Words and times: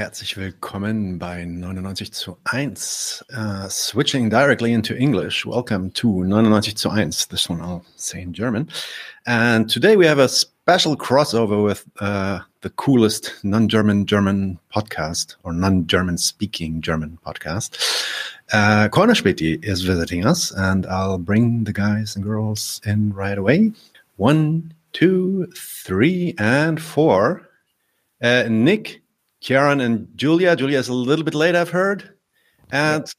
Herzlich 0.00 0.38
willkommen 0.38 1.18
bei 1.18 1.44
99 1.44 2.10
zu 2.14 2.38
1. 2.44 3.22
Uh, 3.36 3.68
switching 3.68 4.30
directly 4.30 4.72
into 4.72 4.94
English. 4.94 5.44
Welcome 5.44 5.92
to 5.92 6.24
99 6.24 6.74
zu 6.74 6.88
1. 6.88 7.28
This 7.28 7.50
one 7.50 7.60
I'll 7.60 7.84
say 7.96 8.22
in 8.22 8.32
German. 8.32 8.70
And 9.26 9.68
today 9.68 9.96
we 9.96 10.06
have 10.06 10.18
a 10.18 10.26
special 10.26 10.96
crossover 10.96 11.62
with 11.62 11.84
uh, 12.00 12.38
the 12.62 12.70
coolest 12.70 13.34
non-German 13.42 14.06
German 14.06 14.58
podcast 14.74 15.36
or 15.42 15.52
non-German 15.52 16.16
speaking 16.16 16.80
German 16.80 17.18
podcast. 17.22 17.76
Uh, 18.54 18.88
Cornerspäti 18.88 19.62
is 19.62 19.82
visiting 19.82 20.24
us 20.24 20.50
and 20.50 20.86
I'll 20.86 21.18
bring 21.18 21.64
the 21.64 21.74
guys 21.74 22.16
and 22.16 22.24
girls 22.24 22.80
in 22.86 23.12
right 23.12 23.36
away. 23.36 23.72
One, 24.16 24.72
two, 24.94 25.52
three, 25.54 26.34
and 26.38 26.80
four. 26.80 27.46
Uh, 28.22 28.44
Nick 28.48 29.02
Kieran 29.40 29.80
and 29.80 30.06
Julia. 30.16 30.54
Julia 30.54 30.78
is 30.78 30.88
a 30.88 30.94
little 30.94 31.24
bit 31.24 31.34
late, 31.34 31.54
I've 31.54 31.70
heard. 31.70 32.14
And 32.72 33.12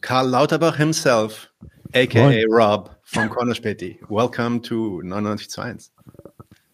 Karl 0.00 0.26
Lauterbach 0.26 0.76
himself, 0.76 1.48
aka 1.94 2.44
Rob 2.48 2.90
from 3.04 3.28
Cornerspäti. 3.28 3.98
Welcome 4.08 4.60
to 4.60 5.02
99 5.02 5.38
zu 5.38 5.60
1. 5.60 5.78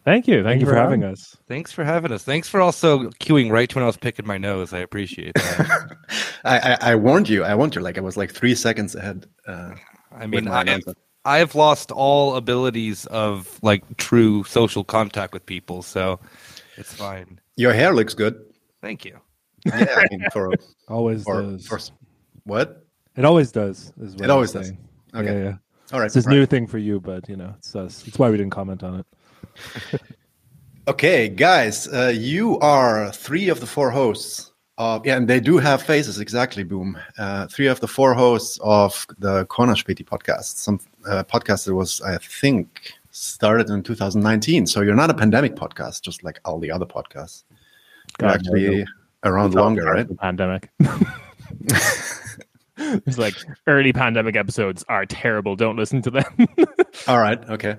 Thank 0.04 0.28
you. 0.28 0.36
Thank, 0.36 0.46
Thank 0.46 0.60
you 0.60 0.66
for 0.66 0.74
having 0.74 1.02
us. 1.02 1.36
Thanks 1.48 1.72
for 1.72 1.82
having 1.82 2.12
us. 2.12 2.24
Thanks 2.24 2.48
for 2.48 2.60
also 2.60 3.08
queuing 3.20 3.50
right 3.50 3.74
when 3.74 3.82
I 3.82 3.86
was 3.86 3.96
picking 3.96 4.26
my 4.26 4.36
nose. 4.36 4.72
I 4.72 4.78
appreciate 4.80 5.34
that. 5.34 5.96
I, 6.44 6.58
I, 6.58 6.78
I, 6.92 6.94
warned 6.94 7.28
you. 7.28 7.42
I 7.42 7.54
warned 7.54 7.74
you. 7.74 7.80
Like 7.80 7.96
I 7.96 8.02
was 8.02 8.16
like 8.16 8.30
three 8.30 8.54
seconds 8.54 8.94
ahead. 8.94 9.26
Uh, 9.46 9.74
I 10.12 10.26
mean, 10.26 10.46
I, 10.46 10.78
I've 11.24 11.54
lost 11.54 11.90
all 11.90 12.36
abilities 12.36 13.06
of 13.06 13.58
like 13.62 13.96
true 13.96 14.44
social 14.44 14.84
contact 14.84 15.32
with 15.32 15.46
people, 15.46 15.82
so 15.82 16.20
it's 16.76 16.92
fine. 16.92 17.40
Your 17.56 17.72
hair 17.72 17.94
looks 17.94 18.12
good. 18.12 18.44
Thank 18.84 19.06
you. 19.06 19.18
Yeah, 19.64 19.86
I 19.96 20.04
mean, 20.10 20.26
for 20.30 20.52
always 20.88 21.24
for, 21.24 21.40
does. 21.40 21.66
For, 21.66 21.80
what? 22.44 22.84
It 23.16 23.24
always 23.24 23.50
does. 23.50 23.94
it 23.98 24.28
always 24.28 24.52
does. 24.52 24.72
Okay. 25.14 25.24
Yeah, 25.24 25.42
yeah. 25.44 25.56
All 25.94 26.00
right. 26.00 26.04
It's 26.06 26.14
this 26.14 26.26
right. 26.26 26.34
new 26.34 26.44
thing 26.44 26.66
for 26.66 26.76
you, 26.76 27.00
but 27.00 27.26
you 27.26 27.36
know, 27.36 27.54
it's 27.56 27.74
us. 27.74 28.06
It's 28.06 28.18
why 28.18 28.28
we 28.28 28.36
didn't 28.36 28.52
comment 28.52 28.82
on 28.82 29.00
it. 29.00 30.02
okay, 30.88 31.30
guys, 31.30 31.88
uh, 31.88 32.12
you 32.14 32.58
are 32.58 33.10
three 33.10 33.48
of 33.48 33.60
the 33.60 33.66
four 33.66 33.90
hosts. 33.90 34.52
Of, 34.76 35.06
yeah, 35.06 35.16
and 35.16 35.26
they 35.26 35.40
do 35.40 35.56
have 35.56 35.82
faces 35.82 36.20
exactly. 36.20 36.62
Boom. 36.62 36.98
Uh, 37.16 37.46
three 37.46 37.68
of 37.68 37.80
the 37.80 37.88
four 37.88 38.12
hosts 38.12 38.58
of 38.62 39.06
the 39.18 39.46
Cornerspäti 39.46 40.04
podcast. 40.04 40.56
Some 40.58 40.78
uh, 41.08 41.24
podcast 41.24 41.64
that 41.64 41.74
was, 41.74 42.02
I 42.02 42.18
think, 42.18 42.92
started 43.12 43.70
in 43.70 43.82
2019. 43.82 44.66
So 44.66 44.82
you're 44.82 44.94
not 44.94 45.08
a 45.08 45.14
pandemic 45.14 45.54
podcast, 45.54 46.02
just 46.02 46.22
like 46.22 46.38
all 46.44 46.58
the 46.58 46.70
other 46.70 46.84
podcasts. 46.84 47.44
God, 48.18 48.34
actually 48.34 48.78
no, 48.78 48.84
around 49.24 49.54
longer, 49.54 49.84
right? 49.84 50.06
The 50.06 50.14
pandemic. 50.14 50.70
it's 52.76 53.18
like 53.18 53.34
early 53.66 53.92
pandemic 53.92 54.36
episodes 54.36 54.84
are 54.88 55.06
terrible. 55.06 55.56
Don't 55.56 55.76
listen 55.76 56.02
to 56.02 56.10
them. 56.10 56.46
All 57.08 57.18
right. 57.18 57.42
Okay. 57.50 57.76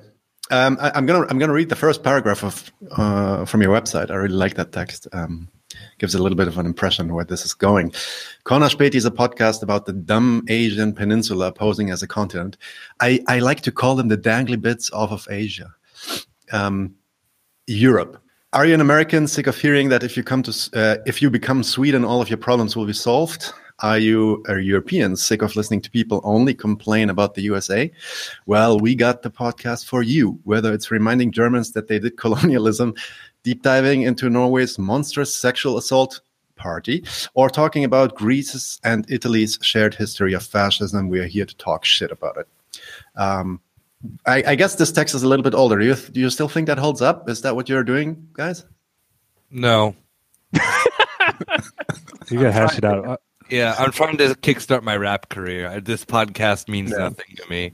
Um, 0.51 0.77
I, 0.79 0.97
am 0.97 1.05
gonna 1.05 1.25
I'm 1.27 1.39
gonna 1.39 1.53
read 1.53 1.69
the 1.69 1.75
first 1.75 2.03
paragraph 2.03 2.43
of 2.43 2.71
uh, 2.91 3.45
from 3.45 3.61
your 3.61 3.73
website. 3.73 4.11
I 4.11 4.15
really 4.15 4.35
like 4.35 4.55
that 4.55 4.71
text. 4.71 5.07
Um, 5.11 5.49
gives 5.97 6.15
a 6.15 6.21
little 6.21 6.37
bit 6.37 6.47
of 6.47 6.57
an 6.57 6.65
impression 6.65 7.13
where 7.13 7.25
this 7.25 7.43
is 7.43 7.53
going. 7.53 7.91
Cornerspäti 8.45 8.95
is 8.95 9.05
a 9.05 9.11
podcast 9.11 9.61
about 9.63 9.85
the 9.85 9.93
dumb 9.93 10.43
Asian 10.47 10.93
peninsula 10.93 11.51
posing 11.51 11.89
as 11.89 12.01
a 12.01 12.07
continent. 12.07 12.57
I, 13.01 13.21
I 13.27 13.39
like 13.39 13.61
to 13.61 13.71
call 13.71 13.95
them 13.95 14.07
the 14.07 14.17
dangly 14.17 14.61
bits 14.61 14.89
off 14.91 15.11
of 15.11 15.27
Asia. 15.29 15.73
Um, 16.51 16.95
Europe. 17.67 18.21
Are 18.55 18.65
you 18.65 18.73
an 18.73 18.79
American 18.79 19.27
sick 19.27 19.47
of 19.47 19.57
hearing 19.57 19.89
that 19.89 20.01
if 20.01 20.15
you 20.15 20.23
come 20.23 20.41
to 20.43 20.69
uh, 20.73 20.95
if 21.05 21.21
you 21.21 21.29
become 21.29 21.61
Sweden, 21.61 22.05
all 22.05 22.21
of 22.21 22.29
your 22.29 22.37
problems 22.37 22.73
will 22.73 22.85
be 22.85 22.93
solved? 22.93 23.51
Are 23.79 23.97
you 23.97 24.45
a 24.47 24.59
European 24.59 25.17
sick 25.17 25.41
of 25.41 25.57
listening 25.57 25.81
to 25.81 25.91
people 25.91 26.21
only 26.23 26.53
complain 26.53 27.09
about 27.09 27.33
the 27.33 27.41
USA? 27.41 27.91
Well, 28.45 28.79
we 28.79 28.95
got 28.95 29.23
the 29.23 29.29
podcast 29.29 29.87
for 29.87 30.03
you. 30.03 30.39
Whether 30.45 30.73
it's 30.73 30.89
reminding 30.89 31.33
Germans 31.33 31.73
that 31.73 31.89
they 31.89 31.99
did 31.99 32.15
colonialism, 32.23 32.93
deep 33.43 33.61
diving 33.61 34.03
into 34.03 34.29
Norway's 34.29 34.79
monstrous 34.79 35.35
sexual 35.35 35.77
assault 35.77 36.21
party, 36.55 37.03
or 37.33 37.49
talking 37.49 37.83
about 37.83 38.15
Greece's 38.15 38.79
and 38.85 39.05
Italy's 39.11 39.59
shared 39.63 39.95
history 39.95 40.31
of 40.31 40.43
fascism, 40.43 41.09
we 41.09 41.19
are 41.19 41.27
here 41.27 41.45
to 41.45 41.57
talk 41.57 41.83
shit 41.83 42.09
about 42.09 42.37
it. 42.37 42.47
Um, 43.17 43.59
I, 44.25 44.43
I, 44.47 44.55
guess 44.55 44.75
this 44.75 44.91
text 44.91 45.15
is 45.15 45.23
a 45.23 45.27
little 45.27 45.43
bit 45.43 45.53
older. 45.53 45.79
Do 45.79 45.85
you, 45.85 45.95
do 45.95 46.19
you 46.19 46.29
still 46.29 46.47
think 46.47 46.67
that 46.67 46.77
holds 46.77 47.01
up? 47.01 47.29
Is 47.29 47.41
that 47.41 47.55
what 47.55 47.69
you're 47.69 47.83
doing, 47.83 48.27
guys? 48.33 48.65
No. 49.51 49.95
you 50.53 50.59
gotta 52.31 52.51
hash 52.51 52.77
it 52.77 52.83
out. 52.83 53.21
Yeah, 53.49 53.75
I'm 53.77 53.91
trying 53.91 54.17
to 54.17 54.29
kickstart 54.29 54.81
my 54.81 54.97
rap 54.97 55.29
career. 55.29 55.79
This 55.79 56.03
podcast 56.03 56.67
means 56.67 56.91
yeah. 56.91 56.97
nothing 56.97 57.35
to 57.35 57.49
me. 57.49 57.73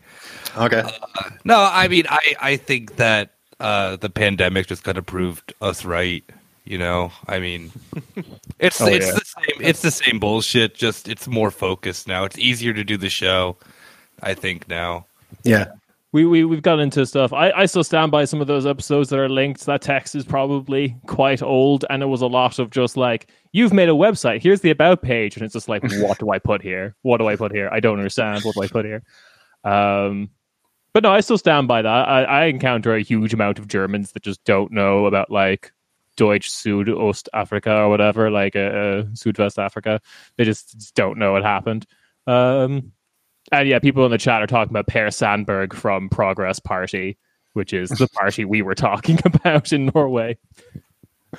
Okay. 0.57 0.81
Uh, 0.81 1.29
no, 1.45 1.59
I 1.71 1.87
mean, 1.87 2.05
I, 2.09 2.35
I 2.41 2.57
think 2.57 2.97
that 2.97 3.31
uh, 3.59 3.95
the 3.95 4.09
pandemic 4.09 4.67
just 4.67 4.83
kind 4.83 4.97
of 4.97 5.05
proved 5.05 5.53
us 5.61 5.85
right. 5.85 6.23
You 6.65 6.77
know, 6.77 7.11
I 7.27 7.39
mean, 7.39 7.71
it's 8.59 8.79
oh, 8.81 8.87
it's 8.87 9.07
yeah. 9.07 9.13
the 9.13 9.25
same. 9.25 9.67
It's 9.67 9.81
the 9.81 9.91
same 9.91 10.19
bullshit. 10.19 10.75
Just 10.75 11.07
it's 11.07 11.27
more 11.27 11.51
focused 11.51 12.07
now. 12.07 12.25
It's 12.25 12.37
easier 12.37 12.73
to 12.73 12.83
do 12.83 12.97
the 12.97 13.09
show. 13.09 13.57
I 14.21 14.33
think 14.33 14.67
now. 14.67 15.07
Yeah 15.43 15.71
we, 16.13 16.25
we 16.25 16.43
we've 16.43 16.61
got 16.61 16.79
into 16.79 17.05
stuff. 17.05 17.31
I, 17.31 17.51
I 17.51 17.65
still 17.65 17.83
stand 17.83 18.11
by 18.11 18.25
some 18.25 18.41
of 18.41 18.47
those 18.47 18.65
episodes 18.65 19.09
that 19.09 19.19
are 19.19 19.29
linked. 19.29 19.65
That 19.65 19.81
text 19.81 20.13
is 20.13 20.25
probably 20.25 20.95
quite 21.07 21.41
old, 21.41 21.85
and 21.89 22.03
it 22.03 22.07
was 22.07 22.21
a 22.21 22.27
lot 22.27 22.59
of 22.59 22.69
just 22.69 22.97
like, 22.97 23.29
you've 23.53 23.71
made 23.71 23.87
a 23.87 23.93
website. 23.93 24.41
Here's 24.41 24.61
the 24.61 24.71
about 24.71 25.01
page, 25.01 25.37
and 25.37 25.45
it's 25.45 25.53
just 25.53 25.69
like, 25.69 25.83
what 25.83 26.19
do 26.19 26.31
I 26.31 26.39
put 26.39 26.61
here? 26.61 26.95
What 27.03 27.17
do 27.17 27.27
I 27.27 27.35
put 27.37 27.53
here? 27.53 27.69
I 27.71 27.79
don't 27.79 27.97
understand. 27.97 28.43
What 28.43 28.55
do 28.55 28.63
I 28.63 28.67
put 28.67 28.85
here? 28.85 29.03
Um, 29.63 30.29
but 30.93 31.03
no, 31.03 31.11
I 31.11 31.21
still 31.21 31.37
stand 31.37 31.69
by 31.69 31.81
that. 31.81 32.09
I, 32.09 32.23
I 32.23 32.45
encounter 32.45 32.93
a 32.93 33.01
huge 33.01 33.33
amount 33.33 33.59
of 33.59 33.67
Germans 33.67 34.11
that 34.11 34.23
just 34.23 34.43
don't 34.43 34.71
know 34.71 35.05
about 35.05 35.31
like 35.31 35.71
Deutsch 36.17 36.49
Südost 36.49 37.29
Africa 37.33 37.73
or 37.73 37.89
whatever, 37.89 38.29
like 38.29 38.57
uh, 38.57 38.59
uh 38.59 39.03
Südwest 39.13 39.57
Africa. 39.57 40.01
They 40.35 40.43
just, 40.43 40.77
just 40.77 40.95
don't 40.95 41.17
know 41.17 41.31
what 41.31 41.43
happened. 41.43 41.85
Um, 42.27 42.91
and 43.51 43.67
yeah, 43.67 43.79
people 43.79 44.05
in 44.05 44.11
the 44.11 44.17
chat 44.17 44.41
are 44.41 44.47
talking 44.47 44.71
about 44.71 44.87
Per 44.87 45.11
Sandberg 45.11 45.73
from 45.73 46.09
Progress 46.09 46.59
Party, 46.59 47.17
which 47.53 47.73
is 47.73 47.89
the 47.89 48.07
party 48.07 48.45
we 48.45 48.61
were 48.61 48.75
talking 48.75 49.19
about 49.25 49.73
in 49.73 49.91
Norway. 49.93 50.37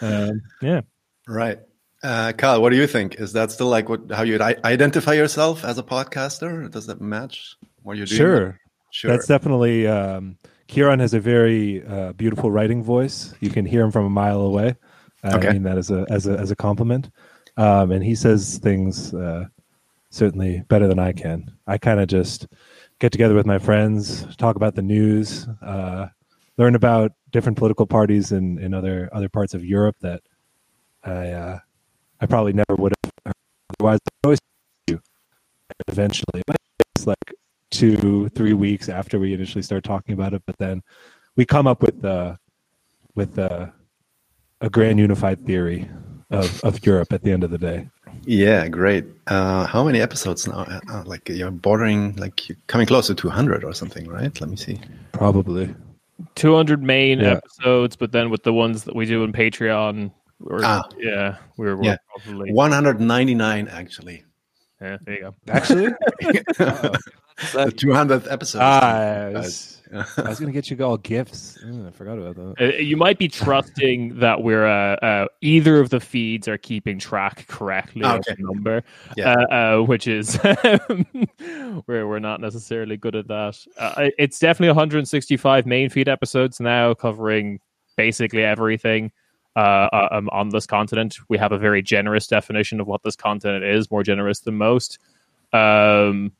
Um, 0.01 0.43
yeah. 0.61 0.83
Right. 1.27 1.59
Uh, 2.03 2.33
Karl, 2.37 2.61
what 2.61 2.71
do 2.71 2.77
you 2.77 2.87
think? 2.87 3.17
Is 3.17 3.33
that 3.35 3.53
still 3.53 3.69
like 3.69 3.89
what 3.89 4.11
how 4.11 4.23
you 4.23 4.41
identify 4.43 5.13
yourself 5.13 5.65
as 5.65 5.79
a 5.79 5.83
podcaster? 5.83 6.71
Does 6.71 6.87
that 6.87 7.01
match 7.01 7.57
what 7.83 7.97
you're 7.97 8.07
doing? 8.07 8.19
Sure. 8.19 8.61
Sure. 8.91 9.11
That's 9.11 9.27
definitely. 9.27 9.87
Um, 9.87 10.37
Kieran 10.67 11.01
has 11.01 11.15
a 11.15 11.21
very 11.21 11.85
uh, 11.87 12.13
beautiful 12.13 12.51
writing 12.51 12.83
voice. 12.83 13.35
You 13.41 13.51
can 13.51 13.65
hear 13.65 13.83
him 13.83 13.91
from 13.91 14.07
a 14.07 14.11
mile 14.11 14.41
away. 14.41 14.77
okay. 15.25 15.49
I 15.49 15.53
mean 15.53 15.63
that 15.63 15.79
as 15.79 15.91
a 15.91 16.05
as 16.11 16.27
a 16.27 16.37
as 16.39 16.51
a 16.51 16.57
compliment. 16.57 17.11
Um, 17.57 17.91
and 17.93 18.03
he 18.03 18.15
says 18.15 18.59
things 18.59 19.13
uh, 19.15 19.47
certainly 20.13 20.63
better 20.69 20.87
than 20.87 20.99
I 20.99 21.13
can. 21.13 21.51
I 21.67 21.79
kind 21.79 21.99
of 21.99 22.07
just 22.07 22.47
get 23.01 23.11
together 23.11 23.35
with 23.35 23.47
my 23.47 23.59
friends, 23.59 24.37
talk 24.37 24.57
about 24.57 24.75
the 24.75 24.83
news, 24.83 25.49
uh, 25.63 26.07
learn 26.59 26.75
about 26.75 27.13
different 27.31 27.57
political 27.57 27.87
parties 27.87 28.31
in, 28.31 28.59
in 28.59 28.75
other 28.75 29.09
other 29.13 29.29
parts 29.29 29.55
of 29.55 29.65
Europe 29.65 29.97
that 30.01 30.23
I 31.03 31.31
uh, 31.31 31.59
I 32.21 32.27
probably 32.27 32.53
never 32.53 32.77
would 32.77 32.93
have 33.03 33.13
heard 33.27 33.35
otherwise. 33.81 33.99
I 34.07 34.27
always 34.27 34.39
do 34.87 35.01
eventually. 35.89 36.43
It's 36.95 37.07
like 37.07 37.35
two 37.71 38.29
three 38.29 38.53
weeks 38.53 38.89
after 38.91 39.19
we 39.19 39.33
initially 39.33 39.63
start 39.63 39.83
talking 39.83 40.13
about 40.13 40.35
it, 40.35 40.43
but 40.47 40.59
then 40.59 40.83
we 41.37 41.47
come 41.47 41.67
up 41.67 41.83
with 41.83 42.05
uh, 42.05 42.37
with 43.15 43.39
uh, 43.39 43.67
a 44.61 44.69
grand 44.69 44.99
unified 44.99 45.45
theory 45.47 45.89
of, 46.31 46.63
of 46.65 46.85
Europe 46.85 47.13
at 47.13 47.23
the 47.23 47.33
end 47.33 47.45
of 47.45 47.51
the 47.51 47.59
day. 47.59 47.89
Yeah, 48.25 48.69
great. 48.69 49.05
Uh, 49.27 49.67
how 49.67 49.85
many 49.85 50.01
episodes 50.01 50.47
now? 50.47 50.61
Uh, 50.61 50.81
uh 50.91 51.03
like 51.05 51.29
you're 51.29 51.51
bordering, 51.51 52.17
like 52.17 52.49
you're 52.49 52.59
coming 52.67 52.87
close 52.87 53.07
to 53.09 53.15
200 53.15 53.65
or 53.65 53.73
something, 53.73 54.07
right? 54.09 54.39
Let 54.41 54.51
me 54.51 54.57
see. 54.57 54.81
Probably 55.13 55.75
200 56.35 56.83
main 56.83 57.21
yeah. 57.21 57.33
episodes, 57.33 57.97
but 57.97 58.13
then 58.13 58.31
with 58.31 58.43
the 58.43 58.53
ones 58.53 58.85
that 58.85 58.95
we 58.95 59.07
do 59.07 59.25
in 59.25 59.33
Patreon, 59.33 60.11
we're, 60.41 60.61
ah. 60.65 60.83
yeah, 60.99 61.37
we're, 61.57 61.77
we're 61.77 61.85
yeah. 61.85 61.97
probably 62.17 62.53
199 62.53 63.69
actually. 63.69 64.25
Yeah, 64.81 64.99
there 65.03 65.15
you 65.15 65.21
go. 65.21 65.35
Actually, 65.49 65.87
the 66.19 67.73
200th 67.77 68.31
episode. 68.31 68.59
Ah, 68.61 69.43
I 69.93 70.29
was 70.29 70.41
gonna 70.41 70.53
get 70.53 70.71
you 70.71 70.85
all 70.85 70.97
gifts. 70.97 71.59
I 71.63 71.91
forgot 71.91 72.19
about 72.19 72.37
that. 72.37 72.55
Uh, 72.61 72.79
you 72.79 72.97
might 72.97 73.19
be 73.19 73.29
trusting 73.29 74.19
that 74.21 74.43
we're 74.43 74.67
uh, 74.67 74.97
uh, 74.97 75.27
either 75.41 75.81
of 75.81 75.91
the 75.91 76.01
feeds 76.01 76.49
are 76.49 76.59
keeping 76.59 76.99
track 76.99 77.47
correctly 77.49 78.05
okay. 78.05 78.17
of 78.17 78.25
the 78.25 78.37
number, 78.39 78.83
yeah. 79.17 79.35
Uh, 79.51 79.55
uh, 79.55 79.83
which 79.83 80.07
is 80.07 80.37
where 81.87 82.09
we're 82.09 82.19
not 82.19 82.41
necessarily 82.41 82.97
good 82.97 83.15
at 83.15 83.29
that. 83.29 83.59
Uh, 83.79 84.09
it's 84.19 84.39
definitely 84.39 84.69
165 84.69 85.67
main 85.67 85.91
feed 85.91 86.09
episodes 86.09 86.59
now, 86.61 86.95
covering 86.95 87.61
basically 87.97 88.45
everything. 88.45 89.13
um, 89.55 90.31
on 90.33 90.49
this 90.49 90.67
continent. 90.67 91.19
We 91.29 91.37
have 91.37 91.53
a 91.53 91.59
very 91.59 91.83
generous 91.83 92.27
definition 92.27 92.81
of 92.81 92.87
what 92.87 93.03
this 93.03 93.17
continent 93.17 93.65
is, 93.65 93.91
more 93.91 94.03
generous 94.03 94.41
than 94.41 94.57
most. 94.57 94.99
Um, 95.53 96.33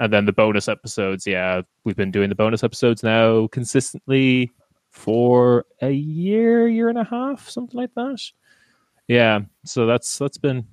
and 0.00 0.12
then 0.12 0.24
the 0.24 0.32
bonus 0.32 0.66
episodes, 0.66 1.26
yeah, 1.26 1.60
we've 1.84 1.94
been 1.94 2.10
doing 2.10 2.30
the 2.30 2.34
bonus 2.34 2.64
episodes 2.64 3.02
now 3.02 3.46
consistently 3.48 4.50
for 4.90 5.66
a 5.82 5.90
year, 5.90 6.66
year 6.66 6.88
and 6.88 6.98
a 6.98 7.04
half, 7.04 7.48
something 7.48 7.78
like 7.78 7.94
that. 7.94 8.20
Yeah, 9.06 9.40
so 9.64 9.86
that's 9.86 10.18
that's 10.18 10.38
been 10.38 10.66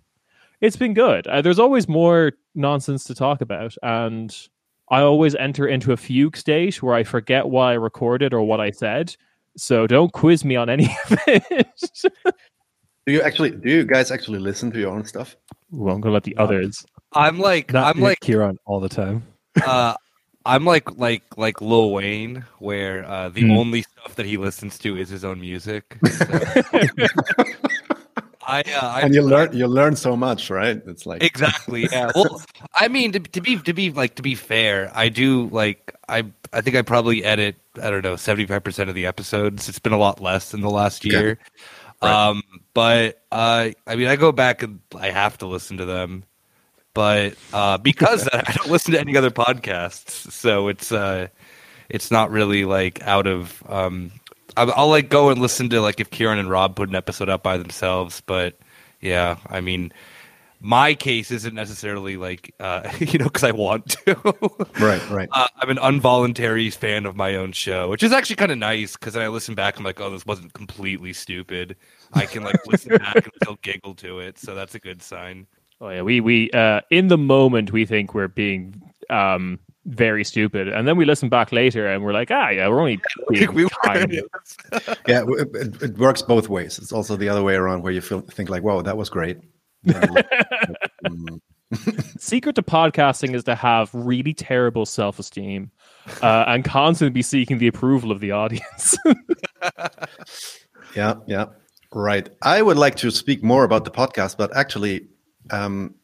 it's 0.61 0.77
been 0.77 0.93
good. 0.93 1.27
Uh, 1.27 1.41
there's 1.41 1.59
always 1.59 1.89
more 1.89 2.31
nonsense 2.55 3.03
to 3.03 3.15
talk 3.15 3.41
about, 3.41 3.75
and 3.83 4.35
I 4.89 5.01
always 5.01 5.35
enter 5.35 5.67
into 5.67 5.91
a 5.91 5.97
fugue 5.97 6.37
state 6.37 6.81
where 6.81 6.95
I 6.95 7.03
forget 7.03 7.47
what 7.49 7.63
I 7.63 7.73
recorded 7.73 8.33
or 8.33 8.43
what 8.43 8.61
I 8.61 8.71
said. 8.71 9.13
So 9.57 9.87
don't 9.87 10.13
quiz 10.13 10.45
me 10.45 10.55
on 10.55 10.69
any 10.69 10.85
of 11.11 11.19
it. 11.27 11.67
do 13.05 13.11
you 13.11 13.21
actually? 13.21 13.51
Do 13.51 13.69
you 13.69 13.83
guys 13.83 14.09
actually 14.09 14.39
listen 14.39 14.71
to 14.71 14.79
your 14.79 14.93
own 14.93 15.03
stuff? 15.03 15.35
Well, 15.69 15.93
I'm 15.93 15.99
gonna 15.99 16.13
let 16.13 16.23
the 16.23 16.37
others. 16.37 16.85
I'm 17.17 17.39
like 17.39 17.73
Not 17.73 17.87
I'm 17.87 17.99
like 17.99 18.19
Kieran 18.21 18.57
all 18.65 18.79
the 18.79 18.89
time. 18.89 19.23
uh, 19.65 19.95
I'm 20.45 20.65
like 20.65 20.97
like 20.97 21.23
like 21.37 21.61
Lil 21.61 21.91
Wayne, 21.93 22.45
where 22.59 23.05
uh, 23.05 23.29
the 23.29 23.45
Hmm. 23.45 23.49
only 23.49 23.83
stuff 23.83 24.15
that 24.15 24.25
he 24.25 24.37
listens 24.37 24.77
to 24.79 24.97
is 24.97 25.09
his 25.09 25.25
own 25.25 25.41
music. 25.41 25.99
So, 26.07 26.47
I, 28.45 28.61
uh, 28.61 28.81
I 28.81 29.01
and 29.01 29.13
you 29.13 29.21
learn 29.23 29.53
you 29.55 29.67
learn 29.67 29.95
so 29.95 30.15
much, 30.15 30.49
right? 30.49 30.81
It's 30.87 31.05
like 31.05 31.25
exactly 31.25 31.89
yeah. 31.91 32.11
Well, 32.15 32.41
I 32.75 32.87
mean 32.87 33.11
to, 33.13 33.19
to 33.19 33.41
be 33.41 33.57
to 33.61 33.73
be 33.73 33.91
like 33.91 34.15
to 34.15 34.21
be 34.23 34.35
fair, 34.35 34.91
I 34.95 35.09
do 35.09 35.47
like 35.49 35.95
I 36.09 36.25
I 36.53 36.61
think 36.61 36.75
I 36.75 36.81
probably 36.81 37.23
edit 37.23 37.55
I 37.81 37.89
don't 37.89 38.03
know 38.03 38.15
seventy 38.15 38.45
five 38.47 38.63
percent 38.63 38.89
of 38.89 38.95
the 38.95 39.05
episodes. 39.05 39.69
It's 39.69 39.79
been 39.79 39.93
a 39.93 39.97
lot 39.97 40.21
less 40.21 40.53
in 40.53 40.61
the 40.61 40.69
last 40.71 41.05
Okay. 41.05 41.05
year. 41.05 41.39
Right. 42.03 42.19
Um, 42.29 42.43
but 42.73 43.23
uh, 43.31 43.71
I 43.87 43.95
mean, 43.95 44.07
I 44.07 44.15
go 44.17 44.31
back 44.31 44.63
and 44.63 44.79
I 44.95 45.09
have 45.11 45.37
to 45.39 45.47
listen 45.47 45.77
to 45.77 45.85
them, 45.85 46.23
but 46.97 47.35
uh, 47.53 47.77
because 47.77 48.27
I 48.33 48.51
don't 48.53 48.71
listen 48.71 48.93
to 48.93 48.99
any 48.99 49.15
other 49.15 49.29
podcasts, 49.29 50.31
so 50.31 50.67
it's 50.67 50.91
uh, 50.91 51.27
it's 51.89 52.09
not 52.09 52.31
really 52.31 52.65
like 52.65 53.03
out 53.03 53.27
of. 53.27 53.61
Um, 53.69 54.11
I'll, 54.57 54.71
I'll 54.71 54.89
like 54.89 55.07
go 55.07 55.29
and 55.29 55.39
listen 55.39 55.69
to 55.69 55.79
like 55.79 55.99
if 55.99 56.09
Kieran 56.09 56.39
and 56.39 56.49
Rob 56.49 56.75
put 56.75 56.89
an 56.89 56.95
episode 56.95 57.29
up 57.29 57.43
by 57.43 57.57
themselves, 57.57 58.23
but 58.25 58.57
yeah, 58.99 59.37
I 59.45 59.61
mean, 59.61 59.93
my 60.59 60.95
case 60.95 61.29
isn't 61.29 61.53
necessarily 61.53 62.17
like 62.17 62.55
uh, 62.59 62.91
you 62.99 63.19
know 63.19 63.25
because 63.25 63.43
I 63.43 63.51
want 63.51 63.89
to. 63.89 64.15
right, 64.79 65.09
right. 65.11 65.29
uh, 65.33 65.49
I'm 65.57 65.69
an 65.69 65.77
involuntary 65.77 66.71
fan 66.71 67.05
of 67.05 67.15
my 67.15 67.35
own 67.35 67.51
show, 67.51 67.91
which 67.91 68.01
is 68.01 68.11
actually 68.11 68.37
kind 68.37 68.51
of 68.51 68.57
nice 68.57 68.93
because 68.93 69.13
then 69.13 69.21
I 69.21 69.27
listen 69.27 69.53
back. 69.53 69.77
I'm 69.77 69.85
like, 69.85 70.01
oh, 70.01 70.09
this 70.09 70.25
wasn't 70.25 70.53
completely 70.53 71.13
stupid. 71.13 71.75
I 72.13 72.25
can 72.25 72.43
like 72.43 72.65
listen 72.65 72.97
back 72.97 73.17
and 73.17 73.31
still 73.43 73.59
giggle 73.61 73.93
to 73.97 74.17
it, 74.17 74.39
so 74.39 74.55
that's 74.55 74.73
a 74.73 74.79
good 74.79 75.03
sign. 75.03 75.45
Oh 75.79 75.89
yeah, 75.89 76.01
we 76.01 76.21
we 76.21 76.49
uh, 76.51 76.81
in 76.89 77.07
the 77.07 77.17
moment 77.17 77.71
we 77.71 77.85
think 77.85 78.13
we're 78.13 78.27
being 78.27 78.81
um, 79.09 79.59
very 79.85 80.23
stupid, 80.23 80.67
and 80.67 80.87
then 80.87 80.97
we 80.97 81.05
listen 81.05 81.29
back 81.29 81.51
later 81.51 81.87
and 81.87 82.03
we're 82.03 82.13
like, 82.13 82.31
ah, 82.31 82.49
yeah, 82.49 82.67
we're 82.67 82.79
only 82.79 82.99
being 83.29 83.53
we 83.53 83.63
were. 83.65 83.69
kind. 83.83 84.11
Yeah, 85.07 85.23
it, 85.27 85.81
it 85.81 85.97
works 85.97 86.21
both 86.21 86.49
ways. 86.49 86.77
It's 86.77 86.91
also 86.91 87.15
the 87.15 87.29
other 87.29 87.43
way 87.43 87.55
around 87.55 87.83
where 87.83 87.93
you 87.93 88.01
feel 88.01 88.21
think 88.21 88.49
like, 88.49 88.63
"Whoa, 88.63 88.81
that 88.81 88.97
was 88.97 89.09
great." 89.09 89.37
Mm, 91.05 91.39
Secret 92.17 92.55
to 92.55 92.61
podcasting 92.61 93.35
is 93.35 93.43
to 93.43 93.53
have 93.55 93.89
really 93.93 94.33
terrible 94.33 94.85
self 94.85 95.19
esteem 95.19 95.69
uh, 96.21 96.45
and 96.47 96.63
constantly 96.63 97.11
be 97.11 97.21
seeking 97.21 97.57
the 97.57 97.67
approval 97.67 98.11
of 98.11 98.19
the 98.19 98.31
audience. 98.31 98.97
yeah, 100.95 101.15
yeah, 101.27 101.45
right. 101.93 102.29
I 102.41 102.61
would 102.61 102.77
like 102.77 102.95
to 102.95 103.11
speak 103.11 103.43
more 103.43 103.63
about 103.63 103.83
the 103.85 103.91
podcast, 103.91 104.37
but 104.37 104.55
actually, 104.55 105.07
um, 105.51 105.95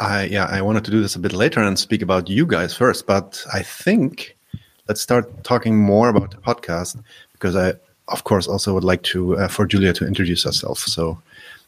I 0.00 0.24
yeah, 0.24 0.46
I 0.46 0.62
wanted 0.62 0.84
to 0.84 0.90
do 0.90 1.00
this 1.00 1.14
a 1.14 1.18
bit 1.18 1.32
later 1.32 1.60
and 1.60 1.78
speak 1.78 2.02
about 2.02 2.28
you 2.28 2.46
guys 2.46 2.74
first. 2.74 3.06
But 3.06 3.44
I 3.52 3.62
think 3.62 4.36
let's 4.88 5.00
start 5.00 5.44
talking 5.44 5.78
more 5.78 6.08
about 6.08 6.30
the 6.30 6.38
podcast 6.38 7.02
because 7.32 7.54
I, 7.54 7.74
of 8.08 8.24
course, 8.24 8.48
also 8.48 8.74
would 8.74 8.84
like 8.84 9.02
to 9.04 9.36
uh, 9.36 9.48
for 9.48 9.66
Julia 9.66 9.92
to 9.92 10.06
introduce 10.06 10.44
herself. 10.44 10.78
So, 10.78 11.20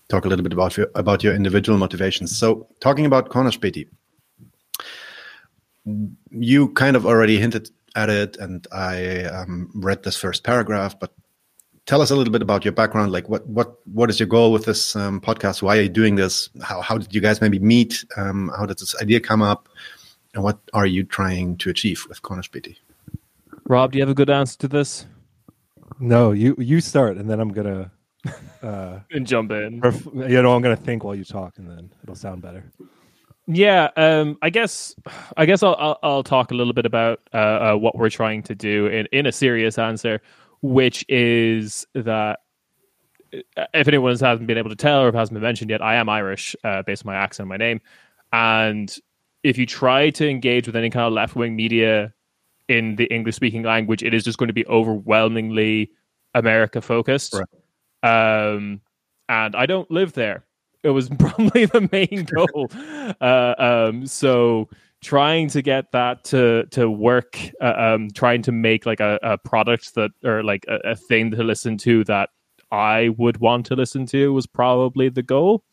talk 0.09 0.25
a 0.25 0.29
little 0.29 0.43
bit 0.43 0.53
about 0.53 0.77
your, 0.77 0.89
about 0.95 1.23
your 1.23 1.35
individual 1.35 1.79
motivations. 1.79 2.37
So, 2.37 2.67
talking 2.81 3.07
about 3.07 3.29
Cornerspäti, 3.29 3.87
you 6.31 6.69
kind 6.71 6.97
of 6.97 7.07
already 7.07 7.39
hinted 7.39 7.71
at 7.95 8.09
it, 8.09 8.39
and 8.39 8.67
I 8.73 9.25
um, 9.25 9.71
read 9.75 10.03
this 10.03 10.17
first 10.17 10.43
paragraph. 10.43 10.99
But 10.99 11.13
tell 11.93 12.01
us 12.01 12.11
a 12.11 12.17
little 12.17 12.33
bit 12.33 12.41
about 12.41 12.65
your 12.65 12.73
background. 12.73 13.13
Like, 13.13 13.29
what 13.29 13.47
what 13.47 13.69
what 13.93 14.09
is 14.09 14.19
your 14.19 14.27
goal 14.27 14.51
with 14.51 14.65
this 14.65 14.97
um, 14.97 15.21
podcast? 15.21 15.61
Why 15.61 15.77
are 15.77 15.83
you 15.83 15.91
doing 15.91 16.15
this? 16.17 16.49
How 16.63 16.81
how 16.81 16.97
did 16.97 17.15
you 17.15 17.21
guys 17.21 17.43
maybe 17.43 17.59
meet? 17.59 18.03
Um, 18.17 18.51
how 18.57 18.65
did 18.65 18.79
this 18.79 18.95
idea 19.03 19.21
come 19.21 19.43
up? 19.43 19.69
And 20.33 20.43
what 20.43 20.59
are 20.73 20.87
you 20.87 21.05
trying 21.05 21.59
to 21.59 21.69
achieve 21.69 22.07
with 22.09 22.23
Cornerspäti? 22.23 22.77
Rob, 23.69 23.93
do 23.93 23.99
you 23.99 24.03
have 24.03 24.09
a 24.09 24.15
good 24.15 24.31
answer 24.31 24.57
to 24.61 24.69
this? 24.69 25.05
No, 26.01 26.33
you 26.33 26.57
you 26.59 26.81
start, 26.81 27.19
and 27.19 27.29
then 27.29 27.41
I'm 27.41 27.53
gonna. 27.53 27.93
Uh, 28.63 29.01
And 29.11 29.27
jump 29.27 29.51
in. 29.51 29.81
ref- 29.81 30.07
you 30.15 30.41
know, 30.41 30.55
I'm 30.55 30.63
gonna 30.63 30.77
think 30.77 31.05
while 31.05 31.15
you 31.15 31.25
talk, 31.25 31.59
and 31.59 31.69
then 31.69 31.93
it'll 32.03 32.15
sound 32.15 32.41
better. 32.41 32.73
Yeah, 33.47 33.91
um, 33.97 34.39
I 34.41 34.49
guess 34.51 34.95
I 35.37 35.45
guess 35.45 35.63
I'll, 35.63 35.77
I'll 35.79 35.99
I'll 36.03 36.23
talk 36.23 36.53
a 36.53 36.55
little 36.55 36.73
bit 36.73 36.87
about 36.87 37.21
uh, 37.35 37.37
uh, 37.37 37.75
what 37.75 37.99
we're 37.99 38.09
trying 38.09 38.43
to 38.45 38.55
do 38.55 38.87
in 38.87 39.07
in 39.13 39.27
a 39.27 39.33
serious 39.33 39.79
answer, 39.79 40.23
which 40.63 41.05
is 41.09 41.87
that 41.95 42.41
if 43.33 43.89
anyone 43.89 44.11
hasn't 44.13 44.47
been 44.47 44.59
able 44.59 44.71
to 44.71 44.77
tell 44.77 45.03
or 45.03 45.09
if 45.09 45.15
hasn't 45.15 45.35
been 45.35 45.43
mentioned 45.43 45.71
yet, 45.71 45.83
I 45.83 45.97
am 45.97 46.09
Irish 46.09 46.57
uh, 46.65 46.83
based 46.83 47.05
on 47.05 47.13
my 47.13 47.19
accent, 47.19 47.45
and 47.45 47.49
my 47.49 47.57
name, 47.57 47.81
and 48.33 48.95
if 49.43 49.59
you 49.59 49.67
try 49.67 50.11
to 50.11 50.29
engage 50.29 50.67
with 50.67 50.77
any 50.77 50.91
kind 50.91 51.07
of 51.07 51.13
left 51.13 51.35
wing 51.35 51.57
media 51.57 52.15
in 52.69 52.97
the 52.97 53.05
English 53.07 53.35
speaking 53.35 53.63
language, 53.63 54.03
it 54.03 54.15
is 54.15 54.25
just 54.25 54.39
going 54.39 54.49
to 54.49 54.55
be 54.55 54.67
overwhelmingly 54.67 55.91
America 56.35 56.81
focused. 56.81 57.35
Um, 58.03 58.81
and 59.29 59.57
I 59.57 59.67
don't 59.67 59.91
live 59.91 60.13
there. 60.13 60.45
It 60.83 60.91
was 60.91 61.09
probably 61.19 61.67
the 61.67 61.89
main 61.93 62.25
goal. 62.25 62.71
uh, 63.21 63.55
um, 63.59 64.07
so 64.07 64.69
trying 65.03 65.49
to 65.49 65.63
get 65.63 65.93
that 65.93 66.25
to 66.25 66.65
to 66.71 66.91
work, 66.91 67.39
uh, 67.61 67.75
um, 67.77 68.11
trying 68.11 68.43
to 68.43 68.53
make 68.53 68.87
like 68.87 69.01
a, 69.01 69.19
a 69.23 69.39
product 69.39 69.95
that 69.95 70.11
or 70.25 70.43
like 70.43 70.65
a, 70.69 70.91
a 70.91 70.97
thing 70.97 71.31
to 71.33 71.43
listen 71.43 71.77
to 71.79 72.05
that 72.05 72.31
I 72.71 73.11
would 73.19 73.39
want 73.39 73.67
to 73.67 73.77
listen 73.77 74.07
to 74.07 74.33
was 74.33 74.47
probably 74.47 75.09
the 75.09 75.23
goal. 75.23 75.65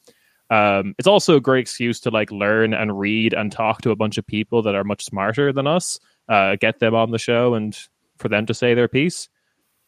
Um, 0.52 0.96
it's 0.98 1.08
also 1.08 1.36
a 1.36 1.42
great 1.42 1.62
excuse 1.62 2.00
to 2.02 2.10
like 2.10 2.32
learn 2.32 2.74
and 2.74 3.00
read 3.00 3.34
and 3.34 3.52
talk 3.52 3.82
to 3.84 3.92
a 3.92 3.96
bunch 3.96 4.18
of 4.18 4.26
people 4.26 4.64
that 4.64 4.76
are 4.76 4.84
much 4.84 5.06
smarter 5.06 5.54
than 5.54 5.68
us. 5.68 6.00
Uh, 6.28 6.56
get 6.60 6.80
them 6.80 6.96
on 6.96 7.12
the 7.12 7.20
show 7.20 7.54
and 7.54 7.78
for 8.18 8.30
them 8.30 8.46
to 8.48 8.54
say 8.54 8.74
their 8.74 8.88
piece. 8.88 9.30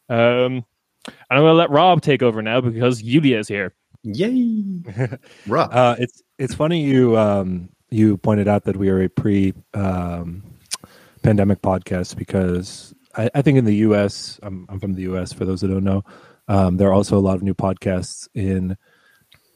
Um, 0.07 0.65
and 1.05 1.15
I'm 1.31 1.39
going 1.39 1.51
to 1.51 1.53
let 1.53 1.71
Rob 1.71 2.01
take 2.01 2.21
over 2.21 2.41
now 2.41 2.61
because 2.61 3.01
Julia 3.01 3.39
is 3.39 3.47
here. 3.47 3.73
Yay, 4.03 4.81
Rob! 5.47 5.71
Uh, 5.71 5.95
it's 5.99 6.23
it's 6.39 6.55
funny 6.55 6.81
you 6.81 7.15
um, 7.17 7.69
you 7.91 8.17
pointed 8.17 8.47
out 8.47 8.63
that 8.63 8.77
we 8.77 8.89
are 8.89 9.03
a 9.03 9.09
pre 9.09 9.53
um, 9.73 10.43
pandemic 11.21 11.61
podcast 11.61 12.17
because 12.17 12.95
I, 13.15 13.29
I 13.35 13.41
think 13.41 13.57
in 13.57 13.65
the 13.65 13.75
U.S. 13.75 14.39
I'm 14.41 14.65
I'm 14.69 14.79
from 14.79 14.93
the 14.93 15.03
U.S. 15.03 15.33
For 15.33 15.45
those 15.45 15.61
that 15.61 15.67
don't 15.67 15.83
know, 15.83 16.03
um, 16.47 16.77
there 16.77 16.87
are 16.89 16.93
also 16.93 17.17
a 17.17 17.19
lot 17.19 17.35
of 17.35 17.43
new 17.43 17.53
podcasts 17.53 18.27
in 18.33 18.77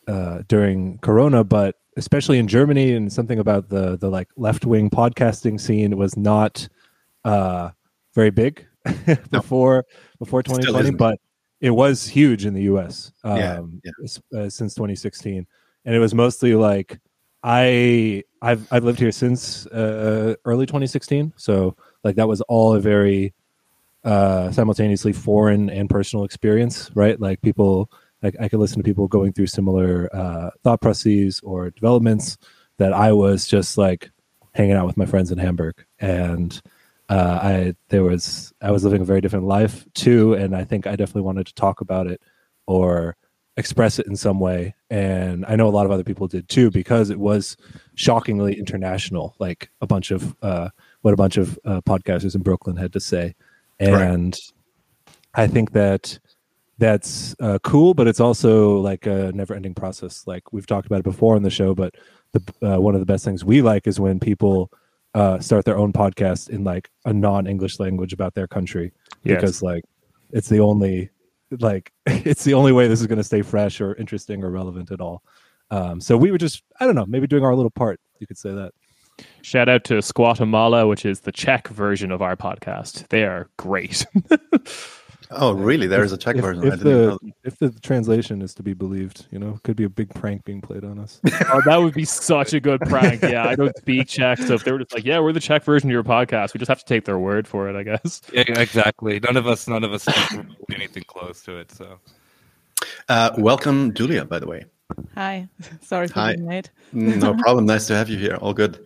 uh, 0.08 0.44
during 0.48 1.00
Corona, 1.00 1.44
but 1.44 1.76
especially 1.98 2.38
in 2.38 2.48
Germany 2.48 2.94
and 2.94 3.12
something 3.12 3.40
about 3.40 3.70
the 3.70 3.98
the 3.98 4.10
like 4.10 4.30
left 4.36 4.66
wing 4.66 4.90
podcasting 4.90 5.60
scene 5.60 5.96
was 5.98 6.18
not 6.18 6.68
uh, 7.24 7.72
very 8.14 8.32
big 8.32 8.66
before 9.32 9.86
before 10.20 10.44
2020, 10.44 10.92
but 10.92 11.20
it 11.62 11.72
was 11.72 12.06
huge 12.06 12.46
in 12.46 12.54
the 12.54 12.64
U.S. 12.64 13.12
Um, 13.24 13.38
Yeah, 13.38 13.60
yeah. 13.84 14.40
Uh, 14.40 14.50
since 14.50 14.76
2016, 14.76 15.48
and 15.86 15.96
it 15.96 16.00
was 16.00 16.14
mostly 16.14 16.54
like 16.54 17.00
I 17.48 18.24
I've 18.42 18.68
I've 18.72 18.84
lived 18.84 18.98
here 19.00 19.12
since 19.12 19.68
uh, 19.68 20.34
early 20.46 20.66
2016, 20.66 21.34
so 21.38 21.78
like 22.04 22.16
that 22.16 22.28
was 22.28 22.42
all 22.42 22.74
a 22.74 22.80
very 22.80 23.36
uh, 24.04 24.52
simultaneously 24.52 25.14
foreign 25.14 25.70
and 25.70 25.88
personal 25.88 26.26
experience, 26.26 26.90
right? 26.96 27.20
Like 27.20 27.44
people, 27.44 27.92
like 28.24 28.36
I 28.40 28.50
could 28.50 28.60
listen 28.60 28.80
to 28.80 28.84
people 28.84 29.08
going 29.08 29.32
through 29.32 29.46
similar 29.46 30.10
uh, 30.12 30.50
thought 30.64 30.82
processes 30.82 31.40
or 31.44 31.70
developments 31.70 32.40
that 32.78 32.94
I 32.94 33.12
was 33.12 33.48
just 33.48 33.78
like 33.78 34.10
hanging 34.56 34.76
out 34.76 34.88
with 34.88 34.98
my 34.98 35.06
friends 35.06 35.32
in 35.32 35.38
Hamburg, 35.38 35.86
and 36.00 36.60
uh, 37.10 37.40
I 37.44 37.76
there 37.90 38.04
was 38.04 38.54
I 38.60 38.72
was 38.72 38.84
living 38.84 39.04
a 39.04 39.06
very 39.06 39.22
different 39.22 39.46
life 39.46 39.86
too, 39.94 40.34
and 40.34 40.56
I 40.56 40.64
think 40.64 40.88
I 40.88 40.96
definitely 40.96 41.22
wanted 41.22 41.46
to 41.46 41.54
talk 41.54 41.82
about 41.82 42.08
it 42.08 42.24
or 42.66 43.16
express 43.58 44.00
it 44.00 44.08
in 44.08 44.16
some 44.16 44.40
way, 44.40 44.76
and 44.90 45.46
I 45.46 45.56
know 45.56 45.68
a 45.68 45.72
lot 45.72 45.86
of 45.86 45.92
other 45.92 46.04
people 46.04 46.28
did 46.28 46.50
too 46.50 46.70
because 46.72 47.10
it 47.10 47.20
was 47.20 47.56
shockingly 47.96 48.58
international, 48.60 49.36
like 49.40 49.70
a 49.82 49.88
bunch 49.88 50.12
of 50.12 50.36
uh, 50.42 50.70
what 51.02 51.14
a 51.14 51.18
bunch 51.18 51.38
of 51.38 51.58
uh, 51.66 51.82
podcasters 51.82 52.36
in 52.36 52.42
Brooklyn 52.42 52.76
had 52.76 52.94
to 52.94 53.00
say, 53.00 53.36
Right. 53.80 54.02
and 54.02 54.38
I 55.34 55.48
think 55.48 55.72
that 55.72 56.20
that's 56.78 57.36
uh, 57.40 57.60
cool, 57.64 57.94
but 57.94 58.08
it's 58.08 58.20
also 58.20 58.80
like 58.80 59.06
a 59.06 59.32
never-ending 59.34 59.76
process. 59.76 60.28
Like 60.28 60.52
we've 60.52 60.68
talked 60.68 60.88
about 60.88 61.00
it 61.00 61.04
before 61.04 61.36
on 61.36 61.44
the 61.44 61.50
show, 61.50 61.74
but 61.74 61.96
the 62.34 62.42
uh, 62.62 62.80
one 62.80 62.96
of 62.96 63.00
the 63.00 63.06
best 63.06 63.24
things 63.24 63.46
we 63.46 63.62
like 63.62 63.88
is 63.88 64.00
when 64.00 64.20
people 64.20 64.72
uh, 65.14 65.40
start 65.40 65.64
their 65.64 65.78
own 65.78 65.94
podcast 65.94 66.50
in 66.50 66.66
like 66.66 66.90
a 67.06 67.14
non-English 67.14 67.80
language 67.80 68.12
about 68.12 68.34
their 68.34 68.48
country, 68.48 68.92
yes. 69.24 69.36
because 69.36 69.62
like 69.62 69.86
it's 70.32 70.50
the 70.50 70.60
only 70.60 71.10
like 71.60 71.92
it's 72.06 72.44
the 72.44 72.54
only 72.54 72.72
way 72.72 72.88
this 72.88 73.02
is 73.02 73.08
going 73.08 73.18
to 73.18 73.24
stay 73.24 73.42
fresh 73.42 73.82
or 73.82 73.96
interesting 73.96 74.44
or 74.44 74.50
relevant 74.50 74.92
at 74.92 75.02
all. 75.02 75.24
Um, 75.72 76.00
so 76.00 76.16
we 76.18 76.32
were 76.32 76.38
just 76.38 76.64
I 76.80 76.86
don't 76.86 76.96
know 76.96 77.06
maybe 77.06 77.28
doing 77.28 77.44
our 77.44 77.56
little 77.56 77.72
part. 77.72 78.00
You 78.20 78.28
could 78.28 78.38
say 78.38 78.52
that. 78.54 78.74
Shout 79.42 79.70
out 79.70 79.86
to 79.86 79.96
Squatamala, 79.96 80.90
which 80.90 81.06
is 81.06 81.22
the 81.22 81.32
Czech 81.32 81.70
version 81.70 82.12
of 82.12 82.22
our 82.22 82.36
podcast. 82.36 83.08
They 83.08 83.24
are 83.24 83.50
great. 83.58 84.06
Oh, 85.32 85.54
really? 85.54 85.88
There 85.88 86.04
is 86.04 86.12
a 86.12 86.18
Czech 86.18 86.36
if, 86.36 86.42
version. 86.42 86.66
If 86.66 86.80
the 86.80 87.18
if 87.44 87.58
the 87.58 87.72
translation 87.82 88.42
is 88.42 88.54
to 88.56 88.64
be 88.64 88.74
believed, 88.74 89.26
you 89.32 89.40
know, 89.40 89.60
could 89.64 89.76
be 89.76 89.84
a 89.84 89.90
big 89.90 90.14
prank 90.14 90.44
being 90.46 90.62
played 90.62 90.84
on 90.84 91.00
us. 91.00 91.20
oh, 91.50 91.62
that 91.66 91.78
would 91.78 91.94
be 91.94 92.06
such 92.06 92.54
a 92.54 92.60
good 92.60 92.82
prank. 92.82 93.22
Yeah, 93.22 93.48
I 93.48 93.56
don't 93.56 93.76
speak 93.78 94.08
Czech, 94.08 94.40
so 94.40 94.54
if 94.54 94.64
they 94.64 94.72
were 94.72 94.80
just 94.80 94.94
like, 94.94 95.06
"Yeah, 95.06 95.20
we're 95.20 95.34
the 95.34 95.40
Czech 95.40 95.64
version 95.64 95.90
of 95.90 95.94
your 95.94 96.04
podcast," 96.04 96.54
we 96.54 96.60
just 96.60 96.70
have 96.70 96.80
to 96.80 96.86
take 96.86 97.06
their 97.06 97.20
word 97.20 97.48
for 97.48 97.70
it, 97.70 97.76
I 97.76 97.84
guess. 97.84 98.22
Yeah, 98.32 98.60
exactly. 98.60 99.20
None 99.20 99.38
of 99.38 99.48
us, 99.48 99.68
none 99.68 99.84
of 99.84 99.94
us 99.94 100.08
anything 100.74 101.04
close 101.08 101.42
to 101.44 101.58
it. 101.58 101.72
So, 101.72 102.00
uh, 103.10 103.32
welcome, 103.38 103.94
Julia. 103.94 104.26
By 104.26 104.40
the 104.40 104.48
way. 104.48 104.66
Hi. 105.16 105.48
Sorry 105.82 106.08
for 106.08 106.14
Hi. 106.14 106.36
being 106.36 106.48
late. 106.48 106.70
no 106.94 107.34
problem. 107.40 107.66
Nice 107.66 107.88
to 107.88 107.96
have 107.96 108.10
you 108.10 108.18
here. 108.18 108.36
All 108.36 108.54
good. 108.54 108.86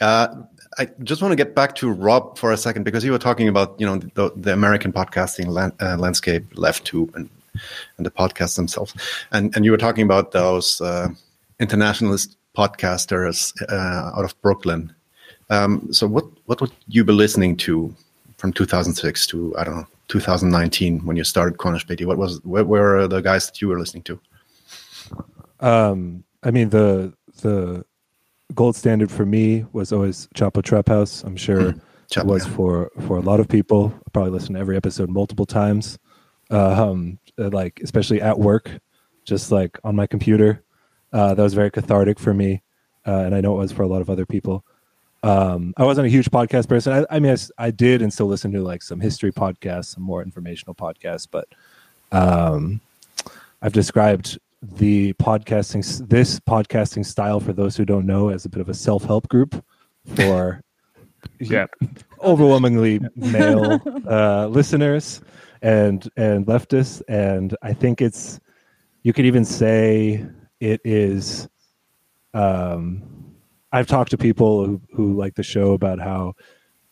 Uh, 0.00 0.28
I 0.78 0.88
just 1.02 1.22
want 1.22 1.32
to 1.32 1.36
get 1.36 1.54
back 1.54 1.74
to 1.76 1.90
Rob 1.90 2.38
for 2.38 2.52
a 2.52 2.56
second 2.56 2.84
because 2.84 3.04
you 3.04 3.12
were 3.12 3.18
talking 3.18 3.48
about 3.48 3.78
you 3.78 3.86
know 3.86 3.98
the, 4.14 4.32
the 4.36 4.52
American 4.52 4.92
podcasting 4.92 5.48
land, 5.48 5.72
uh, 5.80 5.96
landscape, 5.96 6.44
left 6.54 6.84
tube, 6.84 7.12
and 7.14 7.28
and 7.96 8.06
the 8.06 8.10
podcasts 8.10 8.56
themselves, 8.56 8.94
and 9.32 9.54
and 9.54 9.64
you 9.64 9.70
were 9.70 9.78
talking 9.78 10.04
about 10.04 10.32
those 10.32 10.80
uh, 10.80 11.08
internationalist 11.60 12.36
podcasters 12.56 13.52
uh, 13.70 14.16
out 14.16 14.24
of 14.24 14.40
Brooklyn. 14.42 14.92
Um, 15.50 15.92
so 15.92 16.06
what 16.06 16.26
what 16.46 16.60
would 16.60 16.72
you 16.88 17.04
be 17.04 17.12
listening 17.12 17.56
to 17.58 17.94
from 18.38 18.52
2006 18.52 19.26
to 19.28 19.56
I 19.56 19.64
don't 19.64 19.76
know 19.76 19.86
2019 20.08 21.00
when 21.00 21.16
you 21.16 21.24
started 21.24 21.58
Cornerspäti? 21.58 22.06
What 22.06 22.18
was 22.18 22.42
where 22.44 22.64
were 22.64 23.06
the 23.06 23.20
guys 23.20 23.46
that 23.46 23.60
you 23.60 23.68
were 23.68 23.78
listening 23.78 24.04
to? 24.04 24.20
Um, 25.60 26.24
I 26.42 26.50
mean 26.50 26.70
the 26.70 27.12
the 27.42 27.84
gold 28.52 28.76
standard 28.76 29.10
for 29.10 29.24
me 29.24 29.64
was 29.72 29.92
always 29.92 30.28
Chapo 30.34 30.62
Trap 30.62 30.88
House. 30.88 31.22
I'm 31.22 31.36
sure 31.36 31.72
mm, 31.72 31.80
it 32.16 32.26
was 32.26 32.46
for 32.46 32.90
for 33.06 33.16
a 33.16 33.20
lot 33.20 33.40
of 33.40 33.48
people. 33.48 33.94
I 34.06 34.10
probably 34.10 34.32
listened 34.32 34.56
to 34.56 34.60
every 34.60 34.76
episode 34.76 35.08
multiple 35.08 35.46
times. 35.46 35.98
Uh, 36.50 36.90
um, 36.90 37.18
like 37.38 37.80
especially 37.82 38.20
at 38.20 38.38
work, 38.38 38.70
just 39.24 39.50
like 39.50 39.78
on 39.82 39.96
my 39.96 40.06
computer. 40.06 40.62
Uh, 41.12 41.32
that 41.34 41.42
was 41.42 41.54
very 41.54 41.70
cathartic 41.70 42.18
for 42.18 42.34
me, 42.34 42.62
uh, 43.06 43.18
and 43.18 43.34
I 43.34 43.40
know 43.40 43.54
it 43.54 43.58
was 43.58 43.72
for 43.72 43.82
a 43.82 43.86
lot 43.86 44.02
of 44.02 44.10
other 44.10 44.26
people. 44.26 44.64
Um, 45.22 45.72
I 45.78 45.84
wasn't 45.84 46.06
a 46.06 46.10
huge 46.10 46.30
podcast 46.30 46.68
person. 46.68 46.92
I, 46.92 47.16
I 47.16 47.18
mean, 47.18 47.32
I, 47.32 47.66
I, 47.66 47.70
did 47.70 48.02
and 48.02 48.12
still 48.12 48.26
listen 48.26 48.52
to 48.52 48.60
like 48.60 48.82
some 48.82 49.00
history 49.00 49.32
podcasts, 49.32 49.94
some 49.94 50.02
more 50.02 50.22
informational 50.22 50.74
podcasts, 50.74 51.26
but 51.30 51.48
um, 52.12 52.82
I've 53.62 53.72
described 53.72 54.38
the 54.72 55.12
podcasting 55.14 56.08
this 56.08 56.40
podcasting 56.40 57.04
style 57.04 57.38
for 57.38 57.52
those 57.52 57.76
who 57.76 57.84
don't 57.84 58.06
know 58.06 58.30
as 58.30 58.44
a 58.44 58.48
bit 58.48 58.60
of 58.60 58.68
a 58.68 58.74
self-help 58.74 59.28
group 59.28 59.62
for 60.16 60.62
yeah. 61.40 61.66
overwhelmingly 62.22 63.00
male 63.14 63.80
uh, 64.08 64.46
listeners 64.46 65.20
and 65.60 66.08
and 66.16 66.46
leftists. 66.46 67.02
And 67.08 67.54
i 67.62 67.72
think 67.74 68.00
it's 68.00 68.40
you 69.02 69.12
could 69.12 69.26
even 69.26 69.44
say 69.44 70.24
it 70.60 70.80
is 70.82 71.46
um 72.32 73.02
i've 73.72 73.86
talked 73.86 74.10
to 74.12 74.18
people 74.18 74.64
who, 74.64 74.80
who 74.94 75.14
like 75.14 75.34
the 75.34 75.42
show 75.42 75.72
about 75.72 75.98
how 75.98 76.34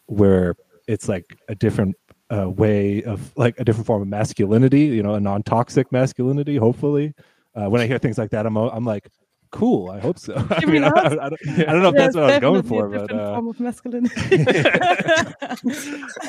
where 0.06 0.56
it's 0.86 1.08
like 1.08 1.36
a 1.48 1.54
different 1.54 1.96
uh, 2.30 2.48
way 2.48 3.02
of 3.02 3.32
like 3.36 3.58
a 3.58 3.64
different 3.64 3.86
form 3.86 4.02
of 4.02 4.08
masculinity 4.08 4.82
you 4.82 5.02
know 5.02 5.14
a 5.14 5.20
non-toxic 5.20 5.90
masculinity 5.90 6.56
hopefully 6.56 7.14
uh, 7.54 7.68
when 7.68 7.80
I 7.80 7.86
hear 7.86 7.98
things 7.98 8.18
like 8.18 8.30
that, 8.30 8.46
I'm 8.46 8.56
I'm 8.56 8.84
like, 8.84 9.08
cool. 9.52 9.90
I 9.90 10.00
hope 10.00 10.18
so. 10.18 10.34
I, 10.50 10.64
mean, 10.64 10.82
I, 10.82 10.88
I, 10.88 11.08
don't, 11.08 11.22
I, 11.22 11.72
don't, 11.72 11.82
know 11.82 11.90
if 11.90 11.94
that's 11.94 12.16
what 12.16 12.24
I 12.24 12.32
was 12.32 12.40
going 12.40 12.62
for, 12.64 12.88
but 12.88 13.12
uh, 13.12 13.34
form 13.34 13.48
of 13.48 13.60
masculinity. 13.60 14.44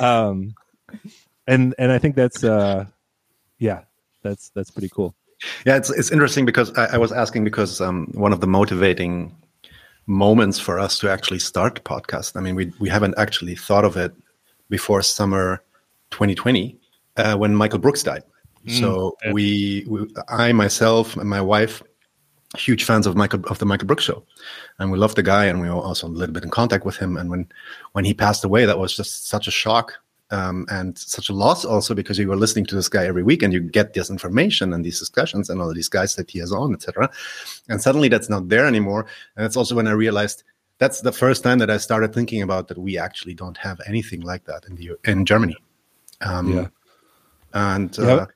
um, 0.00 0.54
and 1.46 1.74
and 1.78 1.90
I 1.90 1.98
think 1.98 2.14
that's 2.14 2.44
uh, 2.44 2.86
yeah, 3.58 3.82
that's 4.22 4.50
that's 4.50 4.70
pretty 4.70 4.88
cool. 4.88 5.14
Yeah, 5.66 5.76
it's 5.76 5.90
it's 5.90 6.12
interesting 6.12 6.46
because 6.46 6.72
I, 6.78 6.94
I 6.94 6.98
was 6.98 7.10
asking 7.10 7.44
because 7.44 7.80
um, 7.80 8.08
one 8.14 8.32
of 8.32 8.40
the 8.40 8.46
motivating 8.46 9.34
moments 10.06 10.58
for 10.58 10.78
us 10.78 10.98
to 10.98 11.10
actually 11.10 11.38
start 11.38 11.74
the 11.74 11.80
podcast. 11.80 12.36
I 12.36 12.40
mean, 12.40 12.54
we 12.54 12.72
we 12.78 12.88
haven't 12.88 13.14
actually 13.18 13.56
thought 13.56 13.84
of 13.84 13.96
it 13.96 14.12
before 14.70 15.02
summer 15.02 15.62
2020 16.10 16.78
uh, 17.16 17.36
when 17.36 17.54
Michael 17.54 17.78
Brooks 17.78 18.02
died. 18.02 18.22
Mm, 18.66 18.80
so 18.80 19.16
we, 19.32 19.84
we, 19.86 20.06
I 20.28 20.52
myself 20.52 21.16
and 21.16 21.28
my 21.28 21.40
wife, 21.40 21.82
huge 22.56 22.84
fans 22.84 23.06
of 23.06 23.16
Michael 23.16 23.40
of 23.46 23.58
the 23.58 23.66
Michael 23.66 23.86
Brooks 23.86 24.04
show, 24.04 24.24
and 24.78 24.90
we 24.90 24.98
love 24.98 25.14
the 25.14 25.22
guy, 25.22 25.46
and 25.46 25.60
we 25.60 25.68
were 25.68 25.74
also 25.74 26.06
a 26.06 26.08
little 26.08 26.32
bit 26.32 26.44
in 26.44 26.50
contact 26.50 26.84
with 26.84 26.96
him. 26.96 27.16
And 27.16 27.30
when 27.30 27.48
when 27.92 28.04
he 28.04 28.14
passed 28.14 28.44
away, 28.44 28.64
that 28.64 28.78
was 28.78 28.96
just 28.96 29.28
such 29.28 29.48
a 29.48 29.50
shock 29.50 29.94
um, 30.30 30.66
and 30.70 30.96
such 30.96 31.28
a 31.28 31.34
loss, 31.34 31.64
also 31.64 31.94
because 31.94 32.18
you 32.18 32.28
were 32.28 32.36
listening 32.36 32.66
to 32.66 32.74
this 32.74 32.88
guy 32.88 33.06
every 33.06 33.22
week, 33.22 33.42
and 33.42 33.52
you 33.52 33.60
get 33.60 33.94
this 33.94 34.10
information 34.10 34.72
and 34.72 34.84
these 34.84 34.98
discussions 34.98 35.50
and 35.50 35.60
all 35.60 35.72
these 35.74 35.88
guys 35.88 36.16
that 36.16 36.30
he 36.30 36.38
has 36.38 36.52
on, 36.52 36.72
etc. 36.72 37.10
And 37.68 37.80
suddenly 37.80 38.08
that's 38.08 38.28
not 38.28 38.48
there 38.48 38.66
anymore. 38.66 39.06
And 39.36 39.44
that's 39.44 39.56
also 39.56 39.74
when 39.74 39.86
I 39.86 39.92
realized 39.92 40.44
that's 40.78 41.02
the 41.02 41.12
first 41.12 41.42
time 41.42 41.58
that 41.58 41.70
I 41.70 41.76
started 41.76 42.12
thinking 42.12 42.42
about 42.42 42.68
that 42.68 42.78
we 42.78 42.98
actually 42.98 43.34
don't 43.34 43.56
have 43.56 43.80
anything 43.86 44.22
like 44.22 44.44
that 44.44 44.64
in 44.66 44.74
the 44.76 44.92
in 45.04 45.24
Germany. 45.24 45.56
Um, 46.20 46.52
yeah. 46.52 46.68
And 47.52 47.96
uh, 47.98 48.26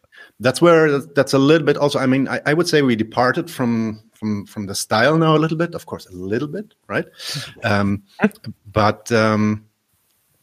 that's 0.40 0.62
where 0.62 0.98
that's 0.98 1.32
a 1.32 1.38
little 1.38 1.66
bit 1.66 1.76
also 1.76 1.98
i 1.98 2.06
mean 2.06 2.28
I, 2.28 2.40
I, 2.46 2.54
would 2.54 2.68
say 2.68 2.82
we 2.82 2.96
departed 2.96 3.50
from 3.50 4.02
from 4.14 4.46
from 4.46 4.66
the 4.66 4.74
style 4.74 5.16
now 5.18 5.36
a 5.36 5.38
little 5.38 5.56
bit 5.56 5.74
of 5.74 5.86
course 5.86 6.06
a 6.06 6.12
little 6.12 6.48
bit 6.48 6.74
right? 6.88 7.06
Um, 7.64 8.04
but 8.72 9.10
um, 9.10 9.66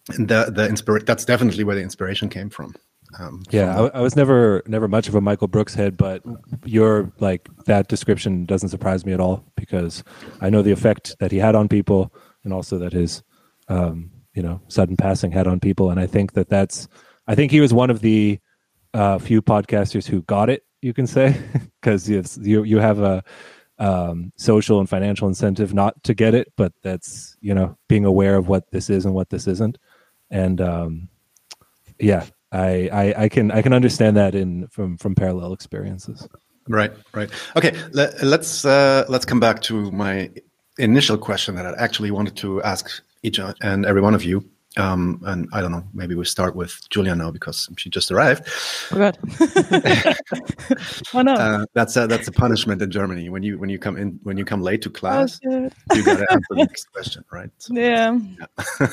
the 0.08 0.52
the 0.54 0.68
inspiration 0.68 1.06
that's 1.06 1.25
definitely 1.25 1.64
where 1.64 1.75
the 1.75 1.82
inspiration 1.82 2.30
came 2.30 2.50
from 2.50 2.75
um, 3.20 3.44
yeah 3.50 3.75
from 3.75 3.92
I, 3.94 4.00
I, 4.00 4.02
was 4.02 4.16
never 4.16 4.62
never 4.68 4.88
much 4.88 5.08
of 5.08 5.16
a 5.16 5.22
michael 5.22 5.48
brooks 5.48 5.74
head 5.74 5.96
but 5.98 6.24
your 6.66 7.12
like 7.20 7.48
that 7.66 7.88
description 7.88 8.46
doesn't 8.46 8.70
surprise 8.70 9.06
me 9.06 9.14
at 9.14 9.20
all 9.20 9.46
because 9.56 10.04
i 10.42 10.50
know 10.50 10.62
the 10.62 10.72
effect 10.72 11.16
that 11.20 11.32
he 11.32 11.38
had 11.38 11.56
on 11.56 11.68
people 11.68 12.14
and 12.44 12.54
also 12.54 12.78
that 12.78 12.94
his 12.94 13.24
um, 13.68 14.12
you 14.36 14.44
know 14.44 14.62
sudden 14.68 14.96
passing 14.96 15.32
had 15.32 15.48
on 15.48 15.60
people. 15.60 15.90
And 15.90 16.00
i 16.00 16.06
think 16.06 16.34
that 16.34 16.50
that's 16.50 16.88
i 17.28 17.36
think 17.36 17.52
he 17.52 17.62
was 17.62 17.74
one 17.74 17.90
of 17.90 18.02
the 18.02 18.40
uh, 18.96 19.20
few 19.20 19.42
podcasters 19.42 20.08
who 20.08 20.22
got 20.24 20.50
it, 20.50 20.64
you 20.82 20.94
can 20.94 21.06
say, 21.06 21.36
because 21.82 22.10
you 22.10 22.64
you 22.64 22.78
have 22.80 23.00
a 23.00 23.24
um, 23.78 24.32
social 24.38 24.80
and 24.80 24.90
financial 24.90 25.28
incentive 25.28 25.74
not 25.74 26.02
to 26.04 26.14
get 26.14 26.34
it, 26.34 26.54
but 26.56 26.72
that's 26.82 27.36
you 27.42 27.54
know 27.54 27.78
being 27.90 28.06
aware 28.06 28.36
of 28.36 28.48
what 28.48 28.72
this 28.72 28.90
is 28.90 29.06
and 29.06 29.14
what 29.14 29.30
this 29.30 29.48
isn't, 29.48 29.78
and 30.32 30.62
um, 30.62 31.10
yeah, 32.00 32.25
I, 32.52 32.90
I, 32.92 33.24
I 33.24 33.30
can 33.30 33.52
I 33.52 33.62
can 33.62 33.74
understand 33.74 34.16
that 34.18 34.34
in 34.34 34.68
from 34.70 34.98
from 34.98 35.14
parallel 35.14 35.54
experiences. 35.54 36.28
Right, 36.68 36.92
right. 37.14 37.30
Okay, 37.56 37.75
let, 37.92 38.24
let's 38.24 38.66
uh, 38.66 39.06
let's 39.10 39.25
come 39.25 39.40
back 39.40 39.62
to 39.64 39.92
my 39.92 40.32
initial 40.78 41.18
question 41.18 41.56
that 41.56 41.66
I 41.66 41.74
actually 41.78 42.12
wanted 42.12 42.36
to 42.38 42.62
ask 42.64 43.04
each 43.24 43.40
and 43.62 43.86
every 43.86 44.02
one 44.02 44.16
of 44.16 44.24
you. 44.24 44.50
Um, 44.77 45.22
and 45.25 45.48
I 45.53 45.62
don't 45.62 45.72
know, 45.72 45.84
maybe 45.94 46.15
we 46.15 46.25
start 46.25 46.55
with 46.55 46.82
Julia 46.89 47.15
now 47.15 47.32
because 47.32 47.70
she 47.77 47.89
just 47.89 48.12
arrived. 48.12 48.48
Oh 48.91 48.98
God! 48.98 49.17
Why 51.12 51.22
not? 51.22 51.39
Uh, 51.39 51.65
that's 51.74 51.96
a, 51.96 52.08
that's 52.08 52.27
a 52.27 52.32
punishment 52.32 52.82
in 52.82 52.91
Germany 52.91 53.29
when 53.29 53.41
you 53.41 53.58
when 53.58 53.70
you 53.70 53.79
come 53.79 53.96
in 53.96 54.20
when 54.24 54.38
you 54.38 54.44
come 54.44 54.62
late 54.62 54.82
to 54.82 54.89
class. 54.89 55.39
Oh, 55.48 55.70
you 55.94 56.03
got 56.03 56.17
to 56.17 56.27
answer 56.32 56.46
the 56.50 56.55
next 56.58 56.91
question, 56.91 57.24
right? 57.32 57.50
So, 57.58 57.74
yeah. 57.74 58.17
yeah. 58.79 58.88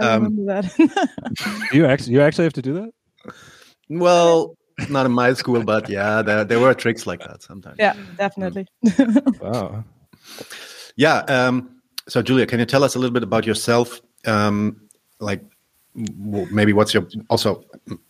I 0.00 0.06
um, 0.06 0.24
remember 0.24 0.62
that. 0.62 1.68
you 1.72 1.86
actually 1.86 2.12
you 2.12 2.20
actually 2.20 2.44
have 2.44 2.52
to 2.52 2.62
do 2.62 2.74
that. 2.74 3.34
Well, 3.88 4.56
not 4.88 5.06
in 5.06 5.12
my 5.12 5.32
school, 5.32 5.64
but 5.64 5.88
yeah, 5.88 6.22
there 6.22 6.44
there 6.44 6.60
were 6.60 6.72
tricks 6.72 7.06
like 7.06 7.20
that 7.20 7.42
sometimes. 7.42 7.76
Yeah, 7.78 7.96
definitely. 8.16 8.66
wow. 9.40 9.84
Yeah. 10.96 11.18
Um, 11.28 11.80
so, 12.08 12.22
Julia, 12.22 12.46
can 12.46 12.58
you 12.58 12.66
tell 12.66 12.84
us 12.84 12.94
a 12.94 12.98
little 12.98 13.14
bit 13.14 13.22
about 13.22 13.46
yourself? 13.46 14.00
Um, 14.26 14.88
like 15.20 15.42
maybe 15.94 16.72
what's 16.72 16.94
your 16.94 17.06
also 17.28 17.64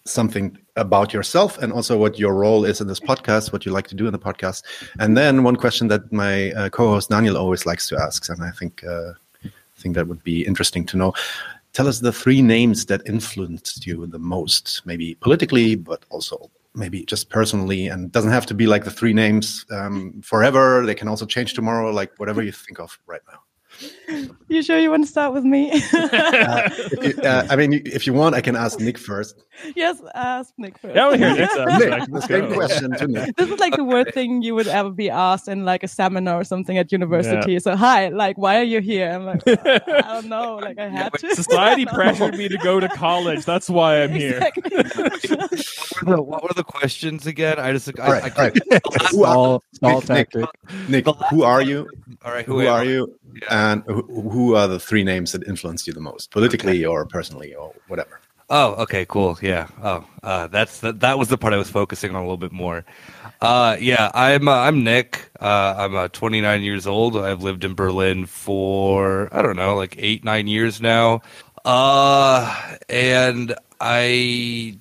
something 0.05 0.57
about 0.77 1.13
yourself 1.15 1.59
and 1.59 1.73
also 1.73 1.97
what 1.97 2.19
your 2.19 2.35
role 2.35 2.65
is 2.65 2.81
in 2.81 2.87
this 2.87 3.01
podcast 3.01 3.53
what 3.53 3.65
you 3.65 3.73
like 3.73 3.87
to 3.89 3.95
do 3.95 4.07
in 4.07 4.13
the 4.13 4.19
podcast 4.19 4.63
and 4.99 5.17
then 5.17 5.43
one 5.43 5.57
question 5.57 5.89
that 5.89 6.13
my 6.13 6.53
uh, 6.53 6.69
co-host 6.69 7.09
daniel 7.09 7.39
always 7.39 7.65
likes 7.65 7.89
to 7.89 7.97
ask 7.97 8.29
and 8.29 8.43
i 8.43 8.51
think 8.51 8.85
uh, 8.85 9.13
i 9.45 9.79
think 9.79 9.95
that 9.95 10.07
would 10.07 10.23
be 10.23 10.47
interesting 10.47 10.85
to 10.85 10.99
know 10.99 11.13
tell 11.73 11.89
us 11.89 12.01
the 12.01 12.13
three 12.13 12.43
names 12.43 12.85
that 12.85 13.01
influenced 13.07 13.87
you 13.87 14.07
the 14.07 14.19
most 14.19 14.83
maybe 14.85 15.15
politically 15.15 15.75
but 15.75 16.05
also 16.11 16.51
maybe 16.75 17.05
just 17.05 17.31
personally, 17.31 17.89
and 17.89 18.13
doesn't 18.13 18.31
have 18.31 18.47
to 18.47 18.55
be 18.55 18.67
like 18.67 18.85
the 18.85 18.91
three 18.91 19.13
names 19.13 19.67
um, 19.71 20.21
forever. 20.23 20.85
They 20.87 20.95
can 20.95 21.09
also 21.09 21.27
change 21.27 21.55
tomorrow, 21.55 21.91
like 21.91 22.13
whatever 22.19 22.43
you 22.43 22.53
think 22.53 22.79
of 22.79 22.99
right 23.07 23.21
now. 23.31 23.41
You 24.49 24.63
sure 24.63 24.79
you 24.79 24.91
want 24.91 25.05
to 25.05 25.11
start 25.11 25.33
with 25.33 25.45
me? 25.45 25.71
uh, 25.93 26.71
you, 27.03 27.15
uh, 27.23 27.47
I 27.49 27.57
mean, 27.57 27.83
if 27.87 28.07
you 28.07 28.13
want, 28.13 28.35
I 28.35 28.41
can 28.41 28.57
ask 28.57 28.81
Nick 28.81 28.99
first. 28.99 29.45
yes, 29.77 30.01
ask 30.15 30.53
Nick 30.59 30.77
first. 30.79 30.97
Yeah, 30.97 31.05
I 31.05 31.09
want 31.09 31.21
to 31.21 31.29
hear 31.29 31.37
Nick's 31.37 31.79
Nick, 31.79 32.11
the 32.11 32.21
same 32.23 32.53
question 32.53 32.91
to 32.97 33.07
Nick. 33.07 33.37
This 33.37 33.49
is 33.51 33.61
like 33.61 33.77
the 33.77 33.85
worst 33.85 34.13
thing 34.13 34.43
you 34.43 34.55
would 34.55 34.67
ever 34.67 34.91
be 34.91 35.09
asked 35.09 35.47
in 35.49 35.65
like 35.65 35.83
a 35.83 35.89
seminar 35.89 36.41
or 36.41 36.45
something 36.45 36.77
at 36.79 36.91
university. 36.91 37.59
So, 37.61 37.77
hi, 37.77 38.09
like, 38.09 38.37
why 38.39 38.59
are 38.59 38.65
you 38.65 38.81
here? 38.81 39.11
I'm 39.11 39.25
like, 39.27 39.43
I 39.47 39.79
don't 40.03 40.27
know. 40.27 40.57
Like, 40.57 40.79
I 40.79 40.89
had 40.89 41.13
to. 41.15 41.35
Society 41.37 41.87
pressured 41.87 42.37
me 42.37 42.49
to 42.49 42.59
go 42.59 42.81
to 42.81 42.89
college. 42.89 43.45
That's 43.45 43.71
why 43.71 44.03
I'm 44.03 44.11
here. 44.11 44.39
Exactly. 44.57 44.77
what, 44.77 46.07
were 46.07 46.17
the, 46.17 46.23
what 46.23 46.43
were 46.43 46.55
the 46.57 46.65
questions 46.65 47.27
again? 47.27 47.59
I 47.59 47.73
just 47.73 47.89
I, 48.01 48.05
All 48.05 48.13
right, 48.13 48.25
I, 48.25 48.43
all 48.43 48.51
right. 48.51 48.59
Who 49.11 49.25
are, 49.25 49.33
Stall, 49.33 49.65
stall 49.75 50.01
Nick, 50.01 50.09
Nick, 50.09 50.31
tactic. 50.31 50.89
Nick, 50.89 51.05
The 51.05 51.13
last 51.13 51.31
who 51.31 51.43
are 51.45 51.63
you? 51.63 51.89
all 52.25 52.33
right. 52.33 52.45
Who 52.45 52.61
am 52.63 52.69
are 52.69 52.81
I? 52.81 52.83
you? 52.83 53.20
Yeah. 53.35 53.73
And 53.73 53.83
who, 53.85 54.03
who 54.31 54.55
are 54.55 54.69
the 54.69 54.81
three 54.81 55.05
names 55.05 55.33
that 55.33 55.47
influenced 55.47 55.87
you 55.87 55.93
the 55.93 56.01
most, 56.01 56.31
politically 56.31 56.85
or 56.85 57.07
personally 57.07 57.55
or 57.55 57.75
whatever? 57.89 58.21
Oh, 58.53 58.73
okay, 58.83 59.07
cool. 59.07 59.39
Yeah. 59.41 59.69
Oh, 59.81 60.05
uh, 60.25 60.49
that's 60.49 60.81
that. 60.81 61.01
That 61.01 61.19
was 61.19 61.29
the 61.29 61.39
part 61.39 61.55
I 61.55 61.57
was 61.57 61.71
focusing 61.71 62.11
on 62.11 62.17
a 62.17 62.21
little 62.23 62.37
bit 62.37 62.51
more. 62.51 62.85
Uh, 63.41 63.77
yeah, 63.81 64.11
I'm 64.13 64.49
uh, 64.49 64.57
I'm 64.57 64.83
Nick. 64.83 65.31
Uh, 65.41 65.75
I'm 65.79 65.95
uh, 65.95 66.09
29 66.09 66.63
years 66.63 66.87
old. 66.87 67.17
I've 67.17 67.43
lived 67.43 67.65
in 67.65 67.75
Berlin 67.75 68.27
for 68.27 69.29
I 69.33 69.41
don't 69.43 69.57
know, 69.57 69.77
like 69.77 69.95
eight 69.99 70.25
nine 70.25 70.49
years 70.49 70.81
now. 70.81 71.23
Uh, 71.65 72.77
and 72.89 73.55
I, 73.81 74.79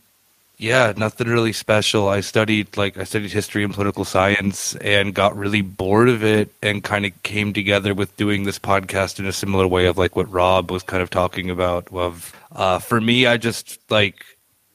yeah, 0.60 0.92
nothing 0.98 1.28
really 1.28 1.54
special. 1.54 2.10
I 2.10 2.20
studied 2.20 2.75
like 2.75 2.98
I 2.98 3.06
studied 3.06 3.32
history 3.32 3.63
and 3.63 3.74
political 3.74 4.04
science, 4.04 4.75
and 4.75 5.16
got 5.16 5.38
really 5.38 5.62
bored 5.62 6.10
of 6.10 6.22
it, 6.22 6.54
and 6.62 6.84
kind 6.84 7.06
of 7.06 7.24
came 7.24 7.54
together 7.54 7.94
with 7.94 8.16
doing 8.18 8.44
this 8.44 8.60
podcast 8.60 9.20
in 9.20 9.25
a 9.25 9.32
similar 9.32 9.66
way 9.66 9.86
of 9.86 9.98
like 9.98 10.18
what 10.18 10.30
Rob 10.30 10.70
was 10.70 10.84
kind 10.84 11.01
of 11.01 11.10
talking 11.10 11.50
about. 11.50 11.88
Of 11.94 12.36
uh, 12.51 12.80
for 12.80 13.00
me, 13.00 13.25
I 13.25 13.38
just 13.38 13.80
like 13.89 14.25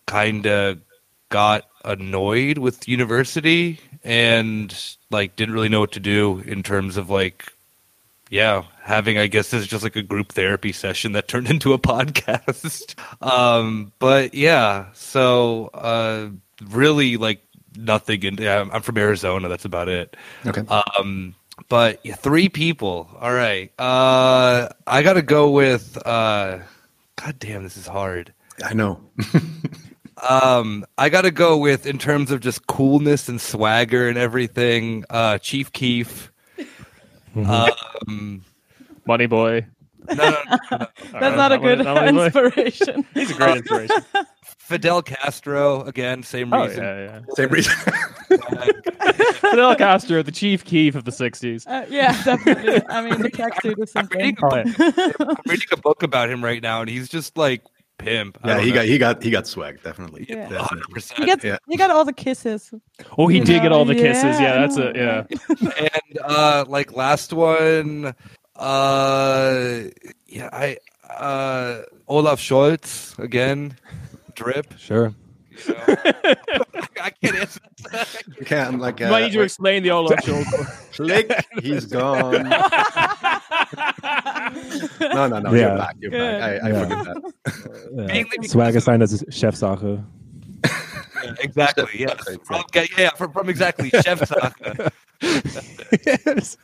kind 0.07 0.47
of 0.47 0.81
got 1.29 1.67
annoyed 1.85 2.57
with 2.57 2.89
university 2.89 3.79
and 4.03 4.75
like 5.11 5.37
didn't 5.37 5.55
really 5.55 5.69
know 5.69 5.81
what 5.81 5.93
to 5.93 6.01
do 6.01 6.43
in 6.47 6.63
terms 6.63 6.97
of 6.97 7.11
like 7.11 7.53
yeah 8.35 8.65
having 8.83 9.17
i 9.17 9.27
guess 9.29 9.51
this 9.51 9.63
is 9.63 9.67
just 9.69 9.85
like 9.85 9.95
a 9.95 10.03
group 10.03 10.33
therapy 10.33 10.73
session 10.73 11.13
that 11.13 11.29
turned 11.29 11.49
into 11.55 11.73
a 11.73 11.79
podcast 11.79 12.95
um 13.23 13.93
but 14.01 14.35
yeah 14.35 14.87
so 14.93 15.67
uh 15.75 16.29
really 16.69 17.17
like 17.17 17.41
nothing 17.77 18.25
And 18.27 18.41
yeah, 18.41 18.65
i'm 18.73 18.83
from 18.83 18.99
arizona 18.99 19.49
that's 19.49 19.65
about 19.65 19.89
it 19.89 20.17
Okay. 20.45 20.63
um 20.67 21.35
but 21.69 22.01
yeah, 22.03 22.17
three 22.17 22.49
people 22.49 23.09
all 23.21 23.33
right 23.33 23.71
uh 23.79 24.69
i 24.87 25.03
gotta 25.03 25.23
go 25.23 25.51
with 25.51 25.97
uh 26.05 26.59
god 27.17 27.39
damn 27.39 27.63
this 27.63 27.77
is 27.77 27.87
hard 27.87 28.33
I 28.65 28.73
know. 28.73 29.01
um, 30.31 30.85
I 30.97 31.09
got 31.09 31.23
to 31.23 31.33
go 31.33 31.59
with 31.59 31.87
in 31.87 31.99
terms 31.99 32.31
of 32.31 32.39
just 32.41 32.69
coolness 32.69 33.29
and 33.29 33.41
swagger 33.41 34.09
and 34.09 34.17
everything. 34.17 35.05
Uh, 35.11 35.39
Chief 35.39 35.73
Keef. 35.73 36.31
Um, 37.37 38.45
Money 39.07 39.27
boy. 39.27 39.67
no, 40.09 40.15
no, 40.15 40.31
no, 40.51 40.59
no. 40.79 40.87
That's 41.19 41.37
not 41.37 41.53
a 41.53 41.59
good 41.59 41.79
that 41.81 41.95
one 41.95 42.09
is 42.09 42.13
my- 42.13 42.27
inspiration. 42.27 43.07
He's 43.15 43.31
a 43.31 43.35
great 43.35 43.57
inspiration. 43.59 43.97
Fidel 44.45 45.03
Castro 45.03 45.83
again. 45.83 46.23
Same 46.23 46.53
Oh 46.53 46.67
reason. 46.67 46.83
yeah, 46.85 47.05
yeah. 47.05 47.21
Same 47.35 47.49
reason. 47.51 47.73
Fidel 49.41 49.77
Castro, 49.77 50.23
the 50.23 50.33
chief 50.33 50.65
Keef 50.65 50.95
of 50.95 51.05
the 51.05 51.11
'60s. 51.11 51.67
Uh, 51.67 51.87
yeah, 51.91 52.23
definitely. 52.23 52.83
I 52.89 53.03
mean, 53.09 53.21
the 53.23 53.31
tracksuit 53.31 53.83
is 53.83 53.93
I'm 53.95 54.09
reading, 54.13 54.37
something. 54.39 54.69
a 54.69 55.13
book, 55.19 55.39
I'm 55.39 55.51
reading 55.51 55.69
a 55.73 55.77
book 55.77 56.03
about 56.03 56.31
him 56.31 56.43
right 56.45 56.63
now, 56.63 56.81
and 56.81 56.89
he's 56.91 57.09
just 57.09 57.37
like 57.37 57.63
pimp. 57.99 58.39
Yeah, 58.45 58.61
he 58.61 58.71
know. 58.71 58.75
got 58.77 58.85
he 58.87 58.99
got 58.99 59.23
he 59.23 59.31
got 59.31 59.47
swag 59.47 59.83
definitely. 59.83 60.27
Yeah. 60.29 60.49
Definitely. 60.49 61.01
100%. 61.01 61.19
You 61.19 61.27
get 61.27 61.45
Yeah. 61.45 61.59
you 61.69 61.79
got 61.79 61.91
all 61.91 62.05
the 62.05 62.13
kisses. 62.13 62.73
Oh, 63.19 63.29
he 63.29 63.39
You 63.39 63.45
did 63.45 63.63
get 63.63 63.73
all 63.73 63.85
the 63.85 63.95
kisses. 63.95 64.25
yeah, 64.25 64.41
Yeah, 64.41 64.61
that's 64.61 64.77
know, 64.77 64.91
a 64.91 64.95
yeah. 65.71 65.89
and 65.89 66.19
uh 66.25 66.65
like 66.69 66.93
last 66.97 67.33
one 67.33 68.15
uh 68.57 69.81
yeah 70.27 70.49
i 70.53 70.77
uh 71.11 71.83
olaf 72.09 72.39
scholz 72.41 73.19
again 73.19 73.77
drip 74.35 74.73
Sure. 74.79 75.13
You 75.67 75.75
know? 75.75 75.85
i 77.01 77.11
can't 77.11 77.37
answer 77.37 77.61
that. 77.93 78.23
You 78.39 78.45
can 78.47 78.79
like 78.79 79.01
You 79.01 79.07
uh, 79.07 79.11
might 79.11 79.23
need 79.25 79.33
to 79.33 79.39
wait, 79.39 79.45
explain 79.45 79.83
the 79.83 79.91
Olaf 79.91 80.19
Scholz. 80.25 80.93
click. 80.93 81.31
He's 81.63 81.87
gone. 81.87 82.49
No, 85.15 85.29
no, 85.29 85.39
no. 85.41 85.53
Yeah. 85.53 85.61
You're 85.69 85.77
back. 85.79 85.97
You're 86.01 86.11
Good. 86.11 86.41
back. 86.41 86.43
I, 86.43 86.67
I 86.67 86.71
Yeah. 86.71 86.81
forget 86.83 87.05
that. 87.05 87.17
Yeah. 87.97 88.07
Mainly 88.07 88.31
because 88.33 88.51
Swag 88.53 88.71
of- 88.71 88.77
assigned 88.77 89.03
as 89.03 89.23
Chefsache. 89.31 90.03
Yeah, 91.25 91.35
exactly 91.41 91.87
yeah 92.01 92.15
from, 92.45 92.65
yeah, 92.75 92.85
yeah 92.99 93.11
from, 93.11 93.33
from 93.33 93.49
exactly 93.49 93.91
Chefsache. 93.91 94.91
yes. 96.07 96.57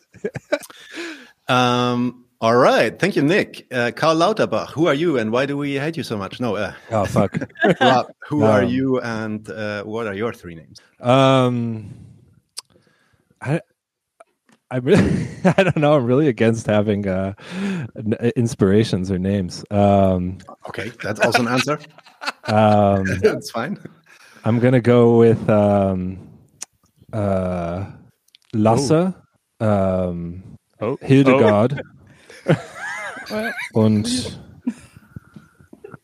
Um. 1.49 2.25
All 2.43 2.57
right. 2.57 2.99
Thank 2.99 3.17
you, 3.17 3.23
Nick. 3.23 3.67
Uh, 3.71 3.91
Karl 3.95 4.17
Lauterbach. 4.17 4.71
Who 4.71 4.87
are 4.87 4.95
you, 4.95 5.19
and 5.19 5.31
why 5.31 5.45
do 5.45 5.57
we 5.59 5.75
hate 5.75 5.97
you 5.99 6.03
so 6.03 6.17
much? 6.17 6.41
No. 6.41 6.57
Uh, 6.57 6.73
Oh 6.91 7.05
fuck. 7.05 7.37
Rob, 7.81 8.07
who 8.29 8.45
are 8.45 8.63
Um, 8.63 8.69
you, 8.69 8.99
and 9.01 9.49
uh, 9.51 9.83
what 9.85 10.07
are 10.07 10.15
your 10.15 10.33
three 10.33 10.55
names? 10.55 10.81
Um, 11.01 11.91
I, 13.43 13.61
I 14.71 14.77
really, 14.79 15.29
I 15.45 15.63
don't 15.65 15.77
know. 15.77 15.95
I'm 15.95 16.07
really 16.07 16.29
against 16.29 16.67
having 16.67 17.07
uh, 17.07 17.35
n- 17.97 18.17
inspirations 18.37 19.11
or 19.11 19.19
names. 19.19 19.63
Um, 19.71 20.39
Okay, 20.69 20.93
that's 21.03 21.21
also 21.21 21.43
an 21.43 21.49
answer. 21.49 21.79
um, 22.45 23.05
That's 23.23 23.51
fine. 23.51 23.77
I'm 24.45 24.59
gonna 24.61 24.81
go 24.81 25.19
with 25.19 25.47
um, 25.51 26.19
uh, 27.13 27.85
Lasse, 28.55 29.13
um, 29.61 30.43
Oh, 30.81 30.97
Hildegard 31.03 31.73
Well, 31.73 31.83
und 33.75 34.39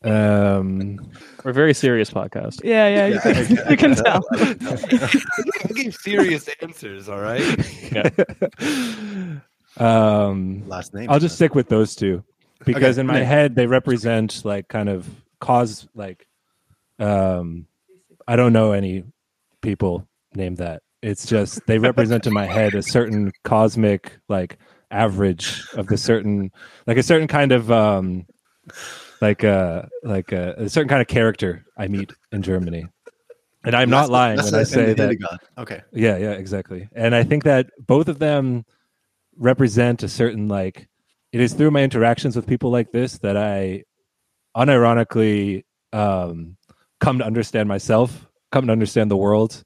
um, 0.05 0.97
We're 1.45 1.51
a 1.51 1.55
very 1.55 1.75
serious 1.75 2.11
podcast. 2.11 2.63
yeah, 2.65 2.89
yeah, 2.89 3.07
you 3.07 3.15
Yeah, 3.15 3.21
can, 3.21 3.37
I 3.37 3.45
can- 3.45 3.71
you 3.71 3.77
can 3.77 3.95
tell. 4.05 4.23
I 4.33 5.73
give 5.75 5.95
serious 5.97 6.49
answers 6.63 7.09
all 7.09 7.21
right 7.21 7.43
um, 9.79 10.63
Last 10.69 10.95
name. 10.95 11.11
I'll 11.11 11.19
just 11.21 11.35
stick 11.37 11.55
with 11.55 11.69
those 11.69 11.95
two 11.97 12.23
because 12.65 12.97
Okay, 12.99 13.01
in 13.01 13.07
my 13.07 13.19
Nick. 13.21 13.27
head 13.29 13.55
they 13.55 13.67
represent 13.67 14.45
like 14.45 14.69
kind 14.69 14.89
of 14.89 15.09
cause 15.41 15.87
like 15.95 16.27
um 16.99 17.67
I 18.27 18.37
don't 18.37 18.53
know 18.53 18.73
any 18.73 19.05
people 19.63 20.07
named 20.35 20.57
that. 20.59 20.83
It's 21.03 21.27
just 21.27 21.65
they 21.67 21.79
represent 21.79 22.27
in 22.27 22.33
my 22.33 22.47
head 22.47 22.75
a 22.75 22.83
certain 22.83 23.33
cosmic 23.45 24.19
like 24.29 24.59
average 24.91 25.67
of 25.75 25.87
the 25.89 25.97
certain 25.97 26.51
like 26.87 26.97
a 26.97 27.03
certain 27.03 27.27
kind 27.27 27.53
of 27.53 27.71
um 27.73 28.27
like 29.21 29.45
uh 29.45 29.83
like 30.03 30.33
a, 30.33 30.55
a 30.59 30.69
certain 30.69 30.89
kind 30.89 31.03
of 31.03 31.09
character 31.09 31.65
I 31.77 31.89
meet 31.89 32.13
in 32.33 32.43
Germany. 32.43 32.87
And 33.65 33.75
I'm 33.75 33.91
not 33.91 34.11
lying 34.11 34.39
when 34.39 34.55
I 34.55 34.63
say 34.63 34.95
that. 34.95 35.39
Okay. 35.59 35.83
yeah, 35.93 36.17
yeah, 36.19 36.33
exactly. 36.33 36.89
And 36.95 37.17
I 37.17 37.25
think 37.25 37.43
that 37.45 37.71
both 37.85 38.07
of 38.07 38.21
them 38.21 38.65
represent 39.37 40.03
a 40.05 40.09
certain 40.09 40.47
like 40.49 40.89
it 41.33 41.41
is 41.41 41.53
through 41.53 41.73
my 41.73 41.83
interactions 41.83 42.37
with 42.37 42.47
people 42.47 42.71
like 42.71 42.93
this 42.93 43.19
that 43.19 43.37
I 43.37 43.83
unironically 44.57 45.65
um 45.93 46.57
come 47.01 47.19
to 47.19 47.25
understand 47.25 47.69
myself, 47.69 48.27
come 48.53 48.67
to 48.67 48.73
understand 48.73 49.11
the 49.11 49.17
world, 49.17 49.65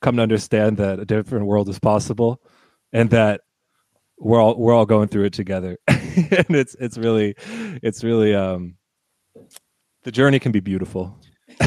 come 0.00 0.16
to 0.16 0.22
understand 0.22 0.76
that 0.76 1.00
a 1.00 1.04
different 1.04 1.46
world 1.46 1.68
is 1.68 1.78
possible 1.78 2.40
and 2.92 3.10
that 3.10 3.40
we're 4.18 4.40
all 4.40 4.56
we're 4.56 4.74
all 4.74 4.86
going 4.86 5.08
through 5.08 5.24
it 5.24 5.32
together. 5.32 5.78
and 5.88 6.50
it's 6.50 6.74
it's 6.80 6.96
really 6.98 7.34
it's 7.82 8.02
really 8.04 8.34
um 8.34 8.76
the 10.04 10.12
journey 10.12 10.38
can 10.38 10.52
be 10.52 10.60
beautiful. 10.60 11.18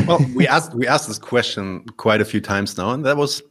Well, 0.05 0.19
we 0.35 0.47
asked 0.55 0.73
we 0.73 0.87
asked 0.87 1.07
this 1.07 1.19
question 1.19 1.85
quite 1.97 2.21
a 2.21 2.25
few 2.25 2.41
times 2.41 2.77
now, 2.77 2.91
and 2.91 3.05
that 3.05 3.17
was 3.17 3.41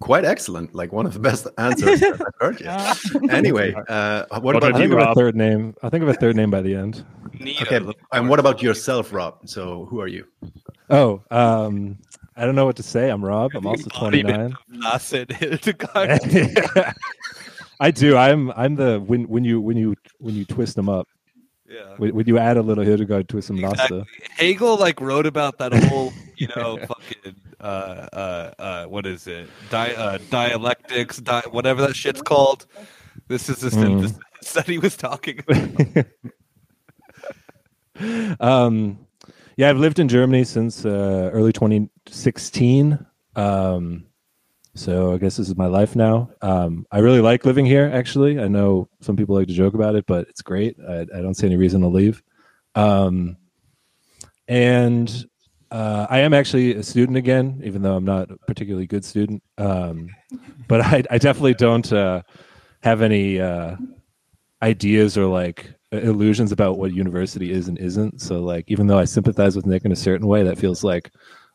quite 0.00 0.24
excellent. 0.24 0.74
Like 0.74 0.92
one 0.92 1.06
of 1.06 1.12
the 1.14 1.20
best 1.20 1.46
answers 1.58 2.00
that 2.00 2.14
I've 2.14 2.34
heard 2.40 2.60
yet. 2.60 2.98
Anyway, 3.30 3.74
uh, 3.88 4.24
what 4.30 4.42
What 4.42 4.56
about 4.56 4.70
about 4.70 4.72
I'll 4.74 4.78
think 4.80 4.90
you? 4.90 4.96
of 4.96 5.02
a 5.02 5.06
Rob? 5.06 5.16
third 5.16 5.36
name. 5.36 5.74
I'll 5.82 5.90
think 5.90 6.02
of 6.02 6.08
a 6.08 6.14
third 6.14 6.36
name 6.36 6.50
by 6.50 6.60
the 6.62 6.74
end. 6.74 7.04
Neo, 7.40 7.62
Okay, 7.62 7.80
and 8.12 8.28
what 8.28 8.38
about 8.38 8.62
yourself, 8.62 9.12
Rob? 9.12 9.48
So, 9.48 9.86
who 9.86 10.00
are 10.00 10.06
you? 10.08 10.24
Oh, 10.90 11.22
um, 11.30 11.98
I 12.36 12.44
don't 12.44 12.54
know 12.54 12.66
what 12.66 12.76
to 12.76 12.82
say. 12.82 13.08
I'm 13.10 13.24
Rob. 13.24 13.52
I'm 13.54 13.66
also 13.66 13.88
29. 13.90 14.40
of 14.40 14.52
Lasse 14.70 15.24
Hildegard. 15.30 16.20
I 17.80 17.90
do. 17.90 18.16
I'm. 18.16 18.50
I'm 18.52 18.76
the 18.76 19.00
when 19.00 19.28
when 19.28 19.44
you 19.44 19.60
when 19.60 19.76
you 19.76 19.94
when 20.18 20.34
you 20.34 20.44
twist 20.44 20.76
them 20.76 20.88
up. 20.88 21.08
yeah 21.68 21.94
When, 21.96 22.14
when 22.14 22.26
you 22.26 22.38
add 22.38 22.56
a 22.56 22.62
little 22.62 22.84
Hildegard 22.84 23.28
to 23.30 23.40
some. 23.42 23.62
Exactly. 23.62 24.04
Hegel 24.36 24.76
like 24.76 25.00
wrote 25.00 25.26
about 25.26 25.58
that 25.58 25.72
whole, 25.84 26.12
you 26.36 26.48
know, 26.54 26.76
fucking 26.86 27.36
uh, 27.60 28.08
uh, 28.12 28.54
uh, 28.58 28.84
what 28.86 29.06
is 29.06 29.26
it? 29.26 29.48
Di- 29.70 29.94
uh, 29.94 30.18
dialectics, 30.30 31.18
di- 31.18 31.48
whatever 31.50 31.82
that 31.82 31.96
shit's 31.96 32.22
called. 32.22 32.66
This 33.28 33.48
is 33.48 33.58
the 33.58 33.70
synthesis 33.70 34.18
mm. 34.18 34.52
that 34.52 34.66
he 34.66 34.78
was 34.78 34.96
talking 34.96 35.40
about. 35.48 36.06
um, 38.40 38.98
yeah, 39.56 39.70
I've 39.70 39.78
lived 39.78 39.98
in 39.98 40.08
Germany 40.08 40.44
since 40.44 40.84
uh, 40.84 41.30
early 41.32 41.52
2016. 41.52 43.06
Um, 43.36 44.06
so 44.74 45.12
I 45.12 45.18
guess 45.18 45.36
this 45.36 45.48
is 45.48 45.56
my 45.56 45.66
life 45.66 45.94
now. 45.94 46.30
Um, 46.42 46.86
I 46.90 46.98
really 46.98 47.20
like 47.20 47.44
living 47.44 47.66
here. 47.66 47.90
Actually, 47.92 48.40
I 48.40 48.48
know 48.48 48.88
some 49.00 49.16
people 49.16 49.34
like 49.34 49.48
to 49.48 49.54
joke 49.54 49.74
about 49.74 49.94
it, 49.94 50.04
but 50.06 50.28
it's 50.28 50.42
great. 50.42 50.76
I, 50.88 51.02
I 51.02 51.20
don't 51.20 51.34
see 51.34 51.46
any 51.46 51.56
reason 51.56 51.80
to 51.82 51.88
leave. 51.88 52.22
Um, 52.74 53.36
and 54.48 55.26
uh, 55.70 56.06
I 56.10 56.20
am 56.20 56.34
actually 56.34 56.74
a 56.74 56.82
student 56.82 57.16
again, 57.16 57.60
even 57.64 57.82
though 57.82 57.94
I'm 57.94 58.04
not 58.04 58.30
a 58.30 58.36
particularly 58.46 58.86
good 58.86 59.04
student. 59.04 59.42
Um, 59.58 60.08
but 60.68 60.80
I, 60.80 61.04
I, 61.10 61.18
definitely 61.18 61.54
don't 61.54 61.92
uh, 61.92 62.22
have 62.82 63.00
any 63.00 63.40
uh, 63.40 63.76
ideas 64.62 65.16
or 65.16 65.26
like 65.26 65.72
illusions 65.92 66.52
about 66.52 66.78
what 66.78 66.92
university 66.92 67.52
is 67.52 67.68
and 67.68 67.78
isn't. 67.78 68.20
So, 68.20 68.40
like, 68.40 68.64
even 68.68 68.86
though 68.86 68.98
I 68.98 69.04
sympathize 69.04 69.56
with 69.56 69.66
Nick 69.66 69.84
in 69.84 69.92
a 69.92 69.96
certain 69.96 70.26
way, 70.26 70.42
that 70.42 70.58
feels 70.58 70.84
like 70.84 71.10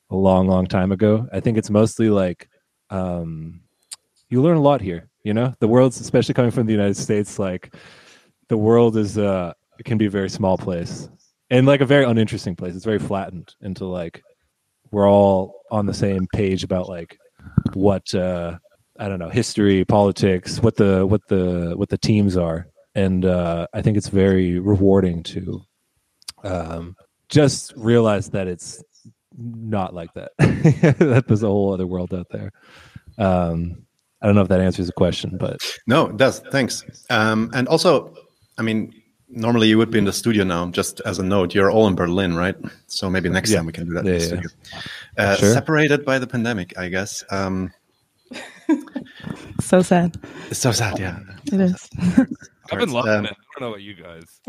a 0.10 0.16
long, 0.16 0.48
long 0.48 0.66
time 0.66 0.92
ago. 0.92 1.28
I 1.32 1.40
think 1.40 1.58
it's 1.58 1.70
mostly 1.70 2.10
like 2.10 2.50
um, 2.89 3.62
you 4.30 4.41
learn 4.41 4.58
a 4.58 4.62
lot 4.62 4.82
here. 4.82 5.10
You 5.23 5.34
know, 5.34 5.54
the 5.60 5.67
world's 5.67 5.99
especially 5.99 6.34
coming 6.34 6.52
from 6.52 6.65
the 6.65 6.73
United 6.73 6.97
States. 6.97 7.38
Like, 7.38 7.75
the 8.47 8.58
world 8.58 8.97
is 8.97 9.17
uh, 9.17 9.54
can 9.86 9.97
be 9.97 10.08
a 10.08 10.10
very 10.10 10.30
small 10.30 10.58
place 10.58 11.10
and 11.49 11.65
like 11.65 11.82
a 11.82 11.86
very 11.86 12.06
uninteresting 12.06 12.56
place. 12.56 12.75
It's 12.75 12.86
very 12.86 12.99
flattened 12.99 13.56
into 13.62 13.86
like 13.86 14.21
we're 14.91 15.10
all 15.10 15.62
on 15.71 15.86
the 15.86 15.93
same 15.93 16.28
page 16.34 16.63
about 16.63 16.89
like 16.89 17.17
what 17.73 18.13
uh, 18.13 18.58
I 18.99 19.08
don't 19.08 19.19
know 19.19 19.30
history, 19.30 19.86
politics, 19.86 20.62
what 20.62 20.75
the 20.75 21.06
what 21.06 21.28
the 21.28 21.73
what 21.75 21.89
the 21.89 21.97
teams 21.97 22.38
are, 22.38 22.67
and 22.95 23.25
uh, 23.25 23.67
I 23.73 23.82
think 23.82 23.97
it's 23.97 24.10
very 24.10 24.60
rewarding 24.60 25.23
to 25.23 25.62
um, 26.43 26.95
just 27.30 27.73
realize 27.75 28.30
that 28.32 28.47
it's 28.47 28.84
not 29.39 29.93
like 29.93 30.13
that. 30.13 30.32
that 30.38 31.25
there's 31.28 31.43
a 31.43 31.47
whole 31.47 31.73
other 31.73 31.88
world 31.88 32.13
out 32.13 32.28
there. 32.32 32.52
Um, 33.17 33.86
I 34.21 34.25
don't 34.25 34.36
know 34.36 34.41
if 34.41 34.49
that 34.49 34.60
answers 34.60 34.88
the 34.88 34.93
question, 34.93 35.38
but 35.38 35.58
no, 35.88 36.08
it 36.08 36.17
does. 36.17 36.39
Thanks. 36.52 36.84
Um, 37.10 37.49
and 37.54 37.67
also, 37.67 38.13
I 38.58 38.62
mean, 38.62 38.93
normally 39.30 39.67
you 39.67 39.78
would 39.78 39.91
be 39.91 39.97
in 39.97 40.06
the 40.06 40.13
studio 40.13 40.43
now. 40.43 40.69
Just 40.69 40.99
as 41.02 41.19
a 41.19 41.23
note, 41.23 41.56
you're 41.56 41.71
all 41.71 41.88
in 41.88 41.95
Berlin, 41.95 42.36
right? 42.36 42.56
So 42.88 43.10
maybe 43.10 43.30
next 43.30 43.52
yeah. 43.52 43.58
time 43.58 43.65
we 43.65 43.71
can 43.71 43.88
do 43.88 43.93
that. 43.93 44.06
Yeah, 44.06 44.12
in 44.12 44.17
the 44.17 44.25
studio. 44.25 44.49
Uh, 45.17 45.36
sure. 45.36 45.54
Separated 45.54 46.06
by 46.06 46.19
the 46.19 46.28
pandemic, 46.28 46.78
I 46.78 46.89
guess. 46.89 47.23
Um, 47.30 47.71
so 49.62 49.82
sad. 49.82 50.17
It's 50.49 50.60
so 50.60 50.71
sad. 50.71 50.99
Yeah, 50.99 51.19
it 51.45 51.62
is. 51.62 51.89
I've 52.71 52.80
been 52.80 52.91
loving 52.91 53.12
um, 53.12 53.25
it. 53.25 53.38
I 53.60 53.62
don't 53.62 53.72
know 53.72 53.76
about 53.76 53.82
you 53.82 53.93
guys. 53.93 54.39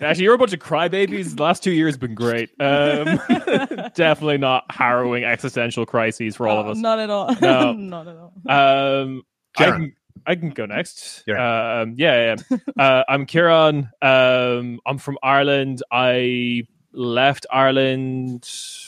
Actually, 0.00 0.24
you're 0.24 0.34
a 0.34 0.38
bunch 0.38 0.54
of 0.54 0.60
crybabies. 0.60 1.36
The 1.36 1.42
last 1.42 1.62
two 1.62 1.72
years 1.72 1.92
have 1.94 2.00
been 2.00 2.14
great. 2.14 2.48
Um, 2.58 3.20
definitely 3.94 4.38
not 4.38 4.64
harrowing 4.70 5.24
existential 5.24 5.84
crises 5.84 6.36
for 6.36 6.48
all 6.48 6.58
of 6.58 6.68
us. 6.68 6.78
Not 6.78 7.00
at 7.00 7.10
all. 7.10 7.36
No, 7.38 7.72
not 7.76 8.08
at 8.08 8.16
all. 8.16 8.32
Um, 8.48 9.24
I 9.58 9.64
can, 9.64 9.92
I 10.26 10.34
can 10.36 10.50
go 10.50 10.64
next. 10.64 11.24
Yeah, 11.26 11.80
um, 11.82 11.96
yeah. 11.98 12.36
yeah. 12.50 12.56
uh, 12.82 13.04
I'm 13.06 13.26
Kieran. 13.26 13.90
Um, 14.00 14.80
I'm 14.86 14.96
from 14.96 15.18
Ireland. 15.22 15.82
I 15.92 16.62
left 16.94 17.44
Ireland 17.52 18.44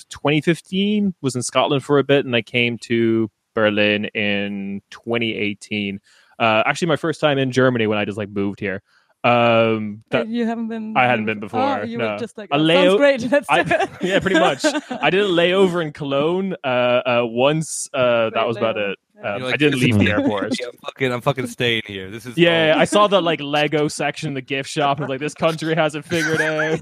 2015. 0.08 1.14
Was 1.20 1.36
in 1.36 1.42
Scotland 1.42 1.84
for 1.84 1.98
a 1.98 2.04
bit, 2.04 2.24
and 2.24 2.34
I 2.34 2.40
came 2.40 2.78
to 2.84 3.30
Berlin 3.54 4.06
in 4.06 4.80
2018. 4.90 6.00
Uh, 6.38 6.62
actually, 6.66 6.88
my 6.88 6.96
first 6.96 7.20
time 7.20 7.38
in 7.38 7.52
Germany 7.52 7.86
when 7.86 7.98
I 7.98 8.04
just 8.04 8.18
like 8.18 8.30
moved 8.30 8.60
here. 8.60 8.82
Um, 9.24 10.04
that, 10.10 10.28
you 10.28 10.44
haven't 10.44 10.68
been. 10.68 10.94
I 10.98 11.04
hadn't 11.04 11.24
been 11.24 11.40
before. 11.40 11.80
Oh, 11.80 11.82
you 11.82 11.96
no. 11.96 12.12
were 12.12 12.18
just 12.18 12.36
like, 12.36 12.50
a 12.52 12.58
layover. 12.58 12.98
great. 12.98 13.22
Let's 13.32 13.48
I, 13.48 13.88
yeah, 14.02 14.20
pretty 14.20 14.38
much. 14.38 14.66
I 14.90 15.08
did 15.08 15.22
a 15.22 15.28
layover 15.28 15.82
in 15.82 15.94
Cologne 15.94 16.54
uh, 16.62 16.66
uh, 16.66 17.20
once. 17.24 17.88
Uh, 17.94 18.28
that 18.30 18.46
was 18.46 18.58
layover. 18.58 18.60
about 18.60 18.76
it. 18.76 18.98
Um, 19.24 19.42
like, 19.42 19.54
I 19.54 19.56
didn't 19.56 19.80
leave 19.80 19.98
the 19.98 20.10
airport. 20.10 20.52
I'm 20.60 20.76
fucking, 20.84 21.10
I'm 21.10 21.20
fucking 21.22 21.46
staying 21.46 21.84
here. 21.86 22.10
This 22.10 22.26
is 22.26 22.36
yeah. 22.36 22.74
I 22.76 22.84
saw 22.84 23.06
the 23.06 23.22
like 23.22 23.40
Lego 23.40 23.88
section 23.88 24.28
in 24.28 24.34
the 24.34 24.42
gift 24.42 24.68
shop. 24.68 24.98
and 24.98 25.08
was 25.08 25.14
like, 25.14 25.20
this 25.20 25.32
country 25.32 25.74
has 25.74 25.94
it 25.94 26.04
figured 26.04 26.42
out. 26.42 26.80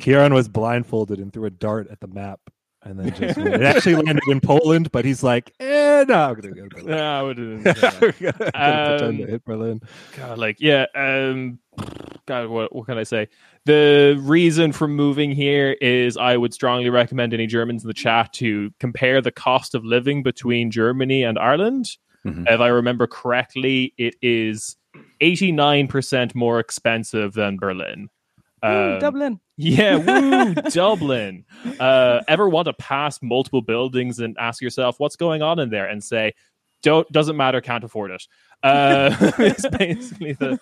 Kieran 0.00 0.32
was 0.32 0.48
blindfolded 0.48 1.18
and 1.18 1.30
threw 1.30 1.44
a 1.44 1.50
dart 1.50 1.88
at 1.90 2.00
the 2.00 2.06
map 2.06 2.40
and 2.88 2.98
then 2.98 3.14
just 3.14 3.38
it 3.38 3.62
actually 3.62 3.96
landed 3.96 4.22
in 4.28 4.40
Poland, 4.40 4.90
but 4.90 5.04
he's 5.04 5.22
like, 5.22 5.52
eh, 5.60 6.04
no, 6.08 6.14
I'm 6.14 6.34
gonna 6.34 6.54
go. 6.54 6.80
No, 6.82 6.96
I 6.96 7.22
wouldn't. 7.22 7.66
um, 8.54 9.16
to 9.16 9.26
hit 9.26 9.44
Berlin. 9.44 9.80
God, 10.16 10.38
like, 10.38 10.56
yeah. 10.58 10.86
Um, 10.94 11.58
God, 12.26 12.48
what 12.48 12.74
what 12.74 12.86
can 12.86 12.98
I 12.98 13.02
say? 13.02 13.28
The 13.66 14.18
reason 14.20 14.72
for 14.72 14.88
moving 14.88 15.32
here 15.32 15.76
is 15.80 16.16
I 16.16 16.36
would 16.36 16.54
strongly 16.54 16.88
recommend 16.88 17.34
any 17.34 17.46
Germans 17.46 17.84
in 17.84 17.88
the 17.88 17.94
chat 17.94 18.32
to 18.34 18.70
compare 18.80 19.20
the 19.20 19.32
cost 19.32 19.74
of 19.74 19.84
living 19.84 20.22
between 20.22 20.70
Germany 20.70 21.22
and 21.22 21.38
Ireland. 21.38 21.90
Mm-hmm. 22.26 22.46
If 22.48 22.60
I 22.60 22.68
remember 22.68 23.06
correctly, 23.06 23.94
it 23.98 24.16
is 24.22 24.76
89% 25.20 26.34
more 26.34 26.58
expensive 26.58 27.34
than 27.34 27.58
Berlin. 27.58 28.08
Um, 28.62 28.98
Dublin. 28.98 29.40
Yeah, 29.56 29.96
woo, 29.96 30.54
Dublin. 30.70 31.44
Uh, 31.78 32.20
ever 32.28 32.48
want 32.48 32.66
to 32.66 32.72
pass 32.74 33.20
multiple 33.22 33.62
buildings 33.62 34.18
and 34.20 34.36
ask 34.38 34.62
yourself 34.62 34.98
what's 34.98 35.16
going 35.16 35.42
on 35.42 35.58
in 35.58 35.70
there 35.70 35.86
and 35.86 36.02
say, 36.02 36.34
don't 36.82 37.10
doesn't 37.10 37.36
matter, 37.36 37.60
can't 37.60 37.84
afford 37.84 38.10
it. 38.12 38.22
Uh, 38.62 39.14
it's 39.38 39.68
basically 39.78 40.32
the 40.34 40.60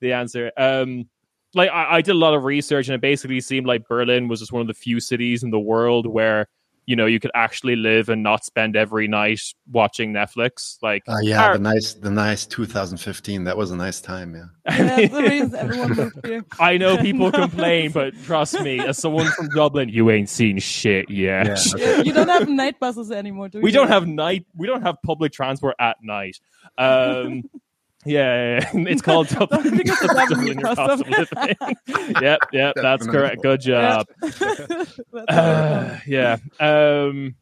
the 0.00 0.12
answer. 0.12 0.50
Um, 0.56 1.08
like 1.54 1.70
I, 1.70 1.96
I 1.96 2.00
did 2.00 2.12
a 2.12 2.18
lot 2.18 2.34
of 2.34 2.44
research 2.44 2.88
and 2.88 2.94
it 2.94 3.00
basically 3.00 3.40
seemed 3.40 3.66
like 3.66 3.88
Berlin 3.88 4.28
was 4.28 4.40
just 4.40 4.52
one 4.52 4.62
of 4.62 4.68
the 4.68 4.74
few 4.74 5.00
cities 5.00 5.42
in 5.42 5.50
the 5.50 5.58
world 5.58 6.06
where 6.06 6.48
you 6.86 6.96
know 6.96 7.06
you 7.06 7.20
could 7.20 7.30
actually 7.34 7.76
live 7.76 8.08
and 8.08 8.22
not 8.22 8.44
spend 8.44 8.76
every 8.76 9.06
night 9.06 9.40
watching 9.70 10.12
Netflix. 10.12 10.76
Like, 10.82 11.02
uh, 11.08 11.18
yeah, 11.22 11.44
our, 11.44 11.52
the 11.54 11.60
nice, 11.60 11.94
the 11.94 12.10
nice 12.10 12.46
2015. 12.46 13.44
That 13.44 13.56
was 13.56 13.70
a 13.70 13.76
nice 13.76 14.00
time. 14.00 14.34
Yeah, 14.34 14.98
yeah 14.98 16.40
I 16.58 16.76
know 16.78 16.96
people 16.98 17.30
complain, 17.32 17.92
but 17.92 18.14
trust 18.24 18.60
me, 18.60 18.80
as 18.80 18.98
someone 18.98 19.26
from 19.32 19.48
Dublin, 19.50 19.88
you 19.88 20.10
ain't 20.10 20.28
seen 20.28 20.58
shit 20.58 21.10
yet. 21.10 21.46
Yeah, 21.46 21.56
okay. 21.74 22.02
You 22.04 22.12
don't 22.12 22.28
have 22.28 22.48
night 22.48 22.80
buses 22.80 23.10
anymore, 23.10 23.48
do 23.48 23.58
we? 23.58 23.64
We 23.64 23.72
don't 23.72 23.88
have 23.88 24.06
night. 24.06 24.46
We 24.56 24.66
don't 24.66 24.82
have 24.82 24.96
public 25.02 25.32
transport 25.32 25.76
at 25.78 25.98
night. 26.02 26.38
Um, 26.78 27.44
yeah, 28.06 28.60
yeah, 28.60 28.70
yeah, 28.72 28.80
it's 28.88 29.02
called 29.02 29.28
Dublin. 29.30 29.82
Dublin 29.84 30.46
your 30.46 30.54
cost 30.56 30.80
of 30.80 31.08
living. 31.08 31.76
yep, 32.20 32.40
yep, 32.52 32.74
that's 32.76 33.06
correct. 33.06 33.42
Good 33.42 33.60
job. 33.60 34.06
uh, 35.28 35.98
yeah, 36.06 36.38
um, 36.58 37.34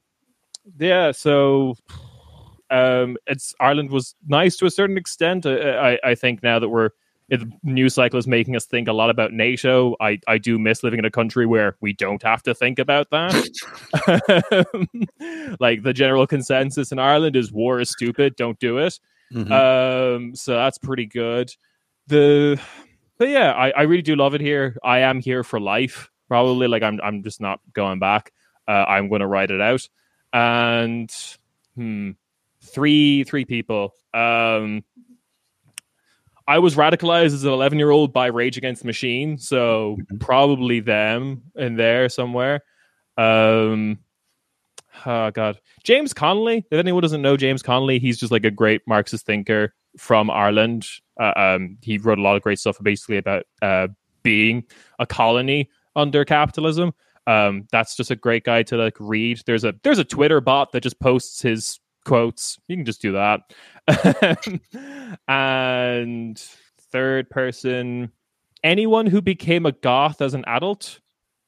yeah. 0.79 1.13
So, 1.13 1.77
um, 2.71 3.17
it's 3.27 3.55
Ireland 3.61 3.91
was 3.91 4.17
nice 4.27 4.57
to 4.57 4.67
a 4.67 4.71
certain 4.71 4.99
extent. 4.99 5.47
I, 5.47 5.93
I, 5.93 5.99
I 6.05 6.15
think 6.15 6.43
now 6.43 6.59
that 6.59 6.69
we're 6.69 6.91
the 7.29 7.51
news 7.63 7.95
cycle 7.95 8.19
is 8.19 8.27
making 8.27 8.57
us 8.57 8.65
think 8.65 8.89
a 8.89 8.93
lot 8.93 9.11
about 9.11 9.33
NATO. 9.33 9.95
I, 10.01 10.19
I 10.27 10.39
do 10.39 10.59
miss 10.59 10.83
living 10.83 10.99
in 10.99 11.05
a 11.05 11.11
country 11.11 11.45
where 11.47 11.77
we 11.81 11.93
don't 11.93 12.23
have 12.23 12.43
to 12.45 12.55
think 12.55 12.79
about 12.79 13.11
that. 13.11 13.35
like 15.61 15.83
the 15.83 15.93
general 15.93 16.27
consensus 16.27 16.91
in 16.91 16.99
Ireland 16.99 17.37
is 17.37 17.53
war 17.53 17.81
is 17.81 17.91
stupid, 17.91 18.35
don't 18.37 18.59
do 18.59 18.79
it. 18.79 18.99
Mm-hmm. 19.33 19.53
Um, 19.53 20.35
so 20.35 20.55
that's 20.55 20.79
pretty 20.79 21.07
good. 21.07 21.51
The 22.07 22.61
but 23.19 23.29
yeah, 23.29 23.53
I, 23.53 23.71
I 23.71 23.83
really 23.83 24.03
do 24.03 24.17
love 24.17 24.35
it 24.35 24.41
here. 24.41 24.77
I 24.83 25.01
am 25.01 25.21
here 25.21 25.43
for 25.43 25.61
life. 25.61 26.11
Probably 26.29 26.69
like 26.69 26.83
I'm 26.83 27.01
I'm 27.03 27.23
just 27.23 27.41
not 27.41 27.61
going 27.73 27.99
back. 27.99 28.33
Uh, 28.67 28.85
I'm 28.89 29.09
going 29.09 29.21
to 29.21 29.27
write 29.27 29.51
it 29.51 29.61
out. 29.61 29.89
And 30.33 31.11
hmm, 31.75 32.13
three 32.63 33.25
three 33.25 33.45
people. 33.45 33.95
Um, 34.15 34.85
I 36.47 36.61
was 36.61 36.77
radicalized 36.77 37.27
as 37.27 37.45
an 37.45 37.51
11 37.53 37.79
year 37.79 37.91
old 37.91 38.15
by 38.15 38.27
Rage 38.29 38.57
Against 38.57 38.81
the 38.81 38.87
Machine, 38.87 39.37
so 39.37 39.99
mm-hmm. 40.01 40.17
probably 40.17 40.81
them 40.81 41.43
in 41.55 41.77
there 41.77 42.09
somewhere. 42.09 42.63
Um, 43.19 43.99
oh 45.07 45.31
god, 45.31 45.61
James 45.85 46.13
Connolly. 46.13 46.65
If 46.71 46.79
anyone 46.79 47.03
doesn't 47.03 47.23
know 47.23 47.37
James 47.37 47.63
Connolly, 47.63 47.99
he's 47.99 48.19
just 48.19 48.33
like 48.33 48.45
a 48.45 48.51
great 48.51 48.83
Marxist 48.87 49.27
thinker 49.27 49.75
from 49.97 50.31
Ireland. 50.31 50.87
Uh, 51.21 51.33
um, 51.37 51.79
he 51.83 51.99
wrote 51.99 52.19
a 52.19 52.23
lot 52.23 52.37
of 52.37 52.43
great 52.43 52.59
stuff, 52.59 52.79
basically 52.83 53.17
about 53.17 53.45
uh, 53.63 53.89
being 54.23 54.65
a 54.99 55.07
colony 55.07 55.71
under 55.97 56.25
capitalism. 56.25 56.93
Um, 57.27 57.67
that's 57.71 57.97
just 57.97 58.11
a 58.11 58.17
great 58.17 58.45
guy 58.45 58.63
to 58.65 58.77
like 58.77 58.97
read. 58.99 59.43
There's 59.47 59.65
a 59.65 59.75
there's 59.83 59.99
a 59.99 60.05
Twitter 60.05 60.41
bot 60.41 60.73
that 60.73 60.83
just 60.83 60.99
posts 61.01 61.43
his 61.43 61.79
quotes. 62.05 62.59
You 62.69 62.77
can 62.77 62.87
just 62.87 63.03
do 63.03 63.13
that. 63.13 63.41
and 65.29 66.39
third 66.91 67.29
person, 67.29 68.13
anyone 68.65 69.07
who 69.07 69.21
became 69.21 69.67
a 69.67 69.73
goth 69.73 70.23
as 70.23 70.35
an 70.35 70.45
adult 70.47 71.01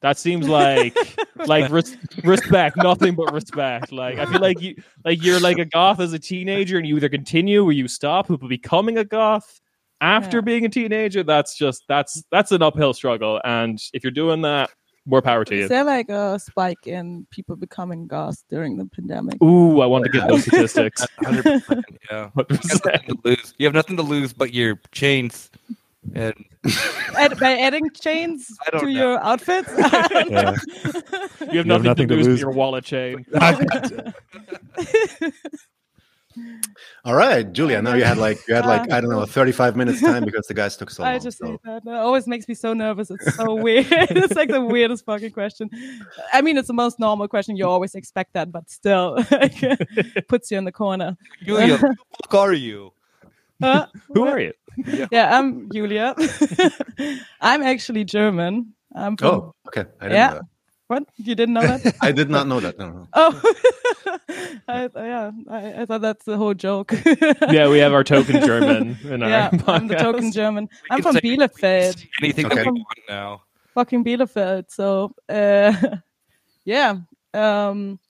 That 0.02 0.18
seems 0.18 0.48
like 0.48 0.96
like 1.46 1.70
res- 1.70 1.96
respect, 2.24 2.76
nothing 2.76 3.14
but 3.14 3.32
respect. 3.32 3.92
Like 3.92 4.18
I 4.18 4.26
feel 4.26 4.40
like 4.40 4.60
you 4.60 4.76
like 5.04 5.22
you're 5.22 5.40
like 5.40 5.58
a 5.58 5.66
goth 5.66 6.00
as 6.00 6.12
a 6.12 6.18
teenager, 6.18 6.78
and 6.78 6.86
you 6.86 6.96
either 6.96 7.08
continue 7.08 7.64
or 7.64 7.72
you 7.72 7.88
stop. 7.88 8.28
People 8.28 8.48
becoming 8.48 8.98
a 8.98 9.04
goth 9.04 9.60
after 10.00 10.38
yeah. 10.38 10.42
being 10.42 10.64
a 10.64 10.68
teenager, 10.68 11.22
that's 11.22 11.56
just 11.56 11.84
that's 11.88 12.22
that's 12.30 12.52
an 12.52 12.62
uphill 12.62 12.92
struggle. 12.94 13.40
And 13.44 13.80
if 13.92 14.02
you're 14.02 14.10
doing 14.10 14.42
that, 14.42 14.70
more 15.06 15.22
power 15.22 15.44
to 15.44 15.54
you. 15.54 15.62
Is 15.64 15.68
there 15.68 15.84
like 15.84 16.08
a 16.08 16.38
spike 16.38 16.86
in 16.86 17.26
people 17.30 17.56
becoming 17.56 18.06
goths 18.06 18.44
during 18.48 18.76
the 18.76 18.86
pandemic? 18.86 19.42
Ooh, 19.42 19.80
I 19.80 19.86
want 19.86 20.04
to 20.04 20.10
get 20.10 20.28
those 20.28 20.42
statistics. 20.42 21.06
100%, 21.22 21.82
yeah. 22.10 22.30
100%. 22.36 22.84
You, 22.84 22.90
have 23.08 23.24
lose. 23.24 23.54
you 23.58 23.66
have 23.66 23.74
nothing 23.74 23.96
to 23.96 24.02
lose 24.02 24.32
but 24.32 24.54
your 24.54 24.80
chains. 24.92 25.50
And 26.14 26.34
Add, 27.16 27.38
by 27.38 27.58
adding 27.58 27.90
chains 27.90 28.56
to 28.70 28.82
know. 28.82 28.88
your 28.88 29.22
outfits, 29.22 29.70
yeah. 29.78 30.06
you 30.10 30.36
have 30.36 30.56
nothing, 31.10 31.50
you 31.50 31.72
have 31.72 31.82
nothing 31.82 32.08
to, 32.08 32.14
lose, 32.14 32.26
to 32.26 32.30
lose. 32.30 32.40
your 32.40 32.50
wallet 32.52 32.84
chain. 32.84 33.26
All 37.04 37.14
right, 37.14 37.52
Julia. 37.52 37.82
Now 37.82 37.94
you 37.94 38.04
had 38.04 38.16
like 38.18 38.38
you 38.48 38.54
had 38.54 38.64
like 38.64 38.90
I 38.90 39.00
don't 39.00 39.10
know, 39.10 39.26
thirty 39.26 39.52
five 39.52 39.76
minutes 39.76 40.00
time 40.00 40.24
because 40.24 40.46
the 40.46 40.54
guys 40.54 40.76
took 40.76 40.90
so 40.90 41.02
long. 41.02 41.12
I 41.12 41.18
just 41.18 41.38
so. 41.38 41.60
that. 41.64 41.82
It 41.84 41.92
always 41.92 42.26
makes 42.26 42.48
me 42.48 42.54
so 42.54 42.72
nervous. 42.72 43.10
It's 43.10 43.34
so 43.34 43.54
weird. 43.54 43.86
it's 43.90 44.34
like 44.36 44.48
the 44.48 44.60
weirdest 44.60 45.04
fucking 45.04 45.32
question. 45.32 45.68
I 46.32 46.40
mean, 46.40 46.56
it's 46.56 46.68
the 46.68 46.74
most 46.74 46.98
normal 46.98 47.28
question. 47.28 47.56
You 47.56 47.66
always 47.66 47.94
expect 47.94 48.32
that, 48.34 48.52
but 48.52 48.70
still, 48.70 49.18
puts 50.28 50.50
you 50.50 50.58
in 50.58 50.64
the 50.64 50.72
corner. 50.72 51.16
Julia, 51.44 51.76
who 51.76 52.38
are 52.38 52.52
you? 52.52 52.92
Uh, 53.62 53.86
who 54.14 54.26
are 54.26 54.38
you? 54.40 54.52
Yeah. 54.86 55.06
yeah, 55.10 55.38
I'm 55.38 55.70
Julia. 55.72 56.14
I'm 57.40 57.62
actually 57.62 58.04
German. 58.04 58.74
I'm 58.94 59.16
from, 59.16 59.28
oh, 59.28 59.54
okay. 59.68 59.86
yeah. 60.02 60.40
What? 60.86 61.04
You 61.18 61.34
didn't 61.34 61.54
know 61.54 61.62
that? 61.62 61.96
I 62.02 62.10
did 62.10 62.30
not 62.30 62.48
know 62.48 62.58
that. 62.60 62.78
No. 62.78 62.90
no. 62.90 63.08
Oh, 63.12 63.54
I, 64.68 64.88
yeah. 64.96 65.30
I, 65.48 65.82
I, 65.82 65.86
thought 65.86 66.00
that's 66.00 66.24
the 66.24 66.36
whole 66.36 66.54
joke. 66.54 66.92
yeah, 67.50 67.68
we 67.68 67.78
have 67.78 67.92
our 67.92 68.02
token 68.02 68.40
German 68.44 68.98
in 69.04 69.20
yeah, 69.20 69.50
our 69.66 69.74
I'm 69.74 69.86
the 69.86 69.94
token 69.94 70.32
German. 70.32 70.68
We 70.70 70.96
I'm 70.96 71.02
from 71.02 71.16
Bielefeld. 71.16 72.04
Anything 72.20 72.46
okay. 72.46 72.56
that 72.56 72.66
we 72.66 72.72
want 72.72 72.98
now. 73.08 73.42
Fucking 73.74 74.04
Bielefeld. 74.04 74.70
So, 74.70 75.14
uh, 75.28 75.72
yeah. 76.64 76.96
Um, 77.34 78.00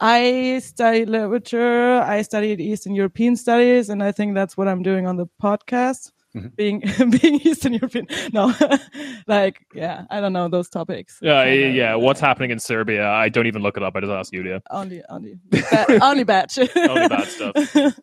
I 0.00 0.58
studied 0.60 1.08
literature. 1.08 2.00
I 2.00 2.22
studied 2.22 2.60
Eastern 2.60 2.94
European 2.94 3.36
studies, 3.36 3.88
and 3.88 4.02
I 4.02 4.12
think 4.12 4.34
that's 4.34 4.56
what 4.56 4.68
I'm 4.68 4.82
doing 4.82 5.06
on 5.06 5.16
the 5.16 5.26
podcast 5.42 6.12
mm-hmm. 6.36 6.48
being 6.56 6.80
being 7.20 7.40
Eastern 7.42 7.74
European. 7.74 8.06
No, 8.32 8.52
like 9.26 9.64
yeah, 9.74 10.04
I 10.10 10.20
don't 10.20 10.32
know 10.32 10.48
those 10.48 10.68
topics. 10.68 11.18
Yeah, 11.22 11.44
yeah, 11.44 11.68
yeah. 11.68 11.94
What's 11.94 12.20
happening 12.20 12.50
in 12.50 12.58
Serbia? 12.58 13.08
I 13.08 13.28
don't 13.28 13.46
even 13.46 13.62
look 13.62 13.76
it 13.76 13.82
up. 13.82 13.96
I 13.96 14.00
just 14.00 14.12
ask 14.12 14.32
Julia. 14.32 14.62
Only, 14.70 15.02
only, 15.08 15.38
ba- 15.48 15.98
only 16.02 16.24
batch. 16.24 16.58
only 16.58 17.08
bad 17.08 17.28
stuff. 17.28 17.98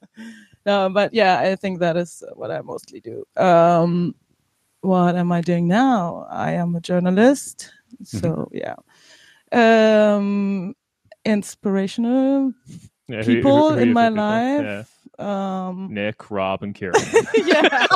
no, 0.66 0.90
but 0.90 1.14
yeah, 1.14 1.40
I 1.40 1.56
think 1.56 1.80
that 1.80 1.98
is 1.98 2.24
what 2.34 2.52
I 2.52 2.62
mostly 2.62 3.00
do. 3.00 3.26
Um, 3.38 4.16
what 4.82 5.16
am 5.16 5.32
I 5.32 5.42
doing 5.42 5.68
now? 5.68 6.28
I 6.30 6.54
am 6.54 6.76
a 6.76 6.82
journalist. 6.82 7.72
Mm-hmm. 8.02 8.18
So 8.18 8.50
yeah. 8.52 8.76
Um, 9.52 10.74
inspirational 11.26 12.54
yeah, 13.08 13.24
people 13.24 13.70
who, 13.70 13.70
who, 13.70 13.76
who 13.76 13.82
in 13.82 13.94
my 13.94 14.10
people? 14.10 14.24
life. 14.24 14.90
Yeah. 15.20 15.68
Um, 15.68 15.94
Nick, 15.94 16.32
Rob, 16.32 16.64
and 16.64 16.74
Kira. 16.74 16.94
yeah. 17.46 17.88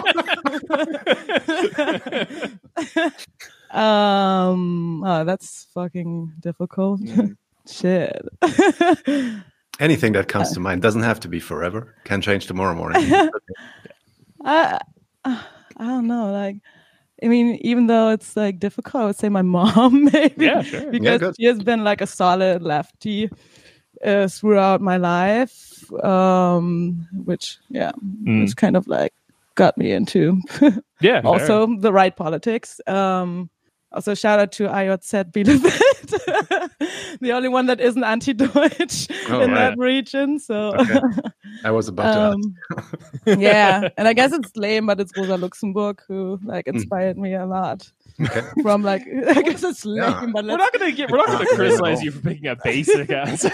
um, 3.72 5.04
oh, 5.04 5.24
that's 5.26 5.68
fucking 5.74 6.34
difficult. 6.40 7.02
Mm. 7.02 7.38
Shit. 7.70 8.22
Anything 9.80 10.14
that 10.14 10.28
comes 10.28 10.52
to 10.54 10.60
mind 10.60 10.82
doesn't 10.82 11.04
have 11.04 11.20
to 11.22 11.28
be 11.28 11.40
forever. 11.40 11.96
Can 12.06 12.22
change 12.22 12.48
tomorrow 12.48 12.76
morning. 12.76 13.12
I, 14.46 14.80
I 15.26 15.40
don't 15.78 16.08
know. 16.08 16.32
Like, 16.32 16.58
I 17.24 17.28
mean, 17.28 17.56
even 17.62 17.88
though 17.88 18.10
it's 18.10 18.36
like 18.36 18.60
difficult, 18.60 19.04
I 19.04 19.06
would 19.08 19.16
say 19.16 19.30
my 19.30 19.42
mom 19.58 20.06
maybe. 20.06 20.46
Yeah, 20.46 20.62
sure. 20.62 20.92
Because 20.92 21.22
yeah, 21.22 21.32
she 21.38 21.46
has 21.46 21.60
been 21.64 21.84
like 21.84 22.02
a 22.02 22.08
solid 22.08 22.62
lefty 22.62 23.30
uh, 24.04 24.28
throughout 24.28 24.82
my 24.82 24.98
life, 24.98 25.92
um, 26.04 27.08
which 27.26 27.58
yeah, 27.70 27.92
mm. 28.04 28.42
which 28.42 28.56
kind 28.56 28.78
of 28.78 28.88
like 28.88 29.14
got 29.56 29.76
me 29.76 29.92
into 29.92 30.40
yeah 31.02 31.22
also 31.24 31.66
fair. 31.68 31.78
the 31.80 31.94
right 31.94 32.16
politics. 32.16 32.80
Um, 32.88 33.50
also, 33.94 34.14
shout 34.14 34.40
out 34.40 34.52
to 34.54 34.68
IOZ 34.68 35.32
Bielefeld, 35.32 36.70
the 37.22 37.32
only 37.32 37.48
one 37.48 37.68
that 37.68 37.80
isn't 37.80 38.04
anti-Deutsch 38.04 39.08
oh, 39.30 39.40
in 39.40 39.52
right. 39.52 39.70
that 39.70 39.78
region. 39.78 40.40
So 40.40 40.76
okay. 40.76 41.00
I 41.64 41.72
was 41.72 41.88
about 41.88 42.34
um, 42.34 42.42
to. 43.26 43.40
yeah, 43.40 43.88
and 43.98 44.06
I 44.06 44.12
guess 44.12 44.34
it's 44.34 44.52
lame, 44.58 44.88
but 44.88 45.00
it's 45.00 45.18
Rosa 45.18 45.38
Luxemburg 45.38 46.02
who 46.06 46.38
like 46.44 46.66
mm. 46.66 46.74
inspired 46.76 47.16
mm. 47.16 47.22
me 47.22 47.34
a 47.36 47.46
lot. 47.46 47.90
Okay. 48.22 48.42
From 48.62 48.84
like, 48.84 49.04
I 49.30 49.42
guess 49.42 49.64
it's 49.64 49.86
lame, 49.86 50.04
yeah. 50.04 50.26
but 50.34 50.44
we're 50.44 50.58
not 50.58 50.74
gonna 50.74 50.92
get, 50.92 51.10
we're 51.10 51.18
not 51.18 51.28
gonna 51.28 51.46
criticize 51.56 52.04
you 52.04 52.12
for 52.12 52.20
picking 52.20 52.48
a 52.48 52.58
basic 52.58 53.10
answer. 53.10 53.50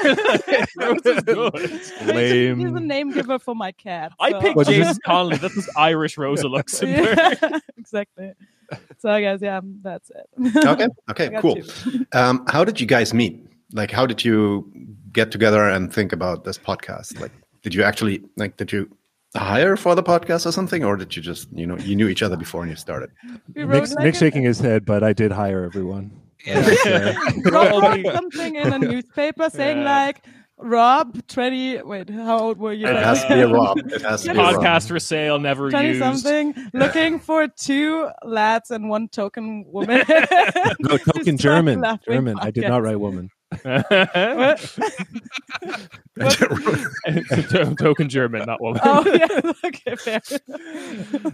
lame. 2.06 2.60
He's 2.60 2.72
a 2.72 2.80
name 2.80 3.12
giver 3.12 3.38
for 3.38 3.54
my 3.54 3.72
cat. 3.72 4.14
So. 4.20 4.26
I 4.26 4.34
picked 4.42 4.66
James 4.66 4.98
Connolly. 5.06 5.38
That 5.38 5.56
was 5.56 5.70
Irish 5.78 6.18
Rosa 6.18 6.48
Luxemburg. 6.48 7.18
Yeah, 7.18 7.60
exactly. 7.78 8.32
So 9.00 9.10
I 9.10 9.20
guess 9.20 9.42
yeah, 9.42 9.60
that's 9.82 10.10
it. 10.12 10.66
okay. 10.66 10.88
Okay. 11.10 11.30
Cool. 11.42 11.60
Um, 12.14 12.46
how 12.48 12.64
did 12.64 12.80
you 12.80 12.88
guys 12.88 13.14
meet? 13.14 13.46
Like, 13.74 13.92
how 13.92 14.06
did 14.06 14.24
you 14.24 14.72
get 15.12 15.30
together 15.30 15.68
and 15.68 15.94
think 15.94 16.14
about 16.14 16.46
this 16.46 16.58
podcast? 16.58 17.20
Like, 17.20 17.32
did 17.64 17.74
you 17.74 17.84
actually 17.84 18.24
like? 18.38 18.56
Did 18.56 18.72
you 18.72 18.90
hire 19.36 19.76
for 19.76 19.94
the 19.96 20.04
podcast 20.04 20.46
or 20.46 20.54
something, 20.54 20.86
or 20.86 20.96
did 20.96 21.16
you 21.16 21.22
just 21.22 21.52
you 21.52 21.68
know 21.68 21.78
you 21.80 21.96
knew 21.98 22.08
each 22.08 22.24
other 22.24 22.38
before 22.38 22.62
and 22.62 22.70
you 22.70 22.78
started? 22.78 23.10
Nick's, 23.56 23.94
like 23.94 24.06
Nick's 24.06 24.20
shaking 24.20 24.44
his 24.44 24.60
head, 24.60 24.86
but 24.86 25.04
I 25.04 25.12
did 25.12 25.32
hire 25.32 25.64
everyone. 25.66 26.12
Yeah. 26.46 27.14
something 27.44 28.56
in 28.56 28.74
a 28.74 28.80
newspaper 28.80 29.50
saying 29.50 29.80
yeah. 29.80 30.04
like 30.04 30.26
Rob, 30.58 31.28
20, 31.28 31.82
wait, 31.82 32.10
how 32.10 32.40
old 32.40 32.60
were 32.60 32.74
you? 32.74 32.88
It 32.88 32.96
has 32.96 33.24
to 33.24 33.34
be 33.34 33.42
a 33.42 33.48
Rob. 33.48 33.80
It 33.80 34.02
has 34.02 34.24
to 34.24 34.34
be 34.34 34.40
Podcast 34.40 34.88
for 34.88 35.00
sale, 35.00 35.40
never 35.40 35.70
20 35.70 35.88
used. 35.88 36.00
something, 36.00 36.56
looking 36.74 37.20
for 37.20 37.48
two 37.48 38.10
lads 38.24 38.72
and 38.72 38.88
one 38.88 39.10
token 39.10 39.66
woman. 39.68 40.04
no, 40.80 40.98
token 40.98 41.38
German. 41.38 41.84
German. 42.08 42.38
Podcast. 42.38 42.46
I 42.46 42.52
did 42.52 42.68
not 42.68 42.84
write 42.84 43.00
woman. 43.00 43.30
token 47.78 48.10
German, 48.10 48.46
not 48.46 48.62
woman. 48.62 48.82
Oh 48.84 49.04
yeah, 49.06 49.52
okay, 49.66 49.96
fair. 49.96 50.22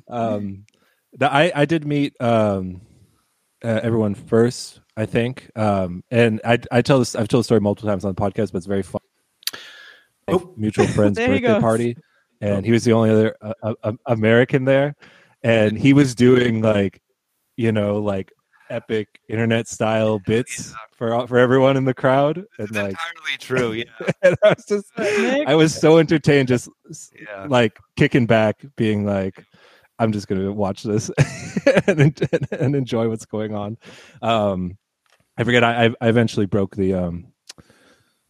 um, 0.08 0.66
the, 1.14 1.32
I 1.32 1.52
I 1.54 1.66
did 1.66 1.86
meet 1.86 2.20
um, 2.22 2.82
uh, 3.64 3.80
everyone 3.84 4.16
first, 4.16 4.82
I 4.98 5.06
think, 5.06 5.52
um, 5.56 6.04
and 6.10 6.42
I 6.44 6.60
I 6.72 6.82
tell 6.82 7.00
this 7.00 7.16
I've 7.16 7.28
told 7.28 7.42
the 7.42 7.46
story 7.46 7.62
multiple 7.62 7.90
times 7.90 8.06
on 8.06 8.14
the 8.14 8.22
podcast, 8.22 8.52
but 8.52 8.58
it's 8.58 8.66
very 8.66 8.84
fun. 8.84 9.02
Oh. 10.34 10.54
Mutual 10.58 10.88
friend's 10.88 11.18
birthday 11.20 11.60
party, 11.60 11.98
and 12.42 12.66
he 12.66 12.72
was 12.72 12.84
the 12.84 12.94
only 12.94 13.10
other 13.10 13.36
uh, 13.42 13.74
uh, 13.84 13.94
American 14.06 14.66
there, 14.66 14.96
and 15.44 15.78
he 15.78 15.94
was 15.94 16.16
doing 16.16 16.62
like, 16.62 17.02
you 17.58 17.72
know, 17.72 18.00
like 18.00 18.32
epic 18.70 19.20
internet 19.28 19.68
style 19.68 20.20
bits 20.20 20.74
for 20.92 21.28
for 21.28 21.38
everyone 21.38 21.76
in 21.76 21.86
the 21.86 21.94
crowd 21.94 22.46
and 22.58 22.72
like 22.76 22.92
entirely 22.92 23.38
true 23.40 23.72
yeah. 23.72 23.84
and 24.22 24.38
i 24.44 24.50
was 24.50 24.66
just 24.66 24.88
i 25.48 25.56
was 25.56 25.74
so 25.74 25.98
entertained 25.98 26.48
just 26.48 26.70
yeah. 27.20 27.46
like 27.50 27.80
kicking 27.96 28.26
back 28.26 28.64
being 28.76 29.06
like 29.06 29.44
i'm 29.98 30.12
just 30.12 30.28
gonna 30.28 30.52
watch 30.52 30.84
this 30.84 31.10
and, 31.88 32.00
and, 32.00 32.48
and, 32.52 32.76
enjoy 32.76 33.10
what's 33.10 33.26
going 33.26 33.54
on. 33.54 33.78
Um 34.22 34.78
i 35.38 35.44
forget 35.44 35.64
I, 35.64 35.90
I 36.00 36.10
eventually 36.10 36.46
broke 36.46 36.76
the 36.76 36.94
um 36.94 37.28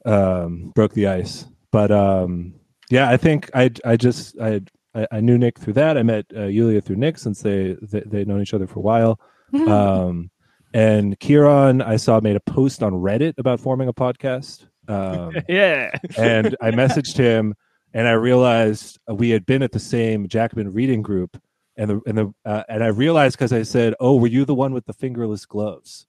um 0.05 0.71
broke 0.73 0.93
the 0.93 1.07
ice 1.07 1.45
but 1.71 1.91
um 1.91 2.53
yeah 2.89 3.09
i 3.09 3.17
think 3.17 3.49
i 3.53 3.69
i 3.85 3.95
just 3.95 4.39
i 4.39 4.61
I, 5.11 5.21
knew 5.21 5.37
Nick 5.37 5.59
through 5.59 5.73
that. 5.73 5.97
I 5.97 6.03
met 6.03 6.25
uh, 6.35 6.49
Julia 6.49 6.81
through 6.81 6.97
Nick 6.97 7.17
since 7.17 7.41
they, 7.41 7.77
they 7.81 8.01
they'd 8.01 8.27
known 8.27 8.41
each 8.41 8.53
other 8.53 8.67
for 8.67 8.79
a 8.79 8.81
while. 8.81 9.19
um, 9.53 10.31
and 10.73 11.19
Kieran, 11.19 11.81
I 11.81 11.97
saw 11.97 12.19
made 12.19 12.35
a 12.35 12.39
post 12.39 12.83
on 12.83 12.93
Reddit 12.93 13.33
about 13.37 13.59
forming 13.59 13.87
a 13.87 13.93
podcast. 13.93 14.67
Um, 14.87 15.35
yeah, 15.49 15.91
and 16.17 16.55
I 16.61 16.71
messaged 16.71 17.17
him, 17.17 17.55
and 17.93 18.07
I 18.07 18.11
realized 18.11 18.99
we 19.07 19.29
had 19.29 19.45
been 19.45 19.63
at 19.63 19.71
the 19.71 19.79
same 19.79 20.27
Jacobin 20.27 20.73
reading 20.73 21.01
group, 21.01 21.41
and 21.77 21.89
the 21.89 22.01
and 22.05 22.17
the 22.17 22.33
uh, 22.45 22.63
and 22.69 22.83
I 22.83 22.87
realized 22.87 23.37
because 23.37 23.53
I 23.53 23.63
said, 23.63 23.95
"Oh, 23.99 24.15
were 24.15 24.27
you 24.27 24.45
the 24.45 24.55
one 24.55 24.73
with 24.73 24.85
the 24.85 24.93
fingerless 24.93 25.45
gloves?" 25.45 26.05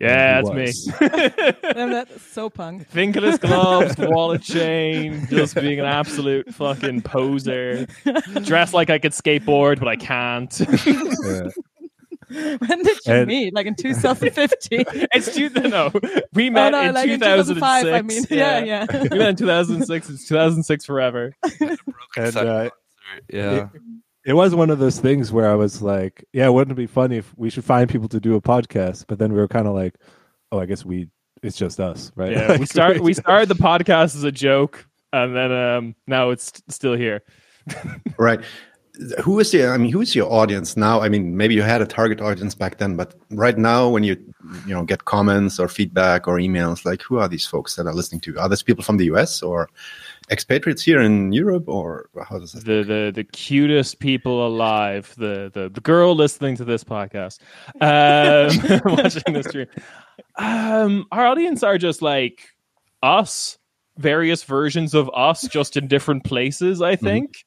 Yeah, 0.00 0.42
that's 0.42 0.50
me. 0.50 1.52
I'm 1.76 1.90
that's 1.90 2.22
so 2.22 2.50
punk. 2.50 2.88
Fingerless 2.88 3.38
gloves, 3.38 3.94
wallet 3.98 4.42
chain, 4.42 5.26
just 5.30 5.54
being 5.54 5.78
an 5.78 5.86
absolute 5.86 6.52
fucking 6.52 7.02
poser. 7.02 7.86
Dressed 8.42 8.74
like 8.74 8.90
I 8.90 8.98
could 8.98 9.12
skateboard, 9.12 9.78
but 9.78 9.88
I 9.88 9.96
can't. 9.96 10.58
yeah. 10.86 11.48
when 12.58 12.82
did 12.82 12.98
you 13.06 13.12
and, 13.12 13.26
meet? 13.28 13.54
Like 13.54 13.66
in 13.66 13.74
2015? 13.74 14.84
it's 14.88 15.34
two, 15.34 15.50
no, 15.50 15.92
we 16.32 16.50
met 16.50 16.74
oh, 16.74 16.82
no, 16.82 16.88
in 16.88 16.94
like 16.94 17.06
2005. 17.06 17.86
I 17.86 18.02
mean, 18.02 18.24
yeah, 18.30 18.58
yeah. 18.58 18.86
yeah. 18.90 19.02
we 19.02 19.18
met 19.18 19.30
in 19.30 19.36
2006. 19.36 20.10
It's 20.10 20.28
2006 20.28 20.84
forever. 20.84 21.34
and, 22.16 22.36
uh, 22.36 22.70
yeah. 23.28 23.68
It, 23.74 23.80
it 24.24 24.32
was 24.32 24.54
one 24.54 24.70
of 24.70 24.78
those 24.78 24.98
things 24.98 25.30
where 25.32 25.50
I 25.50 25.54
was 25.54 25.82
like, 25.82 26.24
yeah, 26.32 26.48
wouldn't 26.48 26.72
it 26.72 26.80
be 26.80 26.86
funny 26.86 27.18
if 27.18 27.36
we 27.36 27.50
should 27.50 27.64
find 27.64 27.88
people 27.90 28.08
to 28.08 28.20
do 28.20 28.34
a 28.34 28.40
podcast? 28.40 29.04
But 29.06 29.18
then 29.18 29.32
we 29.32 29.38
were 29.38 29.48
kind 29.48 29.66
of 29.68 29.74
like, 29.74 29.96
oh, 30.50 30.60
I 30.60 30.66
guess 30.66 30.84
we 30.84 31.08
it's 31.42 31.56
just 31.56 31.78
us, 31.78 32.10
right? 32.16 32.32
Yeah, 32.32 32.48
like, 32.48 32.60
we 32.60 32.66
start 32.66 33.00
we 33.00 33.14
started 33.14 33.48
the 33.48 33.54
podcast 33.54 34.16
as 34.16 34.24
a 34.24 34.32
joke, 34.32 34.86
and 35.12 35.36
then 35.36 35.52
um 35.52 35.94
now 36.06 36.30
it's 36.30 36.52
still 36.68 36.94
here. 36.94 37.22
right. 38.18 38.40
Who 39.24 39.40
is 39.40 39.50
the? 39.50 39.66
I 39.66 39.76
mean, 39.76 39.90
who 39.90 40.00
is 40.00 40.14
your 40.14 40.32
audience 40.32 40.76
now? 40.76 41.00
I 41.00 41.08
mean, 41.08 41.36
maybe 41.36 41.54
you 41.54 41.62
had 41.62 41.82
a 41.82 41.86
target 41.86 42.20
audience 42.20 42.54
back 42.54 42.78
then, 42.78 42.96
but 42.96 43.14
right 43.30 43.58
now, 43.58 43.88
when 43.88 44.04
you 44.04 44.16
you 44.66 44.72
know 44.72 44.84
get 44.84 45.04
comments 45.04 45.58
or 45.58 45.66
feedback 45.66 46.28
or 46.28 46.36
emails, 46.38 46.84
like 46.84 47.02
who 47.02 47.18
are 47.18 47.28
these 47.28 47.44
folks 47.44 47.74
that 47.74 47.86
are 47.86 47.92
listening 47.92 48.20
to? 48.20 48.38
Are 48.38 48.48
these 48.48 48.62
people 48.62 48.84
from 48.84 48.98
the 48.98 49.06
U.S. 49.06 49.42
or 49.42 49.68
expatriates 50.30 50.82
here 50.82 51.00
in 51.00 51.32
Europe, 51.32 51.64
or 51.68 52.08
how 52.28 52.38
does 52.38 52.54
it? 52.54 52.64
The 52.64 52.82
the 52.82 53.12
the 53.14 53.24
cutest 53.24 53.98
people 53.98 54.46
alive, 54.46 55.14
the 55.16 55.50
the, 55.52 55.68
the 55.68 55.80
girl 55.80 56.14
listening 56.14 56.56
to 56.56 56.64
this 56.64 56.84
podcast, 56.84 57.40
um, 57.80 58.80
watching 58.96 59.34
this 59.34 59.46
stream. 59.46 59.66
Um, 60.36 61.06
our 61.12 61.26
audience 61.26 61.62
are 61.62 61.78
just 61.78 62.02
like 62.02 62.48
us, 63.02 63.58
various 63.98 64.44
versions 64.44 64.94
of 64.94 65.10
us, 65.14 65.42
just 65.48 65.76
in 65.76 65.88
different 65.88 66.24
places. 66.24 66.80
I 66.80 66.96
mm-hmm. 66.96 67.04
think, 67.04 67.44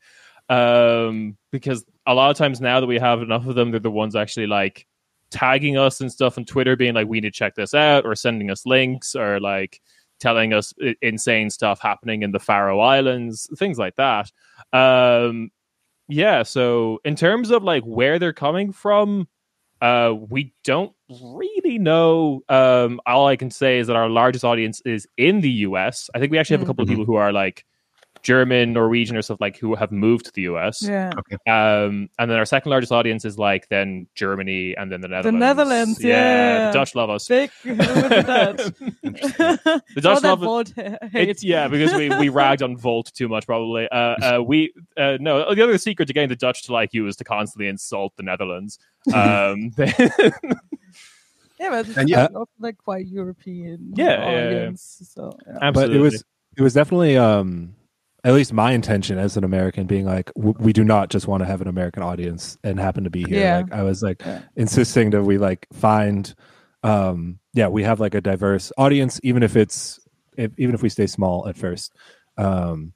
mm-hmm. 0.50 1.10
um, 1.10 1.38
because 1.52 1.86
a 2.06 2.14
lot 2.14 2.32
of 2.32 2.38
times 2.38 2.62
now 2.62 2.80
that 2.80 2.88
we 2.88 3.00
have 3.00 3.22
enough 3.22 3.48
of 3.48 3.56
them, 3.56 3.72
they're 3.72 3.80
the 3.80 3.92
ones 3.92 4.16
actually 4.16 4.48
like 4.48 4.86
tagging 5.30 5.78
us 5.78 6.00
and 6.00 6.12
stuff 6.12 6.38
on 6.38 6.46
Twitter, 6.46 6.76
being 6.76 6.94
like, 6.94 7.08
"We 7.08 7.20
need 7.20 7.34
to 7.34 7.38
check 7.38 7.56
this 7.56 7.74
out," 7.74 8.06
or 8.06 8.16
sending 8.16 8.52
us 8.52 8.66
links, 8.66 9.16
or 9.16 9.40
like 9.40 9.82
telling 10.20 10.54
us 10.54 10.74
insane 11.02 11.50
stuff 11.50 11.80
happening 11.82 12.24
in 12.24 12.32
the 12.32 12.40
Faroe 12.40 12.80
Islands, 12.80 13.50
things 13.58 13.78
like 13.78 13.96
that. 13.96 14.32
Um, 14.74 15.52
yeah. 16.08 16.44
So 16.44 17.00
in 17.04 17.16
terms 17.16 17.52
of 17.52 17.64
like 17.64 17.84
where 17.84 18.20
they're 18.20 18.34
coming 18.34 18.72
from, 18.72 19.28
uh, 19.82 20.14
we 20.30 20.54
don't 20.64 20.94
really 21.10 21.78
know. 21.78 22.42
Um, 22.50 23.00
all 23.06 23.28
I 23.28 23.36
can 23.36 23.52
say 23.52 23.80
is 23.80 23.88
that 23.88 23.96
our 23.96 24.10
largest 24.10 24.44
audience 24.44 24.82
is 24.86 25.08
in 25.18 25.42
the 25.42 25.52
US. 25.52 26.10
I 26.16 26.20
think 26.20 26.32
we 26.32 26.38
actually 26.38 26.56
have 26.56 26.64
a 26.64 26.66
couple 26.66 26.86
mm-hmm. 26.86 26.94
of 26.94 26.98
people 26.98 27.06
who 27.06 27.16
are 27.16 27.32
like 27.32 27.66
German, 28.24 28.74
Norwegian, 28.74 29.16
or 29.18 29.22
stuff 29.22 29.40
like 29.40 29.58
who 29.58 29.76
have 29.76 29.92
moved 29.92 30.26
to 30.26 30.32
the 30.34 30.44
US. 30.44 30.82
Yeah. 30.82 31.12
Okay. 31.18 31.36
Um, 31.50 32.10
and 32.20 32.30
then 32.30 32.38
our 32.38 32.46
second 32.46 32.70
largest 32.70 32.92
audience 32.92 33.26
is 33.26 33.38
like 33.38 33.68
then 33.70 34.08
Germany 34.16 34.76
and 34.78 34.92
then 34.92 35.02
the 35.02 35.08
Netherlands. 35.08 35.36
The 35.36 35.40
Netherlands, 35.40 36.04
yeah. 36.04 36.10
yeah. 36.14 36.68
The 36.68 36.74
Dutch 36.80 36.96
love 36.96 37.10
us. 37.10 37.28
Big 37.28 37.52
the 37.64 38.72
Dutch 39.96 40.24
love 40.24 40.40
Volt 40.40 40.74
it, 40.78 41.44
Yeah, 41.44 41.68
because 41.68 41.94
we, 41.94 42.10
we 42.18 42.30
ragged 42.38 42.64
on 42.64 42.78
Volt 42.78 43.12
too 43.14 43.28
much, 43.28 43.46
probably. 43.46 43.88
Uh, 43.90 43.96
uh, 43.96 44.44
we 44.46 44.74
uh, 44.98 45.18
no. 45.20 45.54
The 45.54 45.64
other 45.64 45.78
secret 45.78 46.08
to 46.08 46.14
getting 46.14 46.30
the 46.30 46.36
Dutch 46.36 46.64
to 46.64 46.74
like 46.74 46.94
you 46.94 47.08
is 47.08 47.16
to 47.18 47.24
constantly 47.24 47.68
insult 47.68 48.16
the 48.16 48.24
Netherlands. 48.24 48.80
Um, 49.14 49.72
yeah, 49.78 51.70
but 51.70 51.88
it's 51.88 52.10
yeah. 52.10 52.28
like 52.60 52.78
quite 52.78 53.08
European. 53.08 53.94
Yeah, 53.96 54.24
audience, 54.24 54.98
yeah, 55.00 55.08
So, 55.08 55.38
yeah. 55.48 55.58
Absolutely. 55.62 55.98
But 55.98 56.00
it 56.00 56.02
was 56.02 56.24
it 56.58 56.62
was 56.62 56.74
definitely 56.74 57.18
um 57.18 57.76
at 58.28 58.34
least 58.34 58.52
my 58.52 58.74
intention 58.74 59.18
as 59.18 59.38
an 59.38 59.46
American 59.46 59.88
being 59.88 60.06
like, 60.06 60.34
w- 60.34 60.54
we 60.60 60.74
do 60.74 60.84
not 60.84 61.10
just 61.10 61.28
want 61.28 61.40
to 61.40 61.46
have 61.46 61.62
an 61.62 61.70
American 61.70 62.04
audience 62.04 62.58
and 62.62 62.78
happen 62.78 63.06
to 63.06 63.10
be 63.10 63.24
here. 63.24 63.40
Yeah. 63.40 63.58
Like 63.60 63.72
I 63.72 63.84
was 63.84 64.04
like 64.04 64.22
yeah. 64.22 64.42
insisting 64.58 65.12
that 65.12 65.24
we 65.24 65.38
like 65.38 65.66
find, 65.72 66.36
um, 66.84 67.40
yeah, 67.54 67.70
we 67.70 67.84
have 67.84 68.02
like 68.02 68.16
a 68.16 68.20
diverse 68.20 68.70
audience, 68.78 69.22
even 69.24 69.44
if 69.44 69.56
it's, 69.56 70.02
if, 70.36 70.52
even 70.58 70.76
if 70.76 70.82
we 70.82 70.90
stay 70.90 71.08
small 71.08 71.48
at 71.48 71.56
first. 71.56 71.94
Um, 72.38 72.92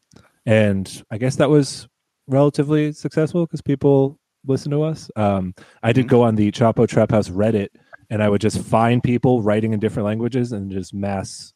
and 0.46 1.02
I 1.10 1.17
guess 1.17 1.38
that 1.38 1.50
was 1.50 1.88
relatively 2.28 2.91
successful 2.91 3.46
because 3.46 3.62
people 3.62 4.20
listen 4.46 4.70
to 4.72 4.84
us. 4.84 5.10
Um, 5.15 5.56
I 5.82 5.94
did 5.94 6.08
mm-hmm. 6.08 6.10
go 6.10 6.24
on 6.24 6.36
the 6.36 6.52
Chapo 6.52 6.86
Trap 6.89 7.10
House 7.10 7.30
Reddit 7.30 7.70
and 8.10 8.22
I 8.22 8.28
would 8.28 8.41
just 8.41 8.60
find 8.60 9.02
people 9.02 9.41
writing 9.41 9.72
in 9.72 9.80
different 9.80 10.08
languages 10.08 10.52
and 10.52 10.70
just 10.70 10.94
mass 10.94 11.54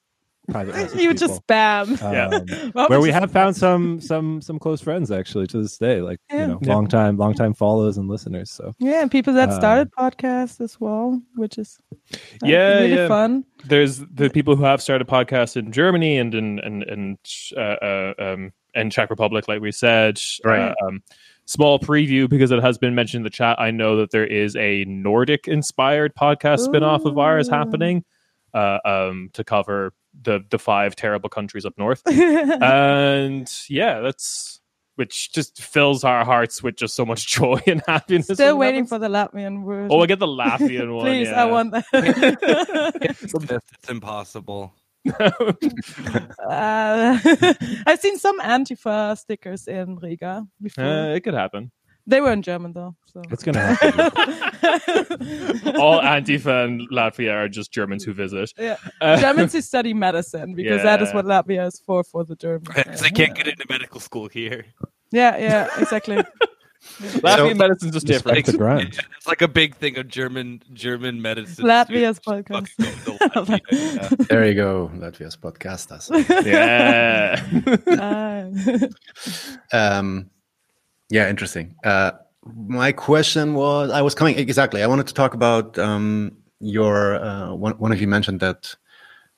private 0.49 0.95
you 0.95 1.08
would 1.08 1.17
just 1.17 1.41
spam 1.45 2.01
um, 2.01 2.13
yeah. 2.13 2.88
where 2.88 3.01
we 3.01 3.12
have 3.12 3.31
found 3.31 3.55
some 3.55 3.99
some 3.99 4.41
some 4.41 4.60
close 4.60 4.81
friends 4.81 5.12
actually 5.12 5.47
to 5.47 5.62
this 5.62 5.77
day 5.77 6.01
like 6.01 6.19
yeah. 6.29 6.41
you 6.41 6.47
know 6.47 6.60
yeah. 6.62 6.73
long 6.73 6.88
time 6.88 7.17
long 7.17 7.34
time 7.34 7.53
followers 7.53 7.97
and 7.97 8.08
listeners 8.08 8.51
so 8.51 8.73
yeah 8.79 9.01
and 9.01 9.12
people 9.12 9.34
that 9.34 9.49
uh, 9.49 9.55
started 9.55 9.91
podcasts 9.91 10.62
as 10.62 10.79
well 10.79 11.21
which 11.36 11.58
is 11.58 11.77
uh, 12.12 12.17
yeah 12.43 12.79
really 12.79 12.95
yeah. 12.95 13.08
fun 13.08 13.45
there's 13.65 13.99
the 14.13 14.29
people 14.29 14.55
who 14.55 14.63
have 14.63 14.81
started 14.81 15.08
podcasts 15.08 15.55
in 15.55 15.71
germany 15.71 16.17
and 16.17 16.34
in 16.36 16.60
and 16.60 16.84
and 16.84 17.17
uh, 17.58 17.60
uh, 17.60 18.13
um 18.19 18.51
and 18.73 18.91
czech 18.91 19.10
republic 19.10 19.47
like 19.47 19.62
we 19.62 19.71
said 19.71 20.19
right 20.43 20.73
uh, 20.81 20.88
um, 20.88 21.01
small 21.45 21.79
preview 21.79 22.27
because 22.27 22.51
it 22.51 22.62
has 22.62 22.77
been 22.77 22.95
mentioned 22.95 23.21
in 23.21 23.23
the 23.23 23.29
chat 23.29 23.60
i 23.60 23.71
know 23.71 23.97
that 23.97 24.12
there 24.12 24.25
is 24.25 24.55
a 24.55 24.84
nordic 24.86 25.47
inspired 25.47 26.13
podcast 26.15 26.60
Ooh. 26.60 26.65
spin-off 26.65 27.05
of 27.05 27.17
ours 27.17 27.49
happening 27.49 28.03
uh, 28.55 28.79
um, 28.86 29.29
to 29.34 29.43
cover 29.43 29.93
the 30.23 30.43
the 30.49 30.60
five 30.60 30.95
terrible 30.95 31.30
countries 31.30 31.65
up 31.65 31.73
north. 31.78 32.01
and 32.08 33.51
yeah, 33.69 34.01
that's 34.01 34.60
which 34.95 35.34
just 35.34 35.62
fills 35.62 36.04
our 36.04 36.23
hearts 36.23 36.63
with 36.63 36.78
just 36.78 36.95
so 36.95 37.06
much 37.06 37.28
joy 37.36 37.62
and 37.67 37.82
happiness. 37.88 38.28
Still 38.28 38.58
waiting 38.58 38.86
for 38.86 38.99
the 38.99 39.08
Latvian 39.08 39.65
version. 39.65 39.89
Oh, 39.91 40.01
I 40.01 40.06
get 40.06 40.19
the 40.19 40.28
Latvian 40.28 40.95
one. 40.95 41.06
Please, 41.06 41.28
yeah. 41.28 41.43
I 41.43 41.45
want 41.45 41.71
that. 41.71 41.86
it's 43.01 43.89
impossible. 43.89 44.73
uh, 45.08 45.32
I've 47.86 47.99
seen 47.99 48.17
some 48.17 48.41
Antifa 48.41 49.15
stickers 49.17 49.67
in 49.67 49.97
Riga 49.97 50.47
before. 50.60 50.84
Uh, 50.84 51.08
it 51.10 51.23
could 51.23 51.36
happen. 51.36 51.71
They 52.07 52.21
were 52.21 52.31
in 52.31 52.43
German 52.43 52.73
though. 52.73 52.95
So. 53.05 53.21
It's 53.31 53.43
gonna 53.43 53.75
happen. 53.75 53.99
All 55.79 55.99
Antifa 56.01 56.65
and 56.65 56.87
Latvia 56.91 57.33
are 57.33 57.49
just 57.49 57.71
Germans 57.71 58.03
who 58.03 58.13
visit. 58.13 58.53
Yeah, 58.57 58.77
uh, 59.01 59.19
Germans 59.19 59.53
who 59.53 59.61
study 59.61 59.93
medicine 59.93 60.53
because 60.53 60.77
yeah. 60.77 60.83
that 60.83 61.01
is 61.01 61.13
what 61.13 61.25
Latvia 61.25 61.67
is 61.67 61.81
for 61.85 62.03
for 62.03 62.23
the 62.23 62.35
Germans. 62.35 62.67
Yeah. 62.75 62.95
they 62.95 63.09
can't 63.09 63.35
get 63.35 63.47
into 63.47 63.65
medical 63.69 63.99
school 63.99 64.27
here. 64.27 64.65
Yeah, 65.11 65.37
yeah, 65.37 65.69
exactly. 65.79 66.17
Latvian 66.99 67.49
so, 67.49 67.53
medicine's 67.55 67.93
just 67.93 68.05
different. 68.05 68.37
It's, 68.37 68.53
yeah, 68.53 68.79
it's 69.17 69.25
like 69.27 69.41
a 69.41 69.47
big 69.47 69.75
thing 69.75 69.97
of 69.97 70.07
German 70.07 70.61
German 70.73 71.19
medicine. 71.19 71.65
Latvia's 71.65 72.19
podcast. 72.19 72.69
Latvia. 72.77 74.27
there 74.27 74.45
you 74.45 74.53
go, 74.53 74.91
Latvia's 74.93 75.35
podcasters. 75.35 76.11
Yeah. 76.45 77.41
um, 79.71 80.29
yeah, 81.09 81.29
interesting. 81.29 81.75
Uh, 81.83 82.11
my 82.45 82.91
question 82.91 83.53
was, 83.53 83.91
I 83.91 84.01
was 84.01 84.15
coming 84.15 84.37
exactly. 84.37 84.83
I 84.83 84.87
wanted 84.87 85.07
to 85.07 85.13
talk 85.13 85.33
about 85.33 85.77
um, 85.77 86.37
your. 86.59 87.15
Uh, 87.15 87.53
one, 87.53 87.73
one 87.73 87.91
of 87.91 87.99
you 87.99 88.07
mentioned 88.07 88.39
that 88.39 88.75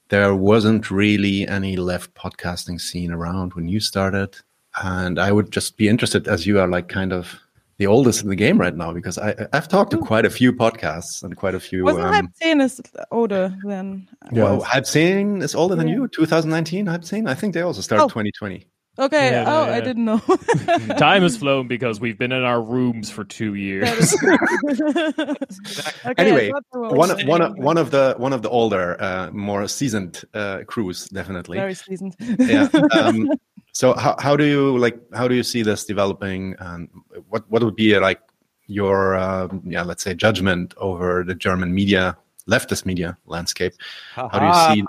there 0.10 0.36
wasn't 0.36 0.89
really 0.91 1.47
any 1.47 1.75
left 1.75 2.13
podcasting 2.13 2.80
scene 2.80 3.12
around 3.12 3.53
when 3.53 3.67
you 3.67 3.80
started, 3.80 4.38
and 4.82 5.19
I 5.19 5.32
would 5.32 5.51
just 5.51 5.77
be 5.77 5.88
interested, 5.88 6.27
as 6.27 6.45
you 6.45 6.60
are 6.60 6.67
like 6.67 6.89
kind 6.89 7.13
of 7.13 7.39
the 7.77 7.88
oldest 7.88 8.23
in 8.23 8.30
the 8.30 8.36
game 8.36 8.60
right 8.60 8.75
now, 8.75 8.91
because 8.91 9.17
I 9.17 9.36
I've 9.53 9.67
talked 9.67 9.91
to 9.91 9.97
quite 9.97 10.25
a 10.25 10.30
few 10.30 10.51
podcasts 10.51 11.23
and 11.23 11.36
quite 11.36 11.56
a 11.56 11.60
few. 11.60 11.84
Wasn't 11.84 12.06
um, 12.06 12.13
Hype 12.13 12.60
is 12.62 12.82
older 13.12 13.56
than? 13.63 14.08
Yeah, 14.32 14.43
well, 14.43 14.62
Hype 14.62 14.86
is 14.95 15.56
older 15.56 15.75
than 15.75 15.88
you. 15.88 16.08
2019 16.10 16.88
Hype 16.88 17.03
I 17.25 17.34
think 17.36 17.53
they 17.53 17.62
also 17.62 17.82
started 17.82 18.06
oh. 18.06 18.08
2020. 18.08 18.67
Okay. 19.00 19.32
Yeah, 19.32 19.44
oh, 19.48 19.66
yeah. 19.68 19.76
I 19.76 19.82
didn't 19.82 20.06
know. 20.06 20.18
Time 20.98 21.22
has 21.22 21.38
flown 21.38 21.68
because 21.68 22.00
we've 22.00 22.18
been 22.18 22.32
in 22.32 22.43
our 22.43 22.62
rooms 22.62 23.12
for 23.12 23.24
two 23.24 23.54
years. 23.54 24.16
okay, 24.24 26.14
anyway, 26.18 26.52
one 26.72 27.28
one 27.28 27.41
of, 27.41 27.58
one 27.58 27.78
of 27.78 27.91
the 27.91 28.16
one 28.18 28.34
of 28.34 28.41
the 28.41 28.50
older, 28.50 29.00
uh, 29.00 29.30
more 29.32 29.68
seasoned 29.68 30.24
uh, 30.34 30.60
crews, 30.66 31.08
definitely. 31.10 31.58
Very 31.58 31.76
seasoned. 31.76 32.16
yeah. 32.20 32.70
Um, 32.91 33.32
so 33.72 33.93
how 33.93 34.16
how 34.20 34.36
do 34.36 34.45
you 34.45 34.78
like 34.78 35.00
how 35.14 35.28
do 35.28 35.36
you 35.36 35.43
see 35.43 35.62
this 35.62 35.86
developing, 35.86 36.56
and 36.60 36.89
what 37.30 37.50
what 37.52 37.64
would 37.64 37.76
be 37.76 37.98
like 38.00 38.22
your 38.66 39.16
uh, 39.16 39.48
yeah 39.64 39.84
let's 39.84 40.04
say 40.04 40.16
judgment 40.16 40.74
over 40.78 41.24
the 41.24 41.36
German 41.36 41.74
media 41.74 42.18
leftist 42.48 42.86
media 42.86 43.18
landscape. 43.26 43.74
How 44.14 44.74
do 44.74 44.78
you 44.78 44.86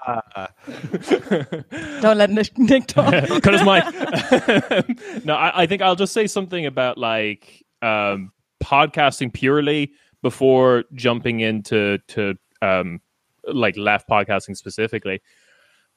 see? 1.01 2.01
Don't 2.01 2.19
let 2.19 2.31
Nick, 2.31 2.57
Nick 2.57 2.87
talk. 2.87 3.13
Cut 3.43 3.53
his 3.53 3.63
mic. 3.65 5.25
no, 5.25 5.35
I, 5.35 5.63
I, 5.63 5.67
think 5.67 5.83
I'll 5.83 5.97
just 5.97 6.13
say 6.13 6.27
something 6.27 6.67
about 6.67 6.99
like 6.99 7.65
um, 7.83 8.33
podcasting 8.63 9.33
purely 9.33 9.93
before 10.23 10.85
jumping 10.95 11.41
into 11.41 11.99
to 12.09 12.35
um, 12.63 13.01
like 13.47 13.77
left 13.77 14.09
podcasting 14.09 14.57
specifically. 14.57 15.21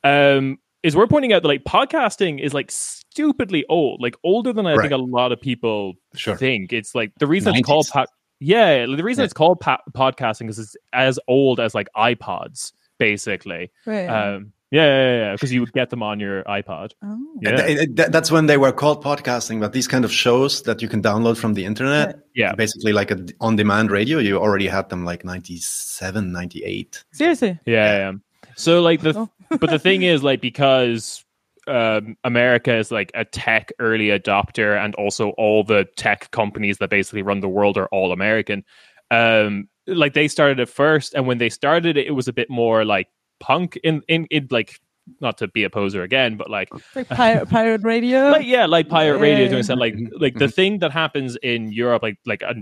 Um, 0.03 0.57
is 0.83 0.95
we're 0.95 1.07
pointing 1.07 1.31
out 1.31 1.43
that 1.43 1.47
like 1.47 1.63
podcasting 1.63 2.43
is 2.43 2.53
like 2.53 2.71
stupidly 2.71 3.65
old, 3.69 4.01
like 4.01 4.15
older 4.23 4.51
than 4.51 4.65
I 4.65 4.73
right. 4.73 4.89
think 4.89 4.93
a 4.93 5.03
lot 5.03 5.31
of 5.31 5.39
people 5.39 5.93
sure. 6.15 6.35
think. 6.35 6.73
It's 6.73 6.95
like 6.95 7.11
the 7.19 7.27
reason 7.27 7.53
90s. 7.53 7.59
it's 7.59 7.67
called 7.67 7.87
po- 7.93 8.05
Yeah, 8.41 8.87
the 8.87 9.03
reason 9.03 9.21
yeah. 9.21 9.25
it's 9.25 9.33
called 9.33 9.59
pa- 9.59 9.83
podcasting 9.91 10.49
is 10.49 10.57
it's 10.57 10.75
as 10.91 11.19
old 11.27 11.59
as 11.59 11.75
like 11.75 11.87
iPods, 11.95 12.73
basically. 12.97 13.71
Right. 13.85 14.07
Um, 14.07 14.53
yeah, 14.71 14.85
yeah, 14.85 15.17
yeah, 15.17 15.31
because 15.33 15.51
you 15.51 15.59
would 15.59 15.73
get 15.73 15.89
them 15.89 16.01
on 16.01 16.19
your 16.19 16.43
iPod. 16.45 16.93
Oh. 17.03 17.19
Yeah. 17.41 17.85
That's 18.07 18.31
when 18.31 18.47
they 18.47 18.57
were 18.57 18.71
called 18.71 19.03
podcasting, 19.03 19.59
but 19.59 19.73
these 19.73 19.87
kind 19.87 20.05
of 20.05 20.11
shows 20.11 20.63
that 20.63 20.81
you 20.81 20.87
can 20.87 21.03
download 21.03 21.37
from 21.37 21.53
the 21.53 21.65
internet, 21.65 22.19
yeah, 22.33 22.55
basically 22.55 22.93
like 22.93 23.11
a 23.11 23.27
on-demand 23.41 23.91
radio, 23.91 24.17
you 24.17 24.37
already 24.37 24.67
had 24.67 24.89
them 24.89 25.03
like 25.03 25.25
97, 25.25 26.31
98. 26.31 27.03
Seriously? 27.11 27.59
Yeah, 27.65 27.97
yeah. 27.97 28.11
So 28.55 28.81
like 28.81 29.01
the, 29.01 29.13
oh. 29.17 29.29
but 29.49 29.69
the 29.69 29.79
thing 29.79 30.03
is 30.03 30.23
like 30.23 30.39
because 30.39 31.25
um, 31.67 32.15
America 32.23 32.75
is 32.75 32.91
like 32.91 33.11
a 33.13 33.25
tech 33.25 33.71
early 33.79 34.07
adopter, 34.07 34.83
and 34.83 34.95
also 34.95 35.29
all 35.31 35.63
the 35.63 35.87
tech 35.97 36.31
companies 36.31 36.77
that 36.79 36.89
basically 36.89 37.21
run 37.21 37.39
the 37.39 37.49
world 37.49 37.77
are 37.77 37.87
all 37.87 38.11
American. 38.11 38.63
Um, 39.09 39.67
like 39.87 40.13
they 40.13 40.27
started 40.27 40.59
it 40.59 40.69
first, 40.69 41.13
and 41.13 41.27
when 41.27 41.37
they 41.37 41.49
started 41.49 41.97
it, 41.97 42.07
it 42.07 42.11
was 42.11 42.27
a 42.27 42.33
bit 42.33 42.49
more 42.49 42.85
like 42.85 43.07
punk 43.39 43.77
in 43.83 44.01
in, 44.07 44.25
in 44.31 44.47
like 44.51 44.79
not 45.19 45.37
to 45.39 45.47
be 45.47 45.63
a 45.63 45.69
poser 45.69 46.03
again, 46.03 46.37
but 46.37 46.49
like, 46.49 46.69
like 46.95 47.09
pirate, 47.09 47.49
pirate 47.49 47.83
radio. 47.83 48.29
Like 48.29 48.45
yeah, 48.45 48.65
like 48.65 48.89
pirate 48.89 49.17
yeah. 49.17 49.21
radio 49.21 49.47
doing 49.49 49.63
something 49.63 49.79
like 49.79 49.95
like 50.19 50.35
the 50.35 50.47
thing 50.47 50.79
that 50.79 50.91
happens 50.91 51.35
in 51.37 51.71
Europe, 51.71 52.03
like 52.03 52.17
like 52.25 52.43
uh, 52.43 52.53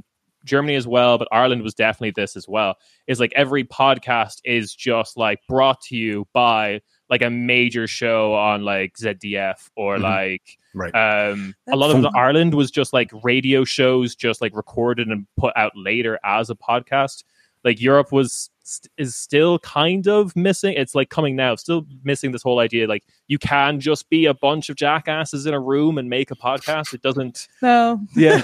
Germany 0.46 0.76
as 0.76 0.88
well, 0.88 1.18
but 1.18 1.28
Ireland 1.32 1.62
was 1.62 1.74
definitely 1.74 2.12
this 2.12 2.36
as 2.36 2.48
well. 2.48 2.76
Is 3.08 3.20
like 3.20 3.34
every 3.36 3.64
podcast 3.64 4.40
is 4.46 4.74
just 4.74 5.18
like 5.18 5.40
brought 5.48 5.82
to 5.84 5.96
you 5.96 6.28
by 6.34 6.82
like 7.10 7.22
a 7.22 7.30
major 7.30 7.88
show 7.88 8.34
on 8.34 8.64
like 8.64 8.96
ZDF 8.98 9.70
or 9.76 9.96
mm-hmm. 9.96 10.04
like 10.04 10.58
right. 10.74 10.94
um 10.96 11.56
That's 11.66 11.76
a 11.76 11.78
lot 11.78 11.96
of 11.96 12.06
Ireland 12.16 12.54
was 12.54 12.72
just 12.72 12.94
like 12.94 13.12
radio 13.24 13.64
shows 13.64 14.16
just 14.16 14.42
like 14.42 14.56
recorded 14.56 15.08
and 15.08 15.26
put 15.38 15.54
out 15.56 15.72
later 15.76 16.20
as 16.24 16.50
a 16.50 16.56
podcast. 16.56 17.24
Like 17.64 17.82
Europe 17.82 18.12
was 18.12 18.50
st- 18.70 18.92
is 18.98 19.16
still 19.16 19.60
kind 19.60 20.08
of 20.08 20.36
missing. 20.36 20.74
It's 20.76 20.96
like 20.96 21.10
coming 21.10 21.36
now, 21.36 21.56
still 21.56 21.86
missing 22.04 22.32
this 22.32 22.44
whole 22.44 22.60
idea. 22.60 22.88
Like 22.88 23.04
you 23.28 23.38
can 23.38 23.80
just 23.80 24.10
be 24.10 24.26
a 24.26 24.34
bunch 24.34 24.70
of 24.70 24.76
jackasses 24.76 25.46
in 25.46 25.54
a 25.54 25.60
room 25.60 25.98
and 25.98 26.10
make 26.10 26.32
a 26.32 26.36
podcast. 26.36 26.94
It 26.94 27.02
doesn't. 27.02 27.48
No. 27.62 28.00
Yeah. 28.16 28.42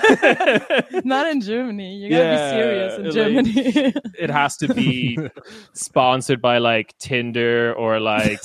Not 1.05 1.28
in 1.28 1.39
Germany. 1.39 1.95
You 1.95 2.09
gotta 2.09 2.23
yeah, 2.23 2.51
be 2.51 2.59
serious 2.59 2.99
in 2.99 3.11
Germany. 3.11 3.71
Like, 3.86 3.95
it 4.19 4.30
has 4.30 4.57
to 4.57 4.73
be 4.73 5.17
sponsored 5.73 6.41
by 6.41 6.57
like 6.57 6.97
Tinder 6.97 7.73
or 7.76 7.99
like 7.99 8.41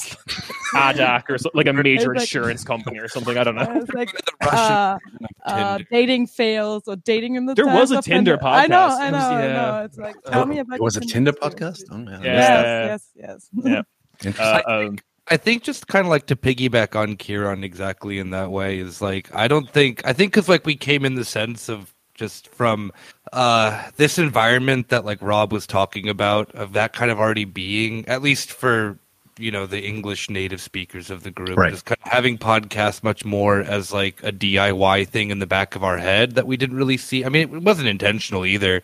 Adak 0.74 1.28
or 1.28 1.38
so, 1.38 1.50
like 1.54 1.66
a 1.66 1.72
major 1.72 2.14
like, 2.14 2.22
insurance 2.22 2.64
company 2.64 2.98
or 2.98 3.08
something. 3.08 3.36
I 3.36 3.44
don't 3.44 3.56
know. 3.56 3.80
It's 3.82 3.92
like 3.92 4.10
uh, 4.42 4.98
uh, 5.44 5.78
dating 5.90 6.28
fails 6.28 6.84
or 6.86 6.96
dating 6.96 7.34
in 7.34 7.46
the. 7.46 7.54
There 7.54 7.66
was 7.66 7.90
a 7.90 8.00
Tinder 8.00 8.36
podcast. 8.36 8.52
I 8.52 8.66
know. 8.66 8.86
I 8.88 9.10
know. 9.10 9.18
Yeah. 9.18 9.34
I 9.34 9.52
know. 9.52 9.84
It's 9.84 9.98
like 9.98 10.16
tell 10.24 10.46
me 10.46 10.58
about. 10.58 10.76
It 10.76 10.82
Was 10.82 10.96
it 10.96 11.08
Tinder 11.08 11.32
podcast? 11.32 11.69
Oh, 11.90 12.06
yeah. 12.08 12.22
Yes. 12.22 13.04
Yes. 13.14 13.48
Yes. 13.62 13.84
Yeah. 14.22 14.32
Uh, 14.38 14.60
um, 14.66 14.98
I 15.28 15.36
think 15.36 15.62
just 15.62 15.86
kind 15.86 16.04
of 16.04 16.10
like 16.10 16.26
to 16.26 16.36
piggyback 16.36 16.94
on 16.94 17.16
Kieran 17.16 17.64
exactly 17.64 18.18
in 18.18 18.30
that 18.30 18.50
way 18.50 18.78
is 18.78 19.00
like 19.00 19.34
I 19.34 19.48
don't 19.48 19.70
think 19.70 20.04
I 20.04 20.12
think 20.12 20.32
because 20.32 20.48
like 20.48 20.66
we 20.66 20.74
came 20.76 21.04
in 21.04 21.14
the 21.14 21.24
sense 21.24 21.68
of 21.68 21.94
just 22.14 22.48
from 22.48 22.92
uh 23.32 23.90
this 23.96 24.18
environment 24.18 24.88
that 24.88 25.04
like 25.06 25.22
Rob 25.22 25.52
was 25.52 25.66
talking 25.66 26.08
about 26.08 26.52
of 26.54 26.72
that 26.74 26.92
kind 26.92 27.10
of 27.10 27.18
already 27.18 27.44
being 27.46 28.06
at 28.08 28.20
least 28.22 28.50
for 28.52 28.98
you 29.40 29.50
know 29.50 29.66
the 29.66 29.80
English 29.80 30.30
native 30.30 30.60
speakers 30.60 31.10
of 31.10 31.22
the 31.22 31.30
group, 31.30 31.56
right. 31.56 31.72
just 31.72 31.86
kind 31.86 31.98
of 32.04 32.10
having 32.10 32.38
podcasts 32.38 33.02
much 33.02 33.24
more 33.24 33.60
as 33.60 33.92
like 33.92 34.22
a 34.22 34.32
DIY 34.32 35.08
thing 35.08 35.30
in 35.30 35.38
the 35.38 35.46
back 35.46 35.74
of 35.74 35.82
our 35.82 35.98
head 35.98 36.34
that 36.34 36.46
we 36.46 36.56
didn't 36.56 36.76
really 36.76 36.96
see. 36.96 37.24
I 37.24 37.28
mean, 37.28 37.54
it 37.54 37.62
wasn't 37.62 37.88
intentional 37.88 38.44
either. 38.44 38.82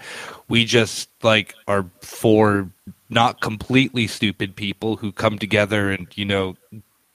We 0.49 0.65
just 0.65 1.09
like 1.23 1.55
are 1.69 1.87
four 2.01 2.71
not 3.09 3.41
completely 3.41 4.07
stupid 4.07 4.57
people 4.57 4.97
who 4.97 5.13
come 5.13 5.39
together 5.39 5.91
and 5.91 6.09
you 6.17 6.25
know 6.25 6.57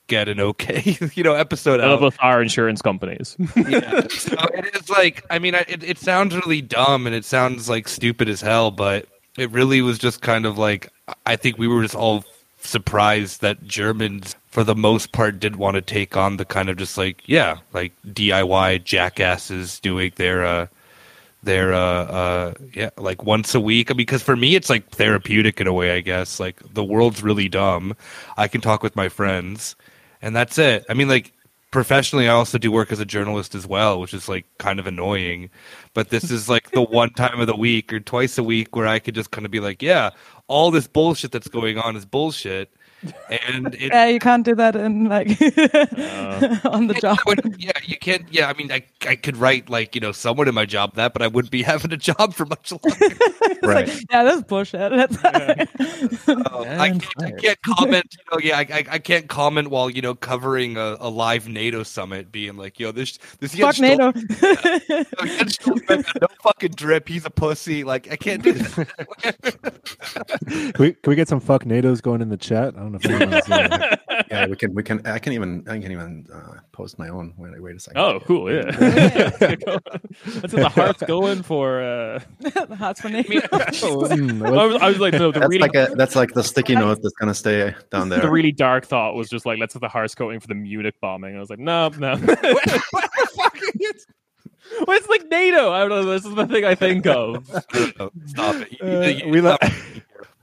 get 0.08 0.28
an 0.28 0.40
okay 0.42 0.98
you 1.14 1.24
know 1.24 1.34
episode 1.34 1.80
out 1.80 2.02
with 2.02 2.18
our 2.20 2.42
insurance 2.42 2.82
companies. 2.82 3.36
yeah, 3.56 4.08
so 4.10 4.36
it 4.54 4.76
is 4.76 4.90
like 4.90 5.26
I 5.30 5.40
mean 5.40 5.56
it 5.56 5.84
it 5.84 5.98
sounds 5.98 6.36
really 6.36 6.62
dumb 6.62 7.08
and 7.08 7.16
it 7.16 7.26
sounds 7.26 7.70
like 7.70 7.88
stupid 7.88 8.30
as 8.30 8.42
hell, 8.42 8.72
but 8.72 9.08
it 9.38 9.50
really 9.52 9.82
was 9.82 9.98
just 9.98 10.22
kind 10.22 10.46
of 10.46 10.58
like 10.58 10.90
I 11.26 11.36
think 11.36 11.58
we 11.58 11.68
were 11.68 11.82
just 11.82 11.96
all 11.96 12.24
surprised 12.66 13.42
that 13.42 13.64
Germans, 13.64 14.36
for 14.48 14.64
the 14.64 14.76
most 14.76 15.12
part, 15.12 15.40
didn't 15.40 15.60
want 15.60 15.76
to 15.76 15.82
take 15.82 16.16
on 16.18 16.38
the 16.38 16.46
kind 16.46 16.70
of 16.70 16.78
just 16.78 16.98
like 16.98 17.24
yeah, 17.28 17.58
like 17.74 17.94
DIY 18.08 18.84
jackasses 18.84 19.80
doing 19.80 20.12
their 20.16 20.46
uh 20.46 20.68
their 21.44 21.74
uh 21.74 21.78
uh 22.06 22.54
yeah 22.74 22.90
like 22.98 23.24
once 23.24 23.56
a 23.56 23.60
week. 23.60 23.96
Because 23.96 24.22
for 24.24 24.36
me 24.36 24.56
it's 24.56 24.70
like 24.70 24.90
therapeutic 24.90 25.60
in 25.60 25.68
a 25.68 25.74
way 25.74 25.92
i 25.96 26.02
guess. 26.02 26.40
Like 26.40 26.62
the 26.74 26.84
world's 26.84 27.24
really 27.24 27.50
dumb. 27.50 27.96
I 28.38 28.48
can 28.48 28.62
talk 28.62 28.84
with 28.84 28.96
my 28.96 29.10
friends 29.10 29.76
and 30.22 30.36
that's 30.36 30.58
it. 30.58 30.86
I 30.90 30.94
mean 30.94 31.08
like 31.08 31.34
professionally 31.72 32.28
i 32.28 32.34
also 32.34 32.58
do 32.58 32.70
work 32.70 32.92
as 32.92 33.00
a 33.00 33.06
journalist 33.06 33.56
as 33.56 33.66
well 33.66 33.98
which 34.02 34.14
is 34.14 34.28
like 34.28 34.46
kind 34.58 34.80
of 34.80 34.88
annoying. 34.88 35.50
But 35.94 36.10
this 36.10 36.30
is 36.32 36.50
like 36.50 36.72
the 36.72 36.82
one 36.82 37.12
time 37.14 37.40
of 37.40 37.48
the 37.48 37.56
week 37.56 37.92
or 37.94 38.00
twice 38.00 38.38
a 38.38 38.44
week 38.44 38.76
where 38.76 38.88
i 38.88 39.00
could 39.00 39.16
just 39.16 39.32
kind 39.32 39.46
of 39.46 39.52
be 39.52 39.60
like 39.60 39.82
yeah 39.82 40.12
all 40.52 40.70
this 40.70 40.86
bullshit 40.86 41.32
that's 41.32 41.48
going 41.48 41.78
on 41.78 41.96
is 41.96 42.06
bullshit 42.06 42.70
and 43.30 43.74
it, 43.76 43.92
yeah, 43.92 44.06
you 44.06 44.20
can't 44.20 44.46
do 44.46 44.56
that 44.56 44.76
in 44.76 45.06
like 45.06 45.30
uh, 45.42 46.70
on 46.70 46.88
the 46.88 46.94
job. 46.96 47.18
yeah, 47.58 47.72
you 47.84 47.98
can't. 47.98 48.26
Yeah, 48.32 48.48
I 48.48 48.54
mean, 48.54 48.72
I 48.72 48.84
I 49.08 49.16
could 49.16 49.38
write 49.38 49.70
like 49.70 49.96
you 49.96 50.02
know 50.02 50.12
someone 50.12 50.48
in 50.48 50.56
my 50.56 50.66
job 50.66 50.96
that, 50.96 51.14
but 51.14 51.22
I 51.22 51.28
wouldn't 51.28 51.52
be 51.52 51.64
having 51.72 51.92
a 51.92 51.98
job 51.98 52.34
for 52.34 52.46
much 52.46 52.72
longer. 52.72 53.16
right? 53.64 53.88
Like, 53.88 54.06
yeah, 54.10 54.24
that's 54.24 54.44
bullshit. 54.44 54.92
That's 54.92 55.24
yeah. 55.24 55.66
uh, 56.28 56.64
I, 56.80 56.90
can't, 56.90 57.06
I, 57.20 57.32
can't, 57.32 57.62
comment. 57.62 58.18
You 58.18 58.24
know, 58.32 58.40
yeah, 58.40 58.58
I, 58.58 58.86
I 58.90 59.00
can't 59.00 59.28
comment 59.28 59.70
while 59.70 59.90
you 59.90 60.02
know 60.02 60.16
covering 60.16 60.78
a, 60.78 60.98
a 61.00 61.10
live 61.10 61.48
NATO 61.48 61.84
summit, 61.84 62.32
being 62.32 62.58
like, 62.58 62.80
yo, 62.80 62.92
this 62.92 63.18
this 63.40 63.56
fuck 63.56 63.80
NATO. 63.80 64.14
yeah, 64.92 65.04
no 66.22 66.28
fucking 66.44 66.72
drip. 66.72 67.08
He's 67.08 67.26
a 67.26 67.30
pussy. 67.30 67.84
Like 67.84 68.12
I 68.12 68.16
can't 68.16 68.44
do 68.44 68.54
that. 68.54 68.88
can, 70.48 70.74
we, 70.78 70.94
can 70.94 71.10
we 71.10 71.16
get 71.16 71.28
some 71.28 71.40
fuck 71.40 71.64
NATOs 71.64 72.02
going 72.02 72.22
in 72.22 72.30
the 72.30 72.38
chat? 72.38 72.76
I 72.76 72.80
don't 72.80 72.91
know 72.94 73.00
if 73.02 73.52
uh, 73.52 73.98
yeah, 74.32 74.48
we 74.48 74.56
can. 74.56 74.74
We 74.74 74.84
can. 74.84 75.06
I 75.06 75.20
can 75.20 75.34
even. 75.34 75.64
I 75.68 75.80
can 75.80 75.92
even 75.92 76.28
uh, 76.34 76.60
post 76.72 76.98
my 77.00 77.10
own. 77.10 77.34
Wait, 77.38 77.62
wait 77.62 77.76
a 77.76 77.80
second. 77.80 78.00
Oh, 78.02 78.20
cool. 78.22 78.52
Yeah. 78.52 78.62
That's 78.72 79.64
what 80.26 80.52
the 80.52 80.70
heart's 80.70 81.04
going 81.04 81.44
for. 81.44 81.82
Uh... 81.82 82.20
the 82.40 82.76
heart's 82.78 83.02
for 83.02 83.10
me. 83.10 83.24
Hmm, 83.24 84.44
I, 84.44 84.66
was, 84.66 84.82
I 84.82 84.90
was 84.90 85.00
like, 85.00 85.14
no, 85.14 85.32
the 85.32 85.40
that's 85.40 85.50
really... 85.50 85.60
like 85.60 85.76
a. 85.76 85.94
That's 85.96 86.16
like 86.16 86.34
the 86.34 86.44
sticky 86.44 86.76
note 86.76 87.00
that's 87.02 87.16
gonna 87.20 87.34
stay 87.34 87.74
down 87.92 88.10
there. 88.10 88.22
The 88.22 88.32
really 88.32 88.52
dark 88.52 88.86
thought 88.86 89.16
was 89.16 89.30
just 89.30 89.46
like, 89.46 89.60
let's 89.60 89.74
have 89.74 89.82
the 89.82 89.90
heart's 89.90 90.16
going 90.16 90.40
for 90.40 90.48
the 90.48 90.56
Munich 90.56 90.96
bombing. 91.02 91.36
I 91.36 91.40
was 91.40 91.50
like, 91.50 91.60
no, 91.60 91.90
no. 91.90 92.16
Well, 94.88 94.98
it's 94.98 95.10
like 95.10 95.28
NATO. 95.30 95.72
I 95.72 95.80
don't 95.80 95.90
know. 95.90 96.06
This 96.06 96.26
is 96.26 96.34
the 96.34 96.48
thing 96.48 96.66
I 96.66 96.76
think 96.76 97.06
of. 97.06 97.46
Stop 98.28 98.56
it. 98.56 98.72
You, 98.82 99.02
you, 99.02 99.26
you, 99.26 99.30
we 99.30 99.42
love. 99.42 99.60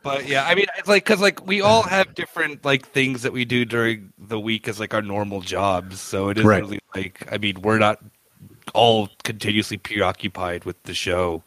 But 0.08 0.26
yeah, 0.26 0.46
I 0.46 0.54
mean, 0.54 0.66
it's 0.78 0.88
like 0.88 1.04
because 1.04 1.20
like 1.20 1.46
we 1.46 1.60
all 1.60 1.82
have 1.82 2.14
different 2.14 2.64
like 2.64 2.86
things 2.88 3.22
that 3.22 3.32
we 3.32 3.44
do 3.44 3.64
during 3.64 4.12
the 4.18 4.40
week 4.40 4.66
as 4.68 4.80
like 4.80 4.94
our 4.94 5.02
normal 5.02 5.40
jobs. 5.40 6.00
So 6.00 6.30
it 6.30 6.38
is 6.38 6.44
right. 6.44 6.62
really 6.62 6.80
like 6.94 7.26
I 7.30 7.38
mean, 7.38 7.60
we're 7.60 7.78
not 7.78 7.98
all 8.74 9.08
continuously 9.24 9.76
preoccupied 9.76 10.64
with 10.64 10.82
the 10.84 10.94
show 10.94 11.42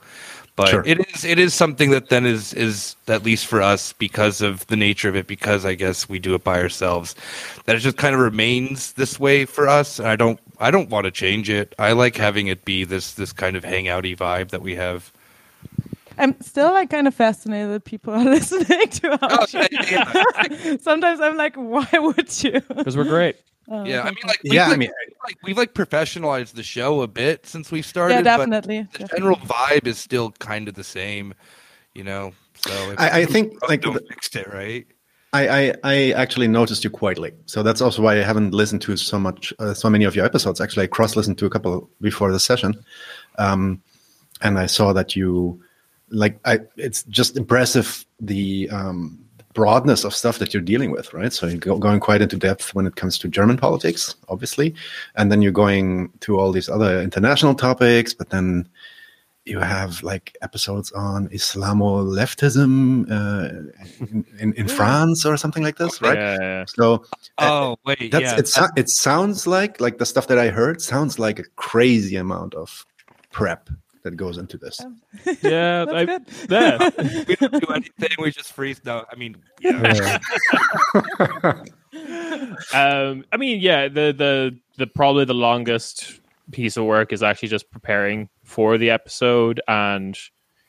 but 0.56 0.70
sure. 0.70 0.84
it 0.86 1.00
is 1.14 1.24
it 1.24 1.40
is 1.40 1.54
something 1.54 1.92
that 1.92 2.10
then 2.10 2.26
is 2.26 2.54
is 2.54 2.96
at 3.08 3.24
least 3.24 3.46
for 3.46 3.62
us 3.62 3.94
because 3.94 4.42
of 4.42 4.66
the 4.68 4.76
nature 4.76 5.08
of 5.08 5.16
it 5.16 5.28
because 5.28 5.66
i 5.66 5.74
guess 5.74 6.10
we 6.10 6.20
do 6.20 6.36
it 6.36 6.44
by 6.44 6.60
ourselves 6.60 7.16
that 7.66 7.76
it 7.76 7.80
just 7.80 7.98
kind 7.98 8.14
of 8.14 8.22
remains 8.22 8.94
this 8.94 9.20
way 9.20 9.46
for 9.46 9.68
us 9.68 10.00
and 10.00 10.08
i 10.08 10.16
don't 10.16 10.40
i 10.60 10.72
don't 10.72 10.90
want 10.90 11.06
to 11.06 11.12
change 11.12 11.50
it 11.50 11.74
i 11.80 11.92
like 11.92 12.16
having 12.18 12.48
it 12.48 12.66
be 12.66 12.84
this 12.84 13.14
this 13.14 13.32
kind 13.32 13.56
of 13.56 13.64
hangouty 13.64 14.18
vibe 14.18 14.50
that 14.50 14.62
we 14.62 14.76
have 14.76 15.12
I'm 16.18 16.40
still 16.42 16.72
like 16.72 16.90
kind 16.90 17.08
of 17.08 17.16
fascinated 17.16 17.72
that 17.72 17.86
people 17.86 18.14
are 18.14 18.24
listening 18.26 18.90
to 18.90 19.12
our 19.12 19.42
oh, 19.42 19.46
show. 19.46 19.66
Yeah. 19.72 20.78
Sometimes 20.82 21.20
I'm 21.20 21.38
like, 21.38 21.56
why 21.56 21.88
would 21.94 22.44
you? 22.44 22.62
Because 22.62 22.98
we're 22.98 23.04
great. 23.04 23.38
Oh, 23.70 23.86
yeah, 23.86 24.02
I 24.02 24.06
mean, 24.06 24.16
like, 24.26 24.42
yeah, 24.44 24.66
like, 24.66 24.74
I 24.74 24.78
mean, 24.78 24.92
like 25.24 25.38
we've 25.44 25.58
like 25.58 25.74
professionalized 25.74 26.54
the 26.54 26.64
show 26.64 27.02
a 27.04 27.08
bit 27.08 27.46
since 27.46 27.72
we 27.72 27.82
started. 27.82 28.16
Yeah, 28.16 28.22
definitely. 28.22 28.82
the 28.82 29.00
definitely. 29.00 29.18
general 29.18 29.38
vibe 29.38 29.88
is 29.88 29.98
still 29.98 30.32
kind 30.40 30.68
of 30.68 30.74
the 30.74 30.84
same, 30.84 31.34
you 31.94 32.04
know. 32.04 32.34
So 32.66 32.96
I, 32.98 33.22
I 33.22 33.26
think 33.26 33.54
like 33.70 33.84
the, 33.84 33.94
fixed 34.10 34.36
it 34.36 34.52
right. 34.52 34.86
I, 35.34 35.48
I, 35.48 35.74
I 35.84 36.12
actually 36.12 36.50
noticed 36.50 36.84
you 36.84 36.90
quite 36.90 37.18
late, 37.18 37.36
so 37.46 37.64
that's 37.64 37.80
also 37.80 38.02
why 38.02 38.20
I 38.20 38.24
haven't 38.24 38.54
listened 38.54 38.82
to 38.82 38.98
so 38.98 39.18
much, 39.18 39.54
uh, 39.60 39.74
so 39.74 39.90
many 39.90 40.04
of 40.04 40.16
your 40.16 40.26
episodes. 40.26 40.60
Actually, 40.60 40.84
I 40.84 40.88
cross 40.88 41.16
listened 41.16 41.38
to 41.38 41.46
a 41.46 41.50
couple 41.50 41.90
before 42.02 42.32
the 42.34 42.40
session, 42.40 42.84
um, 43.38 43.82
and 44.42 44.60
I 44.60 44.66
saw 44.66 44.92
that 44.92 45.16
you 45.16 45.62
like 46.12 46.40
I, 46.46 46.60
it's 46.78 47.04
just 47.04 47.38
impressive 47.38 48.06
the 48.20 48.70
um, 48.70 49.18
broadness 49.54 50.04
of 50.04 50.16
stuff 50.16 50.40
that 50.40 50.54
you're 50.54 50.62
dealing 50.62 50.92
with, 50.92 51.14
right? 51.14 51.34
So 51.34 51.48
you're 51.48 51.58
go, 51.58 51.78
going 51.78 52.00
quite 52.00 52.22
into 52.22 52.38
depth 52.38 52.74
when 52.76 52.86
it 52.86 52.96
comes 52.96 53.18
to 53.20 53.28
German 53.28 53.58
politics, 53.58 54.16
obviously, 54.30 54.76
and 55.16 55.32
then 55.32 55.42
you're 55.42 55.52
going 55.52 56.12
to 56.22 56.40
all 56.40 56.52
these 56.52 56.70
other 56.70 57.02
international 57.02 57.56
topics, 57.56 58.14
but 58.14 58.30
then 58.30 58.68
you 59.46 59.60
have 59.60 60.04
like 60.04 60.38
episodes 60.44 60.92
on 60.92 61.28
Islamo 61.30 62.06
leftism 62.06 63.10
uh, 63.10 63.72
in, 64.00 64.26
in, 64.40 64.54
in, 64.54 64.68
France 64.68 65.26
or 65.26 65.36
something 65.36 65.64
like 65.64 65.78
this, 65.78 66.00
right? 66.02 66.16
Yeah, 66.16 66.38
yeah. 66.40 66.66
So, 66.68 67.04
oh 67.40 67.76
wait, 67.84 68.12
that's 68.12 68.24
yeah, 68.24 68.38
it. 68.38 68.52
That's... 68.54 68.72
It 68.76 68.90
sounds 68.90 69.48
like 69.48 69.82
like 69.82 69.98
the 69.98 70.06
stuff 70.06 70.28
that 70.28 70.38
I 70.38 70.50
heard 70.50 70.80
sounds 70.80 71.18
like 71.18 71.40
a 71.40 71.44
crazy 71.56 72.18
amount 72.18 72.54
of 72.54 72.86
prep 73.32 73.70
that 74.04 74.16
goes 74.16 74.38
into 74.38 74.58
this. 74.58 74.82
Yeah, 75.42 75.86
I, 75.90 76.02
yeah. 76.50 76.90
we 77.28 77.36
don't 77.36 77.62
do 77.62 77.74
anything. 77.74 78.18
We 78.20 78.32
just 78.32 78.54
freeze. 78.54 78.82
No, 78.84 79.06
I 79.12 79.16
mean, 79.16 79.36
yeah. 79.60 80.20
um, 82.74 83.26
I 83.32 83.38
mean, 83.38 83.60
yeah. 83.60 83.88
The 83.88 84.14
the 84.14 84.58
the 84.78 84.88
probably 84.88 85.26
the 85.26 85.34
longest 85.34 86.20
piece 86.52 86.78
of 86.78 86.86
work 86.86 87.14
is 87.14 87.24
actually 87.24 87.50
just 87.50 87.70
preparing 87.72 88.30
for 88.44 88.78
the 88.78 88.90
episode, 88.90 89.62
and 89.68 90.18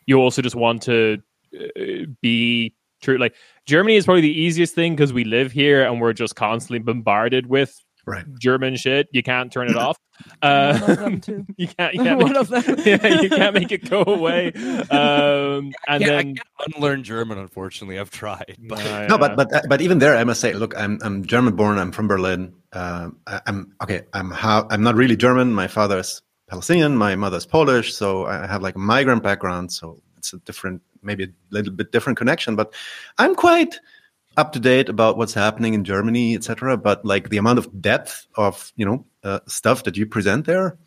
you 0.06 0.18
also 0.18 0.42
just 0.42 0.56
want 0.56 0.82
to 0.82 1.22
uh, 1.54 2.06
be 2.20 2.74
true. 3.00 3.18
Like 3.18 3.34
Germany 3.66 3.96
is 3.96 4.04
probably 4.04 4.22
the 4.22 4.40
easiest 4.40 4.74
thing 4.74 4.94
because 4.94 5.12
we 5.12 5.24
live 5.24 5.52
here 5.52 5.82
and 5.84 6.00
we're 6.00 6.12
just 6.12 6.36
constantly 6.36 6.78
bombarded 6.78 7.46
with 7.46 7.81
right. 8.07 8.24
German 8.38 8.76
shit. 8.76 9.09
You 9.12 9.22
can't 9.22 9.53
turn 9.53 9.68
it 9.70 9.76
off. 9.86 9.96
Uh, 10.40 10.78
you 11.57 11.66
can't. 11.66 11.94
You 11.94 12.03
can't 12.05 12.20
One 12.20 12.32
make, 12.32 12.36
of 12.36 12.48
them. 12.48 12.76
yeah, 12.84 13.20
you 13.22 13.28
can't 13.28 13.55
make 13.55 13.72
it 13.72 13.88
go 13.90 14.05
away. 14.07 14.53
Um, 14.53 15.72
and 15.88 15.88
I 15.88 15.98
then 15.98 16.11
I 16.18 16.22
can't 16.22 16.40
unlearn 16.76 17.03
German. 17.03 17.38
Unfortunately, 17.38 17.98
I've 17.98 18.11
tried. 18.11 18.57
But 18.68 18.78
Uh, 18.86 19.07
No, 19.09 19.14
yeah. 19.14 19.16
but 19.16 19.36
but 19.36 19.68
but 19.68 19.80
even 19.80 19.98
there, 19.98 20.16
I 20.16 20.22
must 20.22 20.40
say, 20.40 20.53
look, 20.53 20.74
I'm 20.76 20.98
I'm 21.03 21.24
German 21.24 21.57
born. 21.57 21.78
I'm 21.78 21.90
from 21.90 22.07
Berlin. 22.07 22.53
Um, 22.72 23.16
I, 23.26 23.40
I'm 23.46 23.74
okay. 23.82 24.03
I'm 24.12 24.30
how 24.30 24.66
I'm 24.70 24.82
not 24.84 24.94
really 24.94 25.16
German. 25.16 25.53
My 25.55 25.66
father 25.66 25.98
is 25.98 26.22
Palestinian. 26.48 26.96
My 26.96 27.16
mother's 27.16 27.46
Polish. 27.46 27.92
So 27.94 28.26
I 28.26 28.46
have 28.46 28.62
like 28.62 28.76
a 28.76 28.80
migrant 28.80 29.22
background. 29.24 29.72
So 29.72 30.00
it's 30.18 30.32
a 30.32 30.38
different, 30.38 30.82
maybe 31.03 31.24
a 31.24 31.28
little 31.50 31.72
bit 31.72 31.90
different 31.90 32.16
connection. 32.16 32.55
But 32.55 32.72
I'm 33.18 33.34
quite 33.34 33.80
up 34.36 34.52
to 34.52 34.60
date 34.60 34.88
about 34.88 35.16
what's 35.16 35.34
happening 35.34 35.74
in 35.74 35.84
Germany, 35.84 36.34
etc. 36.34 36.76
But 36.76 37.04
like 37.04 37.28
the 37.28 37.38
amount 37.38 37.58
of 37.58 37.80
depth 37.80 38.26
of 38.36 38.72
you 38.76 38.84
know 38.84 39.04
uh, 39.24 39.40
stuff 39.46 39.84
that 39.84 39.96
you 39.96 40.06
present 40.06 40.46
there, 40.46 40.78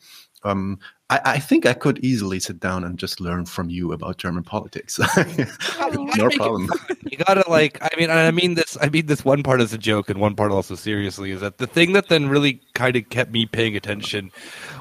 um, 0.43 0.79
I, 1.09 1.19
I 1.25 1.39
think 1.39 1.65
I 1.65 1.73
could 1.73 1.99
easily 2.03 2.39
sit 2.39 2.59
down 2.59 2.83
and 2.83 2.97
just 2.97 3.21
learn 3.21 3.45
from 3.45 3.69
you 3.69 3.91
about 3.91 4.17
German 4.17 4.43
politics. 4.43 4.99
no 6.17 6.29
problem. 6.29 6.69
you 7.17 7.23
gotta 7.23 7.49
like 7.49 7.77
i 7.81 7.89
mean 7.97 8.09
i 8.09 8.31
mean 8.31 8.55
this 8.55 8.77
i 8.81 8.89
mean 8.89 9.05
this 9.05 9.23
one 9.23 9.43
part 9.43 9.61
as 9.61 9.73
a 9.73 9.77
joke 9.77 10.09
and 10.09 10.19
one 10.19 10.35
part 10.35 10.51
also 10.51 10.75
seriously 10.75 11.31
is 11.31 11.41
that 11.41 11.59
the 11.59 11.67
thing 11.67 11.93
that 11.93 12.09
then 12.09 12.27
really 12.27 12.61
kind 12.73 12.95
of 12.95 13.07
kept 13.09 13.31
me 13.31 13.45
paying 13.45 13.75
attention 13.75 14.31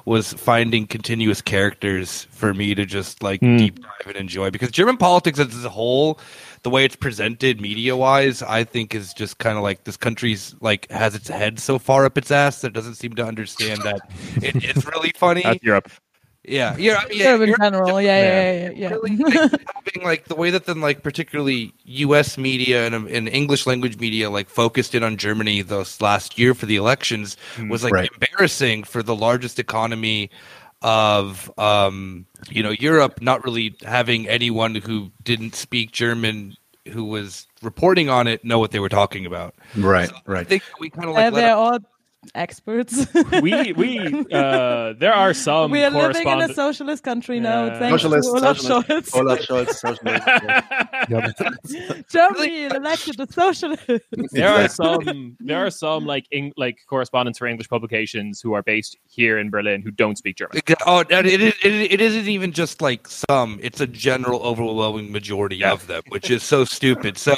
was 0.04 0.32
finding 0.32 0.86
continuous 0.86 1.40
characters 1.40 2.26
for 2.30 2.54
me 2.54 2.74
to 2.74 2.84
just 2.86 3.22
like 3.22 3.40
Hmm. 3.40 3.56
deep 3.56 3.78
dive 3.80 4.06
and 4.08 4.16
enjoy 4.16 4.50
because 4.50 4.70
german 4.70 4.96
politics 4.96 5.38
as 5.38 5.64
a 5.64 5.68
whole 5.68 6.18
the 6.64 6.70
way 6.70 6.84
it's 6.84 6.96
presented 6.96 7.60
media 7.60 7.94
wise 7.96 8.42
i 8.42 8.64
think 8.64 8.94
is 8.94 9.14
just 9.14 9.38
kind 9.38 9.56
of 9.56 9.62
like 9.62 9.84
this 9.84 9.96
country's 9.96 10.54
like 10.60 10.90
has 10.90 11.14
its 11.14 11.28
head 11.28 11.60
so 11.60 11.78
far 11.78 12.04
up 12.04 12.18
its 12.18 12.30
ass 12.32 12.60
that 12.62 12.68
it 12.68 12.74
doesn't 12.74 12.96
seem 12.96 13.14
to 13.14 13.24
understand 13.24 13.80
that 13.82 14.00
it 14.42 14.56
is 14.64 14.84
really 14.86 15.12
funny 15.16 15.42
that's 15.42 15.62
Europe. 15.62 15.88
yeah 16.42 16.76
yeah 16.76 16.96
I 16.96 17.08
mean, 17.08 17.18
yeah, 17.18 17.24
Europe 17.26 17.40
in 17.42 17.48
Europe- 17.48 17.60
general. 17.62 18.00
Yeah, 18.02 18.20
yeah, 18.22 18.52
yeah, 18.52 18.70
yeah. 18.76 18.88
really 18.90 19.16
like, 19.16 19.34
having 19.74 20.02
like 20.04 20.24
the 20.26 20.34
way 20.34 20.50
that 20.50 20.66
then 20.66 20.80
like 20.82 21.02
particularly 21.02 21.72
U.S. 21.84 22.36
media 22.36 22.84
and, 22.86 22.94
um, 22.94 23.08
and 23.10 23.28
English 23.28 23.66
language 23.66 23.98
media 23.98 24.28
like 24.30 24.48
focused 24.50 24.94
in 24.94 25.02
on 25.02 25.16
Germany 25.16 25.62
this 25.62 26.00
last 26.02 26.38
year 26.38 26.52
for 26.54 26.66
the 26.66 26.76
elections 26.76 27.36
was 27.70 27.82
like 27.84 27.92
Right. 27.94 28.10
embarrassing 28.12 28.84
for 28.84 29.02
the 29.02 29.14
largest 29.14 29.58
economy 29.58 30.28
of 30.85 31.51
um 31.59 32.26
you 32.51 32.62
know 32.62 32.70
Europe 32.70 33.20
not 33.22 33.43
really 33.43 33.74
having 33.82 34.28
anyone 34.28 34.74
who 34.74 35.11
didn't 35.22 35.55
speak 35.55 35.91
German 35.91 36.55
who 36.93 37.07
was 37.07 37.47
reporting 37.62 38.11
on 38.11 38.26
it 38.28 38.45
know 38.45 38.59
what 38.59 38.70
they 38.70 38.78
were 38.78 38.91
talking 38.91 39.24
about. 39.24 39.55
Right, 39.74 40.12
I 40.12 40.20
right. 40.26 40.47
think 40.47 40.62
we 40.78 40.91
kind 40.91 41.09
of 41.09 41.14
like 41.14 41.32
let 41.32 41.41
they're 41.41 41.57
all 41.57 41.78
experts. 42.35 43.07
We 43.43 43.72
we 43.72 43.99
uh, 44.33 44.95
there 44.99 45.12
are 45.12 45.35
some 45.35 45.70
we 45.70 45.83
are 45.83 45.91
living 45.91 46.29
in 46.29 46.41
a 46.43 46.53
socialist 46.55 47.03
country 47.03 47.41
now. 47.41 47.79
Thanks 47.79 48.03
Socialist, 48.03 48.29
to 48.29 48.37
Olaf 48.37 48.59
socialist, 48.59 49.12
Scholz. 49.12 49.20
Olaf 49.20 49.41
Scholz, 49.41 49.75
socialist. 49.75 50.25
Germany 52.11 52.64
elected 52.66 53.20
a 53.20 53.31
socialist. 53.33 53.83
there 54.33 54.49
are 54.49 54.68
some 54.68 55.37
there 55.41 55.64
are 55.64 55.70
some 55.70 56.07
like 56.07 56.27
in, 56.31 56.53
like 56.57 56.79
correspondents 56.89 57.39
for 57.39 57.47
English 57.47 57.68
publications 57.68 58.41
who 58.41 58.53
are 58.53 58.62
based 58.62 58.97
here 59.07 59.39
in 59.39 59.51
Berlin 59.51 59.83
who 59.83 59.91
don't 59.91 60.16
speak 60.16 60.37
German. 60.37 60.61
Oh, 60.87 61.05
and 61.11 61.27
it, 61.27 61.41
is, 61.41 61.55
it, 61.62 61.72
it 61.93 62.01
isn't 62.01 62.29
even 62.29 62.53
just 62.53 62.81
like 62.81 63.09
some; 63.09 63.59
it's 63.62 63.81
a 63.81 63.87
general, 63.87 64.41
overwhelming 64.43 65.12
majority 65.12 65.57
Yeah. 65.57 65.72
of 65.72 65.87
them, 65.87 66.03
which 66.09 66.31
is 66.31 66.43
so 66.43 66.64
stupid. 66.64 67.18
So, 67.18 67.35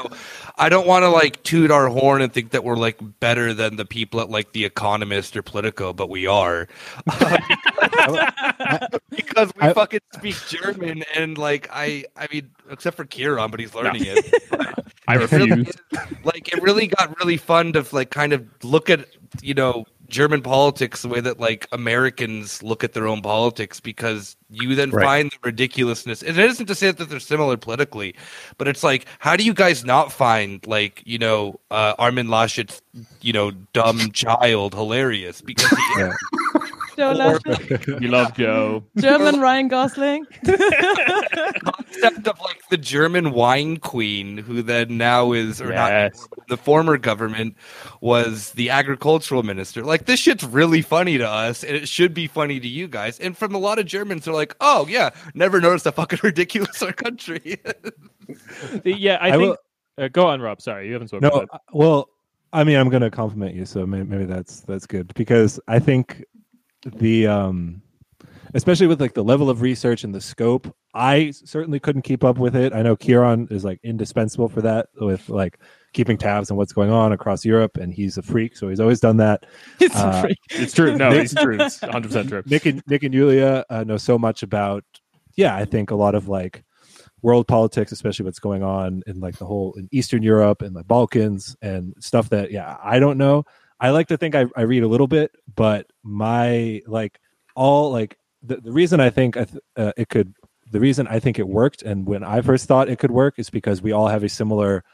I 0.58 0.68
don't 0.68 0.86
want 0.86 1.02
to 1.04 1.08
like 1.08 1.42
toot 1.42 1.70
our 1.70 1.88
horn 1.88 2.22
and 2.22 2.32
think 2.32 2.50
that 2.50 2.64
we're 2.64 2.76
like 2.76 2.96
better 3.20 3.52
than 3.54 3.76
the 3.76 3.84
people 3.84 4.20
at 4.20 4.30
like 4.30 4.52
The 4.52 4.64
Economist 4.76 5.34
or 5.34 5.42
Politico, 5.42 5.94
but 5.94 6.10
we 6.10 6.26
are 6.26 6.68
because 9.10 9.50
we 9.56 9.62
I- 9.62 9.72
fucking 9.72 10.00
speak 10.12 10.36
German. 10.48 11.02
And 11.14 11.38
like, 11.38 11.68
I, 11.72 12.04
I 12.16 12.26
mean, 12.30 12.50
except 12.70 12.96
for 12.96 13.04
Kieran, 13.06 13.50
but 13.50 13.58
he's 13.58 13.74
learning 13.74 14.02
it. 14.04 14.34
I 15.08 15.14
It 15.16 15.32
really 15.32 15.50
refuse. 15.50 15.76
like 16.24 16.52
it 16.52 16.60
really 16.62 16.88
got 16.88 17.16
really 17.20 17.36
fun 17.36 17.72
to 17.74 17.86
like 17.92 18.10
kind 18.10 18.32
of 18.32 18.44
look 18.64 18.90
at 18.90 19.06
you 19.40 19.54
know 19.54 19.84
German 20.08 20.42
politics 20.42 21.02
the 21.02 21.08
way 21.08 21.20
that 21.20 21.38
like 21.40 21.66
Americans 21.72 22.62
look 22.62 22.84
at 22.84 22.92
their 22.92 23.06
own 23.06 23.22
politics 23.22 23.80
because 23.80 24.36
you 24.50 24.74
then 24.74 24.90
Right. 24.90 25.04
find 25.04 25.30
the 25.30 25.38
ridiculousness. 25.42 26.22
And 26.22 26.38
it 26.38 26.44
isn't 26.44 26.66
to 26.66 26.74
say 26.74 26.90
that 26.92 27.08
they're 27.08 27.20
similar 27.20 27.56
politically, 27.56 28.14
but 28.58 28.68
it's 28.68 28.82
like 28.84 29.06
how 29.18 29.36
do 29.36 29.44
you 29.44 29.52
guys 29.54 29.84
not 29.84 30.12
find 30.12 30.64
like 30.66 31.02
you 31.04 31.18
know 31.18 31.58
uh, 31.70 31.94
Armin 31.98 32.28
Laschet's 32.28 32.80
you 33.20 33.32
know 33.32 33.50
dumb 33.72 34.10
child 34.12 34.74
hilarious 34.74 35.40
because 35.40 35.70
he 35.70 36.02
is. 36.02 36.14
Joe 36.96 37.12
Laschet, 37.12 38.00
You 38.00 38.08
love 38.08 38.34
Joe. 38.34 38.82
German 38.96 39.38
Ryan 39.40 39.68
Gosling. 39.68 40.24
concept 40.46 42.26
of 42.26 42.40
like 42.40 42.55
the 42.70 42.76
German 42.76 43.32
wine 43.32 43.76
queen, 43.78 44.38
who 44.38 44.62
then 44.62 44.96
now 44.98 45.32
is, 45.32 45.60
or 45.60 45.72
not, 45.72 45.90
Yes. 45.90 46.12
anymore, 46.14 46.28
the 46.48 46.56
former 46.56 46.98
government 46.98 47.56
was 48.00 48.52
the 48.52 48.70
agricultural 48.70 49.42
minister. 49.42 49.82
Like 49.84 50.06
this 50.06 50.20
shit's 50.20 50.44
really 50.44 50.82
funny 50.82 51.18
to 51.18 51.28
us, 51.28 51.62
and 51.64 51.76
it 51.76 51.88
should 51.88 52.12
be 52.14 52.26
funny 52.26 52.58
to 52.60 52.68
you 52.68 52.88
guys. 52.88 53.18
And 53.20 53.36
from 53.36 53.54
a 53.54 53.58
lot 53.58 53.78
of 53.78 53.86
Germans, 53.86 54.24
they're 54.24 54.34
like, 54.34 54.54
"Oh 54.60 54.86
yeah, 54.88 55.10
never 55.34 55.60
noticed 55.60 55.84
how 55.84 55.90
fucking 55.92 56.20
ridiculous 56.24 56.82
our 56.82 56.92
country." 56.92 57.60
is." 57.64 58.82
Yeah, 58.84 59.14
I, 59.20 59.28
I 59.28 59.30
think. 59.32 59.42
will- 59.42 59.56
uh, 59.98 60.08
go 60.08 60.26
on, 60.26 60.42
Rob. 60.42 60.60
Sorry, 60.60 60.86
you 60.88 60.92
haven't 60.92 61.08
spoken. 61.08 61.30
No, 61.32 61.46
uh, 61.50 61.58
well, 61.72 62.10
I 62.52 62.64
mean, 62.64 62.76
I'm 62.76 62.90
going 62.90 63.02
to 63.02 63.10
compliment 63.10 63.54
you, 63.54 63.64
so 63.64 63.86
maybe, 63.86 64.04
maybe 64.04 64.24
that's 64.26 64.60
that's 64.60 64.86
good 64.86 65.12
because 65.14 65.58
I 65.68 65.78
think 65.78 66.22
the 66.84 67.26
um, 67.26 67.80
especially 68.56 68.86
with 68.86 69.00
like 69.00 69.12
the 69.14 69.22
level 69.22 69.50
of 69.50 69.60
research 69.60 70.02
and 70.02 70.14
the 70.14 70.20
scope, 70.20 70.74
I 70.94 71.30
certainly 71.30 71.78
couldn't 71.78 72.02
keep 72.02 72.24
up 72.24 72.38
with 72.38 72.56
it. 72.56 72.72
I 72.72 72.80
know 72.82 72.96
Kieran 72.96 73.48
is 73.50 73.64
like 73.64 73.78
indispensable 73.84 74.48
for 74.48 74.62
that 74.62 74.88
with 74.98 75.28
like 75.28 75.58
keeping 75.92 76.16
tabs 76.16 76.50
on 76.50 76.56
what's 76.56 76.72
going 76.72 76.90
on 76.90 77.12
across 77.12 77.44
Europe, 77.44 77.76
and 77.76 77.92
he's 77.92 78.16
a 78.16 78.22
freak, 78.22 78.56
so 78.56 78.68
he's 78.68 78.80
always 78.80 79.00
done 79.00 79.18
that. 79.18 79.44
He's 79.78 79.94
a 79.94 79.98
Uh, 79.98 80.20
freak. 80.22 80.38
It's 80.50 80.72
true. 80.72 80.96
No, 80.96 81.10
it's 81.10 81.34
true. 81.34 81.58
It's 81.60 81.82
100 81.82 82.08
percent 82.08 82.28
true. 82.28 82.42
Nick 82.46 82.66
and 82.66 82.82
Nick 82.86 83.02
and 83.02 83.12
Julia 83.12 83.64
uh, 83.70 83.84
know 83.84 83.96
so 83.98 84.18
much 84.18 84.42
about, 84.42 84.84
yeah, 85.36 85.54
I 85.54 85.66
think 85.66 85.90
a 85.90 85.94
lot 85.94 86.14
of 86.14 86.28
like 86.28 86.64
world 87.22 87.46
politics, 87.46 87.92
especially 87.92 88.24
what's 88.24 88.38
going 88.38 88.62
on 88.62 89.02
in 89.06 89.20
like 89.20 89.36
the 89.36 89.46
whole 89.46 89.74
in 89.74 89.88
Eastern 89.92 90.22
Europe 90.22 90.62
and 90.62 90.74
the 90.74 90.84
Balkans 90.84 91.56
and 91.60 91.94
stuff 92.00 92.30
that, 92.30 92.50
yeah, 92.50 92.76
I 92.82 92.98
don't 93.00 93.18
know. 93.18 93.44
I 93.80 93.90
like 93.90 94.08
to 94.08 94.16
think 94.16 94.34
I, 94.34 94.46
I 94.56 94.62
read 94.62 94.82
a 94.82 94.88
little 94.88 95.08
bit, 95.08 95.32
but 95.54 95.86
my 96.02 96.80
like 96.86 97.18
all 97.54 97.90
like 97.90 98.16
the, 98.42 98.56
the 98.56 98.72
reason 98.72 99.00
I 99.00 99.10
think 99.10 99.36
uh, 99.36 99.92
it 99.96 100.08
could, 100.08 100.34
the 100.70 100.80
reason 100.80 101.06
I 101.06 101.20
think 101.20 101.38
it 101.38 101.48
worked, 101.48 101.82
and 101.82 102.06
when 102.06 102.24
I 102.24 102.40
first 102.40 102.66
thought 102.66 102.88
it 102.88 102.98
could 102.98 103.10
work, 103.10 103.38
is 103.38 103.50
because 103.50 103.82
we 103.82 103.92
all 103.92 104.08
have 104.08 104.24
a 104.24 104.28
similar 104.28 104.84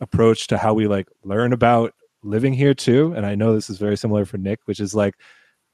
approach 0.00 0.46
to 0.48 0.58
how 0.58 0.74
we 0.74 0.86
like 0.86 1.08
learn 1.24 1.52
about 1.52 1.94
living 2.22 2.52
here 2.52 2.74
too. 2.74 3.12
And 3.16 3.24
I 3.24 3.34
know 3.34 3.54
this 3.54 3.70
is 3.70 3.78
very 3.78 3.96
similar 3.96 4.24
for 4.24 4.38
Nick, 4.38 4.60
which 4.66 4.80
is 4.80 4.94
like 4.94 5.14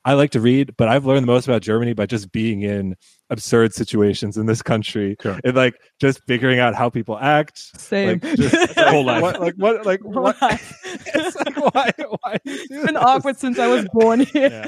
I 0.09 0.15
like 0.15 0.31
to 0.31 0.41
read, 0.41 0.75
but 0.79 0.89
I've 0.89 1.05
learned 1.05 1.23
the 1.25 1.27
most 1.27 1.47
about 1.47 1.61
Germany 1.61 1.93
by 1.93 2.07
just 2.07 2.33
being 2.33 2.63
in 2.63 2.97
absurd 3.29 3.75
situations 3.75 4.39
in 4.39 4.47
this 4.47 4.63
country 4.63 5.17
Sure. 5.21 5.39
and 5.45 5.55
like 5.55 5.75
just 6.01 6.23
figuring 6.27 6.59
out 6.61 6.75
how 6.75 6.89
people 6.89 7.19
act. 7.19 7.59
Same. 7.79 8.19
Like, 8.23 8.37
just, 8.37 8.75
Whole 8.79 9.05
life. 9.05 9.21
What, 9.23 9.41
like 9.41 9.55
what? 9.57 9.85
Like 9.85 10.01
what? 10.03 10.35
Why? 10.41 10.59
it's 10.85 11.37
like 11.37 11.57
why? 11.75 11.91
Why? 12.23 12.37
do 12.43 12.51
you 12.53 12.57
do 12.69 12.75
It's 12.75 12.85
been 12.87 12.95
this? 12.95 13.05
awkward 13.05 13.37
since 13.37 13.59
I 13.59 13.67
was 13.67 13.87
born 13.93 14.21
here. 14.21 14.65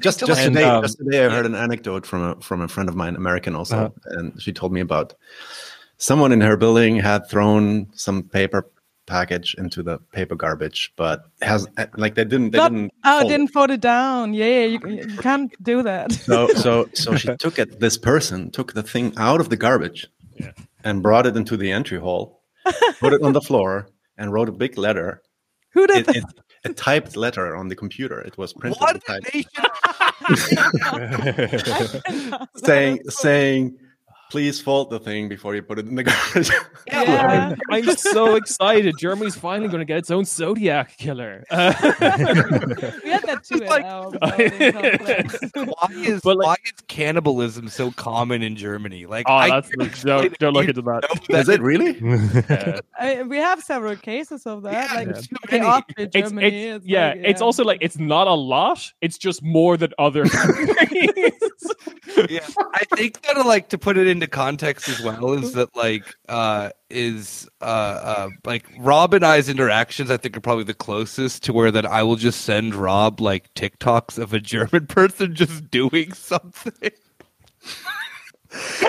Just 0.00 0.20
just 0.26 0.40
And, 0.40 0.54
today, 0.54 0.64
um, 0.64 0.82
just 0.82 0.98
today, 0.98 1.24
I 1.24 1.28
heard 1.30 1.46
an 1.46 1.54
anecdote 1.54 2.04
from 2.04 2.22
a 2.22 2.40
from 2.40 2.62
a 2.62 2.68
friend 2.68 2.88
of 2.88 2.96
mine, 2.96 3.14
American 3.14 3.54
also, 3.54 3.76
Uh-huh. 3.76 3.90
and 4.18 4.42
she 4.42 4.52
told 4.52 4.72
me 4.72 4.80
about 4.80 5.14
someone 5.98 6.32
in 6.32 6.40
her 6.40 6.56
building 6.56 6.96
had 6.96 7.28
thrown 7.28 7.86
some 7.94 8.24
paper 8.24 8.66
package 9.06 9.54
into 9.58 9.82
the 9.82 9.98
paper 10.12 10.36
garbage, 10.36 10.92
but 10.96 11.24
has 11.42 11.66
like 11.96 12.14
they 12.14 12.24
didn't 12.24 12.50
they 12.50 12.58
Not- 12.58 12.72
didn't 12.72 12.92
Oh, 13.04 13.20
fold 13.20 13.30
didn't 13.30 13.48
fold 13.48 13.70
it 13.70 13.80
down. 13.80 14.34
Yeah, 14.34 14.46
yeah, 14.46 14.64
you, 14.66 14.80
you 14.88 15.16
can't 15.18 15.52
do 15.62 15.82
that. 15.82 16.12
so 16.12 16.48
so 16.54 16.88
so 16.94 17.16
she 17.16 17.34
took 17.36 17.58
it 17.58 17.80
this 17.80 17.96
person 17.98 18.50
took 18.50 18.72
the 18.74 18.82
thing 18.82 19.12
out 19.16 19.40
of 19.40 19.48
the 19.48 19.56
garbage 19.56 20.06
Yeah. 20.36 20.52
and 20.84 21.02
brought 21.02 21.26
it 21.26 21.36
into 21.36 21.56
the 21.56 21.72
entry 21.72 21.98
hall 21.98 22.42
put 23.00 23.12
it 23.12 23.22
on 23.22 23.32
the 23.32 23.40
floor 23.40 23.88
and 24.18 24.32
wrote 24.32 24.48
a 24.48 24.52
big 24.52 24.76
letter 24.78 25.22
Who 25.72 25.86
did 25.86 26.08
it, 26.08 26.16
it, 26.16 26.24
a 26.64 26.72
typed 26.74 27.16
letter 27.16 27.56
on 27.56 27.68
the 27.68 27.74
computer 27.76 28.20
it 28.20 28.36
was 28.38 28.52
printed 28.52 28.80
What 28.80 29.02
and 29.08 29.24
nation? 29.34 29.50
saying 32.56 33.00
saying 33.08 33.76
please 34.30 34.60
fold 34.60 34.90
the 34.90 34.98
thing 35.00 35.28
before 35.28 35.54
you 35.54 35.62
put 35.62 35.78
it 35.78 35.86
in 35.86 35.96
the 35.96 36.04
garbage 36.04 36.50
Yeah. 36.86 37.54
I'm 37.70 37.96
so 37.96 38.36
excited. 38.36 38.96
Germany's 38.98 39.34
finally 39.34 39.68
going 39.68 39.80
to 39.80 39.84
get 39.84 39.98
its 39.98 40.10
own 40.10 40.24
Zodiac 40.24 40.96
killer. 40.96 41.44
Uh, 41.50 41.74
we 41.82 43.10
had 43.10 43.19
that 43.19 43.19
too 43.40 43.56
in 43.56 43.66
Like- 43.66 43.84
our 43.84 44.10
voting 44.10 44.72
complex. 44.72 45.38
Why 45.54 45.88
is 45.90 46.24
like- 46.24 46.38
why 46.38 46.56
is 46.64 46.72
cannibalism 46.88 47.68
so 47.68 47.90
common 47.92 48.42
in 48.42 48.56
Germany? 48.56 49.06
Like, 49.06 49.26
oh, 49.28 49.34
I 49.34 49.50
that's 49.50 49.68
guarantee 49.70 50.00
don't, 50.04 50.38
don't 50.38 50.52
look 50.54 50.68
into 50.68 50.82
that. 50.82 51.04
know 51.28 51.38
it 51.54 51.60
really 51.60 51.98
Yeah. 52.00 52.80
I, 52.98 53.22
we 53.22 53.38
have 53.38 53.62
several 53.62 53.96
cases 53.96 54.46
of 54.46 54.62
that. 54.62 54.72
Yeah, 54.90 54.94
like 54.96 55.08
there's 55.08 55.28
too 55.28 55.36
in 55.50 55.58
many. 55.62 55.66
Austria, 55.66 56.06
It's, 56.12 56.16
Germany. 56.30 56.46
it's, 56.46 56.76
it's 56.76 56.86
yeah, 56.86 57.08
like, 57.08 57.20
it's 57.24 57.40
also 57.42 57.64
like 57.64 57.78
it's 57.80 57.98
not 57.98 58.26
a 58.26 58.34
lot. 58.34 58.92
It's 59.00 59.18
just 59.18 59.42
more 59.42 59.76
than 59.76 59.92
other 59.98 60.24
countries. 60.26 61.32
yeah, 62.28 62.46
I 62.74 62.84
think 62.96 63.20
that 63.22 63.44
like 63.46 63.68
to 63.70 63.78
put 63.78 63.96
it 63.96 64.06
into 64.06 64.26
context 64.26 64.88
as 64.88 65.00
well 65.02 65.32
is 65.32 65.52
that 65.54 65.74
like 65.76 66.04
uh 66.28 66.70
is 66.90 67.48
uh 67.60 67.64
uh 67.64 68.28
like 68.44 68.64
Rob 68.78 69.14
and 69.14 69.24
I's 69.24 69.48
interactions 69.48 70.10
I 70.10 70.16
think 70.16 70.36
are 70.36 70.40
probably 70.40 70.64
the 70.64 70.74
closest 70.74 71.42
to 71.44 71.52
where 71.52 71.70
that 71.70 71.86
I 71.86 72.02
will 72.02 72.16
just 72.16 72.42
send 72.42 72.74
Rob 72.74 73.20
like 73.20 73.52
TikToks 73.54 74.18
of 74.18 74.32
a 74.34 74.40
German 74.40 74.86
person 74.88 75.34
just 75.34 75.70
doing 75.70 76.12
something. 76.12 76.90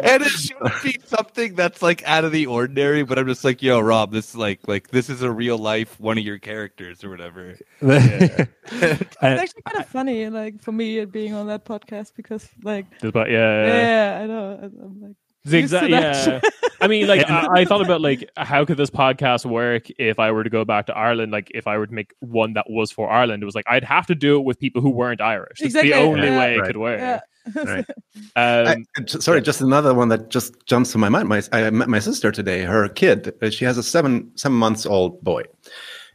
and 0.04 0.24
it 0.24 0.30
should 0.30 0.58
be 0.84 0.97
something 1.06 1.54
that's 1.54 1.84
like 1.84 2.02
out 2.08 2.24
of 2.26 2.32
the 2.32 2.47
ordinary, 2.47 3.04
but 3.04 3.20
I'm 3.20 3.28
just 3.28 3.43
like, 3.43 3.62
yo, 3.62 3.80
Rob, 3.80 4.12
this 4.12 4.30
is 4.30 4.36
like 4.36 4.60
like 4.68 4.88
this 4.89 5.08
is 5.08 5.22
a 5.22 5.30
real 5.30 5.58
life 5.60 5.99
one 5.99 6.18
of 6.18 6.24
your 6.24 6.39
characters 6.39 7.04
or 7.04 7.10
whatever. 7.12 7.56
It's 7.82 9.16
And- 9.22 9.39
actually 9.39 9.62
kind 9.64 9.78
of 9.84 9.86
funny, 9.88 10.30
like 10.30 10.62
for 10.64 10.72
me 10.72 10.97
it 10.97 11.12
being 11.12 11.34
on 11.36 11.45
that 11.47 11.66
podcast 11.66 12.14
because, 12.16 12.47
like, 12.64 12.88
but 13.02 13.30
yeah, 13.30 13.66
yeah, 13.68 13.76
yeah. 14.18 14.20
I 14.24 14.26
know. 14.28 14.60
I'm 14.64 15.02
like, 15.02 15.16
The 15.44 15.60
used 15.62 15.72
to 15.74 15.86
exact, 15.86 15.92
that 16.28 16.44
yeah. 16.44 16.70
I 16.82 16.88
mean, 16.88 17.08
like, 17.08 17.28
I, 17.30 17.62
I 17.62 17.66
thought 17.66 17.82
about 17.82 18.02
like 18.02 18.30
how 18.38 18.64
could 18.66 18.78
this 18.78 18.89
podcast 18.89 19.46
work 19.46 19.89
if 19.98 20.20
I 20.20 20.32
were 20.32 20.44
to 20.44 20.50
go 20.50 20.66
back 20.66 20.86
to 20.88 20.96
Ireland? 20.96 21.32
Like, 21.32 21.52
if 21.54 21.68
I 21.68 21.78
were 21.78 21.88
to 21.88 21.94
make 21.94 22.14
one 22.20 22.54
that 22.54 22.66
was 22.70 22.92
for 22.92 23.10
Ireland, 23.10 23.42
it 23.42 23.46
was 23.46 23.56
like 23.56 23.66
I'd 23.68 23.84
have 23.84 24.06
to 24.08 24.16
do 24.16 24.38
it 24.38 24.44
with 24.46 24.60
people 24.60 24.82
who 24.82 24.89
weren't 24.89 25.22
Irish. 25.22 25.60
It's 25.62 25.76
Exactly, 25.76 25.92
the 25.92 25.98
only 26.00 26.28
yeah. 26.28 26.39
way 26.39 26.56
it 26.58 26.64
could 26.66 26.78
work. 26.78 27.00
yeah. 27.00 27.20
right 27.56 27.86
Um, 28.36 28.86
I- 28.98 29.02
j- 29.04 29.20
sorry, 29.20 29.42
just 29.42 29.62
another 29.62 29.94
one 29.96 30.10
that 30.10 30.30
just 30.30 30.54
jumps 30.68 30.92
to 30.92 30.98
my 31.00 31.10
mind. 31.10 31.28
My, 31.28 31.42
I 31.52 31.70
met 31.72 31.89
my 31.89 32.00
sister 32.00 32.32
today. 32.32 32.62
Her 32.62 32.88
kid, 32.88 33.34
uh, 33.42 33.50
she 33.50 33.66
has 33.66 33.78
a 33.80 33.84
seven 33.84 34.32
seven 34.36 34.58
months 34.58 34.86
old 34.86 35.22
boy, 35.24 35.44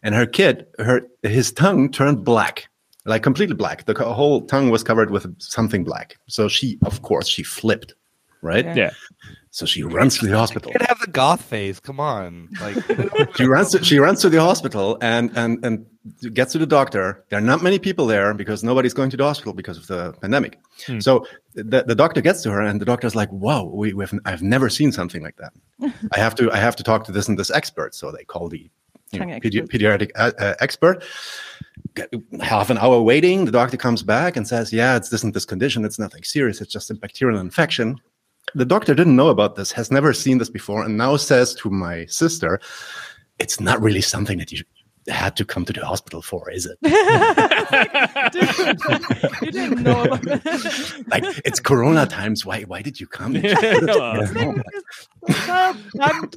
and 0.04 0.14
her 0.14 0.26
kid, 0.26 0.66
her 0.78 1.02
his 1.24 1.50
tongue 1.52 1.90
turned 1.90 2.24
black, 2.24 2.68
like 3.06 3.22
completely 3.24 3.56
black. 3.56 3.86
The 3.86 3.94
whole 3.94 4.42
tongue 4.46 4.70
was 4.70 4.84
covered 4.84 5.10
with 5.10 5.26
something 5.40 5.82
black. 5.82 6.16
So 6.28 6.46
she, 6.48 6.78
of 6.84 7.02
course, 7.02 7.26
she 7.28 7.42
flipped, 7.42 7.94
right? 8.42 8.64
Yeah. 8.64 8.74
yeah. 8.74 8.90
So 9.50 9.64
she 9.64 9.82
runs 9.82 10.18
to 10.18 10.26
the 10.26 10.36
hospital. 10.36 10.70
You 10.70 10.78
could 10.78 10.86
have 10.86 11.00
the 11.00 11.10
goth 11.10 11.40
phase. 11.40 11.80
Come 11.80 11.98
on, 11.98 12.50
like 12.60 12.76
She 13.36 13.46
runs 13.46 13.70
to, 13.70 13.82
she 13.82 13.98
runs 13.98 14.20
to 14.20 14.28
the 14.28 14.38
hospital 14.38 14.98
and 15.00 15.30
and 15.34 15.64
and 15.64 15.86
gets 16.34 16.52
to 16.52 16.58
the 16.58 16.66
doctor. 16.66 17.24
There 17.30 17.38
are 17.38 17.42
not 17.42 17.62
many 17.62 17.78
people 17.78 18.06
there 18.06 18.34
because 18.34 18.62
nobody's 18.62 18.92
going 18.92 19.08
to 19.10 19.16
the 19.16 19.24
hospital 19.24 19.54
because 19.54 19.78
of 19.78 19.86
the 19.86 20.12
pandemic. 20.20 20.58
Hmm. 20.86 21.00
So 21.00 21.26
the, 21.54 21.84
the 21.86 21.94
doctor 21.94 22.20
gets 22.20 22.42
to 22.42 22.50
her 22.50 22.60
and 22.60 22.82
the 22.82 22.84
doctor's 22.84 23.14
like, 23.14 23.32
"Wow, 23.32 23.64
we, 23.64 23.94
we've 23.94 24.12
I've 24.26 24.42
never 24.42 24.68
seen 24.68 24.92
something 24.92 25.22
like 25.22 25.36
that. 25.36 25.54
I 26.12 26.18
have 26.18 26.34
to 26.34 26.52
I 26.52 26.58
have 26.58 26.76
to 26.76 26.82
talk 26.82 27.04
to 27.04 27.12
this 27.12 27.26
and 27.28 27.38
this 27.38 27.50
expert." 27.50 27.94
So 27.94 28.12
they 28.12 28.24
call 28.24 28.50
the 28.50 28.68
you 29.12 29.20
know, 29.20 29.26
pedi- 29.40 29.66
pediatric 29.68 30.10
uh, 30.16 30.32
uh, 30.38 30.54
expert. 30.60 31.02
Get- 31.94 32.12
Half 32.42 32.68
an 32.68 32.76
hour 32.76 33.00
waiting, 33.00 33.46
the 33.46 33.52
doctor 33.52 33.78
comes 33.78 34.02
back 34.02 34.36
and 34.36 34.46
says, 34.46 34.70
"Yeah, 34.70 34.96
it's 34.96 35.08
this 35.08 35.24
and 35.24 35.32
this 35.32 35.46
condition. 35.46 35.86
It's 35.86 35.98
nothing 35.98 36.24
serious. 36.24 36.60
It's 36.60 36.72
just 36.72 36.90
a 36.90 36.94
bacterial 36.94 37.40
infection." 37.40 37.98
The 38.56 38.64
doctor 38.64 38.94
didn't 38.94 39.16
know 39.16 39.28
about 39.28 39.56
this, 39.56 39.70
has 39.72 39.90
never 39.90 40.14
seen 40.14 40.38
this 40.38 40.48
before, 40.48 40.82
and 40.82 40.96
now 40.96 41.16
says 41.16 41.54
to 41.56 41.68
my 41.68 42.06
sister, 42.06 42.58
"It's 43.38 43.60
not 43.60 43.82
really 43.82 44.00
something 44.00 44.38
that 44.38 44.50
you 44.50 44.62
had 45.08 45.36
to 45.36 45.44
come 45.44 45.64
to 45.66 45.72
the 45.72 45.84
hospital 45.84 46.22
for, 46.22 46.50
is 46.50 46.66
it? 46.66 46.78
Dude, 48.32 48.80
you 49.42 49.50
didn't 49.52 49.82
know 49.82 50.04
about 50.04 50.22
that. 50.22 51.04
Like 51.08 51.24
it's 51.44 51.60
Corona 51.60 52.06
times. 52.06 52.44
Why? 52.46 52.62
Why 52.62 52.82
did 52.82 53.00
you 53.00 53.06
come? 53.06 53.34
Hello. 53.34 54.24
Stop, 55.28 55.76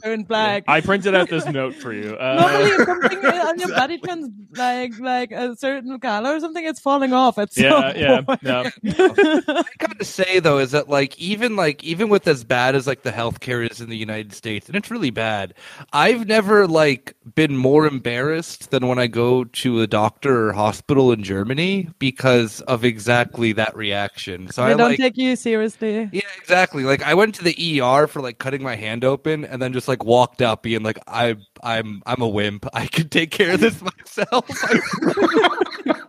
turned 0.04 0.28
black. 0.28 0.64
I 0.68 0.82
printed 0.82 1.14
out 1.16 1.30
this 1.30 1.46
note 1.46 1.76
for 1.76 1.94
you. 1.94 2.16
Normally, 2.20 2.72
Uh, 2.72 2.76
if 2.76 2.86
something 2.88 3.26
on 3.26 3.60
your 3.60 3.70
body 3.70 3.98
turns 4.00 4.30
like 4.56 5.00
like 5.00 5.32
a 5.32 5.56
certain 5.56 6.00
color 6.00 6.36
or 6.36 6.40
something, 6.40 6.66
it's 6.66 6.80
falling 6.80 7.14
off. 7.14 7.38
At 7.38 7.56
yeah, 7.56 7.92
some 7.92 8.02
yeah, 8.02 8.22
point. 8.22 8.40
yeah. 8.44 8.70
I 9.48 9.64
gotta 9.78 10.06
say 10.06 10.40
though 10.40 10.58
is 10.60 10.72
that 10.72 10.90
like 10.90 11.18
even 11.20 11.56
like 11.56 11.84
even 11.84 12.10
with 12.10 12.28
as 12.28 12.44
bad 12.44 12.76
as 12.76 12.88
like 12.88 13.04
the 13.04 13.12
healthcare 13.12 13.70
is 13.70 13.80
in 13.82 13.90
the 13.90 13.98
United 13.98 14.34
States, 14.34 14.68
and 14.68 14.76
it's 14.76 14.90
really 14.90 15.12
bad. 15.12 15.54
I've 15.94 16.28
never 16.28 16.66
like 16.68 17.16
been 17.36 17.56
more 17.58 17.86
embarrassed 17.86 18.72
than 18.72 18.88
when 18.88 18.98
I 18.98 19.08
go 19.08 19.44
to 19.44 19.82
a 19.82 19.88
doctor 19.88 20.50
or 20.50 20.54
hospital 20.54 21.12
in 21.12 21.19
Germany 21.24 21.90
because 22.00 22.62
of 22.62 22.84
exactly 22.84 23.54
that 23.54 23.76
reaction. 23.76 24.52
So 24.52 24.64
they 24.64 24.72
I 24.72 24.74
don't 24.76 24.90
like 24.90 25.00
take 25.00 25.18
you 25.18 25.36
seriously. 25.36 26.10
yeah, 26.12 26.22
exactly. 26.38 26.84
Like 26.84 27.04
I 27.04 27.14
went 27.14 27.36
to 27.36 27.44
the 27.44 27.82
ER 27.82 28.08
for 28.08 28.22
like 28.22 28.40
cutting 28.40 28.64
my 28.64 28.76
hand 28.76 29.04
open, 29.04 29.46
and 29.46 29.62
then 29.62 29.74
just 29.74 29.88
like 29.88 30.04
walked 30.04 30.42
out 30.42 30.64
being 30.64 30.84
like, 30.84 31.00
"I, 31.08 31.36
I'm, 31.64 32.02
I'm 32.06 32.22
a 32.22 32.28
wimp. 32.28 32.66
I 32.74 32.88
can 32.88 33.10
take 33.10 33.32
care 33.32 33.54
of 33.54 33.60
this 33.60 33.82
myself." 34.18 34.50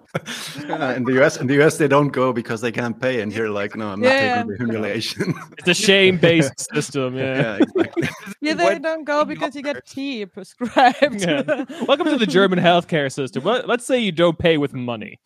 Yeah, 0.68 0.94
in 0.96 1.04
the 1.04 1.22
US, 1.22 1.36
in 1.40 1.46
the 1.46 1.62
US, 1.62 1.76
they 1.78 1.86
don't 1.88 2.08
go 2.08 2.32
because 2.32 2.60
they 2.60 2.72
can't 2.72 3.00
pay, 3.00 3.20
and 3.20 3.32
here, 3.32 3.48
like, 3.48 3.76
no, 3.76 3.88
I'm 3.90 4.00
not 4.00 4.08
Yeah. 4.08 4.34
taking 4.42 4.50
the 4.50 4.56
humiliation. 4.56 5.34
It's 5.58 5.68
a 5.68 5.74
shame-based 5.74 6.72
system. 6.74 7.16
Yeah. 7.16 7.36
yeah, 7.36 7.56
exactly. 7.62 8.08
Yeah, 8.42 8.54
they 8.54 8.64
What- 8.64 8.82
don't 8.82 9.04
go 9.04 9.24
because 9.24 9.54
you 9.54 9.62
get 9.62 9.86
tea 9.86 10.24
prescribed. 10.26 11.20
Yeah. 11.20 11.42
Welcome 11.86 12.06
to 12.06 12.16
the 12.16 12.26
German 12.38 12.58
healthcare 12.58 13.12
system. 13.12 13.44
Let, 13.44 13.68
let's 13.68 13.84
say 13.86 13.98
you 13.98 14.12
don't 14.12 14.38
pay 14.38 14.56
with 14.58 14.72
money. 14.72 15.20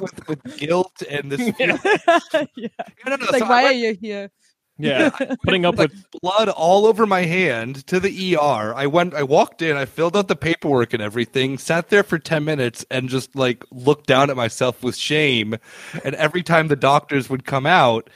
with, 0.00 0.28
with 0.28 0.56
guilt 0.58 1.02
and 1.10 1.30
this. 1.30 1.40
yeah. 1.58 1.76
No, 1.76 2.46
no, 3.06 3.16
no. 3.16 3.24
It's 3.24 3.32
like, 3.32 3.40
so 3.40 3.46
I 3.46 3.48
why 3.48 3.64
are 3.64 3.72
you 3.72 3.96
here? 4.00 4.30
Yeah, 4.78 5.10
putting 5.44 5.64
up 5.64 5.76
like 5.76 5.90
with 5.90 6.06
blood 6.22 6.48
all 6.48 6.86
over 6.86 7.04
my 7.06 7.22
hand 7.22 7.86
to 7.88 7.98
the 7.98 8.36
ER. 8.36 8.72
I 8.74 8.86
went, 8.86 9.14
I 9.14 9.24
walked 9.24 9.60
in, 9.60 9.76
I 9.76 9.84
filled 9.84 10.16
out 10.16 10.28
the 10.28 10.36
paperwork 10.36 10.92
and 10.94 11.02
everything, 11.02 11.58
sat 11.58 11.88
there 11.88 12.04
for 12.04 12.18
10 12.18 12.44
minutes 12.44 12.86
and 12.90 13.08
just 13.08 13.34
like 13.34 13.64
looked 13.72 14.06
down 14.06 14.30
at 14.30 14.36
myself 14.36 14.82
with 14.82 14.96
shame. 14.96 15.56
And 16.04 16.14
every 16.14 16.42
time 16.42 16.68
the 16.68 16.76
doctors 16.76 17.28
would 17.28 17.44
come 17.44 17.66
out, 17.66 18.08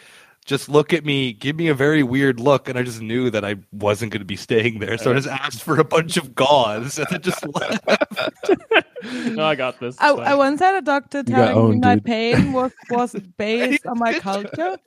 just 0.45 0.69
look 0.69 0.93
at 0.93 1.05
me, 1.05 1.33
give 1.33 1.57
me 1.57 1.69
a 1.69 1.75
very 1.75 2.03
weird 2.03 2.41
look, 2.41 2.69
and 2.69 2.77
I 2.77 2.83
just 2.83 3.01
knew 3.01 3.31
that 3.31 3.45
I 3.45 3.57
wasn't 3.71 4.13
going 4.13 4.21
to 4.21 4.27
be 4.27 4.37
staying 4.37 4.81
there. 4.81 4.99
So 4.99 5.13
I 5.13 5.15
just 5.15 5.29
asked 5.29 5.63
for 5.63 5.79
a 5.79 5.85
bunch 5.85 6.17
of 6.17 6.35
gauze 6.35 6.99
and 6.99 7.07
then 7.11 7.23
just 7.23 7.47
left. 7.55 7.85
no, 9.27 9.45
I 9.45 9.55
got 9.55 9.79
this. 9.79 9.97
I, 10.01 10.11
I 10.11 10.35
once 10.35 10.59
had 10.61 10.75
a 10.75 10.83
doctor 10.83 11.23
got 11.23 11.49
telling 11.49 11.75
me 11.75 11.79
my 11.79 11.95
dude. 11.95 12.05
pain 12.05 12.53
was, 12.53 12.73
was 12.91 13.13
based 13.37 13.87
on 13.87 13.99
my 13.99 14.19
culture. 14.19 14.79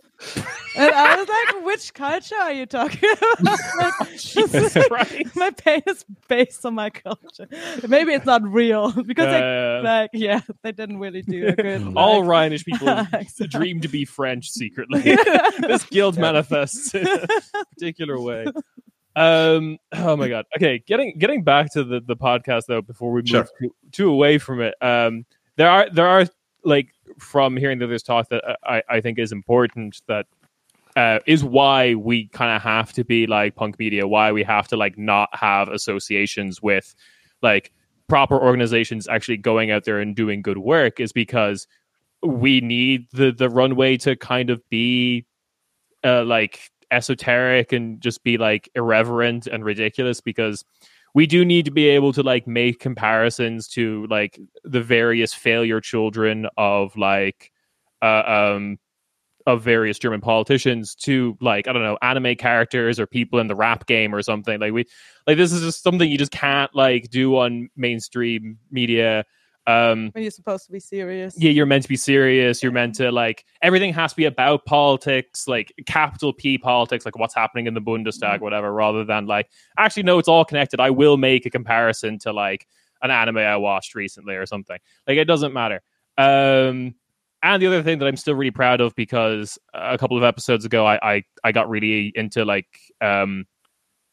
And 0.78 0.92
I 0.94 1.16
was 1.16 1.28
like, 1.28 1.66
which 1.66 1.94
culture 1.94 2.36
are 2.36 2.52
you 2.52 2.66
talking 2.66 3.10
about? 3.18 3.44
like, 3.44 3.94
this 4.12 4.36
is 4.36 4.76
like, 4.76 4.88
Christ. 4.90 5.36
my 5.36 5.52
pain 5.52 5.82
is 5.88 6.06
based 6.28 6.66
on 6.66 6.74
my 6.76 6.90
culture. 6.90 7.48
Maybe 7.88 8.14
it's 8.14 8.26
not 8.26 8.44
real 8.44 8.92
because 9.04 9.26
Yeah, 9.26 9.32
they, 9.32 9.40
yeah, 9.40 9.76
yeah. 9.82 9.82
like, 9.82 10.10
yeah, 10.14 10.42
they 10.64 10.72
didn't 10.72 11.00
really 11.00 11.22
do 11.22 11.48
a 11.48 11.54
good. 11.54 11.94
All 11.96 12.20
like- 12.22 12.30
Rhinish 12.30 12.66
people 12.66 12.88
Exactly. 12.90 13.48
dream 13.48 13.82
to 13.82 13.88
be 13.88 14.04
French 14.06 14.50
secretly. 14.50 15.02
this 15.02 15.84
guild 15.86 16.18
manifests 16.18 16.94
in 16.94 17.08
a 17.08 17.28
particular 17.74 18.20
way. 18.20 18.46
Um. 19.16 19.78
Oh 19.94 20.18
my 20.18 20.28
god. 20.28 20.46
Okay. 20.58 20.80
Getting 20.86 21.18
getting 21.18 21.44
back 21.44 21.72
to 21.74 21.84
the 21.86 22.02
the 22.02 22.18
podcast 22.18 22.64
though, 22.68 22.82
before 22.82 23.12
we 23.14 23.22
move 23.22 23.28
Sure. 23.30 23.48
too, 23.62 23.76
too 23.94 24.10
away 24.10 24.38
from 24.40 24.60
it. 24.62 24.76
Um. 24.82 25.26
There 25.56 25.70
are 25.70 25.90
there 25.90 26.08
are 26.08 26.26
like 26.66 26.90
from 27.20 27.58
hearing 27.58 27.80
the 27.80 27.86
others 27.86 28.04
talk 28.04 28.30
that 28.30 28.44
I 28.64 28.82
I 28.90 29.02
think 29.02 29.20
is 29.20 29.32
important 29.32 30.02
that 30.08 30.26
uh, 30.96 31.20
is 31.26 31.44
why 31.44 31.96
we 31.96 32.28
kind 32.28 32.56
of 32.56 32.62
have 32.62 32.94
to 32.94 33.04
be 33.04 33.28
like 33.28 33.56
punk 33.56 33.78
media, 33.78 34.08
why 34.08 34.32
we 34.32 34.44
have 34.44 34.68
to 34.70 34.78
like 34.78 34.98
not 34.98 35.30
have 35.34 35.68
associations 35.68 36.62
with 36.62 36.96
like 37.42 37.72
proper 38.08 38.40
organizations 38.40 39.08
actually 39.08 39.38
going 39.38 39.72
out 39.72 39.84
there 39.84 40.00
and 40.00 40.16
doing 40.16 40.42
good 40.42 40.58
work 40.58 41.00
is 41.00 41.12
because 41.12 41.68
we 42.24 42.62
need 42.62 43.08
the 43.12 43.32
the 43.32 43.50
runway 43.50 43.98
to 43.98 44.16
kind 44.16 44.50
of 44.50 44.62
be 44.70 45.26
uh, 46.04 46.24
like 46.24 46.72
esoteric 46.92 47.74
and 47.74 48.00
just 48.00 48.24
be 48.24 48.38
like 48.38 48.70
irreverent 48.76 49.48
and 49.48 49.66
ridiculous 49.66 50.22
because 50.22 50.64
we 51.16 51.26
do 51.26 51.46
need 51.46 51.64
to 51.66 51.72
be 51.72 51.88
able 51.88 52.12
to 52.14 52.22
like 52.22 52.46
make 52.46 52.80
comparisons 52.80 53.70
to 53.70 54.06
like 54.10 54.38
the 54.66 54.82
various 54.82 55.34
failure 55.34 55.80
children 55.80 56.46
of 56.58 56.96
like 56.98 57.52
uh, 58.02 58.24
um 58.28 58.78
of 59.48 59.62
various 59.62 59.98
German 59.98 60.22
politicians 60.22 60.94
to 60.94 61.38
like 61.40 61.68
I 61.68 61.74
don't 61.74 61.84
know 61.84 61.98
anime 62.02 62.36
characters 62.36 63.00
or 63.00 63.08
people 63.08 63.40
in 63.40 63.48
the 63.48 63.56
rap 63.56 63.88
game 63.88 64.14
or 64.14 64.22
something. 64.22 64.60
Like 64.60 64.74
we 64.74 64.86
like 65.26 65.38
this 65.38 65.54
is 65.54 65.62
just 65.62 65.82
something 65.82 66.12
you 66.12 66.18
just 66.18 66.32
can't 66.32 66.74
like 66.76 67.10
do 67.10 67.38
on 67.38 67.70
mainstream 67.78 68.60
media 68.70 69.24
um 69.68 70.12
when 70.14 70.24
you're 70.24 70.32
supposed 70.32 70.66
to 70.66 70.72
be 70.72 70.80
serious. 70.80 71.36
Yeah 71.38 71.50
you're 71.52 71.66
meant 71.66 71.84
to 71.84 71.90
be 71.90 71.96
serious. 71.96 72.62
You're 72.62 72.72
meant 72.72 72.96
to 72.96 73.12
like 73.12 73.46
everything 73.62 73.94
has 73.94 74.12
to 74.12 74.18
be 74.18 74.26
about 74.26 74.66
politics 74.66 75.48
like 75.48 75.74
capital 75.86 76.34
p 76.34 76.58
politics 76.58 77.04
like 77.06 77.18
what's 77.18 77.34
happening 77.34 77.66
in 77.68 77.74
the 77.74 77.82
bundestag 77.82 78.36
Mm-hmm. 78.36 78.44
whatever 78.44 78.72
rather 78.72 79.04
than 79.04 79.26
like 79.26 79.50
actually 79.78 80.04
no 80.04 80.20
it's 80.20 80.28
all 80.28 80.46
connected. 80.46 80.80
I 80.80 80.92
will 80.92 81.18
make 81.18 81.46
a 81.46 81.50
comparison 81.50 82.20
to 82.20 82.32
like 82.34 82.68
an 83.02 83.12
anime 83.12 83.38
i 83.38 83.58
watched 83.58 83.96
recently 83.96 84.36
or 84.36 84.46
something. 84.46 84.78
Like 85.08 85.18
it 85.18 85.26
doesn't 85.26 85.54
matter. 85.54 85.82
Um 86.18 86.96
and 87.44 87.62
the 87.62 87.68
other 87.68 87.84
thing 87.84 88.00
that 88.00 88.08
i'm 88.08 88.16
still 88.16 88.34
really 88.34 88.50
proud 88.50 88.82
of 88.82 88.96
because 88.96 89.60
a 89.74 89.98
couple 89.98 90.18
of 90.18 90.24
episodes 90.24 90.66
ago 90.66 90.86
i 90.86 90.98
i, 91.16 91.24
I 91.44 91.52
got 91.52 91.70
really 91.70 92.12
into 92.16 92.44
like 92.46 92.68
um 93.02 93.46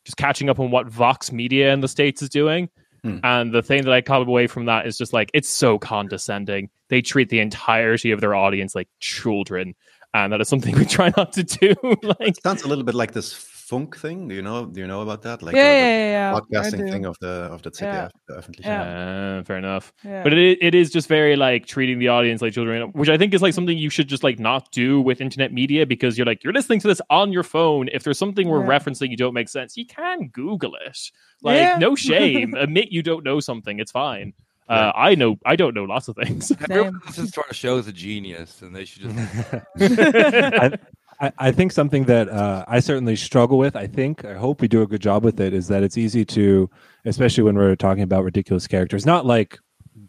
just 0.04 0.16
catching 0.16 0.50
up 0.50 0.58
on 0.58 0.70
what 0.70 0.86
vox 0.88 1.32
media 1.32 1.72
in 1.72 1.80
the 1.80 1.88
states 1.88 2.20
is 2.20 2.28
doing 2.28 2.68
Hmm. 3.04 3.18
and 3.24 3.52
the 3.52 3.62
thing 3.62 3.82
that 3.84 3.92
I 3.92 4.00
come 4.00 4.28
away 4.28 4.46
from 4.46 4.66
that 4.66 4.86
is 4.86 4.96
just 4.96 5.12
like 5.12 5.30
it's 5.34 5.48
so 5.48 5.78
condescending. 5.78 6.70
They 6.88 7.02
treat 7.02 7.30
the 7.30 7.40
entirety 7.40 8.12
of 8.12 8.20
their 8.20 8.34
audience 8.34 8.74
like 8.74 8.88
children, 9.00 9.74
and 10.14 10.32
that 10.32 10.40
is 10.40 10.48
something 10.48 10.74
we 10.78 10.84
try 10.84 11.12
not 11.16 11.32
to 11.32 11.42
do. 11.42 11.74
like, 12.02 12.20
It 12.20 12.42
sounds 12.42 12.62
a 12.62 12.68
little 12.68 12.84
bit 12.84 12.94
like 12.94 13.12
this 13.12 13.32
funk 13.72 13.96
thing. 13.96 14.28
Do 14.28 14.34
you 14.34 14.42
know? 14.48 14.58
Do 14.74 14.78
you 14.82 14.86
know 14.92 15.00
about 15.02 15.20
that? 15.22 15.42
Like 15.42 15.56
yeah, 15.56 15.62
the- 15.62 15.74
the 15.74 15.86
yeah, 15.86 15.98
yeah, 15.98 16.12
yeah. 16.18 16.38
Podcasting 16.40 16.84
thing 16.92 17.04
of 17.06 17.16
the 17.24 17.34
of 17.54 17.60
the 17.62 17.70
Yeah. 17.80 18.08
ZDF, 18.08 18.10
the 18.28 18.34
öffentliche. 18.40 18.66
Yeah. 18.66 19.38
uh, 19.38 19.42
fair 19.48 19.58
enough. 19.64 19.92
Yeah. 20.04 20.22
But 20.24 20.32
it 20.34 20.58
it 20.68 20.74
is 20.74 20.90
just 20.96 21.08
very 21.08 21.36
like 21.36 21.62
treating 21.66 21.98
the 21.98 22.08
audience 22.16 22.42
like 22.44 22.52
children, 22.52 22.90
which 23.00 23.08
I 23.08 23.16
think 23.18 23.34
is 23.34 23.42
like 23.46 23.54
something 23.54 23.76
you 23.86 23.90
should 23.90 24.08
just 24.14 24.24
like 24.28 24.38
not 24.38 24.62
do 24.72 25.00
with 25.08 25.20
internet 25.20 25.50
media 25.52 25.86
because 25.94 26.12
you're 26.18 26.26
like 26.32 26.44
you're 26.44 26.52
listening 26.60 26.80
to 26.80 26.88
this 26.88 27.00
on 27.08 27.32
your 27.32 27.44
phone. 27.44 27.88
If 27.92 28.02
there's 28.04 28.18
something 28.18 28.48
we're 28.48 28.64
Yeah. 28.66 28.78
referencing 28.78 29.08
you 29.10 29.16
don't 29.16 29.34
make 29.34 29.48
sense, 29.48 29.76
you 29.76 29.86
can 29.86 30.28
Google 30.28 30.74
it. 30.86 30.98
Like 31.42 31.56
Yeah. 31.56 31.78
no 31.78 31.94
shame. 32.08 32.54
Admit 32.54 32.92
you 32.96 33.02
don't 33.02 33.24
know 33.24 33.40
something. 33.40 33.80
It's 33.80 33.92
fine. 33.92 34.32
Uh, 34.68 34.92
I 34.94 35.14
know 35.16 35.36
I 35.44 35.56
don't 35.56 35.74
know 35.74 35.84
lots 35.84 36.08
of 36.08 36.16
things. 36.16 36.50
Everyone 36.70 36.94
who 36.94 37.06
listens 37.06 37.30
to 37.32 37.42
our 37.46 37.52
show 37.52 37.76
is 37.78 37.86
a 37.88 37.92
genius, 37.92 38.62
and 38.62 38.74
they 38.76 38.84
should 38.86 39.02
just. 39.02 39.18
I, 40.64 40.78
I, 41.20 41.32
I 41.38 41.52
think 41.52 41.72
something 41.72 42.04
that 42.04 42.28
uh, 42.28 42.64
I 42.68 42.80
certainly 42.80 43.16
struggle 43.16 43.58
with. 43.58 43.76
I 43.76 43.86
think 43.86 44.24
I 44.24 44.34
hope 44.34 44.60
we 44.60 44.68
do 44.68 44.82
a 44.82 44.86
good 44.86 45.00
job 45.00 45.24
with 45.24 45.40
it. 45.40 45.52
Is 45.54 45.68
that 45.68 45.82
it's 45.82 45.98
easy 45.98 46.24
to, 46.26 46.70
especially 47.04 47.44
when 47.44 47.56
we're 47.56 47.76
talking 47.76 48.02
about 48.02 48.24
ridiculous 48.24 48.66
characters, 48.66 49.06
not 49.06 49.26
like 49.26 49.58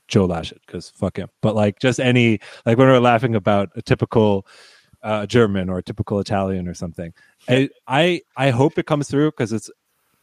Joe 0.07 0.27
Laschet 0.27 0.59
because 0.65 0.89
fuck 0.89 1.17
him, 1.17 1.29
but 1.41 1.55
like 1.55 1.79
just 1.79 1.99
any 1.99 2.39
like 2.65 2.77
when 2.77 2.87
we're 2.87 2.99
laughing 2.99 3.35
about 3.35 3.69
a 3.75 3.81
typical 3.81 4.45
uh, 5.01 5.25
German 5.25 5.69
or 5.69 5.79
a 5.79 5.83
typical 5.83 6.19
Italian 6.19 6.67
or 6.67 6.73
something. 6.73 7.13
I 7.47 7.69
I, 7.87 8.21
I 8.37 8.49
hope 8.49 8.77
it 8.77 8.85
comes 8.85 9.09
through 9.09 9.31
because 9.31 9.51
it's 9.53 9.69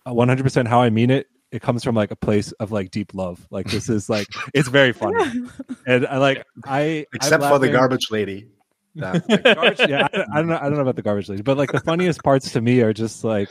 one 0.05 0.29
hundred 0.29 0.45
percent 0.45 0.69
how 0.69 0.81
I 0.81 0.91
mean 0.91 1.11
it. 1.11 1.27
It 1.53 1.63
comes 1.63 1.83
from 1.83 1.97
like 1.97 2.13
a 2.13 2.17
place 2.17 2.53
of 2.53 2.73
like 2.73 2.91
deep 2.91 3.13
love. 3.13 3.47
Like 3.51 3.67
this 3.67 3.89
is 3.89 4.09
like 4.09 4.29
it's 4.55 4.69
very 4.69 4.93
funny, 4.93 5.43
and 5.87 6.07
I 6.07 6.19
like 6.19 6.45
I 6.65 7.07
Except 7.13 7.43
for 7.43 7.59
the 7.59 7.69
garbage 7.69 8.11
lady. 8.11 8.49
That, 8.97 9.29
like, 9.29 9.45
garbage, 9.45 9.79
yeah, 9.89 10.09
I, 10.13 10.17
don't- 10.17 10.31
I 10.33 10.37
don't 10.39 10.49
know. 10.49 10.57
I 10.57 10.63
don't 10.65 10.75
know 10.75 10.81
about 10.83 10.97
the 10.97 11.03
garbage 11.03 11.29
lady, 11.29 11.43
but 11.43 11.57
like 11.57 11.73
the 11.73 11.81
funniest 11.81 12.23
parts 12.23 12.53
to 12.53 12.61
me 12.61 12.81
are 12.83 12.93
just 12.93 13.23
like 13.25 13.49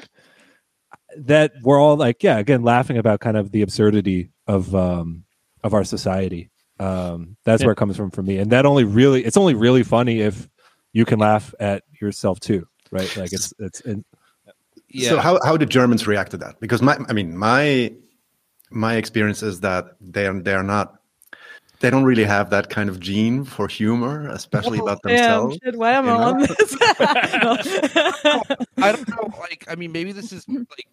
that. 1.18 1.52
We're 1.62 1.80
all 1.80 1.96
like, 1.98 2.24
yeah, 2.24 2.38
again, 2.38 2.64
laughing 2.64 2.98
about 2.98 3.20
kind 3.20 3.38
of 3.38 3.52
the 3.52 3.62
absurdity 3.62 4.32
of 4.48 4.74
um 4.76 5.24
of 5.64 5.74
our 5.74 5.84
society. 5.84 6.50
Um, 6.80 7.36
that's 7.44 7.62
Yeah. 7.62 7.68
where 7.68 7.74
it 7.74 7.78
comes 7.78 7.98
from 7.98 8.12
for 8.12 8.24
me, 8.24 8.38
and 8.38 8.52
that 8.52 8.66
only 8.66 8.84
really 8.86 9.24
it's 9.26 9.38
only 9.38 9.54
really 9.54 9.84
funny 9.84 10.22
if 10.22 10.48
you 10.94 11.06
can 11.06 11.20
laugh 11.20 11.54
at 11.60 11.84
yourself 12.02 12.40
too, 12.40 12.68
right? 12.92 13.14
Like 13.18 13.34
it's 13.34 13.54
it's 13.60 13.82
and 13.82 14.04
Yeah. 14.90 15.10
So 15.10 15.18
how 15.20 15.40
how 15.44 15.58
do 15.58 15.66
Germans 15.66 16.08
react 16.08 16.32
to 16.32 16.38
that? 16.38 16.60
Because 16.60 16.82
my 16.82 16.98
I 17.10 17.14
mean 17.14 17.38
my 17.38 17.94
my 18.72 18.96
experience 18.96 19.44
is 19.44 19.60
that 19.62 19.86
they're 20.00 20.40
they're 20.42 20.64
not 20.64 20.99
they 21.80 21.90
don't 21.90 22.04
really 22.04 22.26
have 22.26 22.50
that 22.50 22.70
kind 22.70 22.90
of 22.90 23.00
gene 23.00 23.46
for 23.46 23.68
humor, 23.68 24.28
especially 24.30 24.80
oh, 24.80 24.84
about 24.84 25.00
Damn, 25.04 25.16
themselves. 25.16 25.60
shit, 25.64 25.76
why 25.78 25.92
am 25.94 26.10
I 26.10 26.18
know? 26.18 26.24
on 26.24 26.40
this? 26.40 26.78
I 28.78 28.92
don't 28.92 29.08
know. 29.08 29.34
Like, 29.40 29.66
I 29.70 29.76
mean, 29.76 29.92
maybe 29.92 30.12
this 30.12 30.34
is 30.34 30.48
like, 30.48 30.88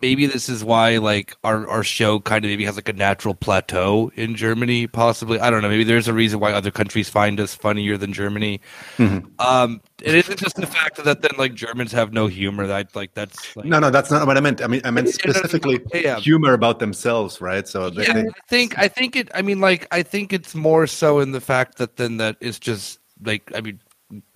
maybe 0.00 0.26
this 0.26 0.48
is 0.48 0.64
why 0.64 0.98
like 0.98 1.34
our 1.44 1.68
our 1.68 1.84
show 1.84 2.20
kind 2.20 2.44
of 2.44 2.50
maybe 2.50 2.64
has 2.64 2.76
like 2.76 2.88
a 2.88 2.92
natural 2.92 3.34
plateau 3.34 4.10
in 4.14 4.34
Germany. 4.34 4.86
Possibly, 4.86 5.38
I 5.40 5.50
don't 5.50 5.62
know. 5.62 5.68
Maybe 5.68 5.84
there's 5.84 6.08
a 6.08 6.12
reason 6.12 6.40
why 6.40 6.52
other 6.52 6.70
countries 6.70 7.08
find 7.08 7.40
us 7.40 7.54
funnier 7.54 7.96
than 7.96 8.12
Germany. 8.12 8.60
Mhm. 8.98 9.26
Um, 9.38 9.80
it 10.02 10.14
isn't 10.14 10.38
just 10.38 10.56
the 10.56 10.66
fact 10.66 11.02
that 11.02 11.22
then 11.22 11.32
like 11.38 11.54
Germans 11.54 11.92
have 11.92 12.12
no 12.12 12.26
humor. 12.26 12.66
That 12.66 12.94
like 12.94 13.14
that's 13.14 13.56
like, 13.56 13.66
No, 13.66 13.78
no, 13.78 13.90
that's 13.90 14.10
not 14.10 14.26
what 14.26 14.36
I 14.36 14.40
meant. 14.40 14.62
I 14.62 14.66
mean, 14.66 14.82
I 14.84 14.90
meant 14.90 15.08
specifically 15.08 15.80
yeah. 15.94 16.18
humor 16.18 16.52
about 16.52 16.78
themselves, 16.78 17.40
right? 17.40 17.66
So 17.66 17.90
they, 17.90 18.04
yeah, 18.04 18.12
they, 18.12 18.20
I 18.20 18.32
think 18.48 18.78
I 18.78 18.88
think 18.88 19.16
it. 19.16 19.30
I 19.34 19.42
mean, 19.42 19.60
like 19.60 19.86
I 19.90 20.02
think 20.02 20.32
it's 20.32 20.54
more 20.54 20.86
so 20.86 21.20
in 21.20 21.32
the 21.32 21.40
fact 21.40 21.78
that 21.78 21.96
then 21.96 22.18
that 22.18 22.36
it's 22.40 22.58
just 22.58 22.98
like 23.22 23.50
I 23.54 23.60
mean, 23.60 23.80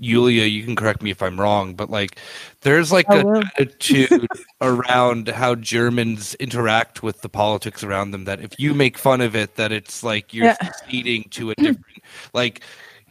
Julia, 0.00 0.44
you 0.44 0.64
can 0.64 0.74
correct 0.76 1.02
me 1.02 1.10
if 1.10 1.22
I'm 1.22 1.38
wrong, 1.40 1.74
but 1.74 1.90
like 1.90 2.18
there's 2.62 2.90
like 2.90 3.06
I 3.08 3.18
an 3.18 3.24
attitude 3.58 4.26
around 4.60 5.28
how 5.28 5.54
Germans 5.54 6.34
interact 6.36 7.02
with 7.02 7.20
the 7.22 7.28
politics 7.28 7.84
around 7.84 8.10
them 8.10 8.24
that 8.24 8.40
if 8.40 8.58
you 8.58 8.74
make 8.74 8.98
fun 8.98 9.20
of 9.20 9.36
it, 9.36 9.56
that 9.56 9.72
it's 9.72 10.02
like 10.02 10.34
you're 10.34 10.46
Yeah. 10.46 10.56
succeeding 10.62 11.24
to 11.30 11.50
a 11.50 11.54
different 11.62 12.02
like. 12.34 12.62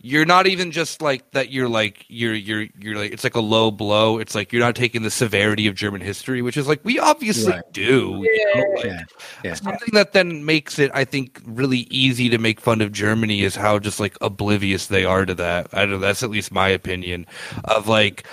You're 0.02 0.26
not 0.26 0.48
even 0.48 0.72
just 0.72 1.02
like 1.02 1.32
that. 1.32 1.52
You're 1.52 1.68
like 1.68 2.06
you're 2.08 2.34
you're 2.34 2.68
you're 2.80 2.96
like 2.98 3.12
it's 3.12 3.24
like 3.24 3.36
a 3.36 3.42
low 3.42 3.70
blow. 3.72 4.18
It's 4.18 4.34
like 4.34 4.54
you're 4.54 4.62
not 4.62 4.76
taking 4.76 5.02
the 5.04 5.12
severity 5.12 5.68
of 5.68 5.76
German 5.76 6.00
history, 6.02 6.42
which 6.42 6.56
is 6.58 6.68
like 6.68 6.80
we 6.86 7.00
obviously 7.00 7.52
Right. 7.52 7.64
do. 7.74 8.22
you 8.24 8.54
know, 8.56 8.62
like- 8.76 8.86
yeah, 8.86 9.04
yeah. 9.44 9.54
Something 9.56 9.90
that 9.94 10.14
then 10.14 10.46
makes 10.46 10.80
it, 10.80 10.90
I 10.94 11.04
think, 11.04 11.42
really 11.46 11.88
easy 11.90 12.30
to 12.30 12.38
make 12.38 12.62
fun 12.62 12.80
of 12.82 12.92
Germany 12.94 13.42
is 13.42 13.56
how 13.56 13.78
just 13.80 14.00
like 14.00 14.16
oblivious 14.22 14.88
they 14.88 15.04
are 15.06 15.26
to 15.26 15.36
that. 15.36 15.68
I 15.74 15.82
don't 15.82 15.92
know. 15.92 15.98
That's 16.00 16.24
at 16.24 16.30
least 16.30 16.52
my 16.52 16.70
opinion. 16.70 17.26
Of 17.66 17.88
like, 17.88 18.26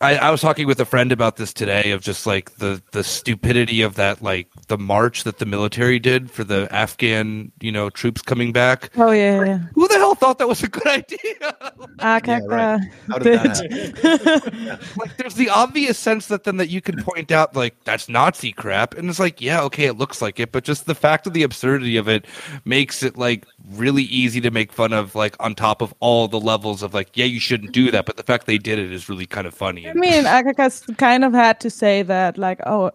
I, 0.00 0.16
I 0.16 0.30
was 0.30 0.40
talking 0.40 0.66
with 0.66 0.80
a 0.80 0.84
friend 0.84 1.12
about 1.12 1.36
this 1.36 1.52
today. 1.52 1.90
Of 1.92 2.00
just 2.00 2.26
like 2.26 2.56
the 2.56 2.82
the 2.92 3.04
stupidity 3.04 3.82
of 3.82 3.94
that, 3.96 4.22
like 4.22 4.48
the 4.68 4.78
march 4.78 5.24
that 5.24 5.38
the 5.38 5.46
military 5.46 5.98
did 5.98 6.30
for 6.30 6.44
the 6.44 6.66
Afghan, 6.72 7.52
you 7.60 7.70
know, 7.70 7.90
troops 7.90 8.22
coming 8.22 8.52
back. 8.52 8.90
oh 8.96 9.10
yeah, 9.12 9.44
yeah. 9.44 9.58
Who 9.74 9.86
the 9.88 9.94
hell 9.94 10.14
thought 10.14 10.38
that 10.38 10.48
was 10.48 10.62
a 10.62 10.68
good 10.68 10.86
idea? 10.86 11.18
Ah, 12.00 12.20
Yeah, 12.24 12.40
caca. 12.40 12.48
right. 12.48 12.80
How 13.08 13.18
did 13.18 13.38
that 13.40 13.56
bitch. 13.70 14.96
like 14.96 15.16
there's 15.18 15.34
the 15.34 15.50
obvious 15.50 15.98
sense 15.98 16.26
that 16.26 16.44
then 16.44 16.56
that 16.56 16.68
you 16.68 16.80
can 16.80 17.02
point 17.02 17.30
out 17.30 17.54
like 17.54 17.74
that's 17.84 18.08
Nazi 18.08 18.52
crap, 18.52 18.94
and 18.94 19.08
it's 19.08 19.20
like 19.20 19.40
yeah, 19.40 19.62
okay, 19.62 19.84
it 19.84 19.98
looks 19.98 20.20
like 20.22 20.40
it, 20.40 20.52
but 20.52 20.64
just 20.64 20.86
the 20.86 20.94
fact 20.94 21.26
of 21.26 21.32
the 21.32 21.42
absurdity 21.42 21.96
of 21.96 22.08
it 22.08 22.26
makes 22.64 23.02
it 23.02 23.16
like 23.16 23.46
really 23.70 24.04
easy 24.04 24.40
to 24.40 24.50
make 24.50 24.72
fun 24.72 24.92
of, 24.92 25.14
like 25.14 25.36
on 25.40 25.54
top 25.54 25.82
of 25.82 25.94
all 26.00 26.28
the 26.28 26.40
levels 26.40 26.82
of 26.82 26.94
like 26.94 27.16
yeah, 27.16 27.24
you 27.24 27.40
shouldn't 27.40 27.72
do 27.72 27.90
that, 27.90 28.06
but 28.06 28.16
the 28.16 28.22
fact 28.22 28.46
they 28.46 28.58
did 28.58 28.78
it 28.78 28.92
is 28.92 29.08
really 29.08 29.26
kind 29.26 29.46
of 29.46 29.54
funny. 29.54 29.88
I 29.88 29.94
mean, 29.94 30.24
AKK's 30.24 30.86
kind 30.96 31.24
of 31.24 31.32
had 31.32 31.60
to 31.60 31.70
say 31.70 32.02
that, 32.02 32.38
like, 32.38 32.60
oh, 32.66 32.90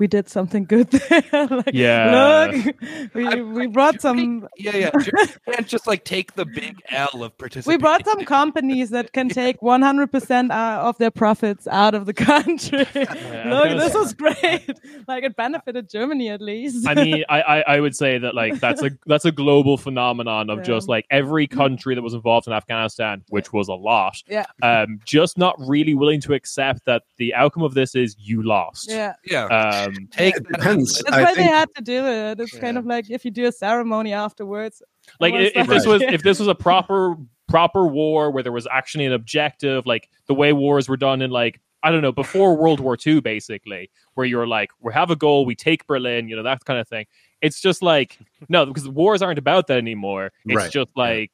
we 0.00 0.08
did 0.08 0.28
something 0.28 0.64
good 0.64 0.90
there. 0.90 1.22
like, 1.50 1.70
Yeah. 1.72 2.50
look, 2.52 2.74
we 3.14 3.42
we 3.42 3.66
brought 3.68 4.00
some. 4.00 4.48
yeah, 4.58 4.74
yeah, 4.76 4.90
you 5.06 5.52
can't 5.52 5.68
just 5.68 5.86
like 5.86 6.04
take 6.04 6.34
the 6.34 6.44
big 6.46 6.80
L 6.90 7.22
of 7.22 7.36
participation. 7.38 7.68
We 7.72 7.76
brought 7.80 8.04
some 8.04 8.24
companies 8.24 8.90
that 8.90 9.12
can 9.12 9.28
take 9.28 9.60
100% 9.60 10.50
uh, 10.50 10.88
of 10.88 10.98
their 10.98 11.10
profits 11.12 11.68
out 11.68 11.94
of 11.94 12.06
the 12.06 12.14
country. 12.14 12.78
Look, 12.78 13.78
this 13.78 13.94
was 13.94 14.14
great. 14.14 14.68
Like 15.06 15.22
it 15.24 15.36
benefited 15.36 15.88
Germany 15.88 16.30
at 16.30 16.40
least. 16.40 16.88
I 16.88 16.94
mean, 16.94 17.24
I, 17.28 17.40
I 17.42 17.60
I 17.76 17.80
would 17.80 17.94
say 17.94 18.18
that 18.18 18.34
like 18.34 18.58
that's 18.58 18.82
a 18.82 18.90
that's 19.06 19.26
a 19.26 19.32
global 19.32 19.76
phenomenon 19.76 20.48
of 20.50 20.58
Yeah. 20.58 20.64
just 20.64 20.88
like 20.88 21.04
every 21.10 21.46
country 21.46 21.94
that 21.94 22.02
was 22.02 22.14
involved 22.14 22.46
in 22.46 22.52
Afghanistan, 22.54 23.22
which 23.28 23.52
was 23.52 23.68
a 23.68 23.74
lot, 23.74 24.16
yeah, 24.26 24.46
um, 24.62 25.00
just 25.04 25.36
not 25.36 25.54
really 25.58 25.92
willing 25.94 26.20
to 26.22 26.32
accept 26.32 26.86
that 26.86 27.02
the 27.18 27.34
outcome 27.34 27.62
of 27.62 27.74
this 27.74 27.94
is 27.94 28.16
you 28.18 28.42
lost. 28.42 28.88
yeah. 28.90 29.12
yeah, 29.24 29.44
Um, 29.46 29.89
take 30.10 30.36
It 30.36 30.46
depends. 30.48 30.98
That's 31.04 31.16
I 31.16 31.22
why 31.22 31.34
they 31.34 31.42
had 31.44 31.68
to 31.76 31.82
do 31.82 32.06
it. 32.06 32.40
It's 32.40 32.56
kind 32.58 32.78
of 32.78 32.86
like 32.86 33.10
if 33.10 33.24
you 33.24 33.30
do 33.30 33.46
a 33.46 33.52
ceremony 33.52 34.12
afterwards. 34.12 34.82
like 35.20 35.34
if, 35.34 35.56
if 35.56 35.66
this 35.66 35.86
was 35.86 36.02
if 36.02 36.22
this 36.22 36.38
was 36.38 36.48
a 36.48 36.54
proper 36.66 37.16
proper 37.48 37.86
war 37.86 38.30
where 38.30 38.42
there 38.42 38.52
was 38.52 38.66
actually 38.70 39.06
an 39.06 39.12
objective, 39.12 39.86
like 39.86 40.08
the 40.26 40.34
way 40.34 40.52
wars 40.52 40.88
were 40.88 40.96
done 40.96 41.22
in 41.22 41.30
like 41.30 41.60
I 41.82 41.90
don't 41.90 42.02
know 42.02 42.12
before 42.12 42.56
World 42.56 42.78
War 42.78 42.96
II, 43.06 43.20
basically, 43.20 43.90
where 44.14 44.26
you're 44.26 44.46
like 44.46 44.70
we 44.80 44.92
have 44.92 45.10
a 45.10 45.16
goal, 45.16 45.44
we 45.46 45.54
take 45.54 45.86
Berlin, 45.86 46.28
you 46.28 46.36
know 46.36 46.42
that 46.42 46.64
kind 46.64 46.78
of 46.78 46.86
thing. 46.88 47.06
It's 47.40 47.60
just 47.60 47.82
like 47.82 48.18
no, 48.48 48.66
because 48.66 48.88
wars 48.88 49.22
aren't 49.22 49.38
about 49.38 49.66
that 49.68 49.78
anymore. 49.78 50.30
It's 50.44 50.54
Right. 50.56 50.70
just 50.72 50.90
like. 50.96 51.32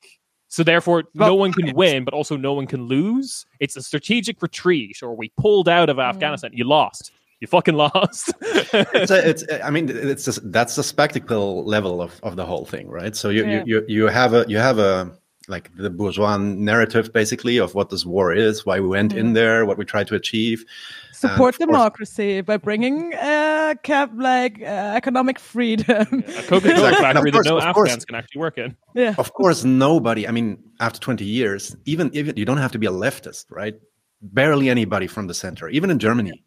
So 0.49 0.63
therefore, 0.63 1.03
Well, 1.17 1.31
no 1.31 1.35
one 1.35 1.53
can 1.53 1.75
win, 1.75 2.05
but 2.05 2.15
also 2.15 2.37
no 2.37 2.55
one 2.55 2.69
can 2.69 2.85
lose. 2.85 3.45
It's 3.59 3.77
a 3.77 3.83
strategic 3.83 4.41
retreat, 4.41 5.03
or 5.03 5.17
we 5.17 5.31
pulled 5.37 5.69
out 5.69 5.89
of 5.91 5.97
Mm. 5.97 6.05
Afghanistan. 6.09 6.53
You 6.55 6.63
lost. 6.63 7.11
You 7.41 7.47
fucking 7.47 7.75
lost. 7.75 8.33
it's, 8.41 9.11
a, 9.11 9.29
it's 9.29 9.45
I 9.63 9.71
mean 9.71 9.89
it's 9.89 10.25
just, 10.25 10.41
that's 10.53 10.77
the 10.77 10.83
spectacle 10.83 11.65
level 11.65 12.01
of, 12.01 12.19
of 12.23 12.37
the 12.37 12.47
whole 12.47 12.65
thing, 12.65 12.89
right? 12.89 13.15
So 13.15 13.29
you, 13.29 13.45
yeah. 13.45 13.65
you 13.67 13.81
you 13.81 13.85
you 13.89 14.07
have 14.07 14.33
a 14.35 14.45
you 14.49 14.59
have 14.59 14.79
a 14.79 15.13
like 15.49 15.71
the 15.77 15.91
bourgeois 15.91 16.37
narrative 16.37 17.13
basically 17.13 17.59
of 17.59 17.75
what 17.75 17.91
this 17.91 18.05
war 18.05 18.33
is, 18.33 18.67
why 18.67 18.81
we 18.81 18.89
went 18.89 19.15
mm. 19.15 19.19
in 19.19 19.33
there, 19.35 19.65
what 19.65 19.79
we 19.79 19.85
tried 19.85 20.07
to 20.09 20.15
achieve. 20.15 20.65
Support 21.13 21.59
democracy 21.59 22.37
course, 22.37 22.47
by 22.47 22.57
bringing 22.57 23.15
uh, 23.15 23.75
cap 23.83 24.11
like 24.17 24.61
uh, 24.61 24.65
economic 24.97 25.39
freedom. 25.39 26.25
Yeah, 26.27 26.41
a 26.41 26.43
Coca-Cola 26.43 26.93
factory 26.97 27.33
course, 27.33 27.45
that 27.45 27.51
no 27.51 27.59
Afghans 27.59 27.75
course, 27.75 28.05
can 28.05 28.15
actually 28.17 28.41
work 28.41 28.59
in. 28.59 28.77
Yeah, 28.95 29.15
of 29.17 29.33
course, 29.33 29.65
nobody. 29.65 30.27
I 30.27 30.31
mean, 30.31 30.59
after 30.81 31.01
twenty 31.01 31.25
years, 31.25 31.77
even 31.85 32.11
even 32.13 32.37
you 32.37 32.45
don't 32.45 32.59
have 32.59 32.73
to 32.73 32.79
be 32.79 32.87
a 32.87 32.93
leftist, 32.93 33.47
right? 33.51 33.75
Barely 34.21 34.69
anybody 34.69 35.07
from 35.07 35.27
the 35.27 35.35
center, 35.35 35.69
even 35.69 35.91
in 35.91 35.99
Germany, 35.99 36.45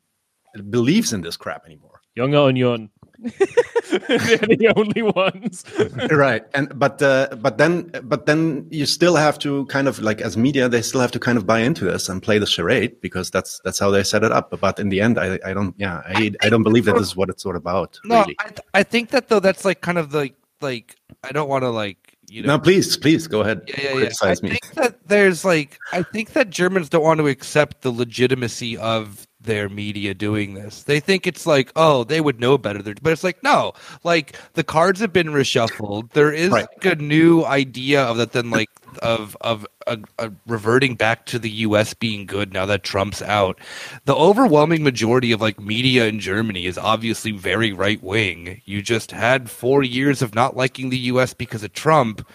believes 0.70 1.14
in 1.14 1.22
this 1.22 1.38
crap 1.38 1.66
anymore. 1.66 2.02
Junge 2.18 2.58
Union. 2.58 2.89
They're 3.20 4.38
the 4.38 4.74
only 4.78 5.02
ones. 5.02 5.66
right. 6.12 6.43
And 6.54 6.78
but 6.80 7.02
uh, 7.02 7.36
but 7.41 7.58
then 7.58 7.91
but 8.04 8.26
then 8.26 8.66
you 8.72 8.86
still 8.86 9.16
have 9.16 9.38
to 9.39 9.66
kind 9.66 9.88
of 9.88 10.00
like 10.00 10.22
as 10.22 10.38
media 10.38 10.70
they 10.70 10.82
still 10.82 11.02
have 11.02 11.12
to 11.12 11.20
kind 11.20 11.38
of 11.38 11.45
buy 11.45 11.60
into 11.60 11.84
this 11.84 12.08
and 12.08 12.24
play 12.24 12.39
the 12.39 12.45
charade 12.45 13.02
because 13.02 13.30
that's 13.30 13.60
that's 13.66 13.78
how 13.78 13.91
they 13.91 14.04
set 14.04 14.24
it 14.24 14.32
up. 14.32 14.58
But 14.62 14.80
in 14.80 14.89
the 14.89 15.02
end 15.02 15.20
I, 15.20 15.38
I 15.45 15.54
don't 15.54 15.76
yeah, 15.78 16.02
I 16.06 16.32
I 16.41 16.50
don't 16.50 16.64
believe 16.64 16.86
that 16.86 16.95
this 16.95 17.08
is 17.08 17.16
what 17.16 17.30
it's 17.30 17.45
all 17.45 17.58
about. 17.58 18.00
No, 18.06 18.22
really. 18.22 18.38
I, 18.39 18.52
I 18.76 18.84
think 18.84 19.10
that 19.10 19.28
though 19.28 19.41
that's 19.41 19.66
like 19.66 19.82
kind 19.82 19.97
of 19.97 20.12
the 20.12 20.32
like 20.62 20.95
I 21.24 21.32
don't 21.32 21.50
want 21.50 21.64
to 21.64 21.70
like 21.70 22.16
you 22.30 22.43
know. 22.43 22.56
No, 22.56 22.60
please, 22.60 22.95
please 22.95 23.28
go 23.28 23.41
ahead. 23.41 23.64
Yeah, 23.68 23.82
yeah, 23.82 23.97
yeah. 24.04 24.10
I 24.22 24.36
me. 24.41 24.50
think 24.50 24.74
that 24.76 25.08
there's 25.08 25.43
like 25.43 25.78
I 25.91 26.04
think 26.04 26.34
that 26.34 26.50
Germans 26.50 26.89
don't 26.89 27.04
want 27.04 27.20
to 27.20 27.28
accept 27.28 27.82
the 27.82 27.91
legitimacy 27.91 28.78
of 28.78 29.28
their 29.41 29.69
media 29.69 30.13
doing 30.13 30.53
this. 30.53 30.83
They 30.83 30.99
think 30.99 31.25
it's 31.25 31.45
like, 31.45 31.71
oh, 31.75 32.03
they 32.03 32.19
would 32.19 32.39
know 32.39 32.57
better. 32.57 32.81
But 33.01 33.13
it's 33.13 33.23
like, 33.23 33.41
no, 33.41 33.73
like 34.03 34.35
the 34.53 34.63
cards 34.63 34.99
have 34.99 35.13
been 35.13 35.27
reshuffled. 35.27 36.11
There 36.11 36.33
is 36.33 36.49
right. 36.49 36.67
like 36.83 36.97
a 36.97 37.01
new 37.01 37.45
idea 37.45 38.03
of 38.03 38.17
that, 38.17 38.33
then 38.33 38.49
like 38.49 38.69
of 39.01 39.37
of 39.41 39.65
a, 39.87 39.99
a 40.17 40.31
reverting 40.45 40.95
back 40.95 41.25
to 41.27 41.39
the 41.39 41.49
U.S. 41.49 41.93
being 41.93 42.25
good 42.25 42.51
now 42.51 42.65
that 42.65 42.83
Trump's 42.83 43.21
out. 43.21 43.59
The 44.05 44.15
overwhelming 44.15 44.83
majority 44.83 45.31
of 45.31 45.39
like 45.41 45.59
media 45.59 46.07
in 46.07 46.19
Germany 46.19 46.65
is 46.65 46.77
obviously 46.77 47.31
very 47.31 47.71
right 47.71 48.01
wing. 48.03 48.61
You 48.65 48.81
just 48.81 49.11
had 49.11 49.49
four 49.49 49.83
years 49.83 50.21
of 50.21 50.35
not 50.35 50.57
liking 50.57 50.89
the 50.89 50.97
U.S. 50.97 51.33
because 51.33 51.63
of 51.63 51.73
Trump 51.73 52.27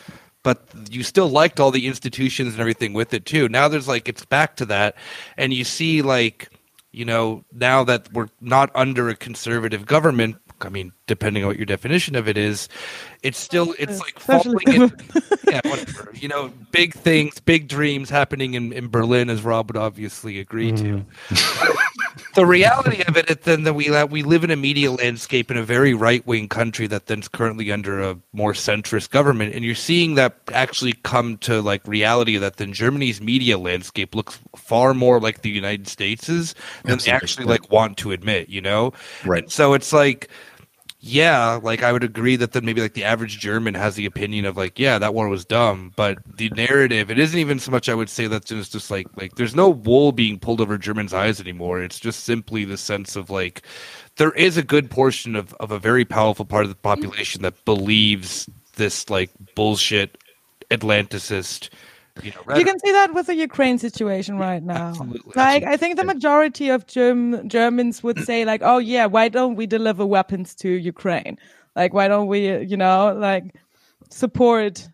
but 0.42 0.68
you 0.90 1.02
still 1.02 1.30
liked 1.30 1.58
all 1.58 1.70
the 1.70 1.86
institutions 1.86 2.52
and 2.52 2.60
everything 2.60 2.92
with 2.92 3.14
it 3.14 3.24
too. 3.24 3.48
Now 3.48 3.66
there's 3.66 3.88
like 3.88 4.10
it's 4.10 4.26
back 4.26 4.56
to 4.56 4.66
that, 4.66 4.94
and 5.38 5.54
you 5.54 5.64
see 5.64 6.02
like 6.02 6.50
you 6.94 7.04
know, 7.04 7.44
now 7.52 7.84
that 7.84 8.12
we're 8.12 8.28
not 8.40 8.70
under 8.74 9.08
a 9.08 9.16
conservative 9.16 9.84
government, 9.84 10.36
I 10.60 10.68
mean, 10.68 10.92
depending 11.06 11.42
on 11.44 11.48
what 11.48 11.56
your 11.56 11.66
definition 11.66 12.16
of 12.16 12.28
it 12.28 12.38
is, 12.38 12.68
it's 13.22 13.38
still 13.38 13.74
it's 13.78 14.00
like 14.00 14.18
falling 14.18 14.56
in, 14.66 14.80
yeah, 15.48 15.60
whatever. 15.64 16.10
You 16.14 16.28
know, 16.28 16.52
big 16.72 16.94
things, 16.94 17.40
big 17.40 17.68
dreams 17.68 18.10
happening 18.10 18.54
in, 18.54 18.72
in 18.72 18.88
Berlin, 18.88 19.30
as 19.30 19.42
Rob 19.42 19.70
would 19.70 19.76
obviously 19.76 20.38
agree 20.38 20.72
mm. 20.72 20.76
to. 20.78 21.04
Mm-hmm. 21.34 22.14
the 22.34 22.46
reality 22.46 23.02
of 23.06 23.16
it 23.16 23.30
is 23.30 23.36
then 23.38 23.64
that 23.64 23.74
we 23.74 23.90
we 24.06 24.22
live 24.22 24.44
in 24.44 24.50
a 24.50 24.56
media 24.56 24.92
landscape 24.92 25.50
in 25.50 25.56
a 25.56 25.62
very 25.62 25.94
right 25.94 26.26
wing 26.26 26.48
country 26.48 26.86
that 26.86 27.06
then's 27.06 27.28
currently 27.28 27.72
under 27.72 28.02
a 28.02 28.18
more 28.32 28.52
centrist 28.52 29.10
government, 29.10 29.54
and 29.54 29.64
you're 29.64 29.74
seeing 29.74 30.14
that 30.14 30.36
actually 30.52 30.92
come 30.92 31.38
to 31.38 31.62
like 31.62 31.86
reality 31.86 32.36
that 32.36 32.56
then 32.56 32.72
Germany's 32.72 33.20
media 33.20 33.58
landscape 33.58 34.14
looks 34.14 34.38
far 34.56 34.94
more 34.94 35.20
like 35.20 35.42
the 35.42 35.50
United 35.50 35.88
States's 35.88 36.54
than 36.84 36.94
Absolutely. 36.94 37.04
they 37.04 37.16
actually 37.16 37.46
like 37.46 37.70
want 37.70 37.96
to 37.98 38.12
admit. 38.12 38.48
You 38.48 38.60
know, 38.60 38.92
right? 39.24 39.44
And 39.44 39.52
so 39.52 39.74
it's 39.74 39.92
like 39.92 40.28
yeah, 41.06 41.60
like 41.62 41.82
I 41.82 41.92
would 41.92 42.02
agree 42.02 42.36
that 42.36 42.52
then 42.52 42.64
maybe 42.64 42.80
like 42.80 42.94
the 42.94 43.04
average 43.04 43.38
German 43.38 43.74
has 43.74 43.94
the 43.94 44.06
opinion 44.06 44.46
of 44.46 44.56
like, 44.56 44.78
yeah, 44.78 44.98
that 44.98 45.12
one 45.12 45.28
was 45.28 45.44
dumb, 45.44 45.92
but 45.96 46.16
the 46.24 46.48
narrative, 46.48 47.10
it 47.10 47.18
isn't 47.18 47.38
even 47.38 47.58
so 47.58 47.70
much 47.70 47.90
I 47.90 47.94
would 47.94 48.08
say 48.08 48.26
that 48.26 48.50
it's 48.50 48.70
just 48.70 48.90
like 48.90 49.06
like 49.14 49.34
there's 49.34 49.54
no 49.54 49.68
wool 49.68 50.12
being 50.12 50.38
pulled 50.38 50.62
over 50.62 50.78
Germans' 50.78 51.12
eyes 51.12 51.42
anymore. 51.42 51.82
It's 51.82 52.00
just 52.00 52.24
simply 52.24 52.64
the 52.64 52.78
sense 52.78 53.16
of 53.16 53.28
like 53.28 53.60
there 54.16 54.32
is 54.32 54.56
a 54.56 54.62
good 54.62 54.90
portion 54.90 55.36
of, 55.36 55.52
of 55.60 55.70
a 55.70 55.78
very 55.78 56.06
powerful 56.06 56.46
part 56.46 56.64
of 56.64 56.70
the 56.70 56.74
population 56.76 57.42
that 57.42 57.66
believes 57.66 58.48
this 58.76 59.10
like 59.10 59.30
bullshit 59.54 60.16
Atlanticist 60.70 61.68
you, 62.22 62.30
know, 62.30 62.56
you 62.56 62.64
can 62.64 62.78
see 62.78 62.92
that 62.92 63.12
with 63.12 63.26
the 63.26 63.34
Ukraine 63.34 63.78
situation 63.78 64.38
right 64.38 64.62
now. 64.62 64.88
Absolutely, 64.88 65.32
like, 65.34 65.62
absolutely. 65.62 65.66
I 65.66 65.76
think 65.76 65.96
the 65.96 66.04
majority 66.04 66.68
of 66.68 66.86
Germ- 66.86 67.48
Germans 67.48 68.02
would 68.02 68.20
say, 68.20 68.44
like, 68.44 68.62
"Oh 68.62 68.78
yeah, 68.78 69.06
why 69.06 69.28
don't 69.28 69.56
we 69.56 69.66
deliver 69.66 70.06
weapons 70.06 70.54
to 70.56 70.68
Ukraine? 70.68 71.38
Like, 71.74 71.92
why 71.92 72.08
don't 72.08 72.28
we, 72.28 72.58
you 72.62 72.76
know, 72.76 73.14
like 73.18 73.54
support 74.10 74.88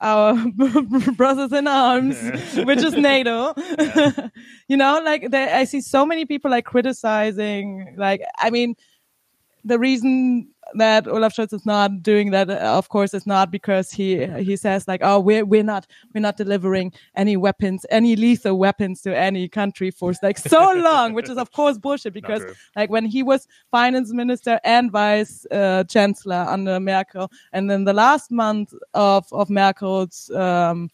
our 0.00 0.34
brothers 1.16 1.52
in 1.52 1.66
arms, 1.66 2.16
which 2.56 2.82
is 2.82 2.94
NATO. 2.94 3.54
Yeah. 3.78 4.28
you 4.68 4.76
know, 4.76 5.00
like 5.04 5.30
they, 5.30 5.44
I 5.52 5.64
see 5.64 5.80
so 5.80 6.06
many 6.06 6.24
people 6.24 6.50
like 6.50 6.64
criticizing. 6.64 7.94
Like, 7.96 8.22
I 8.38 8.50
mean, 8.50 8.74
the 9.64 9.78
reason 9.78 10.48
that 10.74 11.06
Olaf 11.08 11.34
Scholz 11.34 11.52
is 11.52 11.66
not 11.66 12.02
doing 12.02 12.30
that, 12.30 12.50
uh, 12.50 12.54
of 12.54 12.88
course, 12.88 13.14
is 13.14 13.26
not 13.26 13.50
because 13.50 13.90
he 13.90 14.26
he 14.26 14.56
says 14.56 14.86
like, 14.88 15.00
oh, 15.02 15.20
we're 15.20 15.44
we're 15.44 15.62
not 15.62 15.86
we're 16.14 16.20
not 16.20 16.36
delivering 16.36 16.92
any 17.16 17.36
weapons, 17.36 17.86
any 17.90 18.16
lethal 18.16 18.58
weapons 18.58 19.00
to 19.02 19.16
any 19.16 19.48
country 19.48 19.90
for 19.90 20.12
like 20.22 20.38
so 20.38 20.72
long, 20.76 21.14
which 21.14 21.28
is 21.28 21.38
of 21.38 21.52
course 21.52 21.78
bullshit. 21.78 22.12
Because 22.12 22.42
like 22.76 22.90
when 22.90 23.06
he 23.06 23.22
was 23.22 23.46
finance 23.70 24.12
minister 24.12 24.60
and 24.64 24.90
vice 24.90 25.46
uh, 25.50 25.84
chancellor 25.84 26.46
under 26.48 26.78
Merkel, 26.80 27.30
and 27.52 27.70
then 27.70 27.84
the 27.84 27.94
last 27.94 28.30
month 28.30 28.72
of 28.94 29.26
of 29.32 29.50
Merkel's 29.50 30.30
um, 30.30 30.90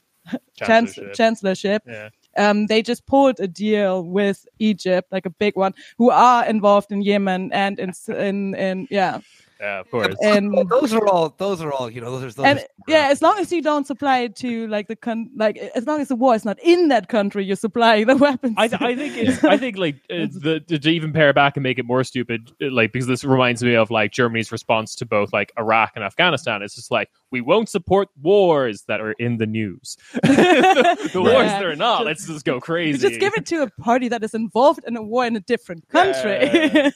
chancellorship, 0.57 1.14
chancellorship 1.14 1.83
yeah 1.87 2.11
um, 2.37 2.66
they 2.66 2.83
just 2.83 3.07
pulled 3.07 3.41
a 3.41 3.49
deal 3.49 4.05
with 4.05 4.47
Egypt, 4.59 5.11
like 5.12 5.26
a 5.26 5.31
big 5.31 5.57
one, 5.57 5.74
who 5.99 6.11
are 6.11 6.47
involved 6.47 6.93
in 6.93 7.03
Yemen 7.03 7.53
and 7.53 7.78
in 7.78 7.93
in, 8.09 8.55
in 8.55 8.89
yeah. 8.91 9.20
Yeah, 9.61 9.80
of 9.80 9.90
course. 9.90 10.14
And 10.22 10.56
those 10.70 10.94
are 10.94 11.06
all 11.06 11.34
those 11.36 11.61
are 11.61 11.70
all 11.70 11.90
you 11.90 12.00
know 12.00 12.18
those 12.18 12.32
are 12.32 12.42
those 12.42 12.46
and, 12.46 12.66
yeah, 12.88 13.08
as 13.11 13.20
long 13.20 13.38
as 13.38 13.52
you 13.52 13.61
don't 13.61 13.86
supply 13.86 14.20
it 14.20 14.34
to 14.36 14.66
like 14.68 14.88
the 14.88 14.96
con 14.96 15.28
like 15.36 15.58
as 15.58 15.86
long 15.86 16.00
as 16.00 16.08
the 16.08 16.16
war 16.16 16.34
is 16.34 16.46
not 16.46 16.58
in 16.62 16.88
that 16.88 17.08
country, 17.08 17.44
you're 17.44 17.56
supplying 17.56 18.06
the 18.06 18.16
weapons. 18.26 18.54
I, 18.56 18.64
I 18.64 18.96
think 18.96 19.16
it's 19.18 19.44
I 19.44 19.58
think 19.58 19.76
like 19.76 19.96
uh, 20.11 20.26
the 20.32 20.61
to 20.66 20.90
even 20.90 21.12
pare 21.12 21.34
back 21.34 21.56
and 21.56 21.62
make 21.62 21.78
it 21.78 21.84
more 21.84 22.02
stupid, 22.04 22.50
uh, 22.62 22.70
like 22.70 22.92
because 22.92 23.06
this 23.06 23.22
reminds 23.22 23.62
me 23.62 23.74
of 23.74 23.90
like 23.90 24.12
Germany's 24.12 24.50
response 24.50 24.94
to 24.96 25.04
both 25.06 25.32
like 25.32 25.52
Iraq 25.58 25.92
and 25.94 26.04
Afghanistan. 26.04 26.62
It's 26.62 26.74
just 26.74 26.90
like 26.90 27.11
we 27.30 27.40
won't 27.40 27.68
support 27.68 28.08
wars 28.20 28.82
that 28.88 29.00
are 29.00 29.12
in 29.12 29.36
the 29.36 29.46
news. 29.46 29.96
the, 30.14 31.11
the 31.12 31.22
yeah. 31.22 31.32
wars 31.32 31.46
that 31.46 31.64
are 31.64 31.76
not. 31.76 31.98
Just, 31.98 32.06
let's 32.06 32.26
just 32.26 32.44
go 32.44 32.61
crazy. 32.61 32.98
Just 32.98 33.20
give 33.20 33.34
it 33.36 33.46
to 33.46 33.62
a 33.62 33.70
party 33.82 34.08
that 34.08 34.24
is 34.24 34.34
involved 34.34 34.84
in 34.86 34.96
a 34.96 35.02
war 35.02 35.26
in 35.26 35.36
a 35.36 35.40
different 35.40 35.88
country. 35.88 36.48
Yeah. 36.50 36.90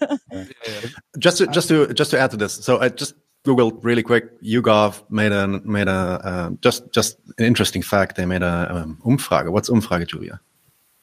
just 1.18 1.38
to 1.38 1.46
just 1.48 1.68
to 1.68 1.92
just 1.94 2.10
to 2.10 2.18
add 2.18 2.30
to 2.32 2.36
this, 2.36 2.53
so 2.62 2.80
I 2.80 2.88
just 2.88 3.14
googled 3.44 3.84
really 3.84 4.02
quick. 4.02 4.40
YouGov 4.42 5.02
made 5.10 5.32
a 5.32 5.46
made 5.46 5.88
a 5.88 6.20
uh, 6.24 6.50
just 6.60 6.90
just 6.92 7.18
an 7.38 7.44
interesting 7.44 7.82
fact. 7.82 8.16
They 8.16 8.26
made 8.26 8.42
a 8.42 8.74
um, 8.74 8.98
Umfrage. 9.04 9.50
What's 9.50 9.70
Umfrage, 9.70 10.08
Julia? 10.08 10.40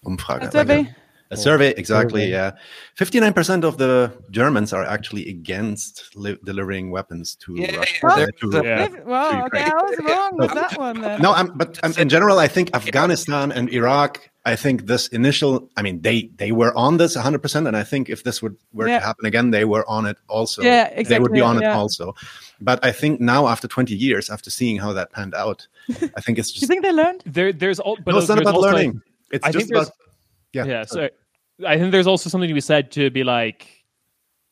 Umfrage. 0.05 0.53
Like 0.53 0.69
a, 0.69 0.95
a 1.31 1.37
survey, 1.37 1.73
exactly. 1.75 2.21
Survey. 2.21 2.31
Yeah, 2.31 2.51
fifty-nine 2.95 3.33
percent 3.33 3.63
of 3.63 3.77
the 3.77 4.11
Germans 4.29 4.73
are 4.73 4.83
actually 4.83 5.27
against 5.29 6.15
li- 6.15 6.37
delivering 6.43 6.91
weapons 6.91 7.35
to 7.35 7.55
yeah, 7.55 7.75
Russia. 7.75 7.99
Yeah, 8.03 8.25
to, 8.39 8.61
yeah. 8.63 8.87
Well, 9.05 9.45
okay, 9.45 9.63
I 9.63 9.69
was 9.69 9.97
wrong 10.03 10.37
with 10.37 10.53
that 10.53 10.77
one. 10.77 11.01
Then. 11.01 11.21
No, 11.21 11.33
I'm, 11.33 11.57
but 11.57 11.79
um, 11.83 11.93
in 11.97 12.09
general, 12.09 12.39
I 12.39 12.47
think 12.47 12.75
Afghanistan 12.75 13.51
and 13.51 13.69
Iraq 13.69 14.31
I 14.43 14.55
think 14.55 14.87
this 14.87 15.07
initial, 15.09 15.69
I 15.77 15.83
mean, 15.83 16.01
they 16.01 16.31
they 16.35 16.51
were 16.51 16.75
on 16.75 16.97
this 16.97 17.15
100%, 17.15 17.67
and 17.67 17.77
I 17.77 17.83
think 17.83 18.09
if 18.09 18.23
this 18.23 18.41
would 18.41 18.57
were 18.73 18.87
yeah. 18.87 18.99
to 18.99 19.05
happen 19.05 19.25
again, 19.27 19.51
they 19.51 19.65
were 19.65 19.87
on 19.87 20.07
it 20.07 20.17
also. 20.27 20.63
Yeah, 20.63 20.85
exactly. 20.85 21.03
They 21.03 21.19
would 21.19 21.31
be 21.31 21.41
on 21.41 21.61
yeah. 21.61 21.73
it 21.73 21.75
also. 21.75 22.15
But 22.59 22.83
I 22.83 22.91
think 22.91 23.21
now, 23.21 23.47
after 23.47 23.67
20 23.67 23.95
years, 23.95 24.31
after 24.31 24.49
seeing 24.49 24.79
how 24.79 24.93
that 24.93 25.11
panned 25.11 25.35
out, 25.35 25.67
I 26.15 26.21
think 26.21 26.39
it's 26.39 26.49
just. 26.53 26.61
you 26.61 26.67
think 26.67 26.81
they 26.81 26.91
learned? 26.91 27.21
There, 27.25 27.53
there's 27.53 27.79
all. 27.79 27.97
But 28.03 28.13
no, 28.13 28.17
it's 28.17 28.29
not 28.29 28.41
about 28.41 28.59
learning. 28.59 29.01
it's 29.31 29.45
I 29.45 29.51
just 29.51 29.69
about. 29.69 29.91
Yeah. 30.53 30.65
Yeah. 30.65 30.85
So 30.85 31.09
I 31.65 31.77
think 31.77 31.91
there's 31.91 32.07
also 32.07 32.29
something 32.29 32.47
to 32.47 32.53
be 32.53 32.61
said 32.61 32.91
to 32.93 33.09
be 33.09 33.23
like, 33.23 33.67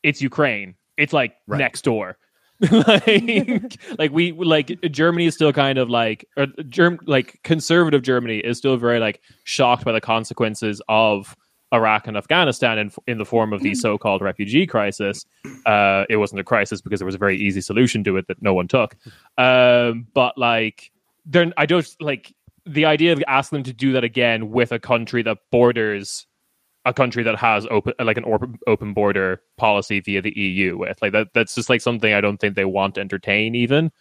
it's 0.03 0.22
Ukraine. 0.22 0.76
It's 0.97 1.14
like 1.14 1.36
right. 1.47 1.57
next 1.57 1.84
door. 1.84 2.18
like 2.72 3.80
like 3.97 4.12
we 4.12 4.34
like 4.34 4.82
Germany 4.91 5.26
is 5.26 5.34
still 5.34 5.53
kind 5.53 5.78
of 5.78 5.89
like 5.89 6.26
or 6.36 6.47
Germ 6.68 6.99
like 7.05 7.39
conservative 7.43 8.01
Germany 8.01 8.39
is 8.39 8.57
still 8.57 8.76
very 8.76 8.99
like 8.99 9.22
shocked 9.45 9.86
by 9.86 9.93
the 9.93 10.01
consequences 10.01 10.82
of 10.89 11.38
Iraq 11.74 12.07
and 12.07 12.18
Afghanistan 12.18 12.78
in 12.78 12.91
in 13.07 13.18
the 13.18 13.24
form 13.24 13.53
of 13.53 13.62
the 13.62 13.72
mm. 13.72 13.78
so-called 13.78 14.22
refugee 14.22 14.68
crisis. 14.68 15.26
Uh, 15.66 16.03
it 16.10 16.18
wasn't 16.18 16.41
a 16.41 16.43
crisis 16.43 16.82
because 16.82 16.99
there 16.99 17.05
was 17.05 17.16
a 17.16 17.20
very 17.20 17.38
easy 17.38 17.62
solution 17.62 18.03
to 18.03 18.18
it 18.18 18.28
that 18.28 18.41
no 18.41 18.53
one 18.53 18.68
took. 18.68 18.97
Um, 19.38 20.07
but 20.14 20.38
like 20.38 20.91
then 21.26 21.53
I 21.55 21.66
don't 21.66 21.88
like 22.01 22.36
the 22.66 22.86
idea 22.86 23.14
of 23.14 23.24
asking 23.28 23.57
them 23.57 23.64
to 23.64 23.74
do 23.74 23.93
that 23.93 24.03
again 24.03 24.51
with 24.51 24.74
a 24.74 24.80
country 24.80 25.24
that 25.24 25.38
borders 25.49 26.28
a 26.86 26.94
country 26.94 27.24
that 27.24 27.36
has 27.36 27.68
open 27.70 27.94
like 28.00 28.18
an 28.18 28.26
open 28.26 28.58
open 28.68 28.94
border 28.94 29.42
policy 29.58 30.00
via 30.00 30.22
the 30.22 30.38
EU 30.38 30.78
with 30.78 31.02
like 31.02 31.12
that 31.12 31.28
that's 31.34 31.56
just 31.56 31.70
like 31.70 31.82
something 31.82 32.14
I 32.14 32.22
don't 32.22 32.38
think 32.38 32.56
they 32.56 32.66
want 32.66 32.96
to 32.96 33.02
entertain 33.02 33.56
even. 33.56 33.92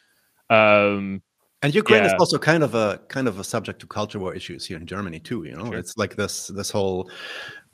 Um, 0.50 1.22
and 1.60 1.74
Ukraine 1.74 2.04
yeah. 2.04 2.14
is 2.14 2.20
also 2.20 2.38
kind 2.38 2.62
of 2.62 2.76
a 2.76 3.00
kind 3.08 3.26
of 3.26 3.40
a 3.40 3.44
subject 3.44 3.80
to 3.80 3.86
culture 3.86 4.20
war 4.20 4.32
issues 4.32 4.64
here 4.64 4.76
in 4.76 4.86
Germany 4.86 5.18
too. 5.18 5.42
You 5.42 5.56
know, 5.56 5.66
sure. 5.66 5.74
it's 5.74 5.96
like 5.96 6.14
this 6.14 6.46
this 6.48 6.70
whole 6.70 7.10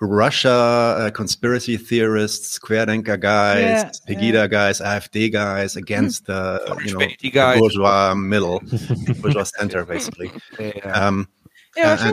Russia 0.01 0.51
uh, 0.51 1.11
conspiracy 1.11 1.77
theorists, 1.77 2.59
Querdenker 2.59 3.21
guys, 3.21 3.61
yeah, 3.61 3.91
Pegida 4.09 4.33
yeah. 4.33 4.47
guys, 4.47 4.81
AfD 4.81 5.31
guys 5.31 5.77
against 5.77 6.27
the 6.27 6.61
you 6.87 6.95
know 6.95 7.01
the 7.01 7.59
bourgeois 7.61 8.15
middle, 8.15 8.61
bourgeois 9.21 9.45
center, 9.45 9.85
basically. 9.85 10.31
Yeah. 10.59 10.91
Um, 10.91 11.29
yeah, 11.77 12.13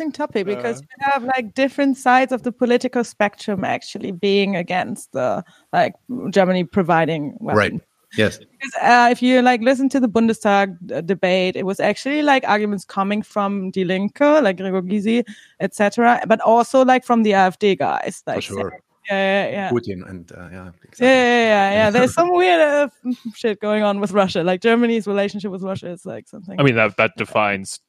interesting 0.00 0.12
topic 0.12 0.46
because 0.46 0.78
uh, 0.78 0.82
you 0.82 1.12
have 1.12 1.24
like 1.24 1.54
different 1.54 1.96
sides 1.96 2.32
of 2.32 2.42
the 2.42 2.52
political 2.52 3.04
spectrum 3.04 3.64
actually 3.64 4.12
being 4.12 4.56
against 4.56 5.12
the 5.12 5.44
like 5.72 5.94
Germany 6.30 6.64
providing 6.64 7.36
weapons. 7.40 7.72
Right. 7.72 7.80
Yes. 8.16 8.38
Because, 8.38 8.74
uh, 8.80 9.08
if 9.10 9.20
you 9.20 9.42
like 9.42 9.60
listen 9.60 9.88
to 9.90 10.00
the 10.00 10.08
Bundestag 10.08 10.92
uh, 10.92 11.00
debate, 11.00 11.56
it 11.56 11.66
was 11.66 11.80
actually 11.80 12.22
like 12.22 12.44
arguments 12.48 12.84
coming 12.84 13.22
from 13.22 13.70
Die 13.72 13.82
Linke, 13.82 14.20
like 14.20 14.56
Gregor 14.56 14.82
Gysi, 14.82 15.24
etc., 15.60 16.22
but 16.26 16.40
also 16.40 16.84
like 16.84 17.04
from 17.04 17.24
the 17.24 17.32
AfD 17.32 17.78
guys. 17.78 18.22
Like, 18.26 18.36
For 18.36 18.42
sure. 18.42 18.80
Yeah, 19.08 19.44
yeah, 19.44 19.50
yeah. 19.50 19.70
Putin 19.70 20.08
and 20.10 20.32
uh, 20.32 20.48
yeah, 20.50 20.68
exactly. 20.82 21.06
yeah, 21.06 21.12
yeah, 21.12 21.44
yeah, 21.44 21.70
yeah. 21.72 21.90
There's 21.90 22.14
some 22.20 22.32
weird 22.32 22.60
uh, 22.60 22.88
shit 23.34 23.60
going 23.60 23.82
on 23.82 24.00
with 24.00 24.12
Russia. 24.12 24.42
Like 24.42 24.62
Germany's 24.62 25.06
relationship 25.06 25.52
with 25.52 25.62
Russia 25.62 25.90
is 25.90 26.04
like 26.06 26.26
something. 26.28 26.58
I 26.58 26.62
mean, 26.64 26.74
that 26.74 26.96
that 26.96 27.12
defines 27.16 27.80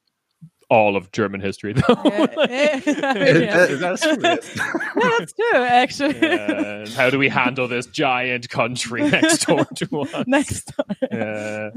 all 0.69 0.95
of 0.95 1.11
German 1.11 1.41
history, 1.41 1.73
though. 1.73 2.01
Yeah, 2.05 2.27
yeah, 2.49 2.81
yeah. 2.85 3.65
that's, 3.75 4.01
true, 4.03 4.15
that's 4.17 5.33
true, 5.33 5.53
actually. 5.53 6.89
how 6.93 7.09
do 7.09 7.17
we 7.19 7.29
handle 7.29 7.67
this 7.67 7.85
giant 7.87 8.49
country 8.49 9.09
next 9.09 9.45
door 9.45 9.65
to 9.65 10.01
us? 10.01 10.27
Next 10.27 10.71
door. 10.75 11.71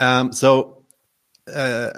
Um, 0.00 0.32
so 0.32 0.84
uh, 1.52 1.90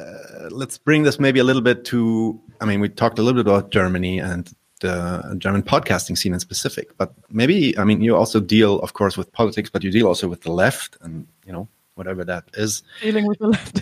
let's 0.50 0.78
bring 0.78 1.02
this 1.02 1.18
maybe 1.18 1.40
a 1.40 1.44
little 1.44 1.62
bit 1.62 1.84
to. 1.86 2.40
I 2.60 2.66
mean, 2.66 2.80
we 2.80 2.88
talked 2.88 3.18
a 3.18 3.22
little 3.22 3.42
bit 3.42 3.50
about 3.50 3.70
Germany 3.70 4.18
and 4.18 4.52
the 4.80 5.34
German 5.38 5.62
podcasting 5.62 6.16
scene 6.16 6.32
in 6.34 6.40
specific, 6.40 6.96
but 6.96 7.12
maybe 7.30 7.76
I 7.78 7.84
mean 7.84 8.00
you 8.00 8.16
also 8.16 8.40
deal, 8.40 8.80
of 8.80 8.94
course, 8.94 9.16
with 9.16 9.32
politics, 9.32 9.70
but 9.70 9.84
you 9.84 9.90
deal 9.90 10.06
also 10.06 10.28
with 10.28 10.42
the 10.42 10.52
left 10.52 10.96
and 11.02 11.26
you 11.46 11.52
know 11.52 11.68
whatever 12.00 12.24
that 12.24 12.44
is. 12.54 12.82
Dealing 13.02 13.26
with 13.26 13.38
the 13.38 13.48
left, 13.48 13.76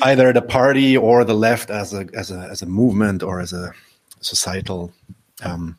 either 0.02 0.32
the 0.32 0.40
party 0.40 0.96
or 0.96 1.22
the 1.22 1.34
left 1.34 1.68
as 1.70 1.92
a 1.92 2.08
as 2.14 2.30
a 2.30 2.40
as 2.50 2.62
a 2.62 2.66
movement 2.66 3.22
or 3.22 3.40
as 3.40 3.52
a 3.52 3.72
societal, 4.20 4.90
um, 5.42 5.78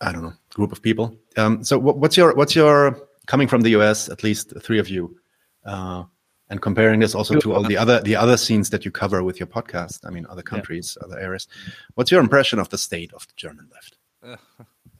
I 0.00 0.12
don't 0.12 0.22
know, 0.22 0.36
group 0.54 0.70
of 0.70 0.80
people. 0.80 1.06
Um, 1.36 1.64
so 1.64 1.76
what's 1.76 2.16
your 2.16 2.34
what's 2.36 2.54
your 2.54 2.96
coming 3.26 3.48
from 3.48 3.62
the 3.62 3.70
US? 3.78 4.08
At 4.08 4.22
least 4.22 4.54
three 4.62 4.78
of 4.78 4.88
you. 4.88 5.18
Uh, 5.64 6.04
and 6.50 6.62
comparing 6.62 7.00
this 7.00 7.14
also 7.14 7.38
to 7.40 7.52
all 7.52 7.62
the 7.62 7.76
other 7.76 8.00
the 8.00 8.16
other 8.16 8.36
scenes 8.36 8.70
that 8.70 8.84
you 8.84 8.90
cover 8.90 9.22
with 9.22 9.38
your 9.38 9.46
podcast 9.46 9.98
i 10.06 10.10
mean 10.14 10.24
other 10.30 10.40
countries 10.40 10.96
yeah. 10.96 11.06
other 11.06 11.18
areas 11.20 11.46
what's 11.94 12.10
your 12.10 12.22
impression 12.22 12.58
of 12.58 12.70
the 12.70 12.78
state 12.78 13.12
of 13.12 13.26
the 13.26 13.34
german 13.36 13.68
left 13.76 13.92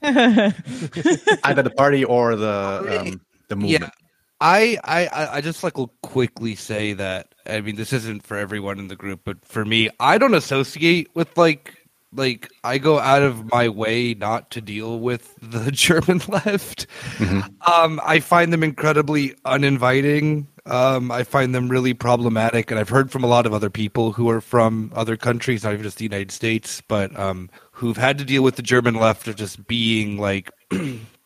either 1.48 1.62
the 1.62 1.74
party 1.74 2.04
or 2.04 2.36
the 2.36 3.00
um, 3.00 3.20
the 3.48 3.56
movement 3.56 3.90
yeah. 3.96 4.07
I, 4.40 4.78
I 4.84 5.28
I 5.36 5.40
just 5.40 5.64
like 5.64 5.76
will 5.76 5.92
quickly 6.02 6.54
say 6.54 6.92
that 6.92 7.34
I 7.46 7.60
mean 7.60 7.76
this 7.76 7.92
isn't 7.92 8.24
for 8.24 8.36
everyone 8.36 8.78
in 8.78 8.88
the 8.88 8.96
group, 8.96 9.20
but 9.24 9.44
for 9.44 9.64
me, 9.64 9.90
I 9.98 10.18
don't 10.18 10.34
associate 10.34 11.10
with 11.14 11.36
like 11.36 11.74
like 12.12 12.50
I 12.64 12.78
go 12.78 12.98
out 12.98 13.22
of 13.22 13.50
my 13.50 13.68
way 13.68 14.14
not 14.14 14.50
to 14.52 14.60
deal 14.60 15.00
with 15.00 15.34
the 15.40 15.70
German 15.72 16.20
left. 16.28 16.86
Mm-hmm. 17.16 17.70
Um, 17.70 18.00
I 18.04 18.20
find 18.20 18.52
them 18.52 18.62
incredibly 18.62 19.34
uninviting. 19.44 20.48
Um, 20.66 21.10
I 21.10 21.24
find 21.24 21.54
them 21.54 21.68
really 21.68 21.94
problematic, 21.94 22.70
and 22.70 22.78
I've 22.78 22.90
heard 22.90 23.10
from 23.10 23.24
a 23.24 23.26
lot 23.26 23.46
of 23.46 23.54
other 23.54 23.70
people 23.70 24.12
who 24.12 24.28
are 24.28 24.42
from 24.42 24.92
other 24.94 25.16
countries, 25.16 25.64
not 25.64 25.72
even 25.72 25.82
just 25.82 25.96
the 25.96 26.04
United 26.04 26.30
States, 26.30 26.82
but 26.86 27.18
um, 27.18 27.48
who've 27.72 27.96
had 27.96 28.18
to 28.18 28.24
deal 28.24 28.42
with 28.42 28.56
the 28.56 28.62
German 28.62 28.94
left 28.94 29.28
of 29.28 29.36
just 29.36 29.66
being 29.66 30.18
like 30.18 30.50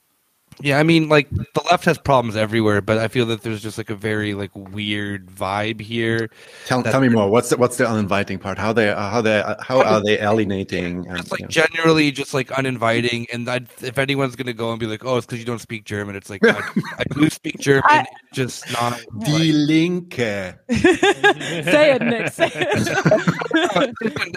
Yeah, 0.61 0.79
I 0.79 0.83
mean, 0.83 1.09
like 1.09 1.29
the 1.31 1.63
left 1.71 1.85
has 1.87 1.99
problems 1.99 2.37
everywhere, 2.37 2.81
but 2.81 2.99
I 2.99 3.09
feel 3.09 3.27
that 3.27 3.43
there's 3.43 3.63
just 3.63 3.79
like 3.79 3.91
a 3.91 3.95
very 3.95 4.35
like 4.35 4.51
weird 4.55 5.27
vibe 5.29 5.81
here. 5.81 6.31
Tell, 6.67 6.83
tell 6.83 7.01
me 7.01 7.09
more. 7.09 7.29
What's 7.29 7.51
the, 7.51 7.57
what's 7.57 7.77
the 7.77 7.89
uninviting 7.89 8.39
part? 8.39 8.59
How 8.59 8.73
they 8.73 8.89
how 8.89 9.21
they 9.23 9.43
how 9.61 9.83
are 9.83 10.03
they 10.03 10.21
alienating? 10.21 11.07
And, 11.09 11.31
like 11.31 11.41
you 11.41 11.47
know. 11.47 11.49
generally 11.49 12.11
just 12.11 12.35
like 12.35 12.51
uninviting. 12.53 13.27
And 13.33 13.49
I'd, 13.49 13.69
if 13.83 13.99
anyone's 13.99 14.37
gonna 14.37 14.53
go 14.53 14.71
and 14.71 14.79
be 14.79 14.87
like, 14.87 15.05
oh, 15.05 15.17
it's 15.17 15.27
because 15.27 15.39
you 15.39 15.45
don't 15.45 15.61
speak 15.61 15.85
German. 15.85 16.17
It's 16.17 16.31
like 16.31 16.45
I, 16.45 16.59
I 16.99 17.05
do 17.15 17.29
speak 17.31 17.59
German, 17.59 17.83
I, 17.87 18.07
just 18.33 18.71
not. 18.73 19.01
Die 19.21 19.53
Linke. 19.53 20.11
say 20.17 21.95
it, 21.95 22.03
Nick. 22.03 22.33
Say 22.33 22.51
it. 22.55 22.73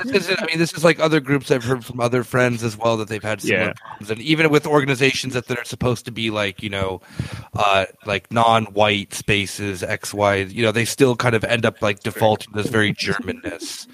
this 0.05 0.29
is, 0.29 0.35
I 0.39 0.45
mean, 0.45 0.57
this 0.57 0.73
is 0.73 0.83
like 0.83 0.99
other 0.99 1.19
groups 1.19 1.51
I've 1.51 1.63
heard 1.63 1.85
from 1.85 1.99
other 1.99 2.23
friends 2.23 2.63
as 2.63 2.77
well 2.77 2.97
that 2.97 3.07
they've 3.07 3.21
had 3.21 3.41
similar 3.41 3.67
yeah. 3.67 3.73
problems, 3.73 4.11
and 4.11 4.21
even 4.21 4.49
with 4.49 4.65
organizations 4.65 5.33
that 5.33 5.47
they're 5.47 5.63
supposed 5.65 6.05
to 6.05 6.11
be 6.15 6.31
like 6.31 6.63
you 6.63 6.69
know 6.69 7.01
uh 7.55 7.85
like 8.05 8.31
non-white 8.31 9.13
spaces 9.13 9.83
x 9.83 10.13
y 10.13 10.35
you 10.35 10.63
know 10.63 10.71
they 10.71 10.85
still 10.85 11.15
kind 11.15 11.35
of 11.35 11.43
end 11.43 11.65
up 11.65 11.81
like 11.81 11.99
defaulting 11.99 12.53
this 12.53 12.67
very 12.67 12.93
germanness 12.93 13.87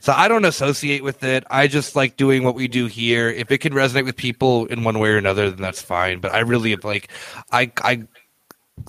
so 0.00 0.12
i 0.16 0.26
don't 0.26 0.44
associate 0.44 1.04
with 1.04 1.22
it 1.22 1.44
i 1.50 1.66
just 1.66 1.94
like 1.94 2.16
doing 2.16 2.42
what 2.42 2.54
we 2.54 2.66
do 2.66 2.86
here 2.86 3.28
if 3.28 3.50
it 3.50 3.58
can 3.58 3.72
resonate 3.72 4.04
with 4.04 4.16
people 4.16 4.66
in 4.66 4.82
one 4.82 4.98
way 4.98 5.10
or 5.10 5.18
another 5.18 5.50
then 5.50 5.60
that's 5.60 5.82
fine 5.82 6.18
but 6.18 6.32
i 6.32 6.40
really 6.40 6.74
like 6.76 7.08
i 7.52 7.70
i 7.82 8.02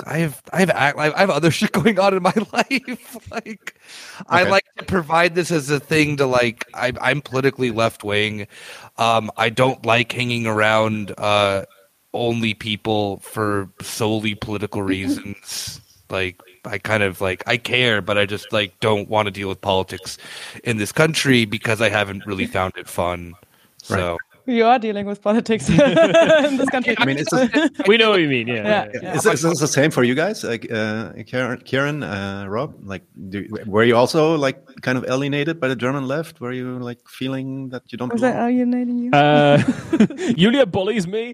I 0.06 0.20
have 0.20 0.42
I 0.54 0.60
have 0.60 0.72
I 0.72 1.20
have 1.20 1.30
other 1.30 1.52
shit 1.58 1.72
going 1.72 2.00
on 2.00 2.14
in 2.14 2.24
my 2.24 2.34
life. 2.54 3.32
like 3.32 3.76
okay. 4.22 4.26
I 4.28 4.44
like 4.44 4.66
to 4.78 4.86
provide 4.86 5.36
this 5.36 5.52
as 5.52 5.70
a 5.70 5.80
thing 5.80 6.18
to 6.18 6.26
like 6.26 6.66
I, 6.74 6.94
I'm 7.02 7.22
politically 7.22 7.72
left 7.72 8.04
wing. 8.04 8.48
Um, 8.98 9.32
I 9.38 9.50
don't 9.50 9.86
like 9.86 10.12
hanging 10.12 10.48
around 10.48 11.14
uh, 11.18 11.66
only 12.14 12.54
people 12.54 13.18
for 13.20 13.70
solely 13.82 14.36
political 14.36 14.82
reasons. 14.82 15.82
like 16.10 16.42
I 16.66 16.78
kind 16.78 17.04
of 17.04 17.22
like 17.22 17.44
I 17.48 17.58
care, 17.58 18.02
but 18.02 18.18
I 18.18 18.26
just 18.26 18.52
like 18.52 18.80
don't 18.80 19.10
want 19.10 19.28
to 19.28 19.32
deal 19.32 19.50
with 19.50 19.62
politics 19.62 20.18
in 20.64 20.78
this 20.78 20.92
country 20.92 21.46
because 21.46 21.82
I 21.82 21.90
haven't 21.90 22.26
really 22.26 22.46
found 22.46 22.74
it 22.78 22.88
fun. 22.88 23.34
So 23.82 24.18
you 24.46 24.66
are 24.66 24.80
dealing 24.80 25.06
with 25.06 25.22
politics 25.22 25.70
in 25.70 25.78
this 26.58 26.70
country. 26.70 26.96
I 26.98 27.06
mean, 27.06 27.18
it's 27.18 27.32
a, 27.34 27.50
we 27.88 27.98
know 27.98 28.12
what 28.12 28.22
you 28.22 28.28
mean. 28.28 28.48
Yeah. 28.48 28.64
yeah. 28.64 28.88
yeah. 29.02 29.16
Is, 29.16 29.26
is, 29.26 29.42
this 29.42 29.60
the 29.60 29.68
same 29.68 29.92
for 29.92 30.04
you 30.04 30.16
guys, 30.16 30.44
like 30.44 30.72
uh, 30.72 31.14
Karen, 31.28 31.62
Kieran, 31.62 32.04
uh, 32.04 32.46
Rob? 32.48 32.76
Like, 32.84 33.04
do, 33.30 33.48
were 33.66 33.84
you 33.84 33.96
also 33.96 34.36
like 34.36 34.66
kind 34.82 34.98
of 34.98 35.06
alienated 35.06 35.60
by 35.60 35.68
the 35.68 35.76
German 35.76 36.08
left? 36.08 36.40
Were 36.42 36.52
you 36.52 36.80
like 36.80 37.00
feeling 37.08 37.70
that 37.70 37.84
you 37.92 37.98
don't? 37.98 38.12
Was 38.12 38.22
belong? 38.22 38.36
that 38.36 38.50
alienating 38.50 39.00
you? 39.00 39.12
Uh, 39.12 39.58
Julia 40.36 40.66
bullies 40.66 41.08
me. 41.08 41.34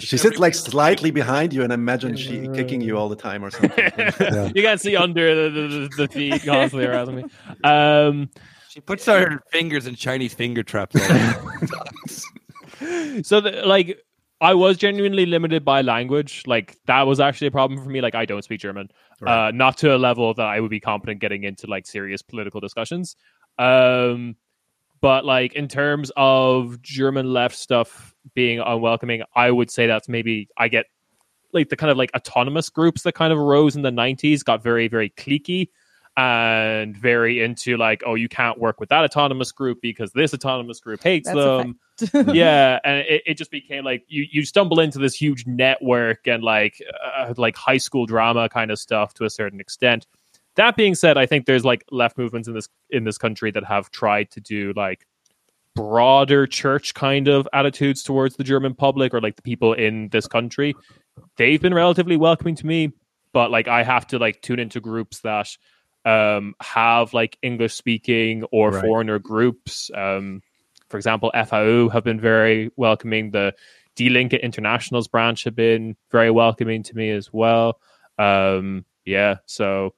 she 0.00 0.16
sits 0.16 0.38
like 0.38 0.54
slightly 0.54 1.10
behind 1.10 1.52
you, 1.52 1.62
and 1.62 1.72
imagine 1.72 2.16
she 2.16 2.48
kicking 2.48 2.80
you 2.80 2.96
all 2.96 3.08
the 3.08 3.16
time 3.16 3.44
or 3.44 3.50
something. 3.50 3.92
Yeah. 3.98 4.50
You 4.54 4.62
can't 4.62 4.80
see 4.80 4.96
under 4.96 5.50
the, 5.50 5.60
the, 5.68 5.90
the 5.96 6.08
feet 6.08 6.44
constantly 6.44 6.86
around 6.86 7.14
me. 7.14 7.24
Um, 7.64 8.30
she 8.72 8.80
puts 8.80 9.04
her 9.04 9.42
fingers 9.50 9.86
in 9.86 9.94
Chinese 9.94 10.32
finger 10.32 10.62
traps. 10.62 10.94
so, 13.22 13.40
the, 13.42 13.62
like, 13.66 14.00
I 14.40 14.54
was 14.54 14.78
genuinely 14.78 15.26
limited 15.26 15.62
by 15.62 15.82
language. 15.82 16.44
Like, 16.46 16.78
that 16.86 17.02
was 17.02 17.20
actually 17.20 17.48
a 17.48 17.50
problem 17.50 17.84
for 17.84 17.90
me. 17.90 18.00
Like, 18.00 18.14
I 18.14 18.24
don't 18.24 18.42
speak 18.42 18.60
German, 18.60 18.88
right. 19.20 19.48
uh, 19.48 19.50
not 19.50 19.76
to 19.78 19.94
a 19.94 19.98
level 19.98 20.32
that 20.32 20.46
I 20.46 20.58
would 20.58 20.70
be 20.70 20.80
competent 20.80 21.20
getting 21.20 21.44
into 21.44 21.66
like 21.66 21.86
serious 21.86 22.22
political 22.22 22.60
discussions. 22.60 23.14
Um, 23.58 24.36
but 25.02 25.26
like 25.26 25.52
in 25.52 25.68
terms 25.68 26.10
of 26.16 26.80
German 26.80 27.30
left 27.30 27.56
stuff 27.56 28.14
being 28.32 28.58
unwelcoming, 28.58 29.22
I 29.34 29.50
would 29.50 29.70
say 29.70 29.86
that's 29.86 30.08
maybe 30.08 30.48
I 30.56 30.68
get 30.68 30.86
like 31.52 31.68
the 31.68 31.76
kind 31.76 31.90
of 31.90 31.98
like 31.98 32.10
autonomous 32.16 32.70
groups 32.70 33.02
that 33.02 33.12
kind 33.12 33.34
of 33.34 33.38
arose 33.38 33.76
in 33.76 33.82
the 33.82 33.90
90s 33.90 34.42
got 34.42 34.62
very 34.62 34.88
very 34.88 35.10
cliquey 35.10 35.68
and 36.16 36.96
very 36.96 37.42
into 37.42 37.76
like, 37.76 38.02
oh, 38.04 38.14
you 38.14 38.28
can't 38.28 38.58
work 38.58 38.80
with 38.80 38.90
that 38.90 39.04
autonomous 39.04 39.50
group 39.50 39.80
because 39.80 40.12
this 40.12 40.34
autonomous 40.34 40.80
group 40.80 41.02
hates 41.02 41.26
That's 41.26 41.36
them. 41.36 41.78
yeah, 42.34 42.78
and 42.84 43.00
it, 43.00 43.22
it 43.26 43.34
just 43.38 43.50
became 43.50 43.84
like 43.84 44.04
you 44.08 44.26
you 44.30 44.44
stumble 44.44 44.80
into 44.80 44.98
this 44.98 45.14
huge 45.14 45.46
network 45.46 46.26
and 46.26 46.42
like 46.42 46.82
uh, 47.16 47.32
like 47.36 47.56
high 47.56 47.78
school 47.78 48.06
drama 48.06 48.48
kind 48.48 48.70
of 48.70 48.78
stuff 48.78 49.14
to 49.14 49.24
a 49.24 49.30
certain 49.30 49.60
extent. 49.60 50.06
That 50.56 50.76
being 50.76 50.94
said, 50.94 51.16
I 51.16 51.24
think 51.24 51.46
there's 51.46 51.64
like 51.64 51.84
left 51.90 52.18
movements 52.18 52.48
in 52.48 52.54
this 52.54 52.68
in 52.90 53.04
this 53.04 53.18
country 53.18 53.50
that 53.52 53.64
have 53.64 53.90
tried 53.90 54.30
to 54.32 54.40
do 54.40 54.72
like 54.76 55.06
broader 55.74 56.46
church 56.46 56.92
kind 56.92 57.28
of 57.28 57.48
attitudes 57.54 58.02
towards 58.02 58.36
the 58.36 58.44
German 58.44 58.74
public 58.74 59.14
or 59.14 59.20
like 59.20 59.36
the 59.36 59.42
people 59.42 59.72
in 59.72 60.08
this 60.10 60.26
country. 60.26 60.74
They've 61.36 61.60
been 61.60 61.72
relatively 61.72 62.16
welcoming 62.16 62.56
to 62.56 62.66
me, 62.66 62.92
but 63.32 63.50
like 63.50 63.68
I 63.68 63.82
have 63.82 64.06
to 64.08 64.18
like 64.18 64.42
tune 64.42 64.58
into 64.58 64.80
groups 64.80 65.20
that 65.20 65.56
um, 66.04 66.54
have 66.60 67.14
like 67.14 67.38
English 67.42 67.74
speaking 67.74 68.44
or 68.50 68.70
right. 68.70 68.84
foreigner 68.84 69.18
groups. 69.18 69.90
Um, 69.94 70.42
for 70.88 70.96
example, 70.96 71.32
FAU 71.32 71.88
have 71.88 72.04
been 72.04 72.20
very 72.20 72.70
welcoming. 72.76 73.30
The 73.30 73.54
Die 73.96 74.08
Linke 74.08 74.34
Internationals 74.34 75.08
branch 75.08 75.44
have 75.44 75.54
been 75.54 75.96
very 76.10 76.30
welcoming 76.30 76.82
to 76.84 76.96
me 76.96 77.10
as 77.10 77.32
well. 77.32 77.80
Um, 78.18 78.84
yeah, 79.04 79.36
so 79.46 79.94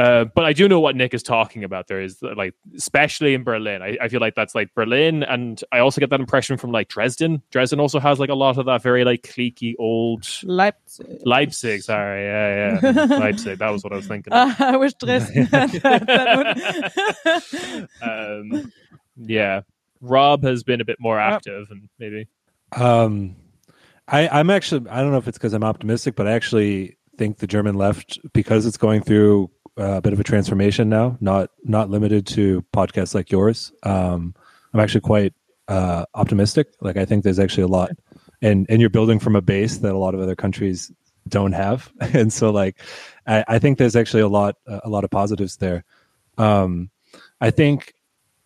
uh, 0.00 0.24
but 0.34 0.46
I 0.46 0.54
do 0.54 0.66
know 0.66 0.80
what 0.80 0.96
Nick 0.96 1.12
is 1.12 1.22
talking 1.22 1.62
about. 1.62 1.86
There 1.86 2.00
is 2.00 2.22
like, 2.22 2.54
especially 2.74 3.34
in 3.34 3.44
Berlin, 3.44 3.82
I, 3.82 3.98
I, 4.00 4.08
feel 4.08 4.20
like 4.20 4.34
that's 4.34 4.54
like 4.54 4.74
Berlin, 4.74 5.22
and 5.24 5.62
I 5.72 5.80
also 5.80 6.00
get 6.00 6.08
that 6.08 6.20
impression 6.20 6.56
from 6.56 6.72
like 6.72 6.88
Dresden. 6.88 7.42
Dresden 7.50 7.80
also 7.80 8.00
has 8.00 8.18
like 8.18 8.30
a 8.30 8.34
lot 8.34 8.56
of 8.56 8.64
that 8.64 8.82
very 8.82 9.04
like 9.04 9.24
cliquey 9.24 9.74
old 9.78 10.26
Leipzig. 10.42 11.20
Leipzig, 11.26 11.82
sorry, 11.82 12.24
yeah, 12.24 12.80
yeah, 12.82 13.04
Leipzig. 13.10 13.58
That 13.58 13.68
was 13.68 13.84
what 13.84 13.92
I 13.92 13.96
was 13.96 14.06
thinking. 14.06 14.32
Uh, 14.32 14.54
I 14.58 14.78
wish 14.78 14.94
Dresden 14.94 15.48
um, 18.02 18.72
yeah, 19.18 19.60
Rob 20.00 20.44
has 20.44 20.62
been 20.62 20.80
a 20.80 20.84
bit 20.86 20.96
more 20.98 21.20
active, 21.20 21.66
and 21.70 21.90
maybe. 21.98 22.26
Um, 22.72 23.36
I, 24.08 24.28
I'm 24.28 24.48
actually. 24.48 24.88
I 24.88 25.02
don't 25.02 25.10
know 25.10 25.18
if 25.18 25.28
it's 25.28 25.36
because 25.36 25.52
I'm 25.52 25.64
optimistic, 25.64 26.16
but 26.16 26.26
I 26.26 26.32
actually 26.32 26.96
think 27.18 27.36
the 27.36 27.46
German 27.46 27.74
left 27.74 28.18
because 28.32 28.64
it's 28.64 28.78
going 28.78 29.02
through 29.02 29.50
a 29.80 30.00
bit 30.00 30.12
of 30.12 30.20
a 30.20 30.24
transformation 30.24 30.88
now, 30.88 31.16
not 31.20 31.50
not 31.64 31.90
limited 31.90 32.26
to 32.28 32.64
podcasts 32.74 33.14
like 33.14 33.30
yours. 33.30 33.72
Um, 33.82 34.34
I'm 34.72 34.80
actually 34.80 35.00
quite 35.00 35.34
uh, 35.68 36.04
optimistic. 36.14 36.68
Like 36.80 36.96
I 36.96 37.04
think 37.04 37.24
there's 37.24 37.38
actually 37.38 37.64
a 37.64 37.68
lot, 37.68 37.90
and 38.42 38.66
and 38.68 38.80
you're 38.80 38.90
building 38.90 39.18
from 39.18 39.36
a 39.36 39.42
base 39.42 39.78
that 39.78 39.92
a 39.92 39.98
lot 39.98 40.14
of 40.14 40.20
other 40.20 40.36
countries 40.36 40.92
don't 41.28 41.52
have, 41.52 41.92
and 42.00 42.32
so 42.32 42.50
like 42.50 42.78
I, 43.26 43.44
I 43.48 43.58
think 43.58 43.78
there's 43.78 43.96
actually 43.96 44.22
a 44.22 44.28
lot 44.28 44.56
a 44.66 44.88
lot 44.88 45.04
of 45.04 45.10
positives 45.10 45.56
there. 45.56 45.84
Um, 46.38 46.90
I 47.40 47.50
think 47.50 47.94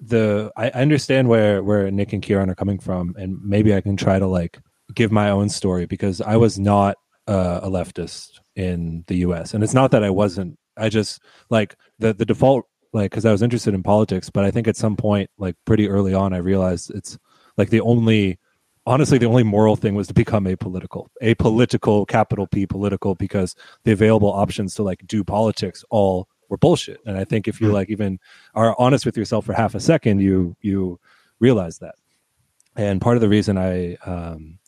the 0.00 0.52
I 0.56 0.70
understand 0.70 1.28
where 1.28 1.62
where 1.62 1.90
Nick 1.90 2.12
and 2.12 2.22
Kieran 2.22 2.50
are 2.50 2.54
coming 2.54 2.78
from, 2.78 3.14
and 3.18 3.38
maybe 3.42 3.74
I 3.74 3.80
can 3.80 3.96
try 3.96 4.18
to 4.18 4.26
like 4.26 4.58
give 4.94 5.10
my 5.10 5.30
own 5.30 5.48
story 5.48 5.86
because 5.86 6.20
I 6.20 6.36
was 6.36 6.58
not 6.58 6.96
uh, 7.26 7.60
a 7.62 7.70
leftist 7.70 8.40
in 8.54 9.04
the 9.06 9.16
U.S. 9.16 9.54
and 9.54 9.64
it's 9.64 9.74
not 9.74 9.90
that 9.90 10.04
I 10.04 10.10
wasn't 10.10 10.58
I 10.76 10.88
just 10.88 11.20
like 11.50 11.76
the 11.98 12.12
the 12.12 12.24
default 12.24 12.66
like 12.92 13.10
because 13.10 13.24
I 13.24 13.32
was 13.32 13.42
interested 13.42 13.74
in 13.74 13.82
politics, 13.82 14.30
but 14.30 14.44
I 14.44 14.50
think 14.50 14.68
at 14.68 14.76
some 14.76 14.96
point, 14.96 15.30
like 15.38 15.56
pretty 15.64 15.88
early 15.88 16.14
on, 16.14 16.32
I 16.32 16.38
realized 16.38 16.90
it's 16.94 17.18
like 17.56 17.70
the 17.70 17.80
only 17.80 18.38
honestly 18.86 19.18
the 19.18 19.26
only 19.26 19.42
moral 19.42 19.76
thing 19.76 19.94
was 19.94 20.06
to 20.08 20.14
become 20.14 20.44
apolitical 20.44 21.06
a 21.20 21.34
political 21.34 22.04
capital 22.06 22.46
p 22.46 22.66
political 22.66 23.14
because 23.14 23.54
the 23.84 23.92
available 23.92 24.32
options 24.32 24.74
to 24.74 24.82
like 24.82 25.04
do 25.06 25.24
politics 25.24 25.84
all 25.90 26.28
were 26.48 26.58
bullshit 26.58 27.00
and 27.06 27.16
i 27.16 27.24
think 27.24 27.48
if 27.48 27.60
you 27.60 27.68
hmm. 27.68 27.74
like 27.74 27.88
even 27.88 28.18
are 28.54 28.76
honest 28.78 29.06
with 29.06 29.16
yourself 29.16 29.46
for 29.46 29.52
half 29.52 29.74
a 29.74 29.80
second 29.80 30.20
you 30.20 30.54
you 30.60 30.98
realize 31.40 31.78
that 31.78 31.94
and 32.76 33.00
part 33.00 33.16
of 33.16 33.20
the 33.20 33.28
reason 33.28 33.56
i 33.56 33.94
um 34.04 34.58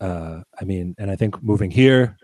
uh 0.00 0.40
i 0.60 0.64
mean 0.64 0.94
and 0.98 1.10
i 1.10 1.16
think 1.16 1.42
moving 1.42 1.70
here 1.70 2.16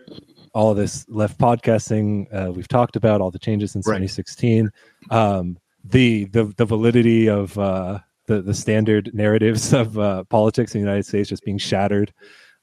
all 0.53 0.73
this 0.73 1.05
left 1.07 1.37
podcasting 1.39 2.27
uh, 2.33 2.51
we've 2.51 2.67
talked 2.67 2.95
about 2.95 3.21
all 3.21 3.31
the 3.31 3.39
changes 3.39 3.71
since 3.71 3.87
right. 3.87 3.95
2016 3.95 4.69
um, 5.09 5.57
the, 5.83 6.25
the 6.25 6.45
the 6.57 6.65
validity 6.65 7.27
of 7.27 7.57
uh, 7.57 7.99
the 8.27 8.41
the 8.41 8.53
standard 8.53 9.09
narratives 9.13 9.73
of 9.73 9.97
uh, 9.97 10.23
politics 10.25 10.75
in 10.75 10.81
the 10.81 10.85
united 10.87 11.05
states 11.05 11.29
just 11.29 11.43
being 11.43 11.57
shattered 11.57 12.13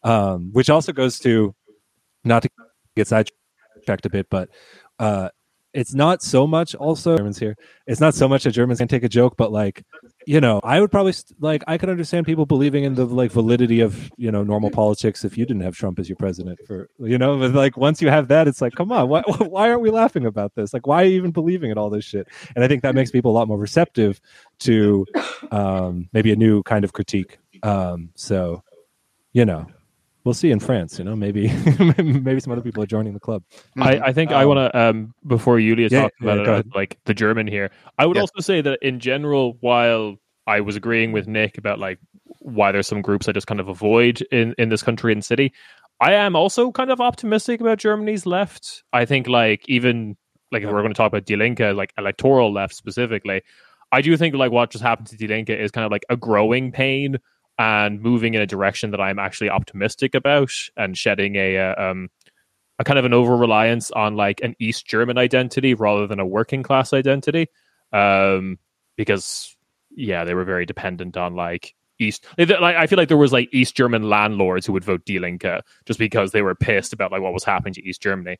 um, 0.04 0.50
which 0.52 0.70
also 0.70 0.92
goes 0.92 1.18
to 1.18 1.54
not 2.24 2.42
to 2.42 2.48
get 2.96 3.08
sidetracked 3.08 4.06
a 4.06 4.10
bit 4.10 4.26
but 4.30 4.48
uh, 4.98 5.28
it's 5.78 5.94
not 5.94 6.24
so 6.24 6.44
much 6.44 6.74
also 6.74 7.16
Germans 7.16 7.38
here. 7.38 7.56
It's 7.86 8.00
not 8.00 8.12
so 8.12 8.26
much 8.26 8.42
that 8.42 8.50
Germans 8.50 8.80
can 8.80 8.88
take 8.88 9.04
a 9.04 9.08
joke, 9.08 9.36
but 9.36 9.52
like, 9.52 9.84
you 10.26 10.40
know, 10.40 10.60
I 10.64 10.80
would 10.80 10.90
probably 10.90 11.12
st- 11.12 11.40
like 11.40 11.62
I 11.68 11.78
could 11.78 11.88
understand 11.88 12.26
people 12.26 12.46
believing 12.46 12.82
in 12.82 12.96
the 12.96 13.04
like 13.04 13.30
validity 13.30 13.78
of 13.78 14.10
you 14.16 14.32
know 14.32 14.42
normal 14.42 14.70
politics 14.70 15.24
if 15.24 15.38
you 15.38 15.46
didn't 15.46 15.62
have 15.62 15.76
Trump 15.76 16.00
as 16.00 16.08
your 16.08 16.16
president 16.16 16.58
for 16.66 16.90
you 16.98 17.16
know, 17.16 17.38
but 17.38 17.52
like 17.52 17.76
once 17.76 18.02
you 18.02 18.08
have 18.08 18.26
that, 18.26 18.48
it's 18.48 18.60
like, 18.60 18.74
come 18.74 18.90
on, 18.90 19.08
why 19.08 19.22
why 19.38 19.70
aren't 19.70 19.82
we 19.82 19.90
laughing 19.90 20.26
about 20.26 20.52
this? 20.56 20.74
Like, 20.74 20.88
why 20.88 21.02
are 21.02 21.06
you 21.06 21.16
even 21.16 21.30
believing 21.30 21.70
in 21.70 21.78
all 21.78 21.90
this 21.90 22.04
shit? 22.04 22.26
And 22.56 22.64
I 22.64 22.66
think 22.66 22.82
that 22.82 22.96
makes 22.96 23.12
people 23.12 23.30
a 23.30 23.36
lot 23.38 23.46
more 23.46 23.58
receptive 23.58 24.20
to 24.60 25.06
um, 25.52 26.08
maybe 26.12 26.32
a 26.32 26.36
new 26.36 26.64
kind 26.64 26.84
of 26.84 26.92
critique. 26.92 27.38
Um, 27.62 28.10
so, 28.16 28.64
you 29.32 29.44
know, 29.44 29.68
we'll 30.28 30.34
see 30.34 30.50
in 30.50 30.60
France. 30.60 30.98
You 30.98 31.06
know, 31.06 31.16
maybe 31.16 31.48
maybe 31.98 32.38
some 32.38 32.52
other 32.52 32.60
people 32.60 32.82
are 32.82 32.86
joining 32.86 33.14
the 33.14 33.20
club. 33.20 33.42
I, 33.78 33.98
I 33.98 34.12
think 34.12 34.30
um, 34.30 34.36
I 34.36 34.44
want 34.44 34.58
to 34.58 34.78
um, 34.78 35.14
before 35.26 35.58
Julia 35.58 35.88
yeah, 35.90 36.02
talks 36.02 36.16
about 36.20 36.46
yeah, 36.46 36.58
it, 36.58 36.66
like 36.74 36.98
the 37.06 37.14
German 37.14 37.46
here. 37.46 37.70
I 37.98 38.04
would 38.04 38.16
yeah. 38.16 38.20
also 38.20 38.40
say 38.40 38.60
that 38.60 38.78
in 38.82 39.00
general, 39.00 39.56
while 39.60 40.16
I 40.46 40.60
was 40.60 40.76
agreeing 40.76 41.12
with 41.12 41.26
Nick 41.26 41.56
about 41.56 41.78
like 41.78 41.98
why 42.40 42.72
there's 42.72 42.86
some 42.86 43.00
groups 43.00 43.26
I 43.26 43.32
just 43.32 43.46
kind 43.46 43.58
of 43.58 43.68
avoid 43.68 44.20
in 44.30 44.54
in 44.58 44.68
this 44.68 44.82
country 44.82 45.12
and 45.12 45.24
city. 45.24 45.54
I 46.00 46.12
am 46.12 46.36
also 46.36 46.70
kind 46.72 46.90
of 46.90 47.00
optimistic 47.00 47.62
about 47.62 47.78
Germany's 47.78 48.26
left. 48.26 48.84
I 48.92 49.06
think 49.06 49.28
like 49.28 49.66
even 49.66 50.16
like 50.52 50.62
if 50.62 50.70
we're 50.70 50.82
going 50.82 50.92
to 50.92 50.96
talk 50.96 51.10
about 51.10 51.24
Die 51.24 51.36
Linke, 51.36 51.74
like 51.74 51.94
electoral 51.96 52.52
left 52.52 52.74
specifically, 52.74 53.42
I 53.92 54.02
do 54.02 54.14
think 54.18 54.34
like 54.34 54.52
what 54.52 54.70
just 54.70 54.84
happened 54.84 55.08
to 55.08 55.16
Die 55.16 55.34
Linke 55.34 55.50
is 55.50 55.70
kind 55.70 55.86
of 55.86 55.90
like 55.90 56.04
a 56.10 56.18
growing 56.18 56.70
pain 56.70 57.18
and 57.58 58.00
moving 58.00 58.34
in 58.34 58.40
a 58.40 58.46
direction 58.46 58.90
that 58.92 59.00
I'm 59.00 59.18
actually 59.18 59.50
optimistic 59.50 60.14
about 60.14 60.52
and 60.76 60.96
shedding 60.96 61.36
a 61.36 61.58
uh, 61.58 61.90
um, 61.90 62.08
a 62.78 62.84
kind 62.84 62.98
of 62.98 63.04
an 63.04 63.12
over 63.12 63.36
reliance 63.36 63.90
on 63.90 64.14
like 64.14 64.40
an 64.42 64.54
East 64.60 64.86
German 64.86 65.18
identity 65.18 65.74
rather 65.74 66.06
than 66.06 66.20
a 66.20 66.26
working 66.26 66.62
class 66.62 66.92
identity. 66.92 67.48
Um, 67.92 68.58
because 68.96 69.56
yeah, 69.90 70.24
they 70.24 70.34
were 70.34 70.44
very 70.44 70.66
dependent 70.66 71.16
on 71.16 71.34
like 71.34 71.74
East. 71.98 72.26
Like 72.38 72.50
I 72.50 72.86
feel 72.86 72.96
like 72.96 73.08
there 73.08 73.16
was 73.16 73.32
like 73.32 73.48
East 73.52 73.76
German 73.76 74.04
landlords 74.08 74.66
who 74.66 74.72
would 74.72 74.84
vote 74.84 75.04
Die 75.06 75.18
Linke 75.18 75.62
just 75.86 75.98
because 75.98 76.30
they 76.30 76.42
were 76.42 76.54
pissed 76.54 76.92
about 76.92 77.10
like 77.10 77.22
what 77.22 77.32
was 77.32 77.44
happening 77.44 77.74
to 77.74 77.84
East 77.84 78.00
Germany. 78.00 78.38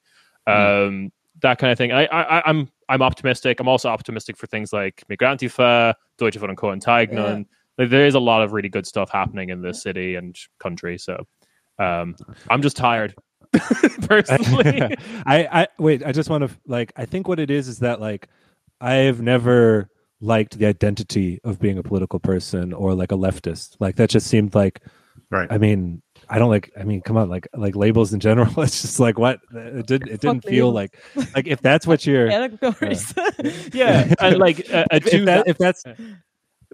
Mm. 0.49 0.87
Um, 0.87 1.13
that 1.41 1.59
kind 1.59 1.73
of 1.73 1.79
thing. 1.79 1.93
I, 1.93 2.07
I, 2.07 2.49
I'm 2.49 2.71
I'm 2.89 3.03
optimistic. 3.03 3.61
I'm 3.61 3.69
also 3.69 3.89
optimistic 3.89 4.37
for 4.37 4.47
things 4.47 4.73
like 4.73 5.05
Migrantifa, 5.11 5.95
Deutsche 6.17 6.39
Wohnen 6.39 6.57
Co. 6.57 6.69
Enteignen. 6.69 7.47
Yeah 7.79 7.85
like, 7.85 7.91
there 7.91 8.07
is 8.07 8.15
a 8.15 8.21
lot 8.21 8.43
of 8.43 8.53
really 8.53 8.69
good 8.69 8.87
stuff 8.87 9.11
happening 9.11 9.51
in 9.51 9.63
this 9.63 9.83
city 9.83 10.17
and 10.17 10.37
country. 10.59 10.99
So 10.99 11.27
um, 11.79 12.17
I'm 12.51 12.63
just 12.63 12.77
tired. 12.77 13.15
personally. 14.03 14.95
I, 15.27 15.63
I 15.63 15.69
wait 15.79 16.05
i 16.05 16.13
just 16.13 16.29
want 16.29 16.47
to 16.47 16.55
like 16.67 16.93
i 16.97 17.07
think 17.07 17.27
what 17.29 17.41
it 17.41 17.51
is 17.51 17.67
is 17.67 17.79
that 17.79 17.99
like 17.99 18.29
i've 18.79 19.23
never 19.23 19.89
liked 20.21 20.59
the 20.59 20.67
identity 20.67 21.41
of 21.45 21.59
being 21.59 21.79
a 21.79 21.83
political 21.83 22.19
person 22.19 22.73
or 22.73 22.95
like 22.95 23.13
a 23.13 23.17
leftist. 23.17 23.77
Like 23.79 23.97
that 23.97 24.11
just 24.11 24.27
seemed 24.27 24.55
like 24.55 24.83
right. 25.31 25.51
I 25.51 25.59
mean 25.59 26.03
i 26.29 26.39
don't 26.39 26.51
like 26.51 26.71
i 26.79 26.83
mean 26.83 27.01
come 27.01 27.17
on 27.17 27.31
like 27.31 27.49
like 27.55 27.75
labels 27.77 28.13
in 28.13 28.21
general 28.21 28.53
it's 28.61 28.83
just 28.83 29.01
like 29.01 29.19
what? 29.19 29.41
It 29.55 29.87
didn't 29.87 30.09
it 30.09 30.21
didn't 30.21 30.45
feel 30.45 30.71
like 30.73 30.99
like 31.35 31.47
if 31.47 31.61
that's 31.61 31.87
what 31.87 32.05
you're 32.07 32.29
yeah, 33.73 34.01
uh, 34.01 34.05
yeah. 34.09 34.15
And 34.21 34.39
like 34.39 34.71
uh, 34.73 34.85
if, 34.93 35.07
if, 35.07 35.25
that, 35.25 35.49
if 35.49 35.59
that's 35.59 35.85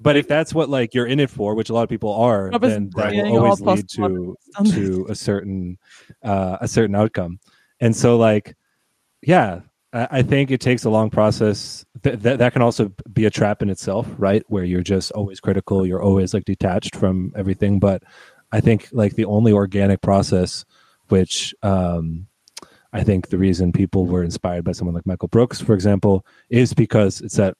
but 0.01 0.17
if 0.17 0.27
that's 0.27 0.53
what 0.53 0.69
like 0.69 0.95
you're 0.95 1.07
in 1.07 1.21
it 1.21 1.31
for, 1.31 1.55
which 1.55 1.71
a 1.71 1.75
lot 1.75 1.83
of 1.83 1.89
people 1.89 2.13
are, 2.13 2.51
then 2.69 2.91
that 2.95 3.13
will 3.31 3.45
always 3.45 3.61
lead 3.61 3.89
to 3.91 4.37
to 4.73 5.07
a 5.09 5.15
certain 5.15 5.79
uh, 6.23 6.59
a 6.61 6.69
certain 6.69 6.95
outcome. 6.95 7.39
And 7.81 7.95
so, 7.95 8.17
like, 8.17 8.57
yeah, 9.23 9.61
I, 9.93 10.09
I 10.11 10.23
think 10.23 10.51
it 10.51 10.61
takes 10.61 10.85
a 10.85 10.91
long 10.91 11.11
process. 11.11 11.85
Th- 12.03 12.19
that 12.21 12.39
that 12.39 12.53
can 12.53 12.63
also 12.63 12.93
be 13.13 13.25
a 13.27 13.31
trap 13.31 13.63
in 13.63 13.71
itself, 13.71 14.09
right? 14.19 14.43
Where 14.49 14.65
you're 14.65 14.83
just 14.83 15.13
always 15.13 15.41
critical, 15.41 15.87
you're 15.87 16.03
always 16.03 16.35
like 16.35 16.45
detached 16.45 16.97
from 16.97 17.33
everything. 17.37 17.79
But 17.79 18.03
I 18.53 18.61
think 18.61 18.89
like 18.93 19.15
the 19.15 19.27
only 19.27 19.53
organic 19.53 20.01
process, 20.01 20.65
which 21.09 21.55
um, 21.63 22.27
I 22.93 23.05
think 23.05 23.29
the 23.29 23.39
reason 23.39 23.73
people 23.73 24.07
were 24.07 24.25
inspired 24.25 24.65
by 24.65 24.73
someone 24.73 24.95
like 24.95 25.07
Michael 25.07 25.29
Brooks, 25.29 25.61
for 25.61 25.75
example, 25.75 26.27
is 26.51 26.75
because 26.75 27.21
it's 27.21 27.37
that 27.37 27.57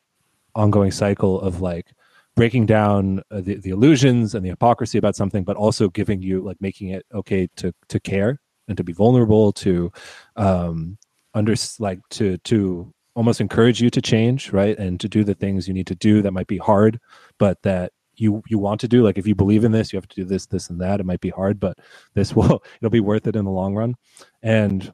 ongoing 0.55 0.91
cycle 0.91 1.41
of 1.41 1.61
like 1.61 1.93
breaking 2.37 2.67
down 2.67 3.23
uh, 3.31 3.41
the, 3.41 3.57
the 3.57 3.71
illusions 3.71 4.35
and 4.35 4.45
the 4.45 4.51
hypocrisy 4.51 4.99
about 4.99 5.17
something 5.17 5.45
but 5.45 5.57
also 5.57 5.89
giving 5.89 6.21
you 6.21 6.41
like 6.41 6.57
making 6.61 6.89
it 6.89 7.07
okay 7.13 7.49
to 7.57 7.73
to 7.89 8.01
care 8.01 8.41
and 8.69 8.77
to 8.77 8.85
be 8.85 8.93
vulnerable 8.93 9.53
to 9.53 9.93
um 10.37 10.99
under 11.35 11.55
like 11.79 12.01
to 12.11 12.39
to 12.39 12.93
almost 13.15 13.41
encourage 13.41 13.81
you 13.81 13.91
to 13.91 14.03
change 14.03 14.53
right 14.53 14.79
and 14.79 14.99
to 14.99 15.09
do 15.09 15.23
the 15.23 15.35
things 15.35 15.69
you 15.69 15.75
need 15.75 15.87
to 15.87 15.95
do 15.95 16.23
that 16.23 16.33
might 16.33 16.49
be 16.49 16.59
hard 16.59 16.99
but 17.39 17.61
that 17.63 17.93
you 18.17 18.43
you 18.49 18.59
want 18.59 18.81
to 18.81 18.89
do. 18.89 19.03
Like 19.03 19.19
if 19.19 19.27
you 19.27 19.35
believe 19.35 19.65
in 19.65 19.73
this 19.73 19.93
you 19.93 19.97
have 19.97 20.09
to 20.09 20.17
do 20.17 20.25
this 20.25 20.47
this 20.47 20.71
and 20.71 20.81
that. 20.81 21.01
It 21.01 21.07
might 21.07 21.21
be 21.21 21.31
hard 21.31 21.61
but 21.61 21.79
this 22.15 22.35
will 22.37 22.63
it'll 22.81 22.91
be 22.91 23.01
worth 23.01 23.27
it 23.27 23.37
in 23.37 23.45
the 23.45 23.51
long 23.51 23.75
run. 23.75 23.95
And 24.43 24.93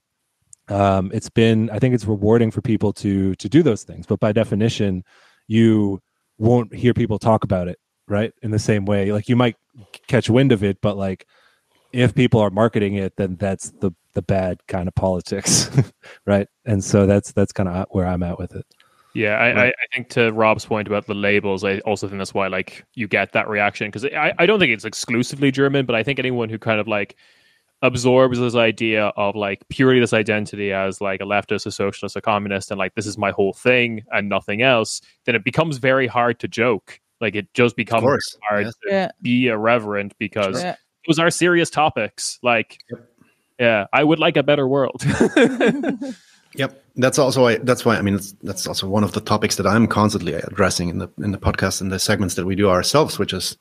um 0.69 1.11
it's 1.13 1.31
been 1.31 1.69
i 1.71 1.81
think 1.81 1.97
it's 1.97 2.05
rewarding 2.05 2.51
for 2.51 2.63
people 2.63 2.93
to 2.95 3.35
to 3.37 3.49
do 3.49 3.63
those 3.63 3.83
things. 3.85 4.07
But 4.07 4.21
by 4.21 4.33
definition 4.33 5.05
you 5.49 6.01
won't 6.41 6.75
hear 6.75 6.95
people 6.95 7.19
talk 7.19 7.45
about 7.45 7.69
it 7.69 7.79
right? 8.09 8.33
In 8.43 8.51
the 8.51 8.59
same 8.59 8.85
way 8.85 9.13
like 9.13 9.29
you 9.29 9.37
might 9.37 9.57
catch 10.09 10.29
wind 10.29 10.53
of 10.53 10.65
it 10.65 10.79
but 10.83 10.97
like 10.97 11.27
if 11.93 12.15
people 12.15 12.41
are 12.41 12.51
marketing 12.51 12.95
it 12.95 13.15
then 13.17 13.37
that's 13.37 13.71
the 13.71 13.93
the 14.15 14.23
bad 14.23 14.59
kind 14.67 14.89
of 14.89 14.95
politics 14.95 15.71
right? 16.27 16.49
And 16.65 16.83
so 16.83 17.07
that's 17.07 17.33
that's 17.33 17.53
kind 17.53 17.69
of 17.69 17.87
where 17.91 18.07
i'm 18.07 18.23
at 18.23 18.39
with 18.39 18.55
it. 18.55 18.67
Yeah, 19.13 19.37
I, 19.37 19.47
right. 19.49 19.57
I, 19.57 19.67
I, 19.69 19.87
think 19.93 20.09
to 20.11 20.31
Rob's 20.31 20.65
point 20.65 20.87
about 20.87 21.07
the 21.07 21.15
labels, 21.15 21.65
I 21.65 21.81
also 21.81 22.07
think 22.07 22.19
that's 22.19 22.33
why 22.33 22.47
like 22.47 22.85
you 22.95 23.09
get 23.09 23.33
that 23.33 23.49
reaction 23.49 23.89
because 23.89 24.05
I, 24.05 24.33
I 24.39 24.47
don't 24.47 24.61
think 24.61 24.73
it's 24.73 24.85
exclusively 24.85 25.51
German, 25.51 25.85
but 25.85 25.97
I 25.97 26.05
think 26.05 26.21
anyone 26.21 26.49
who 26.49 26.59
kind 26.59 26.79
of 26.79 26.87
like 26.87 27.17
absorbs 27.83 28.39
this 28.39 28.55
idea 28.55 29.07
of 29.17 29.35
like 29.35 29.67
purely 29.69 30.01
this 30.01 30.13
identity 30.13 30.73
as 30.73 31.01
like 31.01 31.21
a 31.21 31.25
leftist, 31.25 31.67
a 31.67 31.71
socialist, 31.71 32.17
a 32.17 32.21
communist, 32.21 32.71
and 32.71 32.79
like 32.79 32.95
this 32.95 33.07
is 33.07 33.17
my 33.17 33.31
whole 33.31 33.53
thing 33.53 34.03
and 34.13 34.29
nothing 34.29 34.63
else, 34.63 35.01
then 35.25 35.35
it 35.35 35.45
becomes 35.45 35.79
very 35.79 36.07
hard 36.07 36.39
to 36.41 36.49
joke. 36.49 37.01
Like 37.21 37.35
it 37.35 37.53
just 37.55 37.77
becomes 37.77 38.05
hard 38.49 38.67
yes. 38.67 38.75
to 38.83 38.91
yeah. 38.91 39.11
be 39.23 39.49
irreverent 39.49 40.15
because 40.19 40.61
sure. 40.61 40.77
those 41.07 41.19
are 41.19 41.31
serious 41.31 41.71
topics. 41.71 42.39
Like, 42.43 42.79
yep. 42.91 43.11
yeah, 43.59 43.87
I 43.93 44.05
would 44.05 44.19
like 44.19 44.37
a 44.37 44.43
better 44.43 44.67
world. 44.67 45.03
Yep, 46.55 46.85
that's 46.97 47.19
also 47.19 47.43
why. 47.43 47.59
That's 47.59 47.85
why 47.85 47.97
I 47.97 48.03
mean 48.03 48.19
that's 48.43 48.67
also 48.67 48.89
one 48.89 49.05
of 49.05 49.13
the 49.13 49.21
topics 49.21 49.57
that 49.57 49.67
I'm 49.67 49.87
constantly 49.87 50.35
addressing 50.35 50.89
in 50.89 50.99
the 50.99 51.09
in 51.19 51.31
the 51.31 51.39
podcast 51.39 51.81
and 51.81 51.93
the 51.93 51.99
segments 51.99 52.35
that 52.35 52.45
we 52.45 52.57
do 52.57 52.69
ourselves, 52.69 53.19
which 53.19 53.33
is 53.33 53.57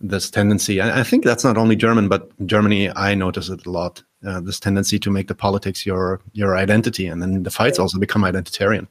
this 0.00 0.30
tendency. 0.30 0.80
I 0.80 1.02
think 1.02 1.24
that's 1.24 1.44
not 1.44 1.56
only 1.56 1.76
German, 1.76 2.08
but 2.08 2.30
Germany. 2.46 2.90
I 2.90 3.14
notice 3.14 3.48
it 3.48 3.66
a 3.66 3.70
lot. 3.70 4.02
Uh, 4.26 4.40
this 4.40 4.58
tendency 4.58 4.98
to 4.98 5.10
make 5.10 5.28
the 5.28 5.34
politics 5.34 5.86
your 5.86 6.20
your 6.32 6.56
identity, 6.56 7.06
and 7.06 7.22
then 7.22 7.42
the 7.42 7.50
fights 7.50 7.78
also 7.78 7.98
become 7.98 8.22
identitarian, 8.22 8.88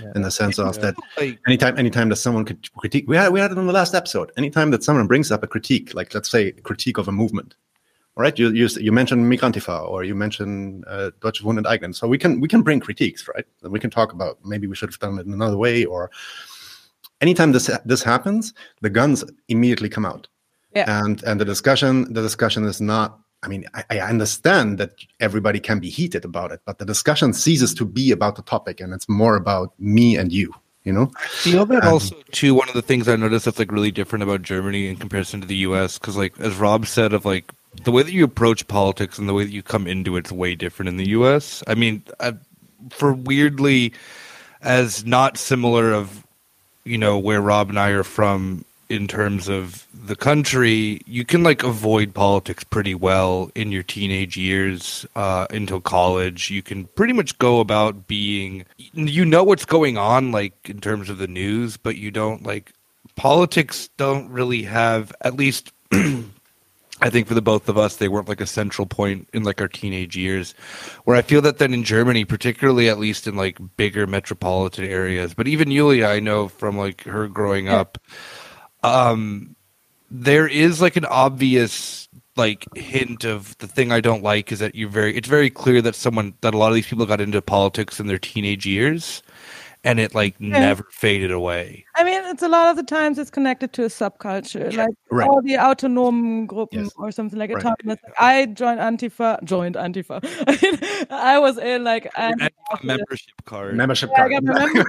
yeah. 0.00 0.12
in 0.14 0.22
the 0.22 0.30
sense 0.30 0.58
of 0.58 0.80
that 0.80 0.94
anytime 1.46 1.78
anytime 1.78 2.08
that 2.08 2.16
someone 2.16 2.44
could 2.44 2.72
critique, 2.74 3.04
we 3.06 3.16
had 3.16 3.32
we 3.32 3.40
had 3.40 3.52
it 3.52 3.58
in 3.58 3.66
the 3.66 3.72
last 3.72 3.94
episode. 3.94 4.32
Anytime 4.36 4.70
that 4.70 4.82
someone 4.82 5.06
brings 5.06 5.30
up 5.30 5.42
a 5.42 5.46
critique, 5.46 5.94
like 5.94 6.14
let's 6.14 6.30
say 6.30 6.52
critique 6.52 6.96
of 6.96 7.08
a 7.08 7.12
movement, 7.12 7.54
right? 8.16 8.38
You 8.38 8.50
you, 8.50 8.68
you 8.78 8.92
mentioned 8.92 9.30
Migrantifa 9.30 9.88
or 9.88 10.04
you 10.04 10.14
mentioned 10.14 10.84
uh, 10.86 11.10
Deutsche 11.20 11.42
Wohnen 11.42 11.64
enteignen. 11.64 11.94
So 11.94 12.08
we 12.08 12.18
can 12.18 12.40
we 12.40 12.48
can 12.48 12.62
bring 12.62 12.80
critiques, 12.80 13.28
right? 13.28 13.46
And 13.62 13.72
we 13.72 13.80
can 13.80 13.90
talk 13.90 14.12
about 14.12 14.38
maybe 14.44 14.66
we 14.66 14.76
should 14.76 14.90
have 14.90 14.98
done 14.98 15.18
it 15.18 15.26
in 15.26 15.32
another 15.32 15.56
way. 15.56 15.84
Or 15.84 16.10
anytime 17.20 17.52
this 17.52 17.70
this 17.84 18.02
happens, 18.02 18.54
the 18.80 18.90
guns 18.90 19.24
immediately 19.48 19.88
come 19.88 20.06
out. 20.06 20.28
Yeah. 20.74 21.02
And 21.04 21.22
and 21.24 21.40
the 21.40 21.44
discussion 21.44 22.12
the 22.12 22.22
discussion 22.22 22.64
is 22.64 22.80
not. 22.80 23.18
I 23.42 23.48
mean, 23.48 23.64
I, 23.72 23.84
I 23.90 24.00
understand 24.00 24.76
that 24.78 24.92
everybody 25.18 25.60
can 25.60 25.80
be 25.80 25.88
heated 25.88 26.26
about 26.26 26.52
it, 26.52 26.60
but 26.66 26.78
the 26.78 26.84
discussion 26.84 27.32
ceases 27.32 27.72
to 27.74 27.86
be 27.86 28.12
about 28.12 28.36
the 28.36 28.42
topic, 28.42 28.80
and 28.80 28.92
it's 28.92 29.08
more 29.08 29.36
about 29.36 29.72
me 29.78 30.16
and 30.16 30.32
you 30.32 30.54
you 30.84 30.94
know 30.94 31.10
i 31.16 31.26
feel 31.26 31.66
that 31.66 31.84
um, 31.84 31.92
also 31.92 32.16
too 32.32 32.54
one 32.54 32.66
of 32.66 32.72
the 32.72 32.80
things 32.80 33.06
i 33.06 33.14
noticed 33.14 33.44
that's 33.44 33.58
like 33.58 33.70
really 33.70 33.90
different 33.90 34.22
about 34.22 34.40
germany 34.40 34.88
in 34.88 34.96
comparison 34.96 35.38
to 35.38 35.46
the 35.46 35.56
us 35.56 35.98
because 35.98 36.16
like 36.16 36.32
as 36.40 36.56
rob 36.56 36.86
said 36.86 37.12
of 37.12 37.26
like 37.26 37.52
the 37.84 37.92
way 37.92 38.02
that 38.02 38.12
you 38.12 38.24
approach 38.24 38.66
politics 38.68 39.18
and 39.18 39.28
the 39.28 39.34
way 39.34 39.44
that 39.44 39.52
you 39.52 39.62
come 39.62 39.86
into 39.86 40.16
it's 40.16 40.32
way 40.32 40.54
different 40.54 40.88
in 40.88 40.96
the 40.96 41.10
U.S. 41.10 41.62
I 41.66 41.74
mean, 41.74 42.02
I, 42.18 42.34
for 42.90 43.12
weirdly 43.12 43.92
as 44.62 45.04
not 45.04 45.38
similar 45.38 45.92
of 45.92 46.26
you 46.84 46.98
know 46.98 47.18
where 47.18 47.40
Rob 47.40 47.68
and 47.68 47.78
I 47.78 47.90
are 47.90 48.02
from 48.02 48.64
in 48.90 49.06
terms 49.06 49.48
of 49.48 49.86
the 49.94 50.16
country, 50.16 51.00
you 51.06 51.24
can 51.24 51.44
like 51.44 51.62
avoid 51.62 52.12
politics 52.12 52.64
pretty 52.64 52.94
well 52.94 53.50
in 53.54 53.70
your 53.70 53.84
teenage 53.84 54.36
years 54.36 55.06
uh, 55.14 55.46
until 55.50 55.80
college. 55.80 56.50
You 56.50 56.60
can 56.60 56.86
pretty 56.86 57.12
much 57.12 57.38
go 57.38 57.60
about 57.60 58.08
being, 58.08 58.66
you 58.92 59.24
know 59.24 59.44
what's 59.44 59.64
going 59.64 59.96
on, 59.96 60.32
like 60.32 60.68
in 60.68 60.80
terms 60.80 61.08
of 61.08 61.18
the 61.18 61.28
news, 61.28 61.76
but 61.76 61.96
you 61.96 62.10
don't 62.10 62.42
like 62.42 62.72
politics. 63.14 63.88
Don't 63.96 64.28
really 64.28 64.64
have 64.64 65.12
at 65.20 65.36
least 65.36 65.72
I 67.02 67.08
think 67.08 67.26
for 67.26 67.34
the 67.34 67.40
both 67.40 67.68
of 67.68 67.78
us, 67.78 67.96
they 67.96 68.08
weren't 68.08 68.28
like 68.28 68.42
a 68.42 68.46
central 68.46 68.86
point 68.86 69.28
in 69.32 69.42
like 69.42 69.60
our 69.60 69.68
teenage 69.68 70.16
years. 70.16 70.52
Where 71.04 71.16
I 71.16 71.22
feel 71.22 71.40
that 71.42 71.58
then 71.58 71.72
in 71.72 71.82
Germany, 71.82 72.24
particularly 72.24 72.88
at 72.88 72.98
least 72.98 73.26
in 73.26 73.36
like 73.36 73.58
bigger 73.76 74.06
metropolitan 74.06 74.84
areas, 74.84 75.32
but 75.32 75.48
even 75.48 75.70
Julia, 75.70 76.06
I 76.06 76.20
know 76.20 76.48
from 76.48 76.76
like 76.76 77.04
her 77.04 77.26
growing 77.26 77.68
up, 77.68 77.96
um, 78.82 79.54
there 80.10 80.46
is 80.46 80.80
like 80.80 80.96
an 80.96 81.04
obvious 81.04 82.08
like 82.36 82.66
hint 82.76 83.24
of 83.24 83.56
the 83.58 83.66
thing 83.66 83.92
I 83.92 84.00
don't 84.00 84.22
like 84.22 84.52
is 84.52 84.58
that 84.60 84.74
you're 84.74 84.88
very. 84.88 85.16
It's 85.16 85.28
very 85.28 85.50
clear 85.50 85.82
that 85.82 85.94
someone 85.94 86.34
that 86.40 86.54
a 86.54 86.58
lot 86.58 86.68
of 86.68 86.74
these 86.74 86.86
people 86.86 87.06
got 87.06 87.20
into 87.20 87.40
politics 87.42 88.00
in 88.00 88.06
their 88.06 88.18
teenage 88.18 88.66
years 88.66 89.22
and 89.84 89.98
it 89.98 90.14
like 90.14 90.34
yeah. 90.38 90.60
never 90.60 90.84
faded 90.90 91.30
away. 91.30 91.84
I 91.96 92.04
mean, 92.04 92.22
it's 92.26 92.42
a 92.42 92.48
lot 92.48 92.70
of 92.70 92.76
the 92.76 92.82
times 92.82 93.18
it's 93.18 93.30
connected 93.30 93.72
to 93.74 93.84
a 93.84 93.88
subculture, 93.88 94.70
yeah. 94.70 94.84
like 94.84 94.94
right. 95.10 95.28
all 95.28 95.40
the 95.42 95.54
autonom 95.54 96.46
gruppen 96.46 96.84
yes. 96.84 96.90
or 96.96 97.10
something 97.10 97.38
like 97.38 97.50
right. 97.50 97.64
autonomous. 97.64 97.98
I 98.18 98.46
joined 98.46 98.80
Antifa, 98.80 99.42
joined 99.44 99.76
Antifa. 99.76 100.20
I 101.10 101.38
was 101.38 101.56
in 101.58 101.84
like 101.84 102.10
an 102.16 102.48
membership 102.82 103.44
card. 103.44 103.74
Membership 103.74 104.10
yeah, 104.12 104.16
card. 104.16 104.32
I 104.32 104.34
got 104.34 104.44
my 104.44 104.58
membership 104.66 104.86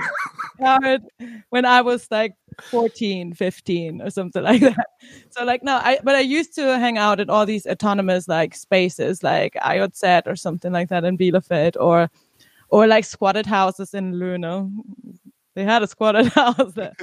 card 0.60 1.02
when 1.50 1.66
I 1.66 1.82
was 1.82 2.08
like 2.12 2.36
14, 2.64 3.34
15 3.34 4.02
or 4.02 4.10
something 4.10 4.44
like 4.52 4.62
that. 4.62 4.88
So 5.30 5.44
like 5.44 5.64
no, 5.64 5.76
I 5.76 6.00
but 6.04 6.16
I 6.16 6.20
used 6.20 6.56
to 6.56 6.78
hang 6.80 6.98
out 6.98 7.20
at 7.20 7.30
all 7.30 7.46
these 7.46 7.66
autonomous 7.66 8.28
like 8.28 8.56
spaces 8.56 9.24
like 9.24 9.54
IOZ 9.56 10.24
or 10.28 10.36
something 10.36 10.72
like 10.72 10.90
that 10.90 11.04
in 11.04 11.18
Bielefeld 11.18 11.76
or 11.80 12.10
or 12.70 12.88
like 12.88 13.06
squatted 13.06 13.46
houses 13.46 13.94
in 13.94 14.18
Luna. 14.18 14.70
They 15.54 15.64
had 15.66 15.84
a 15.84 15.88
squatted 15.88 16.28
house 16.34 16.74
there. 16.74 16.94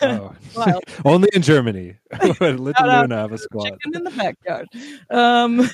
Oh. 0.00 0.34
Only 1.04 1.28
in 1.34 1.42
Germany. 1.42 1.96
Little 2.40 2.64
Luna 2.64 3.16
have 3.16 3.32
a 3.32 3.38
squat. 3.38 3.66
Chicken 3.66 3.96
in 3.96 4.04
the 4.04 4.10
backyard. 4.10 4.66
Um, 5.10 5.68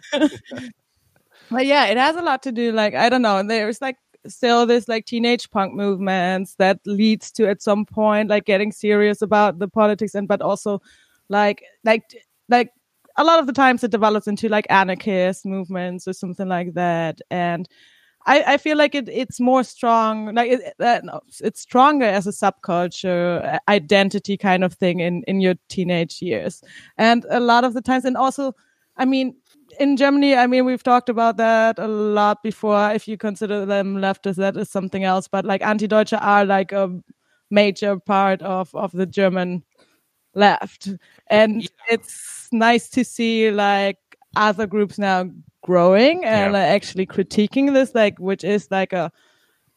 but 1.51 1.67
yeah, 1.67 1.87
it 1.87 1.97
has 1.97 2.17
a 2.17 2.23
lot 2.23 2.43
to 2.43 2.53
do. 2.53 2.73
Like 2.73 2.95
I 2.95 3.09
don't 3.09 3.23
know. 3.23 3.43
There's 3.43 3.81
like 3.81 3.97
still 4.27 4.67
this 4.67 4.89
like 4.89 5.07
teenage 5.07 5.51
punk 5.51 5.75
movements 5.75 6.55
that 6.57 6.79
leads 6.87 7.31
to 7.33 7.49
at 7.49 7.63
some 7.63 7.85
point 7.85 8.31
like 8.31 8.45
getting 8.45 8.73
serious 8.73 9.23
about 9.23 9.59
the 9.59 9.69
politics 9.69 10.15
and 10.15 10.29
but 10.29 10.41
also 10.41 10.81
like 11.29 11.63
like 11.85 12.03
like 12.49 12.71
a 13.17 13.25
lot 13.25 13.39
of 13.39 13.47
the 13.47 13.53
times 13.53 13.85
it 13.85 13.91
develops 13.91 14.27
into 14.27 14.49
like 14.49 14.67
anarchist 14.71 15.47
movements 15.47 16.09
or 16.09 16.13
something 16.13 16.49
like 16.49 16.75
that. 16.75 17.21
And 17.31 17.69
I, 18.27 18.55
I 18.55 18.57
feel 18.57 18.77
like 18.77 18.95
it 18.95 19.09
it's 19.09 19.39
more 19.39 19.63
strong 19.63 20.35
like 20.35 20.51
it, 20.53 20.75
uh, 20.81 21.01
no, 21.05 21.21
it's 21.41 21.61
stronger 21.61 22.07
as 22.07 22.27
a 22.27 22.31
subculture 22.31 23.45
uh, 23.55 23.59
identity 23.69 24.37
kind 24.37 24.65
of 24.65 24.75
thing 24.75 25.01
in 25.01 25.23
in 25.29 25.41
your 25.41 25.55
teenage 25.69 26.23
years. 26.23 26.63
And 26.97 27.27
a 27.29 27.41
lot 27.41 27.65
of 27.65 27.75
the 27.75 27.83
times 27.83 28.05
and 28.05 28.17
also 28.17 28.55
I 28.97 29.05
mean 29.05 29.37
in 29.81 29.97
Germany 29.97 30.35
I 30.35 30.47
mean 30.47 30.65
we've 30.65 30.83
talked 30.83 31.09
about 31.09 31.37
that 31.37 31.79
a 31.79 31.89
lot 31.89 32.43
before 32.43 32.91
if 32.93 33.07
you 33.09 33.17
consider 33.17 33.65
them 33.67 33.97
leftists 33.97 34.37
that 34.37 34.57
is 34.57 34.71
something 34.71 35.05
else 35.05 35.29
but 35.29 35.45
like 35.45 35.63
anti-deutsche 35.63 36.13
are 36.13 36.45
like 36.45 36.73
a 36.73 36.91
major 37.51 37.99
part 37.99 38.43
of 38.43 38.75
of 38.75 38.93
the 38.93 39.07
German 39.07 39.65
left 40.35 40.89
and 41.29 41.63
yeah. 41.63 41.69
it's 41.91 42.49
nice 42.53 42.89
to 42.91 43.05
see 43.05 43.51
like 43.51 43.99
other 44.37 44.67
groups 44.67 44.99
now 44.99 45.29
growing 45.65 46.25
and 46.25 46.53
yeah. 46.53 46.61
like, 46.61 46.69
actually 46.69 47.07
critiquing 47.07 47.73
this, 47.73 47.95
like 47.95 48.19
which 48.19 48.45
is 48.45 48.69
like 48.71 48.93
a 48.93 49.11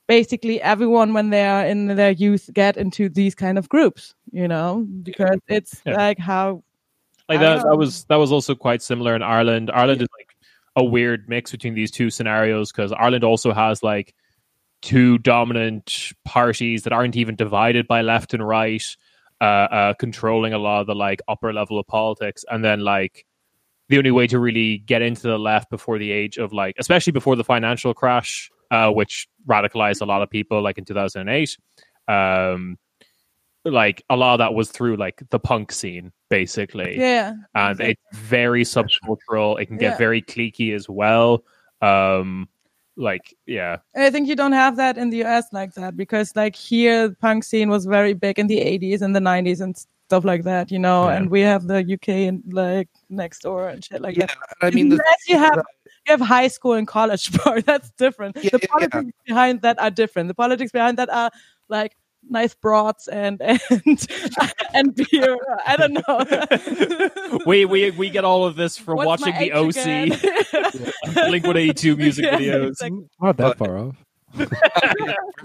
basically 0.07 0.61
everyone 0.61 1.13
when 1.13 1.31
they 1.31 1.45
are 1.45 1.65
in 1.65 1.87
their 1.87 2.11
youth 2.11 2.49
get 2.53 2.77
into 2.77 3.09
these 3.09 3.33
kind 3.33 3.57
of 3.57 3.67
groups, 3.69 4.13
you 4.31 4.47
know, 4.47 4.85
because 5.03 5.39
it's 5.47 5.81
yeah. 5.85 5.95
like 5.95 6.19
how 6.19 6.63
like 7.29 7.39
that 7.39 7.63
that 7.63 7.77
was 7.77 8.05
that 8.05 8.15
was 8.15 8.31
also 8.31 8.55
quite 8.55 8.81
similar 8.81 9.15
in 9.15 9.21
Ireland. 9.21 9.71
Ireland 9.73 10.01
is 10.01 10.07
like 10.17 10.35
a 10.75 10.83
weird 10.83 11.27
mix 11.27 11.51
between 11.51 11.73
these 11.73 11.91
two 11.91 12.09
scenarios 12.09 12.71
because 12.71 12.91
Ireland 12.91 13.23
also 13.23 13.51
has 13.51 13.83
like 13.83 14.13
two 14.81 15.17
dominant 15.17 16.13
parties 16.23 16.83
that 16.83 16.93
aren't 16.93 17.15
even 17.15 17.35
divided 17.35 17.87
by 17.87 18.01
left 18.01 18.33
and 18.33 18.47
right, 18.47 18.83
uh, 19.41 19.43
uh, 19.43 19.93
controlling 19.95 20.53
a 20.53 20.57
lot 20.57 20.81
of 20.81 20.87
the 20.87 20.95
like 20.95 21.21
upper 21.27 21.51
level 21.51 21.79
of 21.79 21.87
politics, 21.87 22.45
and 22.49 22.63
then 22.63 22.81
like 22.81 23.25
the 23.89 23.97
only 23.97 24.11
way 24.11 24.27
to 24.27 24.39
really 24.39 24.77
get 24.79 25.01
into 25.01 25.23
the 25.23 25.39
left 25.39 25.69
before 25.69 25.97
the 25.97 26.11
age 26.11 26.37
of 26.37 26.53
like, 26.53 26.75
especially 26.77 27.11
before 27.11 27.35
the 27.35 27.43
financial 27.43 27.93
crash, 27.93 28.51
uh, 28.69 28.91
which 28.91 29.27
radicalized 29.47 30.01
a 30.01 30.05
lot 30.05 30.21
of 30.21 30.29
people, 30.29 30.61
like 30.61 30.77
in 30.77 30.85
2008. 30.85 31.57
Um, 32.07 32.77
like 33.71 34.03
a 34.09 34.15
lot 34.15 34.33
of 34.33 34.39
that 34.39 34.53
was 34.53 34.69
through 34.69 34.97
like 34.97 35.21
the 35.29 35.39
punk 35.39 35.71
scene, 35.71 36.11
basically. 36.29 36.97
Yeah. 36.97 37.33
And 37.55 37.79
exactly. 37.79 37.97
it's 38.11 38.19
very 38.19 38.63
subcultural. 38.63 39.59
It 39.61 39.67
can 39.67 39.77
get 39.77 39.91
yeah. 39.91 39.97
very 39.97 40.21
cliquey 40.21 40.73
as 40.73 40.89
well. 40.89 41.43
Um, 41.81 42.49
like 42.99 43.35
yeah 43.45 43.77
i 43.95 44.09
think 44.09 44.27
you 44.27 44.35
don't 44.35 44.53
have 44.53 44.75
that 44.75 44.97
in 44.97 45.11
the 45.11 45.23
us 45.23 45.45
like 45.53 45.71
that 45.75 45.95
because 45.95 46.35
like 46.35 46.55
here 46.55 47.09
the 47.09 47.15
punk 47.17 47.43
scene 47.43 47.69
was 47.69 47.85
very 47.85 48.13
big 48.13 48.39
in 48.39 48.47
the 48.47 48.57
80s 48.57 49.03
and 49.03 49.15
the 49.15 49.19
90s 49.19 49.61
and 49.61 49.77
stuff 50.07 50.23
like 50.23 50.43
that, 50.43 50.71
you 50.71 50.79
know. 50.79 51.07
Yeah. 51.07 51.15
And 51.15 51.29
we 51.29 51.41
have 51.41 51.67
the 51.67 51.79
UK 51.79 52.09
and 52.29 52.41
like 52.51 52.87
next 53.09 53.41
door 53.41 53.67
and 53.67 53.83
shit 53.83 54.01
like 54.01 54.15
yeah, 54.15 54.27
that. 54.27 54.37
I 54.61 54.71
mean, 54.71 54.89
the, 54.89 55.03
you 55.27 55.37
have 55.37 55.61
you 55.83 56.11
have 56.11 56.21
high 56.21 56.47
school 56.47 56.73
and 56.73 56.87
college 56.87 57.31
part. 57.37 57.65
That's 57.65 57.91
different. 57.91 58.37
Yeah, 58.41 58.51
the 58.53 58.59
politics 58.59 59.05
yeah. 59.05 59.33
behind 59.33 59.61
that 59.63 59.79
are 59.79 59.91
different. 59.91 60.29
The 60.29 60.33
politics 60.33 60.71
behind 60.71 60.97
that 60.97 61.09
are 61.09 61.29
like 61.67 61.97
nice 62.29 62.53
broths 62.53 63.07
and 63.07 63.41
and 63.41 63.61
and 64.73 64.95
beer. 65.11 65.37
I 65.65 65.75
don't 65.77 65.93
know. 66.07 67.39
we 67.45 67.65
we 67.65 67.91
we 67.91 68.09
get 68.09 68.23
all 68.25 68.45
of 68.45 68.55
this 68.55 68.77
from 68.77 68.97
What's 68.97 69.21
watching 69.25 69.37
the 69.39 69.51
OC, 69.53 71.13
Blink 71.27 71.45
One 71.45 71.57
Eighty 71.57 71.73
Two 71.73 71.95
music 71.95 72.25
videos. 72.25 72.81
Like, 72.81 72.93
Not 73.21 73.37
that 73.37 73.57
far 73.57 73.77
off. 73.77 73.95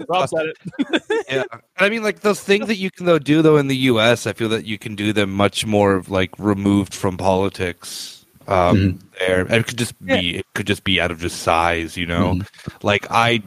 Rob 0.09 0.29
said 0.29 0.47
it. 0.47 1.25
yeah, 1.29 1.43
I 1.77 1.89
mean, 1.89 2.03
like 2.03 2.19
those 2.21 2.41
things 2.41 2.67
that 2.67 2.75
you 2.75 2.91
can 2.91 3.05
though 3.05 3.19
do 3.19 3.41
though 3.41 3.57
in 3.57 3.67
the 3.67 3.77
U.S. 3.77 4.27
I 4.27 4.33
feel 4.33 4.49
that 4.49 4.65
you 4.65 4.77
can 4.77 4.95
do 4.95 5.13
them 5.13 5.31
much 5.31 5.65
more 5.65 6.03
like 6.07 6.31
removed 6.37 6.93
from 6.93 7.17
politics. 7.17 8.25
Um, 8.45 8.75
Mhm. 8.77 8.99
there, 9.19 9.41
it 9.53 9.67
could 9.67 9.77
just 9.77 9.99
be 10.05 10.35
it 10.37 10.45
could 10.53 10.67
just 10.67 10.83
be 10.83 10.99
out 10.99 11.11
of 11.11 11.19
just 11.19 11.41
size, 11.43 11.95
you 11.95 12.05
know. 12.05 12.41
Like 12.81 13.07
I, 13.09 13.41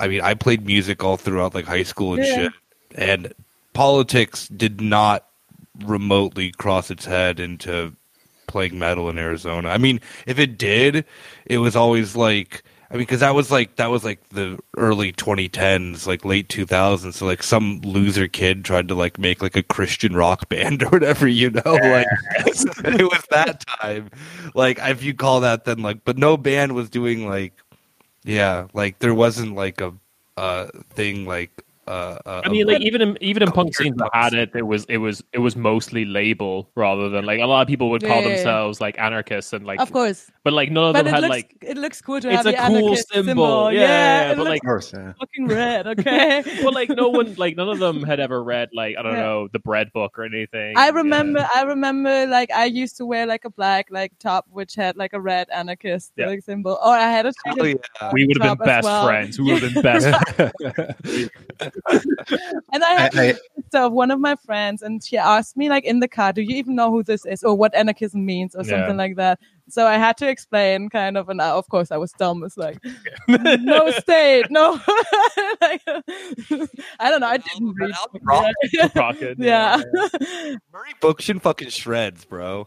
I 0.00 0.08
mean, 0.08 0.20
I 0.22 0.34
played 0.34 0.66
music 0.66 1.04
all 1.04 1.16
throughout 1.16 1.54
like 1.54 1.66
high 1.66 1.82
school 1.84 2.14
and 2.14 2.24
Yeah. 2.24 2.34
shit, 2.34 2.52
and 2.94 3.32
politics 3.74 4.48
did 4.48 4.80
not 4.80 5.26
remotely 5.84 6.50
cross 6.52 6.90
its 6.90 7.04
head 7.04 7.38
into 7.40 7.94
playing 8.46 8.78
metal 8.78 9.08
in 9.08 9.18
Arizona. 9.18 9.68
I 9.68 9.78
mean, 9.78 10.00
if 10.26 10.38
it 10.38 10.58
did, 10.58 11.04
it 11.46 11.58
was 11.58 11.76
always 11.76 12.16
like 12.16 12.62
I 12.92 12.94
mean, 12.94 13.02
because 13.02 13.20
that 13.20 13.36
was 13.36 13.52
like 13.52 13.76
that 13.76 13.88
was 13.90 14.04
like 14.04 14.28
the 14.30 14.58
early 14.76 15.12
2010s, 15.12 16.08
like 16.08 16.24
late 16.24 16.48
2000s. 16.48 17.14
So 17.14 17.24
like 17.24 17.44
some 17.44 17.80
loser 17.82 18.26
kid 18.26 18.64
tried 18.64 18.88
to 18.88 18.96
like 18.96 19.16
make 19.16 19.40
like 19.40 19.54
a 19.54 19.62
Christian 19.62 20.16
rock 20.16 20.48
band 20.48 20.82
or 20.82 20.88
whatever, 20.88 21.28
you 21.28 21.50
know, 21.50 21.62
like 21.74 22.08
it 22.46 23.08
was 23.08 23.24
that 23.30 23.64
time. 23.80 24.10
Like 24.54 24.78
if 24.80 25.04
you 25.04 25.14
call 25.14 25.40
that, 25.40 25.66
then 25.66 25.82
like, 25.82 26.04
but 26.04 26.18
no 26.18 26.36
band 26.36 26.74
was 26.74 26.90
doing 26.90 27.28
like, 27.28 27.52
yeah, 28.24 28.66
like 28.72 28.98
there 28.98 29.14
wasn't 29.14 29.54
like 29.54 29.80
a 29.80 29.94
uh 30.36 30.68
thing 30.94 31.26
like 31.26 31.50
uh. 31.90 32.18
uh 32.26 32.42
I 32.44 32.48
mean, 32.48 32.66
like 32.66 32.80
even 32.82 33.00
in 33.02 33.18
even 33.20 33.42
in 33.42 33.50
punk 33.50 33.74
scenes 33.76 33.96
that 33.96 34.10
had 34.12 34.32
it, 34.34 34.50
it 34.54 34.62
was 34.62 34.84
it 34.88 34.98
was 34.98 35.22
it 35.32 35.38
was 35.40 35.56
mostly 35.56 36.04
label 36.04 36.70
rather 36.76 37.08
than 37.08 37.24
like 37.26 37.40
a 37.40 37.46
lot 37.46 37.62
of 37.62 37.68
people 37.68 37.90
would 37.90 38.02
call 38.02 38.10
Yeah, 38.10 38.16
yeah, 38.22 38.28
yeah. 38.28 38.34
themselves 38.36 38.80
like 38.80 38.98
anarchists 38.98 39.52
and 39.52 39.66
like, 39.66 39.80
of 39.80 39.92
course. 39.92 40.30
but 40.44 40.52
like 40.52 40.70
none 40.70 40.84
of 40.90 40.92
But 40.94 41.04
them 41.04 41.14
had 41.14 41.20
looks 41.22 41.30
like 41.30 41.56
it 41.62 41.76
looks 41.76 42.00
cool 42.00 42.20
to 42.20 42.28
it's 42.28 42.36
have 42.36 42.46
a 42.46 42.50
the 42.52 42.56
cool 42.56 42.76
anarchist 42.76 43.08
symbol. 43.12 43.72
Yeah, 43.72 43.80
yeah, 43.80 43.86
yeah, 43.88 44.32
it 44.32 44.36
but, 44.36 44.46
like- 44.46 44.62
Of 44.62 44.66
course, 44.66 44.92
yeah. 44.92 45.12
fucking 45.18 45.46
red. 45.48 45.86
Okay. 45.88 46.42
but 46.64 46.72
like 46.74 46.88
no 46.90 47.08
one 47.08 47.34
like 47.36 47.56
none 47.56 47.68
of 47.68 47.78
them 47.78 48.02
had 48.10 48.20
ever 48.20 48.42
read 48.42 48.68
like 48.72 48.96
I 48.96 49.02
don't 49.02 49.14
Yeah. 49.14 49.20
know 49.20 49.48
the 49.52 49.58
bread 49.58 49.92
book 49.92 50.18
or 50.18 50.24
anything. 50.24 50.76
I 50.76 50.86
Yeah. 50.86 50.92
remember, 50.94 51.46
I 51.54 51.62
remember, 51.62 52.26
like 52.26 52.50
I 52.52 52.66
used 52.66 52.96
to 52.98 53.06
wear 53.06 53.26
like 53.26 53.44
a 53.44 53.50
black 53.50 53.88
like 53.90 54.12
top, 54.18 54.46
which 54.50 54.74
had 54.74 54.96
like 54.96 55.12
a 55.12 55.20
red 55.20 55.48
anarchist 55.50 56.12
Yeah. 56.16 56.26
like 56.26 56.42
symbol, 56.42 56.78
or 56.84 56.92
I 56.94 57.10
had 57.10 57.26
a 57.26 57.32
Hell 57.44 57.56
chicken 57.56 57.78
yeah. 58.00 58.10
we 58.12 58.26
would 58.26 58.40
have 58.42 58.58
been 58.58 58.66
best 58.66 58.84
well. 58.84 59.06
friends. 59.06 59.38
We 59.38 59.52
would 59.52 59.62
have 59.62 59.74
been 59.74 59.82
best. 59.82 61.30
and 62.72 62.84
I 62.84 62.90
had 63.00 63.16
I, 63.16 63.22
I, 63.22 63.24
a 63.26 63.34
sister 63.34 63.78
of 63.78 63.92
one 63.92 64.10
of 64.10 64.20
my 64.20 64.36
friends, 64.36 64.82
and 64.82 65.02
she 65.02 65.16
asked 65.16 65.56
me 65.56 65.68
like 65.68 65.84
in 65.84 66.00
the 66.00 66.08
car, 66.08 66.32
"Do 66.32 66.42
you 66.42 66.56
even 66.56 66.74
know 66.74 66.90
who 66.90 67.02
this 67.02 67.24
is, 67.26 67.42
or 67.42 67.54
what 67.56 67.74
anarchism 67.74 68.24
means, 68.24 68.54
or 68.54 68.62
Yeah. 68.62 68.70
something 68.78 68.96
like 68.96 69.16
that?" 69.16 69.38
So 69.68 69.86
I 69.86 69.98
had 69.98 70.16
to 70.16 70.28
explain, 70.28 70.88
kind 70.88 71.16
of, 71.16 71.28
and 71.28 71.40
I, 71.40 71.50
of 71.50 71.68
course 71.68 71.92
I 71.92 71.96
was 71.96 72.10
dumb. 72.12 72.42
It's 72.42 72.56
like 72.56 72.78
no 73.28 73.90
state, 74.00 74.46
no. 74.50 74.72
like, 75.60 75.80
I 76.98 77.08
don't 77.08 77.20
know. 77.20 77.28
I 77.28 77.36
didn't 77.36 77.74
read. 77.78 77.92
I'll 77.94 78.08
be. 78.62 78.68
Yeah. 78.72 78.88
Rocket. 78.96 79.38
yeah. 79.38 79.80
Murray 80.72 80.94
Bookchin 81.00 81.40
fucking 81.40 81.68
shreds, 81.68 82.24
bro. 82.24 82.66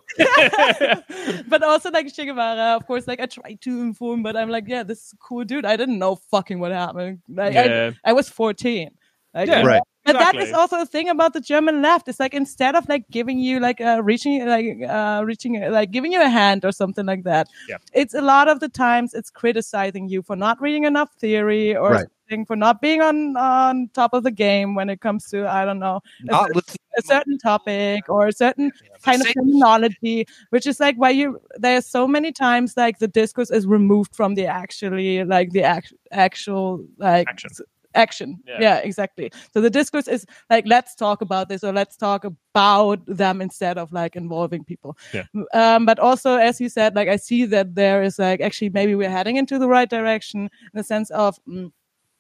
but 1.48 1.64
also 1.64 1.92
like 1.92 2.14
Che 2.14 2.26
Guevara, 2.26 2.76
of 2.78 2.86
course, 2.88 3.06
like 3.08 3.20
I 3.20 3.26
tried 3.26 3.60
to 3.62 3.82
inform, 3.82 4.24
but 4.24 4.36
I'm 4.38 4.50
like, 4.50 4.66
yeah, 4.68 4.84
this 4.84 5.00
is 5.08 5.14
a 5.14 5.18
cool 5.18 5.44
dude. 5.44 5.66
I 5.66 5.76
didn't 5.76 6.00
know 6.00 6.16
fucking 6.16 6.60
what 6.60 6.72
happened. 6.72 7.20
Like 7.28 7.54
Yeah. 7.54 7.92
I, 8.06 8.12
I 8.12 8.14
was 8.14 8.30
14. 8.30 8.92
Like, 9.34 9.48
Yeah. 9.48 9.64
Right. 9.66 9.82
But 10.06 10.14
that 10.20 10.36
Exactly. 10.36 10.44
is 10.50 10.54
also 10.54 10.82
a 10.82 10.86
thing 10.86 11.08
about 11.08 11.32
the 11.32 11.40
German 11.40 11.82
left. 11.82 12.10
It's 12.10 12.20
like 12.20 12.34
instead 12.34 12.76
of 12.76 12.88
like 12.90 13.06
giving 13.10 13.40
you 13.40 13.62
like 13.62 13.80
uh, 13.80 14.02
reaching 14.04 14.46
like 14.46 14.66
uh, 14.90 15.24
reaching 15.26 15.62
like 15.72 15.92
giving 15.92 16.12
you 16.12 16.22
a 16.22 16.28
hand 16.28 16.66
or 16.66 16.74
something 16.74 17.06
like 17.06 17.24
that, 17.24 17.48
Yeah. 17.70 17.78
it's 17.94 18.14
a 18.14 18.20
lot 18.22 18.50
of 18.50 18.60
the 18.60 18.68
times 18.68 19.14
it's 19.14 19.30
criticizing 19.30 20.10
you 20.10 20.22
for 20.22 20.36
not 20.36 20.60
reading 20.62 20.84
enough 20.84 21.14
theory 21.14 21.74
or 21.74 21.92
Right. 21.92 22.08
something 22.28 22.46
for 22.46 22.58
not 22.58 22.82
being 22.82 23.02
on 23.02 23.38
on 23.38 23.88
top 23.94 24.14
of 24.14 24.24
the 24.24 24.32
game 24.32 24.76
when 24.76 24.90
it 24.90 25.00
comes 25.00 25.30
to 25.30 25.48
I 25.48 25.64
don't 25.64 25.80
know 25.80 26.02
Not 26.24 26.50
listening. 26.54 26.78
a 26.98 27.02
certain 27.02 27.38
topic 27.38 28.10
or 28.10 28.28
a 28.28 28.34
certain 28.34 28.74
kind 29.06 29.22
of 29.22 29.28
terminology, 29.34 30.26
which 30.50 30.68
is 30.68 30.82
like 30.82 30.98
why 30.98 31.12
you 31.12 31.40
there's 31.56 31.86
so 31.88 32.08
many 32.10 32.34
times 32.34 32.76
like 32.76 33.00
the 33.00 33.08
discourse 33.08 33.52
is 33.52 33.66
removed 33.66 34.14
from 34.18 34.36
the 34.36 34.48
actually 34.48 35.24
like 35.24 35.52
the 35.52 35.64
act, 35.64 35.94
actual 36.12 36.86
like 36.98 37.30
Action. 37.30 37.52
Action 37.96 38.40
Yeah. 38.48 38.58
yeah. 38.60 38.78
exactly 38.78 39.32
so 39.54 39.62
the 39.62 39.70
discourse 39.70 40.08
is 40.08 40.26
like 40.50 40.66
let's 40.68 40.96
talk 40.96 41.22
about 41.22 41.50
this 41.50 41.64
or 41.64 41.72
let's 41.74 41.96
talk 41.98 42.24
about 42.26 43.00
them 43.06 43.42
instead 43.42 43.78
of 43.78 43.92
like 43.92 44.16
involving 44.16 44.64
people 44.64 44.98
Yeah. 45.14 45.26
um 45.54 45.86
but 45.86 46.00
also 46.00 46.36
as 46.38 46.60
you 46.62 46.70
said 46.70 46.96
like 46.96 47.10
i 47.10 47.16
see 47.18 47.46
that 47.46 47.76
there 47.76 48.04
is 48.04 48.20
like 48.20 48.42
actually 48.42 48.70
maybe 48.70 48.96
we're 48.96 49.10
heading 49.10 49.38
into 49.38 49.60
the 49.60 49.68
right 49.68 49.90
direction 49.90 50.42
in 50.44 50.74
the 50.74 50.84
sense 50.84 51.10
of 51.12 51.38
mm, 51.48 51.72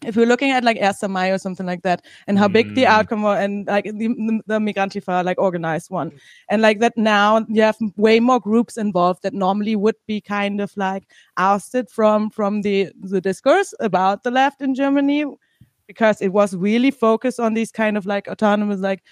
if 0.06 0.18
we're 0.18 0.26
looking 0.28 0.52
at 0.52 0.66
like 0.66 0.78
Erster 0.82 1.08
Mai 1.10 1.30
or 1.30 1.38
something 1.38 1.66
like 1.66 1.82
that, 1.84 2.04
and 2.28 2.38
how 2.38 2.50
big 2.50 2.76
the 2.76 2.84
Mm. 2.84 2.88
outcome 2.90 3.22
was, 3.22 3.40
and 3.41 3.66
like 3.68 3.86
the, 3.86 4.08
the, 4.10 4.41
the 4.48 4.60
Migrantifa 4.60 5.24
like 5.24 5.40
organized 5.40 5.90
one, 5.90 6.12
and 6.50 6.62
like 6.62 6.80
that 6.80 6.98
now 6.98 7.45
you 7.48 7.62
have 7.62 7.78
way 7.95 8.20
more 8.20 8.40
groups 8.41 8.76
involved 8.76 9.24
that 9.24 9.34
normally 9.34 9.78
would 9.78 9.95
be 10.06 10.20
kind 10.20 10.60
of 10.60 10.76
like 10.76 11.04
ousted 11.38 11.90
from 11.90 12.30
from 12.30 12.62
the 12.64 12.91
the 13.02 13.22
discourse 13.22 13.74
about 13.80 14.24
the 14.24 14.32
left 14.32 14.62
in 14.62 14.76
Germany, 14.76 15.24
because 15.88 16.22
it 16.22 16.30
was 16.30 16.55
really 16.55 16.91
focused 16.91 17.39
on 17.39 17.53
these 17.53 17.72
kind 17.72 17.97
of 17.97 18.05
like 18.05 18.27
autonomous 18.27 18.80
like. 18.80 19.03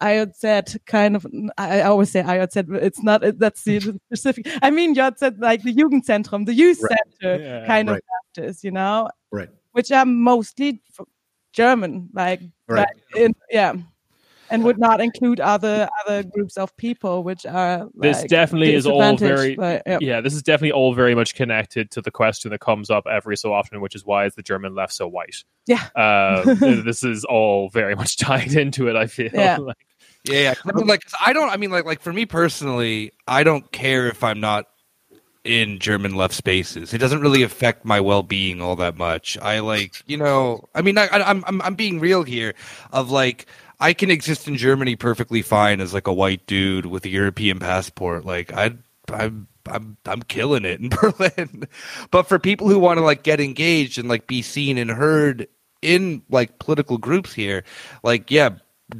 IOZ 0.00 0.78
kind 0.86 1.16
of, 1.16 1.26
I 1.58 1.80
always 1.80 2.12
say 2.12 2.22
IOZ, 2.22 2.68
but 2.68 2.84
it's 2.84 3.02
not, 3.02 3.20
that's 3.36 3.64
the 3.64 3.80
specific, 4.06 4.46
I 4.62 4.70
mean, 4.70 4.94
JZ, 4.94 5.40
like 5.40 5.64
the 5.64 5.74
Jugendzentrum, 5.74 6.46
the 6.46 6.54
youth 6.54 6.78
Right. 6.80 6.96
center 7.20 7.42
Yeah. 7.42 7.66
kind 7.66 7.88
Right. 7.88 7.96
of 7.96 8.02
practice, 8.36 8.62
you 8.62 8.70
know? 8.70 9.08
right. 9.32 9.48
which 9.72 9.90
are 9.90 10.04
mostly 10.06 10.80
German, 11.52 12.10
like, 12.12 12.40
Right. 12.68 12.86
like 12.86 13.20
in, 13.20 13.34
yeah, 13.50 13.74
and 14.50 14.64
would 14.64 14.78
not 14.78 15.00
include 15.00 15.40
other 15.40 15.88
other 16.04 16.22
groups 16.22 16.56
of 16.56 16.76
people, 16.76 17.22
which 17.22 17.44
are 17.46 17.88
This 17.94 18.20
like, 18.20 18.28
definitely 18.30 18.74
is 18.74 18.86
all 18.86 19.16
very 19.16 19.56
but, 19.56 19.82
yeah. 19.86 19.98
yeah 20.00 20.20
this 20.20 20.34
is 20.34 20.42
definitely 20.42 20.72
all 20.72 20.94
very 20.94 21.14
much 21.14 21.34
connected 21.34 21.90
to 21.92 22.00
the 22.00 22.10
question 22.10 22.50
that 22.50 22.60
comes 22.60 22.90
up 22.90 23.06
every 23.10 23.36
so 23.36 23.52
often 23.52 23.80
which 23.80 23.94
is 23.94 24.04
why 24.04 24.24
is 24.26 24.34
the 24.34 24.42
german 24.42 24.74
left 24.74 24.92
so 24.92 25.06
white 25.08 25.44
Yeah. 25.66 25.88
um, 25.96 26.56
this 26.84 27.02
is 27.04 27.24
all 27.24 27.68
very 27.70 27.94
much 27.94 28.16
tied 28.26 28.54
into 28.54 28.88
it 28.88 28.96
i 28.96 29.06
feel 29.06 29.30
Yeah. 29.32 29.56
like 29.70 29.76
Yeah, 30.24 30.40
yeah. 30.40 30.54
'Cause 30.54 30.72
I 30.74 30.76
mean, 30.76 30.86
like, 30.86 31.04
'cause 31.04 31.14
I 31.24 31.32
don't. 31.32 31.48
I 31.50 31.56
mean, 31.56 31.70
like, 31.70 31.84
like 31.84 32.00
for 32.00 32.12
me 32.12 32.26
personally, 32.26 33.12
I 33.26 33.44
don't 33.44 33.70
care 33.72 34.08
if 34.08 34.22
I'm 34.24 34.40
not 34.40 34.66
in 35.44 35.78
German 35.78 36.14
left 36.16 36.34
spaces. 36.34 36.92
It 36.92 36.98
doesn't 36.98 37.20
really 37.20 37.42
affect 37.42 37.84
my 37.84 38.00
well 38.00 38.22
being 38.22 38.60
all 38.60 38.76
that 38.76 38.96
much. 38.98 39.38
I 39.40 39.60
like, 39.60 40.02
you 40.06 40.16
know. 40.18 40.68
I 40.74 40.82
mean, 40.82 40.98
I, 40.98 41.06
I, 41.06 41.30
I'm 41.30 41.44
I'm 41.46 41.62
I'm 41.62 41.74
being 41.76 42.00
real 42.00 42.24
here. 42.24 42.54
Of 42.92 43.10
like, 43.10 43.46
I 43.80 43.92
can 43.92 44.10
exist 44.10 44.48
in 44.48 44.56
Germany 44.56 44.96
perfectly 44.96 45.42
fine 45.42 45.80
as 45.80 45.94
like 45.94 46.06
a 46.06 46.12
white 46.12 46.46
dude 46.46 46.86
with 46.86 47.04
a 47.04 47.08
European 47.08 47.58
passport. 47.58 48.24
Like, 48.24 48.52
I 48.52 48.72
I'm 49.12 49.48
I'm 49.66 49.96
I'm 50.04 50.22
killing 50.22 50.64
it 50.64 50.80
in 50.80 50.88
Berlin. 51.00 51.68
but 52.10 52.28
for 52.28 52.38
people 52.38 52.68
who 52.68 52.78
want 52.78 52.98
to 52.98 53.04
like 53.04 53.22
get 53.22 53.40
engaged 53.40 53.98
and 53.98 54.08
like 54.08 54.26
be 54.26 54.42
seen 54.42 54.78
and 54.78 54.90
heard 54.90 55.48
in 55.82 56.22
like 56.28 56.58
political 56.58 56.98
groups 56.98 57.32
here, 57.32 57.64
like 58.02 58.30
yeah, 58.30 58.50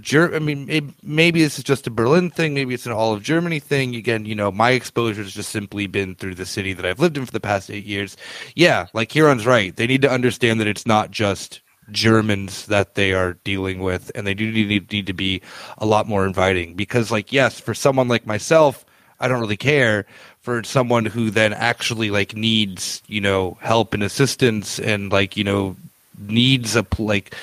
Ger- 0.00 0.34
I 0.34 0.38
mean, 0.38 0.68
it, 0.68 0.84
maybe 1.02 1.42
this 1.42 1.58
is 1.58 1.64
just 1.64 1.86
a 1.86 1.90
Berlin 1.90 2.30
thing. 2.30 2.52
Maybe 2.52 2.74
it's 2.74 2.84
an 2.86 2.92
all 2.92 3.14
of 3.14 3.22
Germany 3.22 3.58
thing. 3.58 3.96
Again, 3.96 4.26
you 4.26 4.34
know, 4.34 4.52
my 4.52 4.70
exposure 4.70 5.22
has 5.22 5.32
just 5.32 5.50
simply 5.50 5.86
been 5.86 6.14
through 6.14 6.34
the 6.34 6.46
city 6.46 6.74
that 6.74 6.84
I've 6.84 7.00
lived 7.00 7.16
in 7.16 7.24
for 7.24 7.32
the 7.32 7.40
past 7.40 7.70
eight 7.70 7.86
years. 7.86 8.16
Yeah, 8.54 8.88
like 8.92 9.08
Kieran's 9.08 9.46
right. 9.46 9.74
They 9.74 9.86
need 9.86 10.02
to 10.02 10.10
understand 10.10 10.60
that 10.60 10.66
it's 10.66 10.86
not 10.86 11.10
just 11.10 11.62
Germans 11.90 12.66
that 12.66 12.94
they 12.94 13.12
are 13.12 13.34
dealing 13.44 13.80
with, 13.80 14.10
and 14.14 14.26
they 14.26 14.34
do 14.34 14.50
need, 14.50 14.90
need 14.92 15.06
to 15.06 15.12
be 15.12 15.42
a 15.78 15.86
lot 15.86 16.08
more 16.08 16.26
inviting. 16.26 16.74
Because, 16.74 17.10
like, 17.10 17.32
yes, 17.32 17.60
for 17.60 17.74
someone 17.74 18.08
like 18.08 18.26
myself, 18.26 18.84
I 19.20 19.28
don't 19.28 19.40
really 19.40 19.56
care. 19.56 20.06
For 20.40 20.62
someone 20.64 21.04
who 21.04 21.30
then 21.30 21.52
actually 21.52 22.10
like 22.10 22.34
needs, 22.34 23.02
you 23.06 23.20
know, 23.20 23.58
help 23.60 23.92
and 23.92 24.02
assistance, 24.02 24.78
and 24.78 25.12
like 25.12 25.36
you 25.36 25.44
know, 25.44 25.76
needs 26.18 26.76
a 26.76 26.86
like 26.98 27.34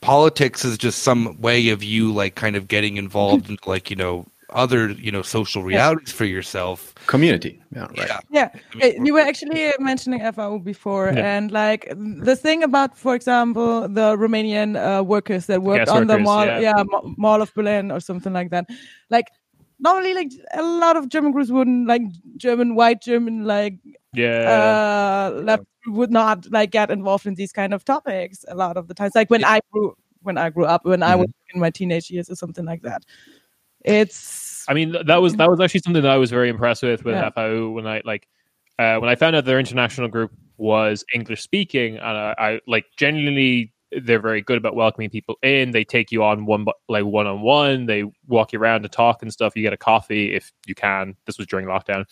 politics 0.00 0.64
is 0.64 0.76
just 0.76 1.02
some 1.02 1.40
way 1.40 1.68
of 1.70 1.82
you 1.82 2.12
like 2.12 2.34
kind 2.34 2.56
of 2.56 2.68
getting 2.68 2.96
involved 2.96 3.66
like 3.66 3.88
you 3.88 3.96
know 3.96 4.26
other 4.54 4.90
you 4.90 5.10
know 5.10 5.22
social 5.22 5.62
realities 5.62 6.12
for 6.12 6.24
yourself 6.24 6.94
Community. 7.06 7.60
Yeah, 7.74 7.86
right. 7.98 8.08
yeah 8.08 8.20
Yeah, 8.30 8.48
I 8.52 8.76
mean, 8.76 9.00
Uh, 9.00 9.04
you 9.04 9.12
were 9.14 9.20
actually 9.26 9.66
uh, 9.66 9.72
mentioning 9.80 10.20
FAU 10.32 10.58
before, 10.58 11.12
Yeah. 11.12 11.36
and 11.36 11.50
like 11.50 11.88
the 12.24 12.36
thing 12.36 12.62
about, 12.62 12.96
for 12.96 13.14
example, 13.14 13.88
the 13.88 14.16
Romanian 14.16 14.76
uh, 14.76 15.02
workers 15.02 15.46
that 15.46 15.62
worked 15.62 15.86
Guest 15.86 15.96
on 15.96 16.06
the 16.06 16.18
mall, 16.18 16.46
yeah. 16.46 16.60
yeah, 16.60 16.82
Ma- 16.84 17.02
Mall 17.16 17.42
of 17.42 17.52
Berlin 17.54 17.90
or 17.90 18.00
something 18.00 18.32
like 18.32 18.50
that. 18.50 18.66
Like 19.10 19.26
normally, 19.80 20.14
like 20.14 20.30
a 20.54 20.62
lot 20.62 20.96
of 20.96 21.08
German 21.08 21.32
groups 21.32 21.50
wouldn't 21.50 21.88
like 21.88 22.02
German 22.36 22.74
white 22.76 23.02
German 23.02 23.44
like 23.44 23.74
yeah 24.14 25.30
uh, 25.34 25.40
left 25.42 25.64
would 25.86 26.10
not 26.12 26.46
like 26.52 26.70
get 26.70 26.90
involved 26.90 27.26
in 27.26 27.34
these 27.34 27.52
kind 27.52 27.74
of 27.74 27.84
topics 27.84 28.44
a 28.48 28.54
lot 28.54 28.76
of 28.76 28.86
the 28.86 28.94
times. 28.94 29.14
Like 29.14 29.30
when 29.30 29.44
I 29.44 29.60
grew 29.72 29.96
when 30.22 30.38
I 30.38 30.50
grew 30.50 30.66
up, 30.66 30.84
when 30.84 31.02
I 31.02 31.16
was 31.16 31.26
in 31.52 31.60
my 31.60 31.70
teenage 31.70 32.10
years 32.10 32.30
or 32.30 32.36
something 32.36 32.64
like 32.64 32.82
that. 32.82 33.02
It's 33.84 34.16
I 34.72 34.74
mean, 34.74 34.96
that 35.06 35.20
was 35.20 35.34
that 35.34 35.50
was 35.50 35.60
actually 35.60 35.80
something 35.80 36.02
that 36.02 36.10
I 36.10 36.16
was 36.16 36.30
very 36.30 36.48
impressed 36.48 36.82
with 36.82 37.04
with 37.04 37.14
Yeah. 37.14 37.28
FAU 37.28 37.68
when 37.68 37.86
I 37.86 38.00
like 38.06 38.26
uh, 38.78 38.96
when 38.96 39.10
I 39.10 39.16
found 39.16 39.36
out 39.36 39.44
their 39.44 39.58
international 39.58 40.08
group 40.08 40.32
was 40.56 41.04
English 41.14 41.42
speaking, 41.42 41.96
and 41.96 42.04
I, 42.06 42.34
I 42.38 42.60
like 42.66 42.86
genuinely 42.96 43.74
they're 44.00 44.18
very 44.18 44.40
good 44.40 44.56
about 44.56 44.74
welcoming 44.74 45.10
people 45.10 45.36
in. 45.42 45.72
They 45.72 45.84
take 45.84 46.10
you 46.10 46.24
on 46.24 46.46
one 46.46 46.64
like 46.88 47.04
one 47.04 47.26
on 47.26 47.42
one. 47.42 47.84
They 47.84 48.04
walk 48.28 48.54
you 48.54 48.58
around 48.58 48.82
to 48.84 48.88
talk 48.88 49.20
and 49.20 49.30
stuff. 49.30 49.54
You 49.54 49.62
get 49.62 49.74
a 49.74 49.76
coffee 49.76 50.34
if 50.34 50.50
you 50.66 50.74
can. 50.74 51.16
This 51.26 51.36
was 51.36 51.46
during 51.46 51.66
lockdown. 51.66 52.06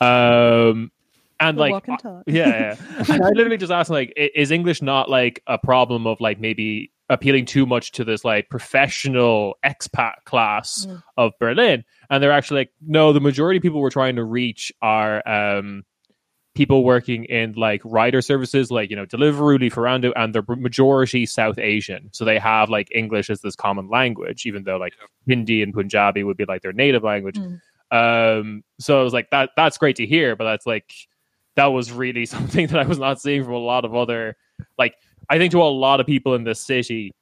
Um, 0.00 0.92
and 1.40 1.56
We'll 1.56 1.70
like 1.70 1.72
walk 1.72 1.88
and 1.88 1.98
talk. 1.98 2.22
yeah, 2.28 2.76
yeah. 2.78 3.04
and 3.12 3.22
I 3.24 3.28
literally 3.30 3.56
just 3.56 3.72
asked 3.72 3.90
like, 3.90 4.12
is 4.16 4.52
English 4.52 4.82
not 4.82 5.10
like 5.10 5.42
a 5.48 5.58
problem 5.58 6.06
of 6.06 6.20
like 6.20 6.38
maybe 6.38 6.92
appealing 7.10 7.44
too 7.46 7.66
much 7.66 7.92
to 7.92 8.04
this 8.04 8.24
like 8.24 8.48
professional 8.50 9.56
expat 9.64 10.14
class 10.24 10.86
Mm. 10.86 11.02
of 11.16 11.32
Berlin? 11.38 11.84
And 12.10 12.22
they're 12.22 12.32
actually 12.32 12.60
like, 12.62 12.72
no, 12.80 13.12
the 13.12 13.20
majority 13.20 13.58
of 13.58 13.62
people 13.62 13.80
we're 13.80 13.90
trying 13.90 14.16
to 14.16 14.24
reach 14.24 14.72
are 14.82 15.26
um 15.28 15.84
people 16.54 16.84
working 16.84 17.24
in 17.24 17.52
like 17.54 17.82
rider 17.84 18.22
services, 18.22 18.70
like 18.70 18.88
you 18.90 18.96
know 18.96 19.06
Deliveroo, 19.06 19.58
Lieferando, 19.58 20.12
and 20.14 20.34
they're 20.34 20.44
majority 20.48 21.26
South 21.26 21.58
Asian. 21.58 22.10
So 22.12 22.24
they 22.24 22.38
have 22.38 22.70
like 22.70 22.88
English 22.94 23.28
as 23.28 23.40
this 23.40 23.56
common 23.56 23.88
language, 23.88 24.46
even 24.46 24.62
though 24.64 24.76
like 24.76 24.94
Hindi 25.26 25.62
and 25.62 25.74
Punjabi 25.74 26.22
would 26.22 26.36
be 26.36 26.44
like 26.44 26.62
their 26.62 26.72
native 26.72 27.02
language. 27.02 27.36
Mm. 27.36 27.60
Um, 27.90 28.64
so 28.80 29.00
I 29.00 29.02
was 29.02 29.12
like, 29.12 29.30
that 29.30 29.50
that's 29.56 29.78
great 29.78 29.96
to 29.96 30.06
hear, 30.06 30.36
but 30.36 30.44
that's 30.44 30.66
like 30.66 30.92
that 31.56 31.66
was 31.66 31.92
really 31.92 32.24
something 32.34 32.68
that 32.68 32.78
I 32.78 32.84
was 32.86 32.98
not 32.98 33.20
seeing 33.20 33.44
from 33.44 33.52
a 33.54 33.58
lot 33.58 33.84
of 33.84 33.94
other 33.94 34.36
like 34.78 34.94
I 35.30 35.38
think 35.38 35.52
to 35.52 35.62
a 35.62 35.64
lot 35.64 36.00
of 36.00 36.06
people 36.06 36.34
in 36.34 36.44
this 36.44 36.60
city, 36.60 37.12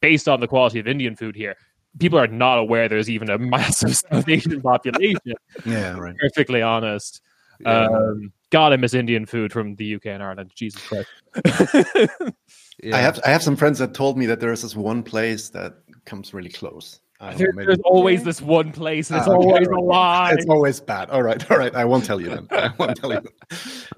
based 0.00 0.28
on 0.28 0.40
the 0.40 0.48
quality 0.48 0.78
of 0.78 0.86
Indian 0.86 1.16
food 1.16 1.34
here, 1.36 1.56
people 1.98 2.18
are 2.18 2.26
not 2.26 2.58
aware 2.58 2.88
there's 2.88 3.10
even 3.10 3.30
a 3.30 3.38
massive 3.54 3.96
South 3.96 4.28
Asian 4.28 4.60
population. 4.60 5.34
Yeah, 5.64 5.96
right. 5.98 6.14
Perfectly 6.18 6.62
honest. 6.62 7.22
Yeah. 7.60 7.86
Um, 7.86 8.32
God, 8.50 8.72
I 8.72 8.76
miss 8.76 8.94
Indian 8.94 9.24
food 9.26 9.52
from 9.52 9.74
the 9.76 9.94
UK 9.94 10.06
and 10.06 10.22
Ireland. 10.22 10.52
Jesus 10.54 10.82
Christ. 10.82 11.08
Yeah. 12.82 12.94
I 12.94 12.98
have 12.98 13.18
I 13.24 13.30
have 13.30 13.42
some 13.42 13.56
friends 13.56 13.78
that 13.78 13.94
told 13.94 14.18
me 14.18 14.26
that 14.26 14.38
there 14.38 14.52
is 14.52 14.60
this 14.60 14.76
one 14.76 15.02
place 15.02 15.48
that 15.50 15.78
comes 16.04 16.34
really 16.34 16.50
close. 16.50 17.00
I 17.20 17.32
don't 17.32 17.56
know, 17.56 17.64
there's 17.64 17.78
always 17.86 18.22
this 18.22 18.42
one 18.42 18.70
place, 18.70 19.08
and 19.08 19.18
it's 19.18 19.26
Ah, 19.26 19.32
okay, 19.32 19.46
always 19.46 19.68
a 19.68 19.80
lie. 19.80 20.32
It's 20.34 20.46
always 20.46 20.80
bad. 20.80 21.08
All 21.08 21.22
right, 21.22 21.50
all 21.50 21.56
right. 21.56 21.74
I 21.74 21.86
won't 21.86 22.04
tell 22.04 22.20
you 22.20 22.28
then. 22.28 22.46
I 22.50 22.70
won't 22.76 22.94
tell 22.98 23.14
you. 23.14 23.22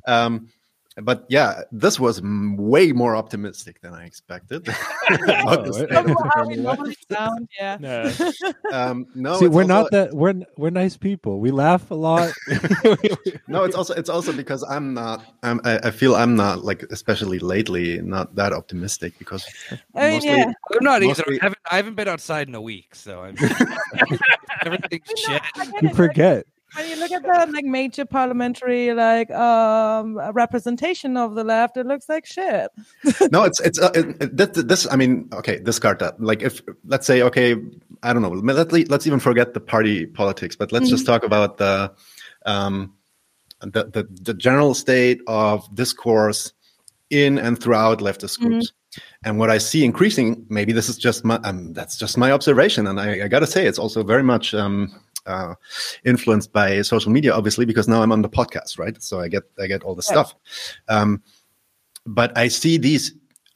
Um, 0.06 0.48
but 1.02 1.24
yeah, 1.28 1.62
this 1.72 1.98
was 2.00 2.18
m- 2.18 2.56
way 2.56 2.92
more 2.92 3.14
optimistic 3.16 3.80
than 3.80 3.94
I 3.94 4.04
expected. 4.04 4.68
Oh, 5.10 5.70
state 5.72 5.88
Don't 5.90 5.98
of 5.98 6.06
know 6.08 6.16
how 6.34 6.46
we 6.46 6.54
Germany. 6.56 6.62
normally 6.62 6.96
sound, 7.10 7.48
yeah. 7.58 7.76
No. 7.80 8.10
um, 8.72 9.06
no, 9.14 9.38
See, 9.38 9.46
it's 9.46 9.54
we're 9.54 9.62
also- 9.62 9.66
not 9.82 9.90
that 9.92 10.12
we're 10.14 10.34
we're 10.56 10.70
nice 10.70 10.96
people. 10.96 11.40
We 11.40 11.50
laugh 11.50 11.90
a 11.90 11.94
lot. 11.94 12.32
No, 13.48 13.64
it's 13.64 13.74
also 13.74 13.94
it's 13.94 14.10
also 14.10 14.32
because 14.32 14.62
I'm 14.64 14.92
not. 14.92 15.24
I'm, 15.42 15.60
I, 15.64 15.78
I 15.84 15.90
feel 15.90 16.14
I'm 16.14 16.36
not 16.36 16.64
like 16.64 16.82
especially 16.90 17.38
lately 17.38 18.00
not 18.02 18.34
that 18.34 18.52
optimistic 18.52 19.18
because 19.18 19.46
I 19.94 20.10
mean, 20.10 20.12
mostly 20.14 20.30
yeah. 20.30 20.52
I'm 20.72 20.84
not 20.84 21.02
either. 21.02 21.24
I 21.26 21.38
haven't, 21.40 21.58
I 21.70 21.76
haven't 21.76 21.94
been 21.94 22.08
outside 22.08 22.48
in 22.48 22.54
a 22.54 22.60
week, 22.60 22.94
so 22.94 23.22
I'm 23.22 23.36
everything's 24.64 25.08
I 25.08 25.14
shit. 25.16 25.42
I 25.56 25.64
you 25.64 25.72
it, 25.78 25.82
like, 25.84 25.94
forget. 25.94 26.46
When 26.74 26.89
you 26.89 26.97
look 26.97 27.11
at 27.11 27.23
the 27.23 27.53
like 27.53 27.65
major 27.65 28.05
parliamentary 28.05 28.93
like 28.93 29.31
um 29.31 30.19
representation 30.32 31.16
of 31.16 31.35
the 31.35 31.45
left, 31.45 31.77
it 31.77 31.86
looks 31.86 32.09
like 32.09 32.27
shit. 32.27 32.70
no, 33.32 33.45
it's 33.45 33.61
it's 33.61 33.78
uh, 33.78 33.90
it, 33.95 34.23
it, 34.40 34.69
this. 34.69 34.86
I 34.90 34.97
mean, 34.97 35.28
okay, 35.32 35.59
discard 35.59 35.99
that. 36.01 36.20
Like, 36.20 36.43
if 36.43 36.61
let's 36.85 37.07
say, 37.07 37.23
okay, 37.23 37.57
I 38.03 38.12
don't 38.12 38.23
know. 38.23 38.31
Let, 38.31 38.73
let's 38.90 39.07
even 39.07 39.20
forget 39.20 39.55
the 39.55 39.61
party 39.61 40.07
politics, 40.07 40.57
but 40.57 40.73
let's 40.73 40.90
just 40.90 41.07
talk 41.07 41.24
about 41.24 41.59
the, 41.59 41.93
um, 42.45 42.95
the 43.61 43.85
the 43.85 44.09
the 44.23 44.35
general 44.35 44.74
state 44.74 45.20
of 45.27 45.74
discourse 45.74 46.53
in 47.11 47.39
and 47.39 47.61
throughout 47.61 48.01
leftist 48.01 48.39
groups. 48.39 48.73
And 49.24 49.38
what 49.38 49.50
I 49.50 49.58
see 49.58 49.84
increasing, 49.84 50.46
maybe 50.48 50.72
this 50.72 50.88
is 50.88 50.96
just 50.96 51.24
my, 51.24 51.36
um, 51.44 51.72
that's 51.72 51.96
just 51.98 52.16
my 52.16 52.32
observation, 52.32 52.86
and 52.86 53.00
I, 53.00 53.24
I 53.24 53.28
got 53.28 53.40
to 53.40 53.46
say, 53.46 53.66
it's 53.66 53.78
also 53.78 54.02
very 54.02 54.22
much 54.22 54.54
um, 54.54 54.92
uh, 55.26 55.54
influenced 56.04 56.52
by 56.52 56.82
social 56.82 57.12
media, 57.12 57.34
obviously, 57.34 57.66
because 57.66 57.88
now 57.88 58.02
I'm 58.02 58.12
on 58.12 58.22
the 58.22 58.28
podcast, 58.28 58.78
right? 58.78 59.00
So 59.02 59.20
I 59.20 59.28
get 59.28 59.42
I 59.60 59.66
get 59.66 59.82
all 59.82 59.94
the 59.94 60.02
stuff. 60.02 60.34
Um, 60.88 61.22
but 62.06 62.36
I 62.38 62.48
see 62.48 62.78
these 62.78 63.14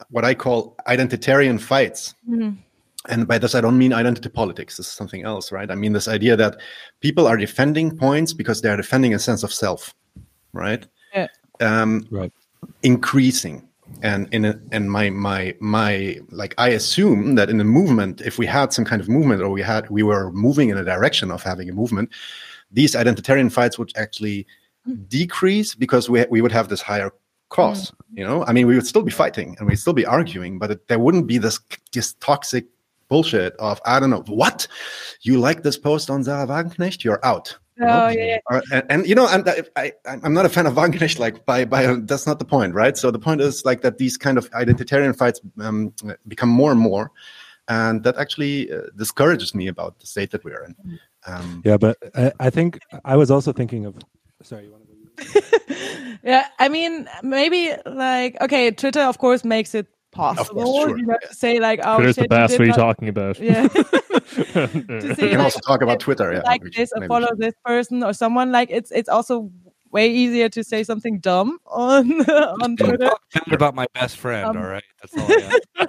what 0.09 0.25
I 0.25 0.33
call 0.35 0.75
identitarian 0.87 1.59
fights. 1.59 2.13
Mhm. 2.29 2.57
And 3.09 3.27
by 3.27 3.37
this, 3.37 3.55
I 3.55 3.61
don't 3.61 3.77
mean 3.77 3.91
identity 3.93 4.29
politics. 4.29 4.77
This 4.77 4.87
is 4.87 4.93
something 4.93 5.23
else, 5.25 5.51
right? 5.51 5.69
I 5.71 5.75
mean 5.75 5.93
this 5.93 6.07
idea 6.07 6.35
that 6.37 6.57
people 7.01 7.27
are 7.27 7.35
defending 7.37 7.97
points 7.97 8.33
because 8.33 8.61
they 8.61 8.69
are 8.69 8.77
defending 8.77 9.13
a 9.13 9.19
sense 9.19 9.43
of 9.43 9.51
self, 9.53 9.93
right? 10.53 10.85
Yeah. 11.13 11.27
Um, 11.59 12.05
Right. 12.11 12.31
Increasing, 12.81 13.67
and 14.01 14.27
in 14.33 14.45
a, 14.45 14.59
and 14.71 14.91
my 14.91 15.09
my 15.09 15.55
my 15.59 16.19
like 16.29 16.53
I 16.57 16.69
assume 16.69 17.35
that 17.35 17.49
in 17.49 17.59
a 17.59 17.63
movement, 17.63 18.21
if 18.21 18.37
we 18.37 18.45
had 18.45 18.73
some 18.73 18.85
kind 18.85 19.01
of 19.01 19.09
movement 19.09 19.41
or 19.41 19.49
we 19.49 19.61
had 19.61 19.89
we 19.89 20.03
were 20.03 20.31
moving 20.31 20.69
in 20.69 20.77
a 20.77 20.83
direction 20.83 21.31
of 21.31 21.43
having 21.43 21.69
a 21.69 21.73
movement, 21.73 22.09
these 22.71 22.95
identitarian 22.95 23.51
fights 23.51 23.77
would 23.77 23.91
actually 23.95 24.47
mm. 24.87 25.07
decrease 25.07 25.75
because 25.75 26.09
we 26.09 26.25
we 26.29 26.41
would 26.41 26.51
have 26.51 26.69
this 26.69 26.81
higher 26.81 27.11
cause. 27.49 27.91
Mm. 27.91 27.95
You 28.15 28.23
know, 28.25 28.45
I 28.45 28.53
mean, 28.53 28.67
we 28.67 28.75
would 28.75 28.87
still 28.87 29.03
be 29.03 29.11
fighting 29.11 29.55
and 29.59 29.67
we'd 29.67 29.79
still 29.79 29.93
be 29.93 30.05
arguing, 30.05 30.59
but 30.59 30.71
it, 30.71 30.87
there 30.87 30.99
wouldn't 30.99 31.27
be 31.27 31.37
this 31.37 31.59
this 31.91 32.13
toxic 32.15 32.65
bullshit 33.07 33.53
of 33.57 33.79
I 33.85 33.99
don't 33.99 34.09
know 34.09 34.23
what 34.27 34.67
you 35.21 35.39
like 35.39 35.63
this 35.63 35.77
post 35.77 36.09
on 36.09 36.23
Sahra 36.23 36.47
Wagenknecht, 36.47 37.03
you're 37.03 37.23
out. 37.23 37.57
You 37.77 37.85
know? 37.85 38.05
Oh 38.05 38.09
yeah, 38.09 38.25
yeah. 38.25 38.37
Uh, 38.49 38.61
and, 38.71 38.83
and 38.89 39.07
you 39.07 39.15
know, 39.15 39.25
I'm, 39.25 39.43
I, 39.47 39.63
I, 39.75 39.91
I'm 40.05 40.33
not 40.33 40.45
a 40.45 40.49
fan 40.49 40.65
of 40.65 40.73
Wagenknecht. 40.73 41.19
Like, 41.19 41.45
by 41.45 41.65
by, 41.65 41.95
that's 42.01 42.27
not 42.27 42.39
the 42.39 42.45
point, 42.45 42.73
right? 42.73 42.97
So 42.97 43.11
the 43.11 43.19
point 43.19 43.41
is 43.41 43.65
like 43.65 43.81
that 43.81 43.97
these 43.97 44.17
kind 44.17 44.37
of 44.37 44.49
identitarian 44.51 45.15
fights 45.15 45.41
um, 45.59 45.93
become 46.27 46.49
more 46.49 46.71
and 46.71 46.79
more, 46.79 47.11
and 47.67 48.03
that 48.03 48.17
actually 48.17 48.71
uh, 48.71 48.81
discourages 48.95 49.55
me 49.55 49.67
about 49.67 49.99
the 49.99 50.07
state 50.07 50.31
that 50.31 50.43
we 50.43 50.51
are 50.51 50.63
in. 50.65 50.99
Um, 51.25 51.61
Yeah, 51.65 51.77
but 51.77 51.97
I, 52.15 52.31
I 52.39 52.49
think 52.49 52.79
I 53.05 53.15
was 53.15 53.31
also 53.31 53.53
thinking 53.53 53.85
of. 53.85 53.95
Sorry, 54.41 54.65
you 54.65 54.71
want 54.71 54.83
to 54.87 54.89
go? 54.89 56.15
yeah, 56.23 56.47
I 56.59 56.69
mean, 56.69 57.07
maybe 57.21 57.71
like 57.85 58.37
okay, 58.41 58.71
Twitter 58.71 59.01
of 59.01 59.17
course 59.17 59.43
makes 59.43 59.73
it 59.73 59.87
possible. 60.13 60.65
sure, 60.65 60.97
You 60.97 61.09
have 61.09 61.19
to 61.21 61.33
say 61.33 61.59
like, 61.59 61.79
oh, 61.83 61.97
Twitter's 61.97 62.15
shit, 62.15 62.23
the 62.23 62.27
best. 62.29 62.53
What 62.53 62.61
are 62.61 62.65
you 62.65 62.71
did 62.71 62.77
talking 62.77 63.07
about? 63.09 63.39
Yeah. 63.39 63.67
to 63.67 65.15
see, 65.15 65.15
can 65.15 65.15
like, 65.15 65.39
also 65.39 65.59
talk 65.59 65.81
about 65.81 65.99
Twitter. 65.99 66.33
Yeah, 66.33 66.41
like 66.45 66.63
this 66.71 66.91
or 66.95 67.07
follow 67.07 67.27
should. 67.27 67.39
this 67.39 67.53
person 67.65 68.03
or 68.03 68.13
someone. 68.13 68.51
Like 68.51 68.69
it's 68.71 68.91
it's 68.91 69.09
also 69.09 69.51
way 69.93 70.09
easier 70.09 70.49
to 70.49 70.63
say 70.63 70.83
something 70.83 71.19
dumb 71.19 71.59
on 71.67 72.29
on 72.61 72.75
Twitter. 72.75 73.11
talk 73.33 73.51
about 73.51 73.75
my 73.75 73.87
best 73.93 74.17
friend. 74.17 74.45
Um, 74.45 74.57
all 74.57 74.63
right, 74.63 74.83
that's 75.01 75.17
all. 75.17 75.27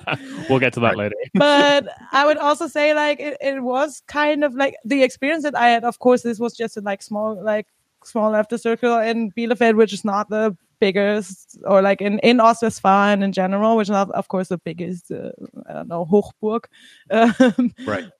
I 0.06 0.18
we'll 0.48 0.58
get 0.58 0.72
to 0.74 0.80
that 0.80 0.96
later. 0.96 1.16
but 1.34 1.88
I 2.12 2.26
would 2.26 2.38
also 2.38 2.68
say 2.68 2.94
like 2.94 3.18
it, 3.20 3.36
it 3.40 3.62
was 3.62 4.02
kind 4.06 4.44
of 4.44 4.54
like 4.54 4.76
the 4.84 5.02
experience 5.02 5.42
that 5.44 5.56
I 5.56 5.68
had. 5.68 5.84
Of 5.84 5.98
course, 5.98 6.22
this 6.22 6.38
was 6.38 6.54
just 6.54 6.76
a 6.76 6.80
like 6.80 7.02
small 7.02 7.42
like 7.42 7.66
small 8.04 8.36
after 8.36 8.58
circle 8.58 8.98
in 8.98 9.32
Bielefeld, 9.32 9.76
which 9.76 9.92
is 9.92 10.04
not 10.04 10.28
the 10.28 10.56
biggest, 10.84 11.58
or 11.64 11.82
like 11.82 12.00
in 12.00 12.18
in 12.20 12.38
Ostwestfalen 12.38 13.22
in 13.22 13.32
general, 13.32 13.76
which 13.76 13.86
is 13.86 13.96
not 13.96 14.10
of 14.10 14.28
course 14.28 14.48
the 14.48 14.58
biggest. 14.58 15.10
Uh, 15.10 15.30
I 15.68 15.72
don't 15.74 15.88
know 15.88 16.04
Hochburg. 16.12 16.64
Um, 17.10 17.72
Right. 17.86 18.04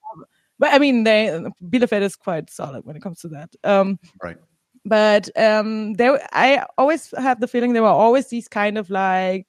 But 0.57 0.73
I 0.73 0.79
mean, 0.79 1.03
they 1.03 1.27
Bielefeld 1.61 2.01
is 2.01 2.15
quite 2.15 2.49
solid 2.49 2.85
when 2.85 2.95
it 2.95 3.03
comes 3.03 3.19
to 3.21 3.27
that. 3.29 3.49
Um, 3.63 3.99
Right. 4.23 4.37
But 4.85 5.29
um, 5.35 5.95
there, 5.95 6.19
I 6.31 6.63
always 6.77 7.11
have 7.17 7.39
the 7.41 7.47
feeling 7.47 7.73
there 7.73 7.81
were 7.83 8.01
always 8.05 8.27
these 8.29 8.47
kind 8.47 8.77
of 8.77 8.89
like 8.89 9.47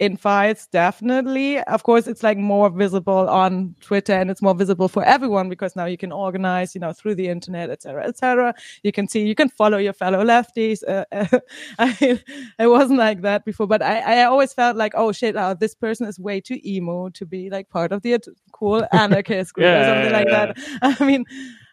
infights. 0.00 0.66
Definitely, 0.68 1.60
of 1.62 1.84
course, 1.84 2.08
it's 2.08 2.22
like 2.24 2.38
more 2.38 2.70
visible 2.70 3.28
on 3.28 3.76
Twitter 3.80 4.14
and 4.14 4.30
it's 4.30 4.42
more 4.42 4.54
visible 4.54 4.88
for 4.88 5.04
everyone 5.04 5.48
because 5.48 5.76
now 5.76 5.86
you 5.86 5.98
can 5.98 6.12
organize, 6.12 6.74
you 6.74 6.80
know, 6.80 6.92
through 6.92 7.16
the 7.16 7.28
internet, 7.28 7.70
etc., 7.70 8.06
etc. 8.06 8.54
You 8.82 8.92
can 8.92 9.08
see, 9.08 9.26
you 9.26 9.34
can 9.36 9.48
follow 9.50 9.78
your 9.78 9.92
fellow 9.92 10.24
lefties. 10.24 10.82
Uh, 10.88 11.04
I 11.78 12.20
it 12.58 12.66
wasn't 12.68 12.98
like 12.98 13.22
that 13.22 13.44
before, 13.44 13.66
but 13.68 13.82
I, 13.82 14.22
I 14.22 14.24
always 14.24 14.52
felt 14.54 14.76
like, 14.76 14.94
oh 14.96 15.12
shit, 15.12 15.36
oh, 15.36 15.54
this 15.54 15.74
person 15.74 16.06
is 16.08 16.18
way 16.18 16.40
too 16.40 16.58
emo 16.64 17.10
to 17.10 17.26
be 17.26 17.50
like 17.50 17.68
part 17.70 17.92
of 17.92 18.02
the 18.02 18.18
cool 18.52 18.86
anarchist 18.92 19.54
group 19.54 19.74
or 19.76 19.82
Yeah, 19.82 19.84
something 19.84 20.12
like 20.12 20.28
yeah, 20.28 20.52
that. 20.54 20.56
I 21.00 21.04
mean, 21.04 21.24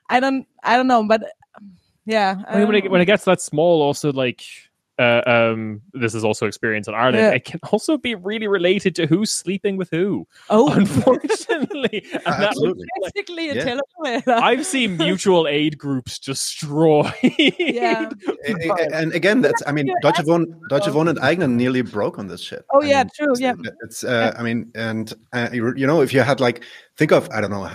I 0.09 0.19
don't, 0.19 0.47
I 0.63 0.77
don't 0.77 0.87
know, 0.87 1.05
but 1.07 1.23
yeah. 2.05 2.43
I 2.51 2.57
mean, 2.57 2.67
when 2.67 2.77
it, 2.77 2.85
um, 2.85 2.91
when 2.91 3.01
it 3.01 3.05
gets 3.05 3.25
that 3.25 3.41
small, 3.41 3.81
also 3.81 4.11
like 4.13 4.43
uh, 4.99 5.21
um, 5.25 5.81
this 5.93 6.13
is 6.15 6.23
also 6.23 6.47
experience 6.47 6.87
in 6.87 6.93
Ireland. 6.95 7.17
Yeah. 7.17 7.31
It 7.31 7.45
can 7.45 7.59
also 7.71 7.97
be 7.97 8.15
really 8.15 8.47
related 8.47 8.95
to 8.95 9.05
who's 9.07 9.31
sleeping 9.31 9.77
with 9.77 9.89
who. 9.91 10.27
oh, 10.49 10.71
Unfortunately, 10.73 12.05
And 12.13 12.21
that 12.25 12.53
was, 12.55 12.75
like, 12.77 13.13
basically 13.13 13.49
a 13.49 13.55
Yeah. 13.55 13.65
telenovela. 13.65 14.41
I've 14.41 14.65
seen 14.65 14.97
mutual 14.97 15.47
aid 15.47 15.77
groups 15.77 16.19
destroy. 16.19 17.11
Yeah. 17.59 18.09
A- 18.47 18.69
a- 18.69 18.95
and 18.95 19.13
again, 19.13 19.41
that's 19.41 19.61
I 19.67 19.71
mean, 19.71 19.87
Yeah, 19.87 19.93
Deutsche 20.01 20.25
Wohnen, 20.25 20.45
Deutsche 20.69 20.87
Wohnen 20.87 21.15
enteignen 21.17 21.51
nearly 21.51 21.81
broke 21.81 22.17
on 22.19 22.27
this 22.27 22.41
shit. 22.41 22.65
Oh, 22.71 22.81
I 22.81 22.85
yeah, 22.87 23.03
mean, 23.03 23.11
true, 23.15 23.33
it's- 23.33 23.39
yeah. 23.41 23.71
it's 23.83 24.03
uh, 24.03 24.33
I 24.37 24.43
mean, 24.43 24.71
and 24.75 25.13
uh, 25.33 25.49
you 25.53 25.73
you 25.75 25.85
know, 25.87 26.01
if 26.01 26.13
you 26.13 26.21
had 26.21 26.39
like 26.39 26.63
think 26.95 27.11
of 27.11 27.29
I 27.31 27.41
don't 27.41 27.51
know. 27.51 27.69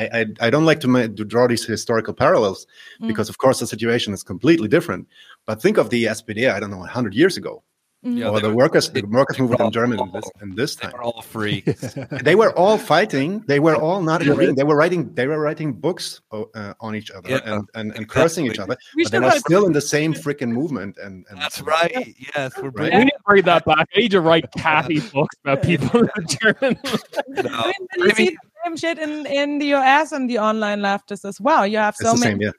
I, 0.00 0.02
I, 0.20 0.20
I 0.46 0.50
don't 0.50 0.64
like 0.70 0.80
to, 0.80 0.88
ma- 0.88 1.10
to 1.18 1.24
draw 1.32 1.46
these 1.48 1.64
historical 1.64 2.14
parallels 2.14 2.66
Mm. 3.00 3.08
because, 3.08 3.28
of 3.32 3.36
course, 3.38 3.58
the 3.60 3.66
situation 3.66 4.10
is 4.14 4.22
completely 4.22 4.68
different. 4.68 5.08
But 5.46 5.60
think 5.62 5.76
of 5.78 5.90
the 5.90 6.04
SPD, 6.16 6.40
I 6.50 6.58
don't 6.60 6.70
know, 6.70 6.78
100 6.78 7.14
years 7.14 7.36
ago. 7.36 7.62
Yeah, 8.02 8.28
or 8.28 8.38
the 8.40 8.50
were- 8.50 8.56
workers, 8.64 8.90
the 8.90 9.02
workers 9.02 9.38
movement 9.40 9.58
were 9.60 9.66
in 9.66 9.72
Germany 9.72 9.98
all- 10.00 10.06
in 10.06 10.12
this, 10.12 10.30
in 10.44 10.54
this 10.54 10.72
They 10.76 10.88
were 10.94 11.02
all 11.02 11.22
free. 11.22 11.64
They 12.28 12.36
were 12.36 12.52
all 12.56 12.78
fighting. 12.78 13.42
They 13.48 13.58
were 13.58 13.74
all 13.74 14.00
not 14.10 14.22
agreeing. 14.22 14.54
They 14.54 14.62
were 14.70 14.76
writing. 14.76 15.12
They 15.14 15.26
were 15.26 15.40
writing 15.40 15.72
books 15.72 16.20
uh, 16.30 16.74
on 16.86 16.94
each 16.94 17.10
other 17.10 17.28
Yeah, 17.30 17.40
and, 17.44 17.62
and, 17.74 17.86
and 17.96 18.04
cursing 18.08 18.46
each 18.46 18.60
other. 18.60 18.76
We 18.94 19.02
But 19.04 19.12
they 19.12 19.18
were 19.18 19.30
have- 19.30 19.38
still 19.48 19.64
in 19.66 19.72
the 19.72 19.80
same 19.80 20.14
freaking 20.14 20.50
movement. 20.60 20.98
And, 21.02 21.24
and 21.30 21.36
That's 21.40 21.60
right. 21.62 22.14
Yes, 22.36 22.52
we're 22.62 22.70
Right. 22.70 22.92
We 22.92 23.04
need 23.08 23.16
to 23.20 23.24
bring 23.26 23.42
that 23.52 23.64
back. 23.64 23.88
I 23.94 23.98
need 23.98 24.12
to 24.12 24.20
write 24.20 24.46
catty 24.56 25.00
books 25.00 25.34
about 25.42 25.62
people 25.70 26.00
in 26.02 26.24
Germany. 26.40 26.78
it 26.84 27.46
I 27.50 27.72
up. 28.10 28.18
mean, 28.18 28.36
you 28.66 28.72
I 28.72 28.76
see 28.76 28.86
mean- 28.86 28.96
the 28.96 28.96
same 28.96 28.96
shit 28.96 28.98
in, 28.98 29.26
in 29.26 29.58
the 29.58 29.74
US 29.74 30.12
and 30.12 30.28
the 30.28 30.38
online 30.38 30.80
leftists 30.80 31.24
as 31.28 31.40
well. 31.40 31.66
You 31.66 31.78
have 31.78 31.96
so 31.96 32.12
many 32.14 32.22
same. 32.22 32.40
Yeah. 32.40 32.50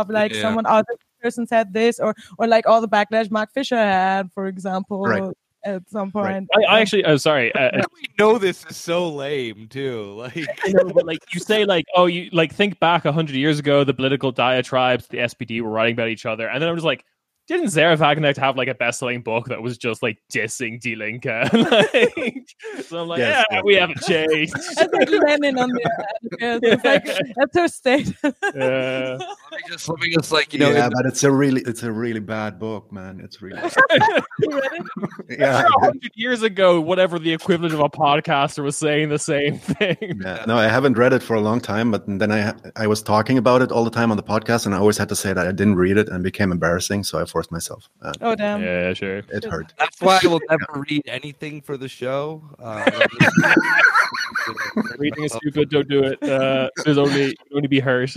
of 0.00 0.08
like 0.10 0.32
Yeah. 0.34 0.40
someone 0.42 0.66
other 0.66 0.94
person 1.22 1.46
said 1.46 1.72
this 1.72 2.00
or 2.00 2.14
or 2.38 2.46
like 2.46 2.66
all 2.66 2.80
the 2.80 2.88
backlash 2.88 3.30
Mark 3.30 3.52
Fisher 3.52 3.76
had, 3.76 4.32
for 4.32 4.46
example, 4.46 5.02
Right. 5.02 5.22
at 5.64 5.88
some 5.88 6.10
Right. 6.14 6.32
point. 6.34 6.50
I, 6.56 6.76
I 6.76 6.80
actually, 6.80 7.04
oh, 7.04 7.16
sorry. 7.16 7.54
Uh, 7.54 7.70
we 7.94 8.08
know 8.18 8.38
this 8.38 8.64
is 8.68 8.76
so 8.76 9.08
lame 9.08 9.68
too. 9.68 10.14
Like 10.18 10.48
I 10.64 10.72
know, 10.72 10.90
but 10.92 11.06
like 11.06 11.20
you 11.32 11.40
say, 11.40 11.64
like 11.64 11.84
oh, 11.94 12.06
you 12.06 12.28
like 12.32 12.52
think 12.54 12.80
back 12.80 13.04
a 13.04 13.12
hundred 13.12 13.36
years 13.36 13.58
ago, 13.60 13.84
the 13.84 13.94
political 13.94 14.32
diatribes, 14.32 15.06
the 15.08 15.18
SPD 15.18 15.60
were 15.60 15.70
writing 15.70 15.94
about 15.94 16.08
each 16.08 16.26
other, 16.26 16.48
and 16.48 16.60
then 16.60 16.68
I'm 16.68 16.74
just 16.76 16.84
like, 16.86 17.04
didn't 17.52 17.70
Sahra 17.70 17.96
Wagenknecht 17.96 18.36
have 18.38 18.56
like 18.56 18.68
a 18.68 18.74
best-selling 18.74 19.22
book 19.22 19.48
that 19.48 19.62
was 19.62 19.78
just 19.78 20.02
like 20.02 20.18
dissing 20.32 20.80
Die 20.80 20.94
Linke? 20.94 21.24
like, 21.52 22.48
so 22.84 23.02
I'm 23.02 23.08
like, 23.08 23.18
Yes, 23.18 23.44
yeah, 23.50 23.56
yeah. 23.56 23.62
we 23.64 23.74
haven't 23.74 24.00
changed. 24.02 24.54
That's 24.76 24.92
like 24.92 25.10
Lenin 25.10 25.58
on 25.58 25.70
the 25.70 25.84
uh, 25.84 26.58
it's 26.62 26.84
like 26.84 27.04
that's 27.36 27.56
her 27.56 27.68
state. 27.68 28.14
Yeah. 28.54 29.18
let 29.52 29.60
just 29.68 29.88
let 29.88 29.98
me 30.00 30.10
just 30.14 30.32
like 30.32 30.52
you 30.52 30.58
know 30.58 30.70
yeah, 30.70 30.86
in- 30.86 30.92
but 30.92 31.06
it's 31.06 31.22
a 31.22 31.30
really, 31.30 31.60
it's 31.62 31.82
a 31.82 31.92
really 31.92 32.20
bad 32.20 32.58
book, 32.58 32.90
man. 32.90 33.20
It's 33.22 33.40
really, 33.42 33.60
You 34.40 34.50
read 34.50 34.70
it? 34.72 35.38
yeah. 35.38 35.64
hundred 35.80 36.10
years 36.14 36.42
ago, 36.42 36.80
whatever 36.80 37.18
the 37.18 37.32
equivalent 37.32 37.74
of 37.74 37.80
a 37.80 37.88
podcaster 37.88 38.62
was 38.64 38.76
saying 38.76 39.10
the 39.10 39.18
same 39.18 39.58
thing. 39.58 40.20
Yeah, 40.22 40.44
no, 40.46 40.56
I 40.56 40.68
haven't 40.68 40.96
read 40.98 41.12
it 41.12 41.22
for 41.22 41.34
a 41.36 41.40
long 41.40 41.60
time, 41.60 41.90
but 41.90 42.04
then 42.06 42.32
I 42.32 42.54
I 42.76 42.86
was 42.86 43.02
talking 43.02 43.38
about 43.38 43.62
it 43.62 43.70
all 43.70 43.84
the 43.84 43.90
time 43.90 44.10
on 44.10 44.16
the 44.16 44.22
podcast, 44.22 44.66
and 44.66 44.74
I 44.74 44.78
always 44.78 44.98
had 44.98 45.08
to 45.10 45.16
say 45.16 45.32
that 45.32 45.46
I 45.46 45.52
didn't 45.52 45.76
read 45.76 45.96
it, 45.98 46.08
and 46.08 46.20
it 46.20 46.24
became 46.24 46.50
embarrassing, 46.50 47.04
so 47.04 47.18
I 47.20 47.24
forced 47.24 47.52
myself. 47.52 47.88
Uh, 48.00 48.12
Oh 48.20 48.34
damn. 48.34 48.62
Yeah, 48.62 48.92
sure. 48.94 49.18
it 49.28 49.44
hurt. 49.44 49.72
That's 49.78 50.00
why 50.00 50.18
I 50.22 50.26
will 50.26 50.40
never 50.50 50.84
read 50.88 51.02
anything 51.06 51.60
for 51.60 51.76
the 51.76 51.88
show. 51.88 52.42
Uh, 52.58 52.88
Reading 54.98 55.24
is 55.24 55.32
stupid. 55.32 55.70
Don't 55.70 55.88
do 55.88 56.02
it. 56.04 56.22
Uh, 56.22 56.68
there's 56.84 56.98
only 56.98 57.36
only 57.54 57.68
be 57.68 57.80
hurt. 57.80 58.14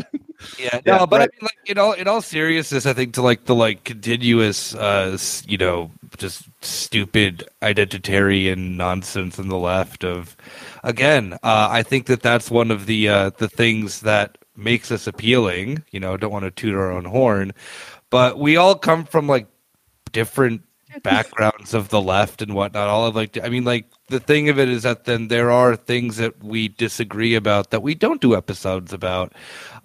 Yeah, 0.57 0.81
no, 0.85 0.99
Yeah, 0.99 1.05
but 1.05 1.19
right. 1.19 1.29
I 1.31 1.35
mean, 1.35 1.43
like 1.43 1.69
in 1.69 1.77
all 1.77 1.93
in 1.93 2.07
all 2.07 2.21
seriousness, 2.21 2.85
I 2.85 2.93
think 2.93 3.13
to 3.15 3.21
like 3.21 3.45
the 3.45 3.55
like 3.55 3.83
continuous, 3.83 4.75
uh, 4.75 5.17
you 5.47 5.57
know, 5.57 5.91
just 6.17 6.43
stupid 6.61 7.47
identitarian 7.61 8.75
nonsense 8.75 9.39
on 9.39 9.47
the 9.49 9.57
left 9.57 10.03
of, 10.03 10.35
again, 10.83 11.33
uh, 11.43 11.67
I 11.71 11.83
think 11.83 12.07
that 12.07 12.21
that's 12.21 12.51
one 12.51 12.71
of 12.71 12.85
the 12.85 13.09
uh, 13.09 13.29
the 13.37 13.49
things 13.49 14.01
that 14.01 14.37
makes 14.55 14.91
us 14.91 15.07
appealing. 15.07 15.83
You 15.91 15.99
know, 15.99 16.17
don't 16.17 16.31
want 16.31 16.45
to 16.45 16.51
toot 16.51 16.75
our 16.75 16.91
own 16.91 17.05
horn, 17.05 17.53
but 18.09 18.39
we 18.39 18.57
all 18.57 18.75
come 18.75 19.05
from 19.05 19.27
like 19.27 19.47
different 20.11 20.63
backgrounds 21.03 21.73
of 21.73 21.89
the 21.89 22.01
left 22.01 22.41
and 22.41 22.53
whatnot. 22.53 22.87
All 22.87 23.05
of 23.05 23.15
like, 23.15 23.37
I 23.43 23.49
mean, 23.49 23.63
like 23.63 23.85
the 24.07 24.19
thing 24.19 24.49
of 24.49 24.59
it 24.59 24.69
is 24.69 24.83
that 24.83 25.05
then 25.05 25.27
there 25.27 25.51
are 25.51 25.75
things 25.75 26.17
that 26.17 26.43
we 26.43 26.67
disagree 26.67 27.35
about 27.35 27.71
that 27.71 27.81
we 27.81 27.95
don't 27.95 28.21
do 28.21 28.35
episodes 28.35 28.93
about. 28.93 29.33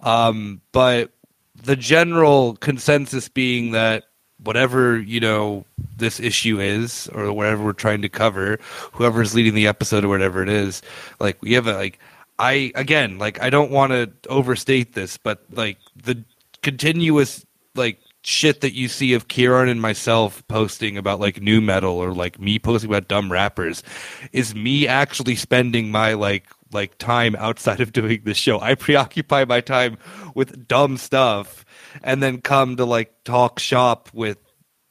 Um, 0.01 0.61
but 0.71 1.11
the 1.55 1.75
general 1.75 2.55
consensus 2.57 3.29
being 3.29 3.71
that 3.71 4.05
whatever 4.43 4.99
you 4.99 5.19
know 5.19 5.65
this 5.97 6.19
issue 6.19 6.59
is 6.59 7.07
or 7.13 7.31
whatever 7.31 7.63
we're 7.63 7.73
trying 7.73 8.01
to 8.01 8.09
cover, 8.09 8.59
whoever's 8.93 9.35
leading 9.35 9.53
the 9.53 9.67
episode 9.67 10.03
or 10.03 10.07
whatever 10.07 10.41
it 10.41 10.49
is, 10.49 10.81
like 11.19 11.41
we 11.41 11.53
have 11.53 11.67
a 11.67 11.73
like. 11.73 11.99
I 12.39 12.71
again, 12.73 13.19
like 13.19 13.39
I 13.39 13.51
don't 13.51 13.69
want 13.69 13.91
to 13.91 14.09
overstate 14.27 14.93
this, 14.93 15.15
but 15.15 15.43
like 15.51 15.77
the 15.95 16.23
continuous 16.63 17.45
like 17.75 17.99
shit 18.23 18.61
that 18.61 18.73
you 18.73 18.87
see 18.87 19.13
of 19.13 19.27
Kieran 19.27 19.69
and 19.69 19.81
myself 19.81 20.47
posting 20.47 20.97
about 20.97 21.19
like 21.19 21.41
new 21.41 21.59
metal 21.59 21.97
or 21.97 22.13
like 22.13 22.39
me 22.39 22.59
posting 22.59 22.89
about 22.89 23.07
dumb 23.07 23.31
rappers 23.31 23.83
is 24.31 24.53
me 24.53 24.87
actually 24.87 25.35
spending 25.35 25.91
my 25.91 26.13
like 26.13 26.45
like 26.71 26.97
time 26.97 27.35
outside 27.37 27.81
of 27.81 27.91
doing 27.91 28.21
the 28.23 28.33
show. 28.33 28.59
I 28.59 28.75
preoccupy 28.75 29.45
my 29.45 29.61
time 29.61 29.97
with 30.35 30.67
dumb 30.67 30.97
stuff 30.97 31.65
and 32.03 32.21
then 32.21 32.41
come 32.41 32.77
to 32.77 32.85
like 32.85 33.23
talk 33.23 33.59
shop 33.59 34.09
with 34.13 34.37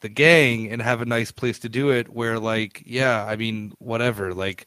the 0.00 0.08
gang 0.08 0.70
and 0.70 0.82
have 0.82 1.02
a 1.02 1.06
nice 1.06 1.30
place 1.30 1.58
to 1.60 1.68
do 1.68 1.90
it 1.90 2.08
where 2.08 2.38
like 2.38 2.82
yeah, 2.84 3.24
I 3.24 3.36
mean 3.36 3.72
whatever, 3.78 4.34
like 4.34 4.66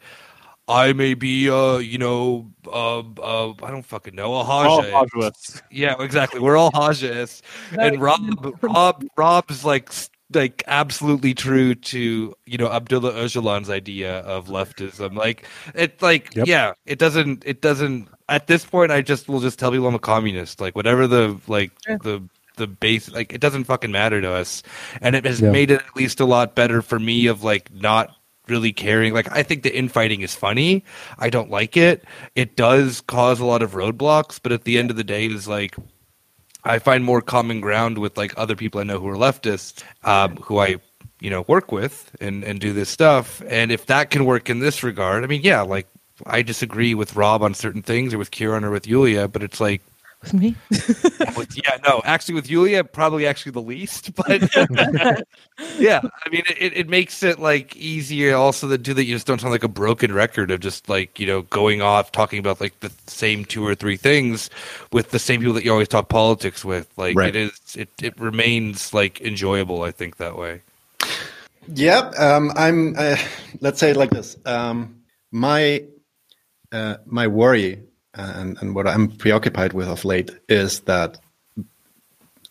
I 0.67 0.93
may 0.93 1.13
be, 1.13 1.49
uh, 1.49 1.77
you 1.77 1.97
know, 1.97 2.51
uh, 2.67 2.99
uh, 2.99 3.53
I 3.61 3.69
don't 3.71 3.85
fucking 3.85 4.15
know, 4.15 4.33
a 4.33 4.37
All 4.37 4.81
Haja. 4.81 5.05
Hajas. 5.05 5.61
Yeah, 5.69 5.95
exactly. 6.01 6.39
We're 6.39 6.55
all 6.57 6.71
Hajas, 6.71 7.41
and 7.77 7.99
Rob, 8.01 8.21
Rob, 8.61 9.03
Rob's 9.17 9.65
like 9.65 9.91
like 10.33 10.63
absolutely 10.67 11.33
true 11.33 11.75
to 11.75 12.33
you 12.45 12.57
know 12.57 12.71
Abdullah 12.71 13.11
Öcalan's 13.13 13.69
idea 13.69 14.19
of 14.19 14.47
leftism. 14.47 15.15
Like 15.15 15.45
it's 15.75 16.01
like 16.01 16.33
Yep. 16.35 16.47
yeah, 16.47 16.73
it 16.85 16.97
doesn't, 16.97 17.43
it 17.45 17.61
doesn't. 17.61 18.07
At 18.29 18.47
this 18.47 18.65
point, 18.65 18.91
I 18.91 19.01
just 19.01 19.27
will 19.27 19.41
just 19.41 19.59
tell 19.59 19.69
people 19.71 19.85
I'm 19.87 19.95
a 19.95 19.99
communist. 19.99 20.61
Like 20.61 20.75
whatever 20.75 21.07
the 21.07 21.37
like 21.47 21.71
Sure. 21.85 21.97
the 21.99 22.23
the 22.55 22.67
base, 22.67 23.11
like 23.11 23.33
it 23.33 23.41
doesn't 23.41 23.65
fucking 23.65 23.91
matter 23.91 24.21
to 24.21 24.31
us, 24.31 24.63
and 25.01 25.15
it 25.15 25.25
has 25.25 25.41
Yeah. 25.41 25.51
made 25.51 25.71
it 25.71 25.81
at 25.81 25.95
least 25.95 26.19
a 26.21 26.25
lot 26.25 26.55
better 26.55 26.81
for 26.81 26.99
me 26.99 27.27
of 27.27 27.43
like 27.43 27.71
not 27.73 28.15
really 28.47 28.73
caring. 28.73 29.13
Like 29.13 29.31
I 29.31 29.43
think 29.43 29.63
the 29.63 29.75
infighting 29.75 30.21
is 30.21 30.35
funny. 30.35 30.83
I 31.19 31.29
don't 31.29 31.49
like 31.49 31.77
it. 31.77 32.03
It 32.35 32.55
does 32.55 33.01
cause 33.01 33.39
a 33.39 33.45
lot 33.45 33.61
of 33.61 33.71
roadblocks, 33.71 34.39
but 34.41 34.51
at 34.51 34.63
the 34.63 34.77
end 34.77 34.91
of 34.91 34.97
the 34.97 35.03
day, 35.03 35.25
is 35.25 35.47
like 35.47 35.75
I 36.63 36.79
find 36.79 37.03
more 37.03 37.21
common 37.21 37.61
ground 37.61 37.97
with 37.97 38.17
like 38.17 38.33
other 38.37 38.55
people 38.55 38.79
I 38.79 38.83
know 38.83 38.99
who 38.99 39.07
are 39.07 39.15
leftists, 39.15 39.83
um, 40.03 40.37
who 40.37 40.59
I 40.59 40.77
you 41.19 41.29
know 41.29 41.45
work 41.47 41.71
with 41.71 42.15
and 42.19 42.43
and 42.43 42.59
do 42.59 42.73
this 42.73 42.89
stuff. 42.89 43.41
And 43.47 43.71
if 43.71 43.85
that 43.87 44.09
can 44.09 44.25
work 44.25 44.49
in 44.49 44.59
this 44.59 44.83
regard, 44.83 45.23
I 45.23 45.27
mean, 45.27 45.41
yeah, 45.43 45.61
like 45.61 45.87
I 46.25 46.41
disagree 46.41 46.93
with 46.93 47.15
Rob 47.15 47.41
on 47.41 47.53
certain 47.53 47.81
things 47.81 48.13
or 48.13 48.17
with 48.17 48.31
Kieran 48.31 48.63
or 48.63 48.71
with 48.71 48.87
Julia, 48.87 49.27
but 49.27 49.43
it's 49.43 49.59
like 49.59 49.81
With 50.23 50.33
me. 50.33 50.55
with, 51.37 51.55
yeah, 51.55 51.77
no, 51.85 52.01
actually 52.05 52.35
with 52.35 52.47
Julia, 52.47 52.83
probably 52.85 53.27
actually 53.27 53.51
the 53.51 53.61
least, 53.61 54.15
but 54.15 54.41
yeah, 55.77 56.01
I 56.25 56.29
mean, 56.29 56.43
it, 56.47 56.77
it 56.77 56.89
makes 56.89 57.23
it 57.23 57.39
like 57.39 57.75
easier 57.75 58.35
also 58.35 58.69
to 58.69 58.77
do 58.77 58.93
that. 58.93 59.03
You 59.03 59.15
just 59.15 59.27
don't 59.27 59.41
sound 59.41 59.51
like 59.51 59.65
a 59.65 59.67
broken 59.67 60.13
record 60.13 60.49
of 60.49 60.61
just 60.61 60.87
like, 60.87 61.19
you 61.19 61.27
know, 61.27 61.41
going 61.43 61.81
off 61.81 62.11
talking 62.13 62.39
about 62.39 62.61
like 62.61 62.79
the 62.79 62.91
same 63.07 63.43
two 63.43 63.67
or 63.67 63.75
three 63.75 63.97
things 63.97 64.49
with 64.93 65.11
the 65.11 65.19
same 65.19 65.41
people 65.41 65.53
that 65.55 65.65
you 65.65 65.71
always 65.71 65.89
talk 65.89 66.07
politics 66.07 66.63
with. 66.63 66.89
Like 66.97 67.17
Right. 67.17 67.35
it 67.35 67.35
is, 67.35 67.75
it, 67.75 67.89
it 68.01 68.17
remains 68.19 68.93
like 68.93 69.19
enjoyable. 69.19 69.83
I 69.83 69.91
think 69.91 70.17
that 70.17 70.37
way. 70.37 70.61
Yeah, 71.67 72.11
um, 72.17 72.51
I'm. 72.55 72.95
Uh, 72.97 73.17
let's 73.61 73.79
say 73.79 73.91
it 73.91 73.97
like 73.97 74.09
this. 74.09 74.37
Um, 74.45 75.01
my 75.31 75.83
uh, 76.71 76.97
my 77.05 77.27
worry 77.27 77.83
and, 78.15 78.57
and 78.61 78.75
what 78.75 78.87
I'm 78.87 79.09
preoccupied 79.09 79.73
with 79.73 79.87
of 79.87 80.05
late 80.05 80.31
is 80.47 80.81
that, 80.81 81.19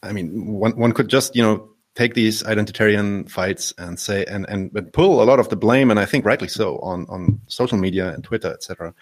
I 0.03 0.13
mean, 0.13 0.47
one 0.47 0.77
one 0.77 0.93
could 0.93 1.09
just 1.09 1.37
you 1.37 1.43
know 1.43 1.69
take 1.95 2.15
these 2.15 2.43
identitarian 2.43 3.31
fights 3.31 3.73
and 3.79 3.99
say 3.99 4.25
and 4.25 4.47
and, 4.49 4.71
and 4.75 4.93
pull 4.93 5.23
a 5.23 5.25
lot 5.25 5.39
of 5.39 5.49
the 5.49 5.57
blame, 5.57 5.91
and 5.91 6.01
I 6.01 6.05
think 6.05 6.25
rightly 6.25 6.49
so, 6.49 6.79
on 6.79 7.07
on 7.09 7.41
social 7.47 7.79
media 7.79 8.13
and 8.13 8.25
Twitter, 8.25 8.53
etc. 8.53 8.95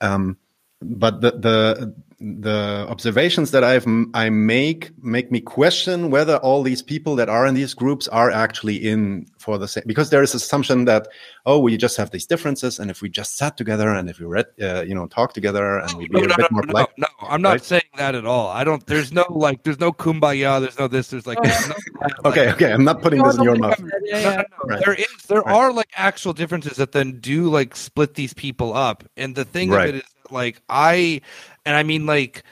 Um, 0.00 0.36
but 0.82 1.20
the 1.20 1.32
the 1.32 1.94
the 2.20 2.86
observations 2.90 3.52
that 3.52 3.64
I've 3.64 3.86
I 4.14 4.30
make 4.30 4.92
make 5.04 5.32
me 5.32 5.40
question 5.40 6.10
whether 6.10 6.36
all 6.38 6.62
these 6.62 6.82
people 6.82 7.16
that 7.16 7.28
are 7.30 7.46
in 7.46 7.54
these 7.54 7.74
groups 7.74 8.08
are 8.08 8.30
actually 8.30 8.76
in 8.76 9.26
for 9.38 9.58
the 9.58 9.68
same 9.68 9.84
because 9.86 10.10
there 10.10 10.22
is 10.22 10.34
assumption 10.34 10.86
that 10.86 11.08
oh 11.46 11.60
we 11.60 11.76
just 11.78 11.96
have 11.96 12.10
these 12.12 12.26
differences 12.26 12.78
and 12.78 12.90
if 12.90 13.02
we 13.02 13.10
just 13.10 13.36
sat 13.38 13.56
together 13.56 13.90
and 13.90 14.10
if 14.10 14.20
we 14.20 14.26
read 14.26 14.46
uh, 14.62 14.82
you 14.82 14.94
know 14.94 15.06
talk 15.08 15.34
together 15.34 15.78
and 15.78 15.96
we 15.98 16.08
be 16.08 16.20
No, 16.20 16.24
a 16.24 16.28
no, 16.28 16.36
bit 16.36 16.48
no, 16.50 16.50
more 16.50 16.64
no, 16.64 16.64
polite 16.64 16.88
no, 16.98 17.06
I'm 17.22 17.42
not 17.42 17.50
right? 17.52 17.62
saying 17.62 17.82
that 17.96 18.14
at 18.14 18.26
all. 18.26 18.48
I 18.48 18.64
don't. 18.64 18.86
There's 18.86 19.12
no 19.12 19.26
like. 19.30 19.64
There's 19.64 19.80
no 19.80 19.92
kumbaya. 19.92 20.60
There's 20.60 20.78
no 20.78 20.88
this. 20.88 21.08
There's 21.08 21.26
like. 21.26 21.42
There's 21.42 21.60
no, 21.66 21.74
like, 22.02 22.14
okay 22.24 22.50
okay 22.52 22.72
I'm 22.72 22.84
not 22.84 23.02
putting 23.02 23.22
this 23.22 23.36
in 23.36 23.42
your 23.44 23.56
mouth 23.56 23.80
Yeah, 24.04 24.20
yeah. 24.20 24.36
no, 24.36 24.42
no. 24.52 24.58
Right. 24.64 24.84
There 24.84 24.94
is 24.94 25.06
there 25.28 25.42
Right. 25.44 25.56
are 25.56 25.72
like 25.72 25.90
actual 25.96 26.32
differences 26.34 26.78
that 26.78 26.92
then 26.92 27.20
do 27.20 27.48
like 27.50 27.76
split 27.76 28.14
these 28.14 28.34
people 28.34 28.74
up. 28.74 29.04
And 29.16 29.36
the 29.36 29.44
thing 29.46 29.70
Right. 29.70 29.86
of 29.86 29.86
it 29.86 29.94
is 29.96 30.02
like 30.30 30.62
I 30.70 31.22
and 31.64 31.76
I 31.76 31.82
mean 31.82 32.06
like 32.06 32.44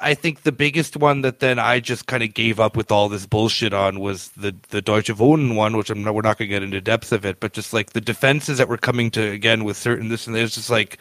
I 0.00 0.14
think 0.14 0.42
the 0.42 0.52
biggest 0.52 0.96
one 0.96 1.22
that 1.22 1.40
then 1.40 1.58
I 1.58 1.80
just 1.80 2.06
kind 2.06 2.22
of 2.22 2.32
gave 2.34 2.60
up 2.60 2.76
with 2.76 2.90
all 2.90 3.08
this 3.08 3.26
bullshit 3.26 3.72
on 3.72 4.00
was 4.00 4.28
the 4.30 4.54
the 4.68 4.80
Deutsche 4.80 5.08
Wohnen 5.08 5.56
one, 5.56 5.76
which 5.76 5.90
I'm 5.90 6.02
not, 6.02 6.14
we're 6.14 6.22
not 6.22 6.38
going 6.38 6.48
to 6.48 6.54
get 6.54 6.62
into 6.62 6.80
depths 6.80 7.12
of 7.12 7.24
it, 7.24 7.40
but 7.40 7.52
just 7.52 7.72
like 7.72 7.90
the 7.90 8.00
defenses 8.00 8.58
that 8.58 8.68
were 8.68 8.76
coming 8.76 9.10
to 9.12 9.22
again 9.22 9.64
with 9.64 9.76
certain 9.76 10.08
this 10.08 10.26
and 10.26 10.34
there's 10.34 10.54
just 10.54 10.70
like 10.70 10.98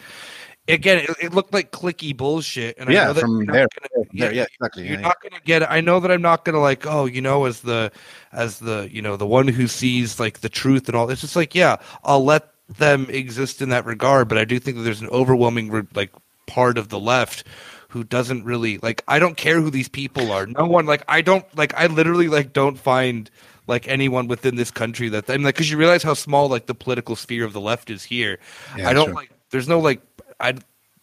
again, 0.68 1.00
it, 1.00 1.10
it, 1.22 1.34
looked 1.34 1.54
like 1.54 1.72
clicky 1.72 2.16
bullshit. 2.16 2.78
And 2.78 2.90
yeah, 2.90 3.14
from 3.14 3.46
there, 3.46 3.68
gonna, 3.68 4.06
yeah, 4.12 4.30
yeah, 4.30 4.46
exactly. 4.54 4.88
You're 4.88 4.96
yeah, 4.96 5.02
not 5.02 5.22
going 5.22 5.34
to 5.34 5.42
get. 5.42 5.70
I 5.70 5.82
know 5.82 6.00
that 6.00 6.12
I'm 6.12 6.22
not 6.22 6.46
going 6.46 6.54
to 6.54 6.60
like. 6.60 6.86
Oh, 6.86 7.06
you 7.06 7.22
know, 7.22 7.46
as 7.46 7.62
the 7.62 7.92
as 8.32 8.60
the 8.60 8.88
you 8.92 9.02
know 9.02 9.18
the 9.18 9.28
one 9.28 9.48
who 9.48 9.68
sees 9.68 10.20
like 10.20 10.40
the 10.40 10.50
truth 10.50 10.88
and 10.88 10.96
all. 10.96 11.10
It's 11.10 11.22
just 11.22 11.36
like 11.36 11.56
yeah, 11.56 11.78
I'll 12.04 12.24
let 12.24 12.50
them 12.70 13.08
exist 13.10 13.62
in 13.62 13.70
that 13.70 13.86
regard, 13.86 14.28
but 14.28 14.38
I 14.38 14.46
do 14.46 14.60
think 14.60 14.78
that 14.78 14.84
there's 14.84 15.02
an 15.02 15.10
overwhelming 15.10 15.88
like 15.94 16.12
part 16.46 16.78
of 16.78 16.90
the 16.90 17.00
left 17.00 17.46
who 17.90 18.04
doesn't 18.04 18.44
really 18.44 18.80
like. 18.80 19.04
I 19.08 19.20
don't 19.20 19.38
care 19.38 19.62
who 19.62 19.70
these 19.70 19.90
people 19.90 20.32
are. 20.32 20.48
No 20.48 20.66
one 20.66 20.86
like. 20.86 21.04
I 21.08 21.22
don't 21.22 21.46
like. 21.56 21.74
I 21.76 21.88
literally 21.88 22.28
like 22.28 22.54
don't 22.54 22.78
find 22.78 23.30
like 23.68 23.88
anyone 23.88 24.28
within 24.28 24.56
this 24.56 24.72
country 24.72 25.10
that 25.10 25.30
I'm 25.30 25.44
like 25.44 25.56
because 25.56 25.70
you 25.72 25.78
realize 25.78 26.04
how 26.04 26.14
small 26.16 26.50
like 26.50 26.66
the 26.66 26.76
political 26.76 27.16
sphere 27.16 27.46
of 27.46 27.54
the 27.54 27.62
left 27.62 27.90
is 27.90 28.04
here. 28.04 28.40
Yeah, 28.78 28.90
I 28.90 28.94
don't 28.94 29.08
sure. 29.08 29.14
like. 29.14 29.32
There's 29.52 29.68
no 29.68 29.80
like 29.80 30.02
I 30.40 30.56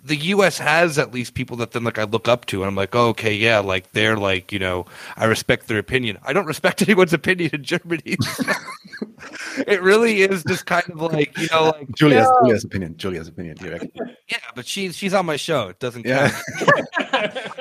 the 0.04 0.16
U.S. 0.16 0.58
has 0.58 0.98
at 0.98 1.12
least 1.12 1.34
people 1.34 1.56
that 1.58 1.72
then 1.72 1.84
like 1.84 1.98
I 1.98 2.04
look 2.04 2.28
up 2.28 2.46
to, 2.46 2.62
and 2.62 2.68
I'm 2.68 2.76
like, 2.76 2.94
oh, 2.94 3.08
okay, 3.08 3.34
yeah, 3.34 3.58
like 3.58 3.92
they're 3.92 4.16
like 4.16 4.52
you 4.52 4.58
know 4.58 4.86
I 5.16 5.26
respect 5.26 5.68
their 5.68 5.78
opinion. 5.78 6.18
I 6.22 6.32
don't 6.32 6.46
respect 6.46 6.82
anyone's 6.88 7.12
opinion 7.12 7.50
in 7.52 7.64
Germany. 7.64 8.02
it 9.66 9.82
really 9.82 10.22
is 10.22 10.44
just 10.44 10.66
kind 10.66 10.88
of 10.90 11.00
like 11.00 11.36
you 11.38 11.48
know 11.50 11.74
like 11.76 11.90
Julia's, 11.94 12.28
Julia's 12.42 12.64
opinion. 12.64 12.96
Julia's 12.96 13.28
opinion. 13.28 13.56
Yeah, 14.28 14.38
but 14.54 14.66
she's 14.66 14.96
she's 14.96 15.14
on 15.14 15.26
my 15.26 15.36
show. 15.36 15.68
It 15.68 15.78
doesn't 15.78 16.06
yeah. 16.06 16.30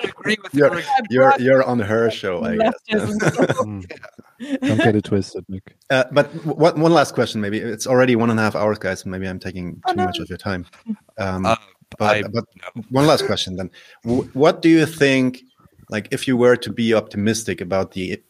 agree 0.04 0.38
with 0.42 0.54
you're, 0.54 0.82
you're, 1.10 1.34
you're 1.40 1.64
on 1.64 1.80
her 1.80 2.12
show, 2.12 2.44
I 2.44 2.58
guess. 2.58 2.74
Mm. 2.90 3.90
Don't 4.62 4.78
get 4.78 4.96
it 4.96 5.04
twisted, 5.04 5.46
Nick. 5.50 5.76
Uh, 5.90 6.06
but 6.12 6.28
one, 6.46 6.80
one 6.80 6.94
last 6.94 7.14
question, 7.14 7.42
maybe 7.42 7.60
it's 7.60 7.86
already 7.86 8.16
one 8.16 8.30
and 8.30 8.40
a 8.40 8.44
half 8.44 8.56
hours, 8.56 8.80
guys. 8.80 9.06
Maybe 9.06 9.28
I'm 9.28 9.40
taking 9.40 9.76
too 9.76 9.82
oh, 9.88 9.94
no. 9.94 10.06
much 10.06 10.20
of 10.20 10.30
your 10.30 10.38
time. 10.38 10.66
Um, 11.18 11.46
uh, 11.46 11.56
but, 11.98 12.16
I, 12.18 12.22
but 12.24 12.46
no. 12.76 12.84
one 12.90 13.08
last 13.08 13.26
question 13.26 13.56
then: 13.56 13.72
What 14.04 14.62
do 14.62 14.70
you 14.70 14.86
think? 14.86 15.42
Like, 15.90 16.08
if 16.12 16.28
you 16.28 16.38
were 16.38 16.56
to 16.56 16.72
be 16.72 16.94
optimistic 16.94 17.62
about 17.62 17.92
the 17.92 18.22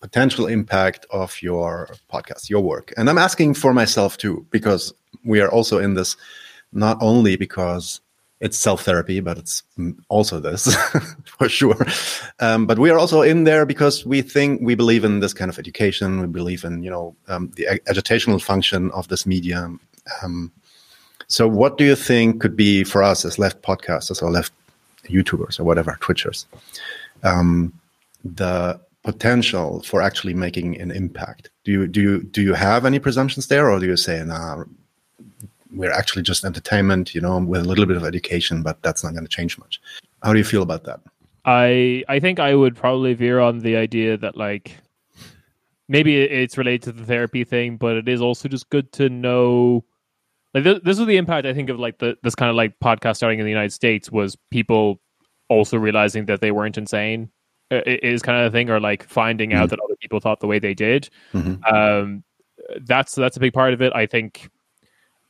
potential 0.00 0.46
impact 0.46 1.04
of 1.10 1.42
your 1.42 1.88
podcast, 2.12 2.48
your 2.48 2.60
work, 2.60 2.92
and 2.96 3.10
I'm 3.10 3.18
asking 3.18 3.54
for 3.54 3.74
myself 3.74 4.16
too, 4.16 4.46
because 4.50 4.92
we 5.24 5.40
are 5.40 5.50
also 5.50 5.78
in 5.78 5.94
this 5.94 6.16
not 6.72 6.98
only 7.00 7.36
because 7.36 8.00
it's 8.40 8.56
self 8.56 8.84
therapy, 8.84 9.20
but 9.20 9.36
it's 9.38 9.62
also 10.08 10.38
this 10.38 10.74
for 11.24 11.48
sure. 11.48 11.86
Um, 12.40 12.66
but 12.66 12.78
we 12.78 12.90
are 12.90 12.98
also 12.98 13.22
in 13.22 13.44
there 13.44 13.66
because 13.66 14.06
we 14.06 14.22
think 14.22 14.60
we 14.62 14.74
believe 14.74 15.04
in 15.04 15.20
this 15.20 15.34
kind 15.34 15.50
of 15.50 15.58
education. 15.58 16.20
We 16.20 16.26
believe 16.26 16.64
in 16.64 16.82
you 16.82 16.90
know 16.90 17.16
um, 17.26 17.50
the 17.56 17.80
agitational 17.86 18.40
function 18.40 18.90
of 18.92 19.08
this 19.08 19.26
medium. 19.26 19.80
Um, 20.22 20.52
so, 21.28 21.46
what 21.46 21.78
do 21.78 21.84
you 21.84 21.94
think 21.94 22.40
could 22.40 22.56
be 22.56 22.84
for 22.84 23.02
us 23.02 23.24
as 23.24 23.38
left 23.38 23.62
podcasters 23.62 24.22
or 24.22 24.30
left 24.30 24.52
YouTubers 25.04 25.60
or 25.60 25.64
whatever 25.64 25.96
Twitchers, 26.00 26.46
um, 27.22 27.72
the 28.24 28.80
potential 29.04 29.82
for 29.82 30.02
actually 30.02 30.34
making 30.34 30.80
an 30.80 30.90
impact? 30.90 31.50
Do 31.64 31.72
you 31.72 31.86
do 31.86 32.00
you 32.00 32.22
do 32.22 32.42
you 32.42 32.54
have 32.54 32.84
any 32.84 32.98
presumptions 32.98 33.48
there, 33.48 33.70
or 33.70 33.78
do 33.78 33.86
you 33.86 33.96
say, 33.96 34.22
nah, 34.24 34.64
we're 35.72 35.92
actually 35.92 36.22
just 36.22 36.44
entertainment, 36.44 37.14
you 37.14 37.20
know, 37.20 37.38
with 37.38 37.60
a 37.60 37.64
little 37.64 37.86
bit 37.86 37.96
of 37.96 38.04
education, 38.04 38.62
but 38.62 38.82
that's 38.82 39.04
not 39.04 39.12
going 39.12 39.24
to 39.24 39.30
change 39.30 39.58
much. 39.58 39.80
How 40.22 40.32
do 40.32 40.38
you 40.38 40.44
feel 40.44 40.62
about 40.62 40.84
that? 40.84 41.00
I 41.44 42.04
I 42.08 42.20
think 42.20 42.40
I 42.40 42.54
would 42.54 42.74
probably 42.74 43.14
veer 43.14 43.40
on 43.40 43.60
the 43.60 43.76
idea 43.76 44.16
that 44.16 44.36
like 44.36 44.78
maybe 45.88 46.16
it's 46.20 46.56
related 46.56 46.82
to 46.84 46.92
the 46.92 47.04
therapy 47.04 47.44
thing, 47.44 47.76
but 47.76 47.96
it 47.96 48.08
is 48.08 48.20
also 48.20 48.48
just 48.48 48.70
good 48.70 48.92
to 48.92 49.08
know. 49.08 49.84
Like 50.54 50.64
this, 50.64 50.80
this 50.82 50.98
was 50.98 51.06
the 51.06 51.16
impact 51.16 51.46
I 51.46 51.54
think 51.54 51.68
of 51.68 51.78
like 51.78 51.98
the 51.98 52.16
this 52.22 52.34
kind 52.34 52.50
of 52.50 52.56
like 52.56 52.78
podcast 52.80 53.16
starting 53.16 53.38
in 53.38 53.44
the 53.44 53.50
United 53.50 53.72
States 53.72 54.10
was 54.10 54.36
people 54.50 55.00
also 55.48 55.78
realizing 55.78 56.26
that 56.26 56.40
they 56.40 56.52
weren't 56.52 56.78
insane 56.78 57.30
is 57.70 58.22
kind 58.22 58.38
of 58.38 58.50
the 58.50 58.56
thing, 58.56 58.70
or 58.70 58.80
like 58.80 59.06
finding 59.08 59.50
mm-hmm. 59.50 59.62
out 59.62 59.70
that 59.70 59.80
other 59.80 59.96
people 60.00 60.20
thought 60.20 60.40
the 60.40 60.46
way 60.46 60.58
they 60.58 60.74
did. 60.74 61.10
Mm-hmm. 61.34 61.62
Um, 61.74 62.24
that's 62.86 63.14
that's 63.14 63.36
a 63.36 63.40
big 63.40 63.52
part 63.52 63.74
of 63.74 63.82
it. 63.82 63.92
I 63.94 64.06
think 64.06 64.50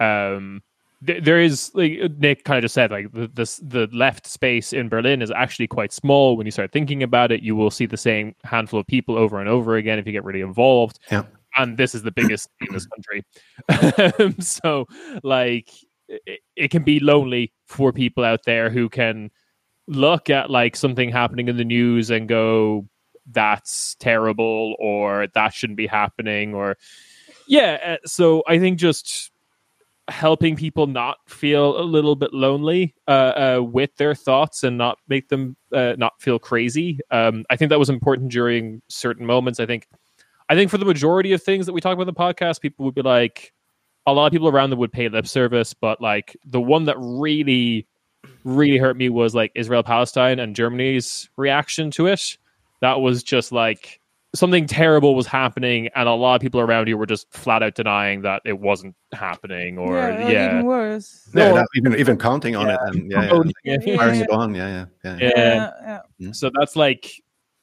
um, 0.01 0.63
th- 1.05 1.25
there 1.25 1.41
is 1.41 1.73
like 1.75 1.99
Nick 2.19 2.45
kind 2.45 2.59
of 2.59 2.63
just 2.63 2.75
said, 2.75 2.91
like 2.91 3.13
the, 3.13 3.29
the 3.35 3.61
the 3.63 3.97
left 3.97 4.27
space 4.27 4.73
in 4.73 4.89
Berlin 4.89 5.23
is 5.23 5.31
actually 5.31 5.67
quite 5.67 5.93
small. 5.93 6.37
When 6.37 6.47
you 6.47 6.53
start 6.53 6.73
thinking 6.73 7.03
about 7.03 7.33
it, 7.33 7.43
you 7.43 7.57
will 7.57 7.71
see 7.71 7.87
the 7.87 7.97
same 7.97 8.35
handful 8.45 8.79
of 8.81 8.87
people 8.87 9.17
over 9.17 9.41
and 9.41 9.49
over 9.49 9.77
again 9.77 9.99
if 9.99 10.07
you 10.07 10.13
get 10.13 10.25
really 10.25 10.43
involved. 10.43 11.01
Yeah. 11.11 11.25
And 11.57 11.77
this 11.77 11.95
is 11.95 12.03
the 12.03 12.11
biggest 12.11 12.49
in 12.61 12.73
this 12.73 12.87
country. 13.69 14.35
so, 14.41 14.87
like, 15.23 15.71
it, 16.09 16.41
it 16.57 16.71
can 16.71 16.83
be 16.83 17.01
lonely 17.01 17.53
for 17.67 17.93
people 17.93 18.25
out 18.25 18.41
there 18.45 18.71
who 18.71 18.89
can 18.89 19.31
look 19.87 20.31
at 20.31 20.51
like 20.51 20.77
something 20.77 21.11
happening 21.11 21.49
in 21.49 21.57
the 21.57 21.65
news 21.65 22.11
and 22.11 22.29
go, 22.29 22.87
"That's 23.27 23.97
terrible," 23.97 24.77
or 24.79 25.27
"That 25.35 25.53
shouldn't 25.55 25.77
be 25.77 25.87
happening," 25.87 26.55
or 26.55 26.77
yeah. 27.47 27.79
Uh, 27.85 28.07
so 28.07 28.43
I 28.47 28.59
think 28.59 28.79
just 28.79 29.31
helping 30.09 30.57
people 30.57 30.87
not 30.87 31.19
feel 31.29 31.79
a 31.79 31.83
little 31.83 32.17
bit 32.17 32.33
lonely 32.33 32.95
uh, 33.07 33.11
uh, 33.59 33.63
with 33.63 33.95
their 33.97 34.15
thoughts 34.15 34.65
and 34.65 34.79
not 34.79 34.99
make 35.09 35.29
them 35.29 35.57
uh, 35.73 35.95
not 35.99 36.15
feel 36.21 36.39
crazy. 36.39 36.99
Um, 37.11 37.45
I 37.51 37.57
think 37.57 37.69
that 37.71 37.79
was 37.79 37.91
important 37.91 38.33
during 38.33 38.83
certain 38.89 39.27
moments. 39.27 39.61
I 39.61 39.67
think, 39.67 39.87
I 40.49 40.55
think 40.55 40.71
for 40.71 40.79
the 40.79 40.85
majority 40.85 41.33
of 41.33 41.43
things 41.43 41.67
that 41.67 41.73
we 41.73 41.81
talk 41.81 41.93
about 41.93 42.09
in 42.09 42.15
the 42.15 42.15
podcast, 42.15 42.61
people 42.61 42.85
would 42.87 42.95
be 42.95 43.03
like, 43.03 43.53
a 44.07 44.13
lot 44.13 44.27
of 44.27 44.33
people 44.33 44.49
around 44.49 44.71
them 44.71 44.79
would 44.79 44.93
pay 44.93 45.09
lip 45.09 45.27
service, 45.27 45.75
but 45.75 46.01
like 46.01 46.37
the 46.47 46.61
one 46.61 46.85
that 46.87 46.97
really, 46.99 47.87
really 48.45 48.79
hurt 48.79 48.97
me 48.97 49.11
was 49.11 49.35
like 49.35 49.53
Israel 49.55 49.83
Palestine 49.83 50.39
and 50.39 50.57
Germany's 50.57 51.29
reaction 51.37 51.91
to 51.93 52.07
it. 52.07 52.39
That 52.81 53.01
was 53.01 53.23
just 53.23 53.53
like 53.53 54.01
something 54.35 54.67
terrible 54.67 55.15
was 55.15 55.27
happening 55.27 55.89
and 55.95 56.09
a 56.09 56.13
lot 56.13 56.35
of 56.35 56.41
people 56.41 56.61
around 56.61 56.87
you 56.87 56.99
were 56.99 57.07
just 57.07 57.31
flat 57.33 57.63
out 57.63 57.75
denying 57.75 58.23
that 58.23 58.43
it 58.45 58.59
wasn't 58.59 58.95
happening 59.13 59.79
or 59.79 59.97
yeah, 59.97 60.29
yeah. 60.29 60.51
even 60.51 60.67
worse 60.67 61.29
no, 61.33 61.55
no. 61.55 61.65
even 61.77 61.97
even 61.97 62.19
counting 62.19 62.55
on 62.55 62.67
yeah. 62.67 62.75
it 62.75 62.81
and 62.95 63.11
yeah, 63.11 63.43
yeah, 63.65 63.77
yeah. 63.87 63.97
firing 63.97 64.21
it 64.21 64.31
on 64.31 64.55
yeah 64.55 64.69
yeah 64.69 64.85
yeah, 65.05 65.19
yeah. 65.19 65.71
yeah. 65.83 65.99
Mm-hmm. 66.21 66.33
so 66.33 66.51
that's 66.59 66.77
like 66.77 67.11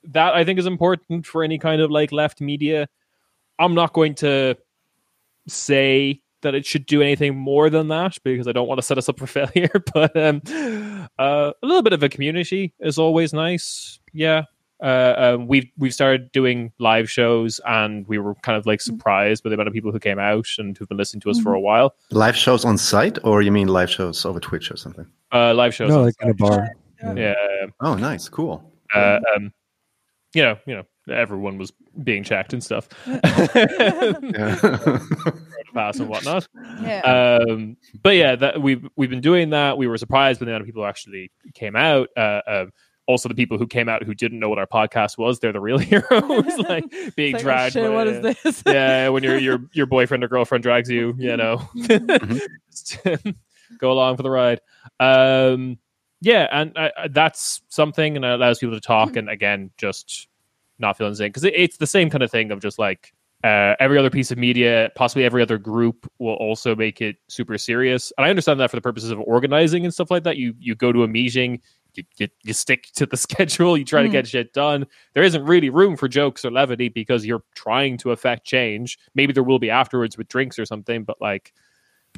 that 0.07 0.33
i 0.33 0.43
think 0.43 0.59
is 0.59 0.65
important 0.65 1.25
for 1.25 1.43
any 1.43 1.57
kind 1.57 1.81
of 1.81 1.91
like 1.91 2.11
left 2.11 2.41
media 2.41 2.87
i'm 3.59 3.73
not 3.73 3.93
going 3.93 4.15
to 4.15 4.55
say 5.47 6.21
that 6.45 6.55
it 6.55 6.65
should 6.65 6.85
do 6.85 7.01
anything 7.01 7.35
more 7.35 7.71
than 7.71 7.87
that 7.87 8.17
because 8.23 8.47
I 8.47 8.51
don't 8.51 8.67
want 8.67 8.77
to 8.77 8.85
set 8.85 8.97
us 8.99 9.09
up 9.09 9.17
for 9.19 9.27
failure. 9.27 9.83
But 9.93 10.15
um, 10.15 10.41
uh, 11.17 11.51
a 11.61 11.65
little 11.65 11.81
bit 11.81 11.93
of 11.93 12.03
a 12.03 12.09
community 12.09 12.73
is 12.79 12.97
always 12.97 13.33
nice. 13.33 13.99
Yeah, 14.13 14.43
uh, 14.81 15.13
um, 15.17 15.47
we've 15.47 15.69
we've 15.77 15.93
started 15.93 16.31
doing 16.31 16.71
live 16.79 17.09
shows, 17.09 17.59
and 17.65 18.07
we 18.07 18.17
were 18.17 18.35
kind 18.35 18.57
of 18.57 18.65
like 18.65 18.79
mm-hmm. 18.79 18.95
surprised 18.95 19.43
by 19.43 19.49
the 19.49 19.55
amount 19.55 19.67
of 19.67 19.73
people 19.73 19.91
who 19.91 19.99
came 19.99 20.19
out 20.19 20.47
and 20.57 20.77
who've 20.77 20.87
been 20.87 20.97
listening 20.97 21.21
to 21.21 21.29
us 21.29 21.37
mm-hmm. 21.37 21.43
for 21.43 21.53
a 21.53 21.59
while. 21.59 21.95
Live 22.11 22.35
shows 22.35 22.65
on 22.65 22.77
site, 22.77 23.17
or 23.23 23.41
you 23.41 23.51
mean 23.51 23.67
live 23.67 23.89
shows 23.89 24.25
over 24.25 24.39
Twitch 24.39 24.71
or 24.71 24.77
something? 24.77 25.07
Uh, 25.33 25.53
live 25.53 25.73
shows, 25.73 25.89
no, 25.89 26.03
like 26.03 26.15
in 26.21 26.29
a 26.29 26.33
bar. 26.33 26.75
Yeah. 27.01 27.13
yeah. 27.15 27.65
Oh, 27.81 27.95
nice, 27.95 28.29
cool. 28.29 28.71
Uh, 28.93 29.19
um, 29.35 29.51
you 30.35 30.43
know, 30.43 30.57
you 30.65 30.75
know, 30.75 30.83
everyone 31.13 31.57
was 31.57 31.71
being 32.03 32.23
checked 32.23 32.53
and 32.53 32.63
stuff. 32.63 32.87
pass 35.75 35.99
and 35.99 36.09
whatnot. 36.09 36.47
Yeah. 36.81 37.37
Um, 37.39 37.77
but 38.01 38.15
yeah, 38.15 38.35
that 38.35 38.61
we've 38.61 38.87
we've 38.95 39.09
been 39.09 39.21
doing 39.21 39.51
that. 39.51 39.77
We 39.77 39.87
were 39.87 39.97
surprised 39.97 40.39
when 40.39 40.47
the 40.47 40.53
amount 40.53 40.61
of 40.61 40.65
people 40.65 40.85
actually 40.85 41.31
came 41.53 41.75
out. 41.75 42.09
Uh, 42.17 42.41
um, 42.47 42.71
also 43.07 43.29
the 43.29 43.35
people 43.35 43.57
who 43.57 43.67
came 43.67 43.87
out 43.87 44.03
who 44.03 44.15
didn't 44.15 44.39
know 44.39 44.49
what 44.49 44.57
our 44.57 44.65
podcast 44.65 45.15
was 45.15 45.39
they're 45.39 45.53
the 45.53 45.59
real 45.59 45.77
heroes 45.91 46.57
like 46.57 46.83
being 47.15 47.33
like, 47.33 47.41
oh, 47.41 47.43
dragged 47.43 47.77
oh, 47.77 47.91
what 47.91 48.07
is 48.07 48.21
this 48.21 48.63
yeah 48.65 49.07
when 49.09 49.23
your 49.23 49.37
your 49.37 49.59
your 49.73 49.85
boyfriend 49.85 50.23
or 50.23 50.27
girlfriend 50.27 50.63
drags 50.63 50.89
you 50.89 51.13
you 51.19 51.37
know 51.37 51.57
mm-hmm. 51.75 53.29
go 53.77 53.91
along 53.91 54.17
for 54.17 54.23
the 54.23 54.29
ride 54.31 54.59
um 54.99 55.77
yeah 56.25 56.47
and 56.51 56.75
uh, 56.77 56.89
that's 57.11 57.61
something 57.69 58.15
and 58.15 58.25
it 58.25 58.31
allows 58.31 58.59
people 58.59 58.75
to 58.75 58.81
talk 58.81 59.15
and 59.15 59.29
again 59.29 59.69
just 59.77 60.27
not 60.79 60.97
feeling 60.97 61.11
insane 61.11 61.29
because 61.29 61.43
it, 61.43 61.53
it's 61.55 61.77
the 61.77 61.87
same 61.87 62.09
kind 62.09 62.23
of 62.23 62.31
thing 62.31 62.51
of 62.51 62.59
just 62.59 62.79
like 62.79 63.13
uh, 63.43 63.75
every 63.79 63.99
other 63.99 64.09
piece 64.09 64.31
of 64.31 64.39
media, 64.39 64.91
possibly 64.95 65.23
every 65.23 65.39
other 65.39 65.59
group, 65.59 66.09
will 66.17 66.33
also 66.33 66.75
make 66.75 66.99
it 66.99 67.17
super 67.27 67.59
serious. 67.59 68.11
And 68.17 68.25
I 68.25 68.31
understand 68.31 68.59
that 68.59 68.71
for 68.71 68.75
the 68.75 68.81
purposes 68.81 69.11
of 69.11 69.19
organizing 69.19 69.85
and 69.85 69.93
stuff 69.93 70.09
like 70.09 70.23
that. 70.23 70.37
You 70.37 70.55
you 70.57 70.73
go 70.73 70.91
to 70.91 71.03
a 71.03 71.07
meeting, 71.07 71.61
you, 71.93 72.03
you, 72.17 72.27
you 72.43 72.53
stick 72.53 72.87
to 72.95 73.05
the 73.05 73.17
schedule, 73.25 73.77
you 73.77 73.85
try 73.85 74.01
mm. 74.01 74.05
to 74.05 74.11
get 74.11 74.27
shit 74.27 74.51
done. 74.53 74.87
There 75.13 75.21
isn't 75.21 75.45
really 75.45 75.69
room 75.69 75.95
for 75.95 76.07
jokes 76.07 76.43
or 76.43 76.49
levity 76.49 76.89
because 76.89 77.23
you're 77.23 77.43
trying 77.53 77.97
to 77.99 78.11
affect 78.11 78.47
change. 78.47 78.97
Maybe 79.13 79.31
there 79.31 79.43
will 79.43 79.59
be 79.59 79.69
afterwards 79.69 80.17
with 80.17 80.27
drinks 80.27 80.57
or 80.57 80.65
something, 80.65 81.03
but 81.03 81.21
like, 81.21 81.53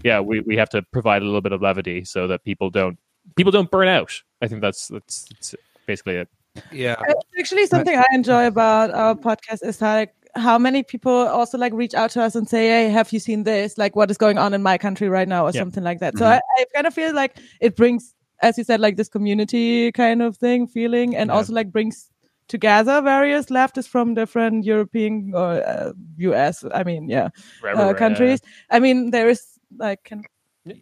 yeah, 0.04 0.22
we, 0.22 0.40
we 0.42 0.56
have 0.56 0.70
to 0.70 0.82
provide 0.94 1.24
a 1.24 1.26
little 1.26 1.42
bit 1.42 1.52
of 1.52 1.62
levity 1.62 2.06
so 2.06 2.28
that 2.28 2.44
people 2.46 2.70
don't 2.70 2.98
people 3.36 3.52
don't 3.52 3.70
burn 3.70 3.88
out. 3.88 4.12
I 4.42 4.48
think 4.48 4.62
that's 4.62 4.88
that's, 4.88 5.26
that's 5.26 5.56
basically 5.86 6.16
it. 6.16 6.30
Yeah, 6.72 6.96
actually 7.40 7.66
something 7.68 7.96
I 7.96 8.06
enjoy 8.14 8.48
about 8.48 8.92
our 8.92 9.16
podcast 9.16 9.64
is 9.64 9.82
like 9.82 10.14
how 10.38 10.58
many 10.58 10.84
people 10.84 11.12
also 11.12 11.58
like 11.58 11.74
reach 11.74 11.94
out 11.94 12.12
to 12.12 12.22
us 12.22 12.36
and 12.36 12.48
say, 12.48 12.68
"Hey, 12.68 12.90
have 12.90 13.12
you 13.12 13.20
seen 13.20 13.44
this? 13.44 13.78
Like, 13.78 13.96
what 13.96 14.12
is 14.12 14.18
going 14.18 14.38
on 14.38 14.54
in 14.54 14.64
my 14.64 14.78
country 14.78 15.10
right 15.10 15.28
now, 15.28 15.46
or 15.46 15.52
yeah. 15.52 15.62
something 15.62 15.84
like 15.84 16.00
that." 16.00 16.14
Mm-hmm. 16.14 16.24
So 16.24 16.28
I, 16.28 16.42
I 16.58 16.66
kind 16.74 16.88
of 16.88 16.94
feel 16.94 17.14
like 17.14 17.38
it 17.62 17.76
brings, 17.76 18.14
as 18.42 18.58
you 18.58 18.64
said, 18.64 18.80
like 18.80 18.98
this 18.98 19.10
community 19.10 19.92
kind 19.92 20.22
of 20.22 20.38
thing, 20.38 20.68
feeling, 20.68 21.16
and 21.16 21.30
yeah. 21.30 21.36
also 21.36 21.54
like 21.54 21.72
brings 21.72 22.10
together 22.48 23.02
various 23.02 23.48
leftists 23.48 23.88
from 23.88 24.14
different 24.14 24.64
European 24.64 25.34
or 25.36 25.64
uh, 25.68 25.94
US. 26.18 26.64
I 26.74 26.84
mean, 26.84 27.10
yeah, 27.10 27.30
uh, 27.64 27.94
countries. 27.94 28.42
I 28.70 28.80
mean, 28.80 29.12
there 29.12 29.30
is 29.30 29.44
like 29.78 30.04
can 30.04 30.24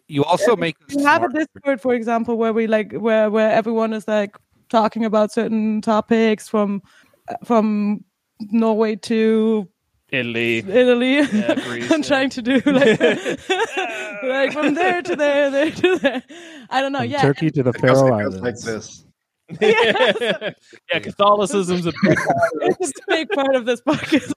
you 0.08 0.24
also 0.24 0.56
make 0.56 0.76
you 0.88 1.04
have 1.04 1.22
a 1.22 1.28
discord 1.28 1.80
for 1.80 1.94
example 1.94 2.36
where 2.36 2.52
we 2.52 2.66
like 2.66 2.92
where 2.92 3.30
where 3.30 3.50
everyone 3.50 3.92
is 3.92 4.06
like 4.08 4.36
talking 4.68 5.04
about 5.04 5.32
certain 5.32 5.80
topics 5.80 6.48
from 6.48 6.82
uh, 7.28 7.34
from 7.44 8.04
norway 8.50 8.96
to 8.96 9.68
Italy, 10.10 10.58
Italy. 10.58 11.16
Yeah, 11.16 11.54
Greece, 11.66 11.90
I'm 11.90 12.00
yeah. 12.00 12.06
trying 12.06 12.30
to 12.30 12.42
do 12.42 12.60
like, 12.64 13.00
like 14.22 14.52
from 14.52 14.74
there 14.74 15.02
to 15.02 15.16
there, 15.16 15.50
there 15.50 15.70
to 15.70 15.98
there. 15.98 16.22
I 16.70 16.80
don't 16.80 16.92
know. 16.92 17.00
From 17.00 17.10
yeah, 17.10 17.22
Turkey 17.22 17.50
to 17.50 17.62
the 17.64 17.72
Faroe 17.72 18.12
Islands. 18.12 18.40
Like 18.40 18.58
this. 18.60 19.05
Yeah, 19.60 20.52
Catholicism's 21.00 21.86
a 21.86 21.92
big, 22.02 22.18
it's 22.62 22.90
a 22.90 23.02
big 23.08 23.28
part 23.30 23.54
of 23.54 23.64
this 23.64 23.80
podcast. 23.80 24.32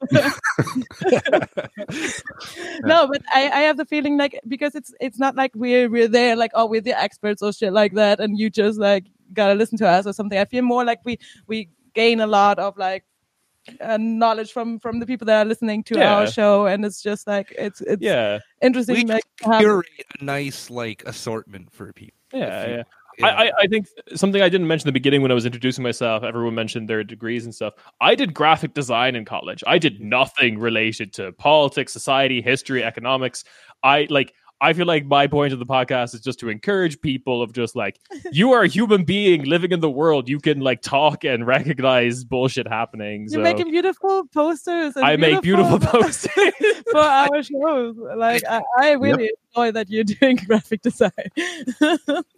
no, 2.83 3.07
but 3.07 3.21
I, 3.33 3.49
I 3.49 3.59
have 3.61 3.77
the 3.77 3.85
feeling 3.85 4.17
like 4.17 4.39
because 4.47 4.75
it's 4.75 4.93
it's 4.99 5.17
not 5.17 5.35
like 5.35 5.51
we're 5.55 5.89
we're 5.89 6.07
there 6.07 6.35
like 6.35 6.51
oh 6.53 6.67
we're 6.67 6.81
the 6.81 6.99
experts 6.99 7.41
or 7.41 7.51
shit 7.51 7.73
like 7.73 7.93
that, 7.93 8.19
and 8.19 8.37
you 8.37 8.49
just 8.51 8.79
like 8.79 9.05
gotta 9.33 9.55
listen 9.55 9.77
to 9.79 9.87
us 9.87 10.05
or 10.05 10.13
something. 10.13 10.37
I 10.37 10.45
feel 10.45 10.63
more 10.63 10.85
like 10.85 10.99
we 11.03 11.17
we 11.47 11.69
gain 11.93 12.19
a 12.19 12.27
lot 12.27 12.59
of 12.59 12.77
like 12.77 13.03
uh, 13.81 13.97
knowledge 13.99 14.51
from 14.51 14.79
from 14.79 14.99
the 14.99 15.05
people 15.05 15.25
that 15.25 15.45
are 15.45 15.45
listening 15.45 15.83
to 15.83 15.95
yeah. 15.95 16.15
our 16.15 16.27
show 16.27 16.65
and 16.65 16.85
it's 16.85 17.01
just 17.01 17.27
like 17.27 17.53
it's 17.57 17.81
it's 17.81 18.01
yeah 18.01 18.39
interesting 18.61 18.95
we 18.95 19.05
like 19.05 19.23
curate 19.41 19.85
a 20.19 20.23
nice 20.23 20.69
like 20.69 21.03
assortment 21.05 21.71
for 21.71 21.91
people 21.93 22.17
yeah 22.33 22.67
yeah 22.67 22.83
I, 23.23 23.51
I 23.59 23.67
think 23.67 23.87
something 24.15 24.41
I 24.41 24.49
didn't 24.49 24.67
mention 24.67 24.87
in 24.87 24.89
the 24.89 24.99
beginning 24.99 25.21
when 25.21 25.31
I 25.31 25.33
was 25.33 25.45
introducing 25.45 25.83
myself, 25.83 26.23
everyone 26.23 26.55
mentioned 26.55 26.87
their 26.87 27.03
degrees 27.03 27.45
and 27.45 27.53
stuff. 27.53 27.73
I 28.01 28.15
did 28.15 28.33
graphic 28.33 28.73
design 28.73 29.15
in 29.15 29.25
college. 29.25 29.63
I 29.67 29.77
did 29.77 29.99
nothing 29.99 30.57
related 30.57 31.13
to 31.13 31.31
politics, 31.33 31.93
society, 31.93 32.41
history, 32.41 32.83
economics. 32.83 33.43
I 33.83 34.07
like 34.09 34.33
I 34.61 34.73
feel 34.73 34.85
like 34.85 35.05
my 35.05 35.27
point 35.27 35.53
of 35.53 35.59
the 35.59 35.65
podcast 35.65 36.13
is 36.13 36.21
just 36.21 36.39
to 36.39 36.49
encourage 36.49 36.99
people 36.99 37.41
of 37.41 37.53
just 37.53 37.75
like 37.75 37.99
you 38.31 38.51
are 38.51 38.63
a 38.63 38.67
human 38.67 39.05
being 39.05 39.43
living 39.43 39.71
in 39.71 39.79
the 39.79 39.89
world. 39.89 40.27
You 40.27 40.39
can 40.39 40.59
like 40.59 40.81
talk 40.81 41.23
and 41.23 41.47
recognize 41.47 42.23
bullshit 42.25 42.67
happening. 42.67 43.21
You're 43.29 43.39
so. 43.39 43.41
making 43.41 43.71
beautiful 43.71 44.25
posters. 44.27 44.97
I 44.97 45.15
beautiful 45.15 45.35
make 45.35 45.41
beautiful 45.41 45.79
posters 46.01 46.53
for 46.91 46.99
our 46.99 47.41
shows. 47.41 47.95
Like 47.97 48.43
I, 48.49 48.61
I 48.77 48.91
really 48.91 49.25
yep. 49.25 49.33
enjoy 49.55 49.71
that 49.71 49.89
you're 49.89 50.03
doing 50.03 50.35
graphic 50.47 50.81
design. 50.81 51.11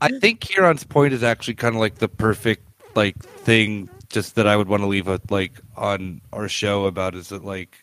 I 0.01 0.09
think 0.19 0.41
Kieran's 0.41 0.83
point 0.83 1.13
is 1.13 1.23
actually 1.23 1.55
kind 1.55 1.75
of 1.75 1.81
like 1.81 1.95
the 1.95 2.07
perfect 2.07 2.67
like 2.95 3.17
thing 3.19 3.89
just 4.09 4.35
that 4.35 4.45
I 4.45 4.57
would 4.57 4.67
want 4.67 4.81
to 4.81 4.87
leave 4.87 5.07
a 5.07 5.19
like 5.29 5.53
on 5.75 6.21
our 6.33 6.47
show 6.47 6.85
about 6.85 7.15
is 7.15 7.29
that 7.29 7.43
like 7.43 7.80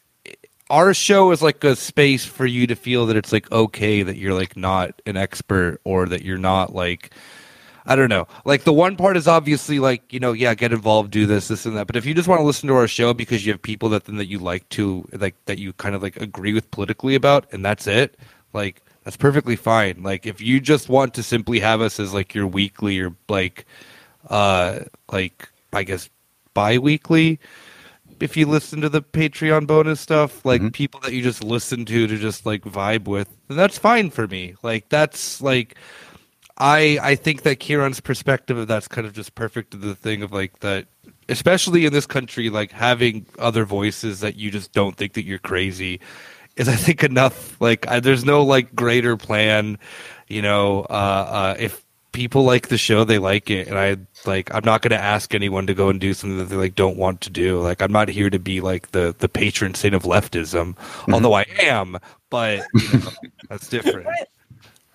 our 0.71 0.93
show 0.93 1.31
is 1.31 1.43
like 1.43 1.65
a 1.65 1.77
space 1.77 2.25
for 2.25 2.47
you 2.47 2.67
to 2.67 2.75
feel 2.75 3.07
that 3.07 3.17
it's 3.17 3.33
like 3.33 3.51
okay 3.51 4.03
that 4.03 4.17
you're 4.17 4.35
like 4.35 4.57
not 4.57 5.01
an 5.07 5.17
expert 5.17 5.81
or 5.85 6.07
that 6.07 6.23
you're 6.23 6.39
not 6.39 6.75
like 6.75 7.11
I 7.91 7.97
don't 7.97 8.11
know. 8.11 8.29
Like 8.45 8.65
the 8.65 8.73
one 8.73 8.97
part 8.97 9.17
is 9.17 9.27
obviously 9.27 9.79
like, 9.79 10.13
you 10.13 10.21
know, 10.21 10.33
yeah, 10.33 10.55
get 10.55 10.75
involved, 10.75 11.11
do 11.11 11.25
this, 11.25 11.49
this 11.49 11.65
and 11.65 11.75
that. 11.79 11.87
But 11.87 11.97
if 11.97 12.05
you 12.05 12.13
just 12.13 12.29
want 12.29 12.41
to 12.41 12.45
listen 12.45 12.69
to 12.69 12.75
our 12.75 12.87
show 12.87 13.15
because 13.15 13.47
you 13.47 13.53
have 13.53 13.63
people 13.63 13.89
that 13.89 14.05
then 14.05 14.17
that 14.17 14.27
you 14.27 14.39
like 14.39 14.69
to 14.71 15.09
like 15.13 15.43
that 15.47 15.59
you 15.59 15.73
kind 15.73 15.95
of 15.95 16.03
like 16.03 16.19
agree 16.19 16.53
with 16.53 16.71
politically 16.71 17.15
about 17.15 17.51
and 17.51 17.65
that's 17.65 17.87
it, 17.87 18.19
like 18.53 18.83
that's 19.05 19.17
perfectly 19.17 19.57
fine. 19.57 20.03
Like 20.03 20.27
if 20.27 20.39
you 20.39 20.61
just 20.61 20.91
want 20.91 21.15
to 21.15 21.23
simply 21.23 21.61
have 21.61 21.81
us 21.81 21.99
as 21.99 22.13
like 22.13 22.35
your 22.35 22.47
weekly 22.47 23.01
or 23.01 23.15
like 23.27 23.65
uh 24.29 24.81
like 25.11 25.49
I 25.73 25.83
guess 25.83 26.11
bi-weekly 26.53 27.41
if 28.21 28.37
you 28.37 28.47
listen 28.47 28.81
to 28.81 28.89
the 28.89 29.03
Patreon 29.03 29.67
bonus 29.67 30.01
stuff, 30.01 30.45
like 30.45 30.61
mm-hmm. 30.61 30.71
people 30.71 31.01
that 31.01 31.13
you 31.13 31.23
just 31.23 31.43
listen 31.43 31.85
to 31.87 32.07
to 32.07 32.17
just 32.17 32.47
like 32.47 32.63
vibe 32.63 33.05
with, 33.05 33.29
then 33.49 33.57
that's 33.57 33.79
fine 33.79 34.11
for 34.11 34.27
me. 34.27 34.55
Like 34.63 34.89
that's 34.89 35.41
like 35.41 35.77
I 36.57 36.99
I 37.01 37.15
think 37.15 37.43
that 37.43 37.61
Kieran's 37.61 38.01
perspective 38.01 38.59
of 38.59 38.69
that's 38.69 38.89
kind 38.89 39.07
of 39.07 39.13
just 39.13 39.35
perfect 39.35 39.73
to 39.73 39.77
the 39.77 39.95
thing 39.95 40.23
of 40.23 40.33
like 40.33 40.61
that 40.61 40.87
especially 41.29 41.85
in 41.85 41.93
this 41.93 42.07
country, 42.07 42.51
like 42.51 42.73
having 42.73 43.27
other 43.39 43.65
voices 43.65 44.21
that 44.21 44.37
you 44.37 44.51
just 44.51 44.73
don't 44.73 44.97
think 44.97 45.13
that 45.13 45.25
you're 45.25 45.39
crazy 45.39 46.01
is 46.57 46.69
I 46.69 46.75
think 46.75 47.05
enough. 47.05 47.61
Like 47.61 47.87
I, 47.89 48.01
there's 48.01 48.25
no 48.25 48.45
like 48.45 48.75
greater 48.75 49.17
plan, 49.17 49.79
you 50.27 50.43
know, 50.43 50.81
uh, 50.91 50.93
uh, 50.93 51.57
if 51.59 51.85
people 52.19 52.43
like 52.43 52.67
the 52.67 52.77
show, 52.77 53.05
they 53.05 53.19
like 53.19 53.49
it, 53.49 53.69
and 53.69 53.79
I 53.79 53.97
like. 54.27 54.53
I'm 54.53 54.65
not 54.65 54.83
going 54.83 54.91
to 54.91 55.01
ask 55.01 55.35
anyone 55.37 55.69
to 55.69 55.75
go 55.75 55.89
and 55.89 56.01
do 56.01 56.13
something 56.13 56.37
that 56.39 56.47
they 56.47 56.57
like 56.57 56.75
don't 56.75 56.97
want 56.97 57.21
to 57.23 57.31
do. 57.31 57.61
Like 57.61 57.81
I'm 57.81 57.93
not 57.93 58.09
here 58.09 58.29
to 58.29 58.41
be 58.41 58.61
like 58.61 58.91
the 58.91 59.15
the 59.17 59.29
patron 59.29 59.75
saint 59.75 59.95
of 59.95 60.03
leftism, 60.03 60.75
mm-hmm. 60.75 61.15
although 61.15 61.35
I 61.35 61.47
am. 61.61 61.97
But 62.29 62.65
you 62.75 62.99
know, 62.99 63.11
that's 63.49 63.69
different. 63.69 64.09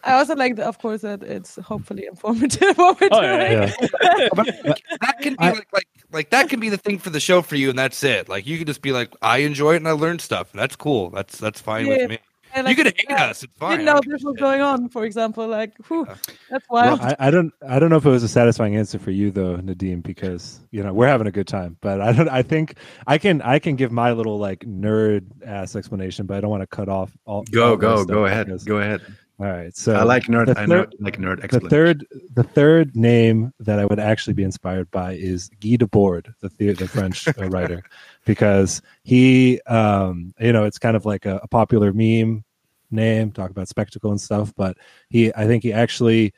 I 0.04 0.16
also 0.16 0.36
like, 0.36 0.58
the, 0.58 0.66
of 0.66 0.80
course, 0.80 1.00
that 1.02 1.24
it's 1.24 1.56
hopefully 1.56 2.06
informative. 2.06 2.78
What 2.78 3.00
we're 3.00 3.08
oh, 3.10 3.22
yeah, 3.22 3.52
yeah. 3.52 3.74
that 5.00 5.16
can 5.22 5.36
be 5.36 5.46
like, 5.46 5.68
like, 5.72 5.88
like 6.12 6.30
that 6.32 6.50
can 6.50 6.60
be 6.60 6.68
the 6.68 6.78
thing 6.78 7.00
for 7.00 7.10
the 7.10 7.22
show 7.22 7.42
for 7.42 7.56
you, 7.56 7.70
and 7.70 7.80
that's 7.80 8.04
it. 8.04 8.28
Like 8.28 8.46
you 8.46 8.58
can 8.58 8.68
just 8.68 8.82
be 8.82 8.92
like, 8.92 9.14
I 9.22 9.38
enjoy 9.38 9.76
it 9.76 9.78
and 9.78 9.88
I 9.88 9.94
learned 9.94 10.20
stuff, 10.20 10.52
and 10.52 10.60
that's 10.60 10.76
cool. 10.76 11.10
That's 11.12 11.38
that's 11.38 11.62
fine 11.62 11.88
yeah. 11.88 11.98
with 11.98 12.10
me. 12.10 12.20
And 12.54 12.68
you 12.68 12.76
could 12.76 12.86
hate 12.86 13.06
yeah, 13.10 13.26
us. 13.26 13.44
It's 13.44 13.54
fine. 13.58 13.72
Didn't 13.72 13.86
know 13.86 14.00
this 14.06 14.24
was 14.24 14.36
going 14.38 14.62
on. 14.62 14.90
For 14.90 15.06
example, 15.06 15.48
like, 15.48 15.74
whew, 15.88 16.06
that's 16.50 16.66
wild. 16.70 17.00
Well, 17.00 17.16
I, 17.20 17.28
I, 17.28 17.32
don't, 17.32 17.54
I 17.68 17.80
don't 17.80 17.90
know 17.90 17.98
if 17.98 18.06
it 18.06 18.10
was 18.10 18.24
a 18.24 18.28
satisfying 18.28 18.76
answer 18.76 19.00
for 19.00 19.12
you 19.12 19.32
though, 19.32 19.58
Nadim, 19.58 20.04
because 20.04 20.62
you 20.72 20.84
know 20.84 20.94
we're 20.94 21.08
having 21.08 21.28
a 21.28 21.32
good 21.32 21.48
time. 21.48 21.78
But 21.82 22.02
I 22.02 22.12
don't. 22.12 22.30
I 22.30 22.44
think 22.44 22.76
I 23.08 23.18
can, 23.18 23.42
I 23.42 23.60
can 23.60 23.76
give 23.76 23.92
my 23.92 24.12
little 24.12 24.38
like 24.38 24.60
nerd 24.60 25.26
ass 25.46 25.76
explanation, 25.76 26.26
but 26.26 26.38
I 26.38 26.42
don't 26.42 26.52
want 26.52 26.62
to 26.62 26.68
cut 26.68 26.90
off 26.90 27.16
all. 27.26 27.44
Go, 27.52 27.72
all 27.72 27.78
go, 27.78 28.06
go 28.06 28.26
ahead. 28.26 28.48
Because, 28.48 28.64
go 28.64 28.78
ahead. 28.78 29.02
All 29.40 29.48
right. 29.48 29.76
So 29.76 29.96
I 29.96 30.04
like 30.04 30.26
nerd. 30.26 30.56
I 30.58 30.66
know, 30.66 30.86
like 31.00 31.18
nerd. 31.18 31.50
The 31.50 31.60
third, 31.60 32.06
the 32.36 32.44
third 32.44 32.96
name 32.96 33.52
that 33.60 33.80
I 33.80 33.86
would 33.86 34.00
actually 34.00 34.34
be 34.34 34.44
inspired 34.44 34.92
by 34.92 35.14
is 35.14 35.50
Guy 35.60 35.76
Debord, 35.78 36.34
the 36.40 36.50
the, 36.58 36.74
the 36.74 36.88
French 36.88 37.28
uh, 37.28 37.50
writer, 37.50 37.84
because 38.26 38.82
he, 39.04 39.60
um, 39.62 40.34
you 40.40 40.54
know, 40.54 40.64
it's 40.64 40.80
kind 40.80 40.96
of 40.96 41.06
like 41.06 41.26
a, 41.26 41.38
a 41.44 41.48
popular 41.48 41.94
meme 41.94 42.44
name, 42.92 43.32
talk 43.32 43.50
about 43.50 43.68
spectacle 43.68 44.12
and 44.12 44.22
stuff, 44.22 44.54
but 44.56 44.78
he 45.10 45.34
I 45.34 45.46
think 45.48 45.64
he 45.64 45.74
actually 45.74 46.34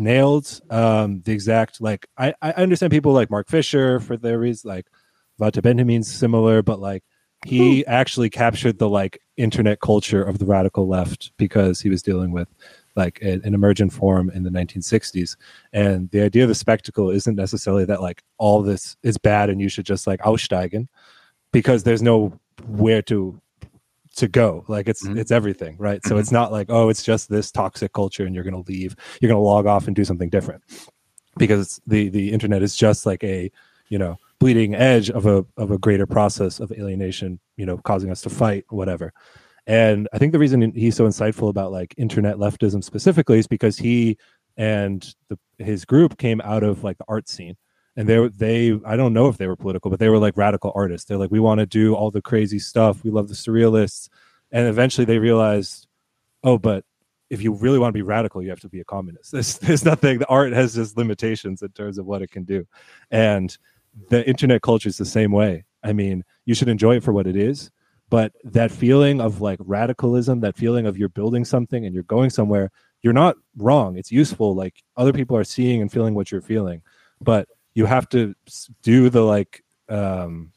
nailed 0.00 0.60
um 0.70 1.22
the 1.22 1.32
exact 1.32 1.80
like 1.80 2.06
I, 2.16 2.32
I 2.40 2.52
understand 2.52 2.92
people 2.92 3.12
like 3.12 3.30
Mark 3.30 3.48
Fisher 3.48 3.98
for 3.98 4.16
their 4.16 4.38
reasons 4.38 4.64
like 4.64 4.86
Walter 5.38 5.60
Benjamin's 5.60 6.12
similar, 6.12 6.62
but 6.62 6.80
like 6.80 7.04
he 7.46 7.86
actually 7.86 8.30
captured 8.30 8.78
the 8.78 8.88
like 8.88 9.20
internet 9.36 9.80
culture 9.80 10.22
of 10.22 10.38
the 10.38 10.44
radical 10.46 10.88
left 10.88 11.32
because 11.36 11.80
he 11.80 11.88
was 11.88 12.02
dealing 12.02 12.32
with 12.32 12.48
like 12.98 13.18
a, 13.22 13.40
an 13.44 13.54
emergent 13.54 13.92
form 13.92 14.28
in 14.28 14.42
the 14.42 14.50
1960s 14.50 15.36
and 15.72 16.10
the 16.10 16.20
idea 16.20 16.42
of 16.42 16.48
the 16.48 16.54
spectacle 16.54 17.08
isn't 17.08 17.36
necessarily 17.36 17.86
that 17.86 18.02
like 18.02 18.22
all 18.36 18.60
this 18.60 18.96
is 19.02 19.16
bad 19.16 19.48
and 19.48 19.60
you 19.60 19.70
should 19.70 19.86
just 19.86 20.06
like 20.06 20.20
aussteigen 20.20 20.86
because 21.52 21.84
there's 21.84 22.02
no 22.02 22.38
where 22.66 23.00
to 23.00 23.40
to 24.16 24.28
go. 24.28 24.64
Like 24.68 24.88
it's 24.88 25.06
mm-hmm. 25.06 25.18
it's 25.18 25.30
everything 25.30 25.76
right? 25.78 26.04
So 26.04 26.18
it's 26.18 26.32
not 26.32 26.52
like 26.52 26.66
oh 26.70 26.88
it's 26.88 27.02
just 27.02 27.30
this 27.30 27.50
toxic 27.50 27.92
culture 27.92 28.26
and 28.26 28.34
you're 28.34 28.44
going 28.44 28.62
to 28.62 28.70
leave. 28.70 28.96
You're 29.20 29.28
going 29.28 29.40
to 29.40 29.48
log 29.48 29.66
off 29.66 29.86
and 29.86 29.96
do 29.96 30.04
something 30.04 30.28
different. 30.28 30.62
Because 31.36 31.80
the 31.86 32.08
the 32.08 32.32
internet 32.32 32.62
is 32.62 32.76
just 32.76 33.06
like 33.06 33.22
a 33.22 33.50
you 33.88 33.98
know 33.98 34.18
bleeding 34.40 34.74
edge 34.74 35.08
of 35.10 35.26
a 35.26 35.46
of 35.56 35.70
a 35.70 35.78
greater 35.78 36.06
process 36.06 36.60
of 36.60 36.72
alienation 36.72 37.40
you 37.56 37.66
know 37.66 37.78
causing 37.78 38.10
us 38.10 38.20
to 38.22 38.30
fight 38.30 38.64
whatever 38.68 39.12
and 39.68 40.08
i 40.12 40.18
think 40.18 40.32
the 40.32 40.38
reason 40.38 40.72
he's 40.72 40.96
so 40.96 41.06
insightful 41.06 41.48
about 41.48 41.70
like 41.70 41.94
internet 41.96 42.36
leftism 42.36 42.82
specifically 42.82 43.38
is 43.38 43.46
because 43.46 43.78
he 43.78 44.18
and 44.56 45.14
the, 45.28 45.38
his 45.58 45.84
group 45.84 46.18
came 46.18 46.40
out 46.40 46.64
of 46.64 46.82
like 46.82 46.98
the 46.98 47.04
art 47.06 47.28
scene 47.28 47.56
and 47.98 48.08
they 48.08 48.28
they 48.28 48.80
I 48.86 48.96
don't 48.96 49.12
know 49.12 49.28
if 49.28 49.38
they 49.38 49.48
were 49.48 49.56
political, 49.56 49.90
but 49.90 49.98
they 49.98 50.08
were 50.08 50.18
like 50.18 50.36
radical 50.36 50.70
artists. 50.76 51.06
They're 51.06 51.18
like, 51.18 51.32
we 51.32 51.40
want 51.40 51.58
to 51.58 51.66
do 51.66 51.96
all 51.96 52.12
the 52.12 52.22
crazy 52.22 52.60
stuff. 52.60 53.02
We 53.02 53.10
love 53.10 53.26
the 53.26 53.34
surrealists, 53.34 54.08
and 54.52 54.68
eventually 54.68 55.04
they 55.04 55.18
realized, 55.18 55.88
oh, 56.44 56.58
but 56.58 56.84
if 57.28 57.42
you 57.42 57.52
really 57.52 57.80
want 57.80 57.92
to 57.92 57.98
be 57.98 58.02
radical, 58.02 58.40
you 58.40 58.50
have 58.50 58.60
to 58.60 58.68
be 58.68 58.78
a 58.80 58.84
communist. 58.84 59.32
There's 59.32 59.58
there's 59.58 59.84
nothing. 59.84 60.20
The 60.20 60.28
art 60.28 60.52
has 60.52 60.76
just 60.76 60.96
limitations 60.96 61.60
in 61.60 61.70
terms 61.70 61.98
of 61.98 62.06
what 62.06 62.22
it 62.22 62.30
can 62.30 62.44
do, 62.44 62.64
and 63.10 63.56
the 64.10 64.26
internet 64.28 64.62
culture 64.62 64.88
is 64.88 64.96
the 64.96 65.04
same 65.04 65.32
way. 65.32 65.64
I 65.82 65.92
mean, 65.92 66.22
you 66.44 66.54
should 66.54 66.68
enjoy 66.68 66.96
it 66.96 67.02
for 67.02 67.12
what 67.12 67.26
it 67.26 67.34
is, 67.36 67.68
but 68.10 68.32
that 68.44 68.70
feeling 68.70 69.20
of 69.20 69.40
like 69.40 69.58
radicalism, 69.62 70.40
that 70.40 70.56
feeling 70.56 70.86
of 70.86 70.96
you're 70.96 71.08
building 71.08 71.44
something 71.44 71.84
and 71.84 71.94
you're 71.94 72.04
going 72.04 72.30
somewhere, 72.30 72.70
you're 73.02 73.12
not 73.12 73.36
wrong. 73.56 73.96
It's 73.96 74.10
useful. 74.10 74.54
Like 74.54 74.82
other 74.96 75.12
people 75.12 75.36
are 75.36 75.44
seeing 75.44 75.82
and 75.82 75.92
feeling 75.92 76.14
what 76.14 76.32
you're 76.32 76.40
feeling, 76.40 76.82
but 77.20 77.48
you 77.74 77.86
have 77.86 78.08
to 78.08 78.34
do 78.82 79.08
the 79.08 79.22
like 79.22 79.62
um 79.88 80.52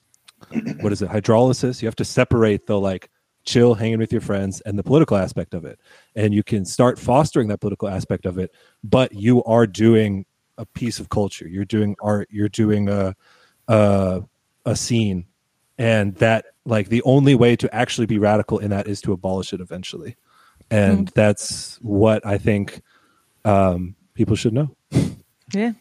what 0.82 0.92
is 0.92 1.04
it 1.04 1.10
hydrolysis 1.10 1.82
you 1.82 1.88
have 1.88 1.96
to 1.96 2.04
separate 2.04 2.66
the 2.66 2.80
like 2.80 3.12
chill 3.44 3.76
hanging 3.76 4.00
with 4.00 4.12
your 4.12 4.22
friends 4.22 4.60
and 4.62 4.78
the 4.78 4.84
political 4.84 5.16
aspect 5.16 5.54
of 5.54 5.64
it 5.64 5.80
and 6.16 6.34
you 6.34 6.44
can 6.44 6.66
start 6.66 6.98
fostering 6.98 7.48
that 7.48 7.60
political 7.60 7.88
aspect 7.88 8.26
of 8.26 8.40
it 8.40 8.52
but 8.84 9.14
you 9.14 9.44
are 9.44 9.68
doing 9.68 10.26
a 10.58 10.66
piece 10.66 11.00
of 11.00 11.10
culture 11.10 11.48
you're 11.48 11.64
doing 11.64 11.96
art 12.02 12.28
you're 12.32 12.50
doing 12.50 12.90
a 12.90 13.16
a, 13.68 14.22
a 14.66 14.76
scene 14.76 15.26
and 15.82 16.16
that 16.18 16.46
like 16.64 16.90
the 16.90 17.02
only 17.04 17.34
way 17.34 17.56
to 17.56 17.74
actually 17.74 18.06
be 18.06 18.20
radical 18.20 18.60
in 18.60 18.70
that 18.70 18.88
is 18.88 19.02
to 19.02 19.14
abolish 19.14 19.52
it 19.52 19.60
eventually. 19.60 20.16
And 20.70 21.08
mm. 21.08 21.14
that's 21.14 21.80
what 21.82 22.26
i 22.26 22.38
think 22.38 22.82
um, 23.44 23.96
people 24.14 24.36
should 24.36 24.54
know. 24.54 24.76
Yeah. 25.54 25.74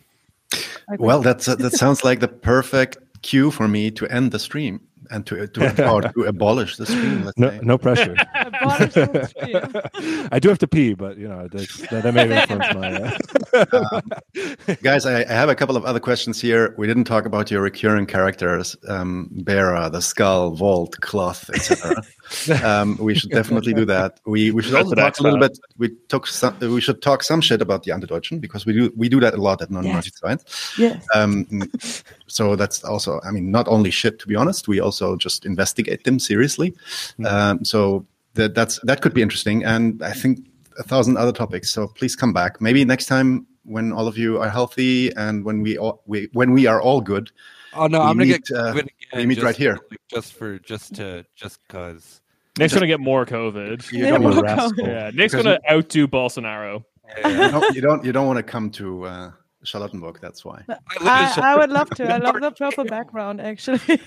Well 0.99 1.23
that's 1.23 1.47
uh, 1.47 1.55
that 1.55 1.75
sounds 1.75 2.03
like 2.03 2.19
the 2.19 2.27
perfect 2.27 2.99
cue 3.23 3.53
for 3.53 3.69
me 3.69 3.93
to 3.93 4.09
end 4.09 4.33
the 4.33 4.41
stream 4.41 4.81
and 5.11 5.27
to 5.27 5.47
to, 5.47 5.91
or 5.91 6.03
to 6.03 6.25
abolish 6.25 6.77
the 6.77 6.87
stream. 6.87 7.31
no, 7.37 7.51
say. 7.51 7.61
no 7.63 7.79
pressure. 7.79 8.15
I 10.33 10.39
do 10.41 10.49
have 10.49 10.59
to 10.59 10.69
pee, 10.69 10.95
but 10.95 11.17
you 11.19 11.29
know 11.29 11.49
that, 11.49 12.03
that 12.03 12.15
may 12.15 12.41
influence 12.41 12.75
my. 12.75 12.93
Uh... 12.93 13.67
um, 13.93 14.77
guys, 14.83 15.07
I, 15.07 15.23
I, 15.23 15.33
have 15.33 15.49
a 15.49 15.55
couple 15.55 15.77
of 15.77 15.85
other 15.85 16.01
questions 16.01 16.41
here. 16.41 16.75
We 16.79 16.87
didn't 16.87 17.05
talk 17.05 17.25
about 17.27 17.51
your 17.51 17.63
recurring 17.63 18.07
characters, 18.07 18.77
um, 18.89 19.29
Bera, 19.45 19.91
the 19.91 20.01
skull, 20.01 20.51
Vault, 20.51 21.01
cloth, 21.01 21.51
etc. 21.51 22.03
um, 22.63 22.97
we 22.99 23.15
should 23.15 23.31
definitely 23.31 23.75
do 23.75 23.85
that. 23.87 24.21
We 24.27 24.51
we 24.51 24.63
should 24.63 24.75
also 24.75 24.95
talk 24.95 25.19
a 25.19 25.23
little 25.23 25.39
bit. 25.39 25.59
We 25.79 25.89
talk 26.09 26.27
some. 26.27 26.57
We 26.61 26.81
should 26.81 27.03
talk 27.03 27.23
some 27.23 27.41
shit 27.41 27.63
about 27.63 27.83
the 27.83 27.93
Antideutschen 27.93 28.41
because 28.41 28.67
we 28.67 28.73
do 28.73 28.93
we 28.97 29.09
do 29.09 29.21
that 29.21 29.35
a 29.35 29.43
lot 29.43 29.63
at 29.63 29.71
non 29.71 29.85
yes. 29.85 30.11
science. 30.15 30.75
Yes. 30.79 31.07
Um, 31.15 31.47
so 32.27 32.57
that's 32.57 32.85
also. 32.85 33.21
I 33.25 33.31
mean, 33.31 33.51
not 33.51 33.67
only 33.69 33.91
shit. 33.91 34.19
To 34.21 34.29
be 34.29 34.37
honest, 34.37 34.69
we 34.69 34.81
also 34.81 35.00
just 35.17 35.47
investigate 35.47 36.05
them 36.05 36.19
seriously. 36.19 36.73
Mm-hmm. 36.73 37.27
Um, 37.27 37.65
so 37.65 38.07
that 38.35 38.55
that's 38.55 38.79
that 38.85 39.01
could 39.03 39.15
be 39.15 39.23
interesting, 39.23 39.65
and 39.65 40.03
I 40.03 40.13
think 40.13 40.41
a 40.79 40.83
thousand 40.83 41.17
other 41.17 41.33
topics. 41.33 41.71
So 41.71 41.87
please 41.89 42.17
come 42.17 42.33
back. 42.33 42.61
Maybe 42.61 42.85
next 42.85 43.07
time 43.07 43.47
when 43.65 43.93
all 43.93 44.09
of 44.09 44.17
you 44.17 44.39
are 44.41 44.49
healthy 44.49 45.15
and 45.17 45.45
when 45.45 45.63
we 45.63 45.79
all 45.79 46.03
we 46.07 46.29
when 46.33 46.53
we 46.53 46.67
are 46.67 46.81
all 46.81 47.01
good. 47.01 47.31
Oh 47.75 47.87
no, 47.87 48.01
I'm 48.01 48.17
gonna 48.19 48.27
meet, 48.27 48.45
get 48.47 48.57
uh, 48.57 48.75
we 49.15 49.27
meet 49.27 49.43
right 49.43 49.57
here, 49.57 49.79
just 50.09 50.33
for 50.35 50.59
just 50.59 50.95
to 50.97 51.25
just 51.37 51.67
cause. 51.69 52.21
Nick's 52.59 52.75
gonna 52.75 52.89
get 52.89 53.01
more 53.01 53.25
COVID. 53.25 53.91
You 53.93 54.07
don't 54.07 54.23
more 54.23 54.33
COVID. 54.33 54.87
Yeah, 54.87 55.11
Nick's 55.15 55.35
gonna 55.35 55.61
outdo 55.71 56.09
Bolsonaro. 56.09 56.85
Yeah, 57.19 57.29
yeah. 57.29 57.47
you, 57.47 57.51
don't, 57.51 57.75
you 57.77 57.81
don't. 57.81 58.05
You 58.07 58.13
don't 58.13 58.27
want 58.27 58.39
to 58.39 58.43
come 58.43 58.71
to 58.73 59.05
uh, 59.05 59.31
Charlottenburg. 59.65 60.21
That's 60.21 60.45
why. 60.45 60.65
I, 60.69 61.35
I, 61.37 61.57
would 61.57 61.71
love 61.71 61.91
to. 61.91 62.13
I 62.13 62.19
love 62.19 62.41
the 62.41 62.51
purple 62.51 62.85
background. 62.97 63.41
Actually. 63.41 63.81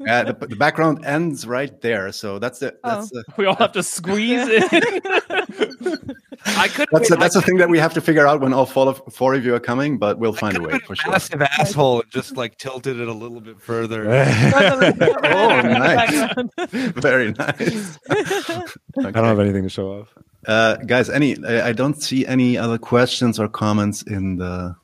yeah, 0.00 0.24
the, 0.24 0.46
the, 0.48 0.56
background 0.56 1.04
ends 1.04 1.46
right 1.46 1.80
there, 1.80 2.10
so 2.12 2.38
that's 2.38 2.58
the. 2.58 2.76
That's 2.82 3.10
oh. 3.14 3.22
the, 3.22 3.24
we 3.36 3.46
all 3.46 3.54
have 3.56 3.72
to 3.72 3.82
squeeze 3.82 4.46
it. 4.48 4.64
I 6.46 6.68
could. 6.68 6.88
That's 6.90 7.10
a, 7.10 7.16
that's 7.16 7.34
the 7.34 7.42
thing 7.42 7.58
that 7.58 7.68
we 7.68 7.78
have 7.78 7.94
to 7.94 8.00
figure 8.00 8.26
out 8.26 8.40
when 8.40 8.52
all 8.52 8.66
four 8.66 8.88
of 8.88 9.02
four 9.12 9.34
of 9.34 9.44
you 9.44 9.54
are 9.54 9.60
coming, 9.60 9.98
but 9.98 10.18
we'll 10.18 10.32
find 10.32 10.56
a 10.56 10.62
way 10.62 10.78
for 10.80 10.96
sure. 10.96 11.12
Massive 11.12 11.42
asshole 11.42 12.00
and 12.00 12.10
just 12.10 12.36
like 12.36 12.58
tilted 12.58 12.98
it 12.98 13.08
a 13.08 13.12
little 13.12 13.40
bit 13.40 13.60
further. 13.60 14.08
oh, 14.10 15.60
nice. 15.62 16.34
Very 16.68 17.32
nice. 17.32 17.98
Okay. 18.10 19.08
I 19.08 19.10
don't 19.10 19.24
have 19.24 19.40
anything 19.40 19.62
to 19.62 19.68
show 19.68 20.00
off. 20.00 20.08
Uh, 20.46 20.76
guys, 20.76 21.10
any? 21.10 21.36
I, 21.44 21.68
I 21.68 21.72
don't 21.72 22.00
see 22.00 22.26
any 22.26 22.56
other 22.56 22.78
questions 22.78 23.38
or 23.38 23.48
comments 23.48 24.02
in 24.02 24.36
the 24.36 24.76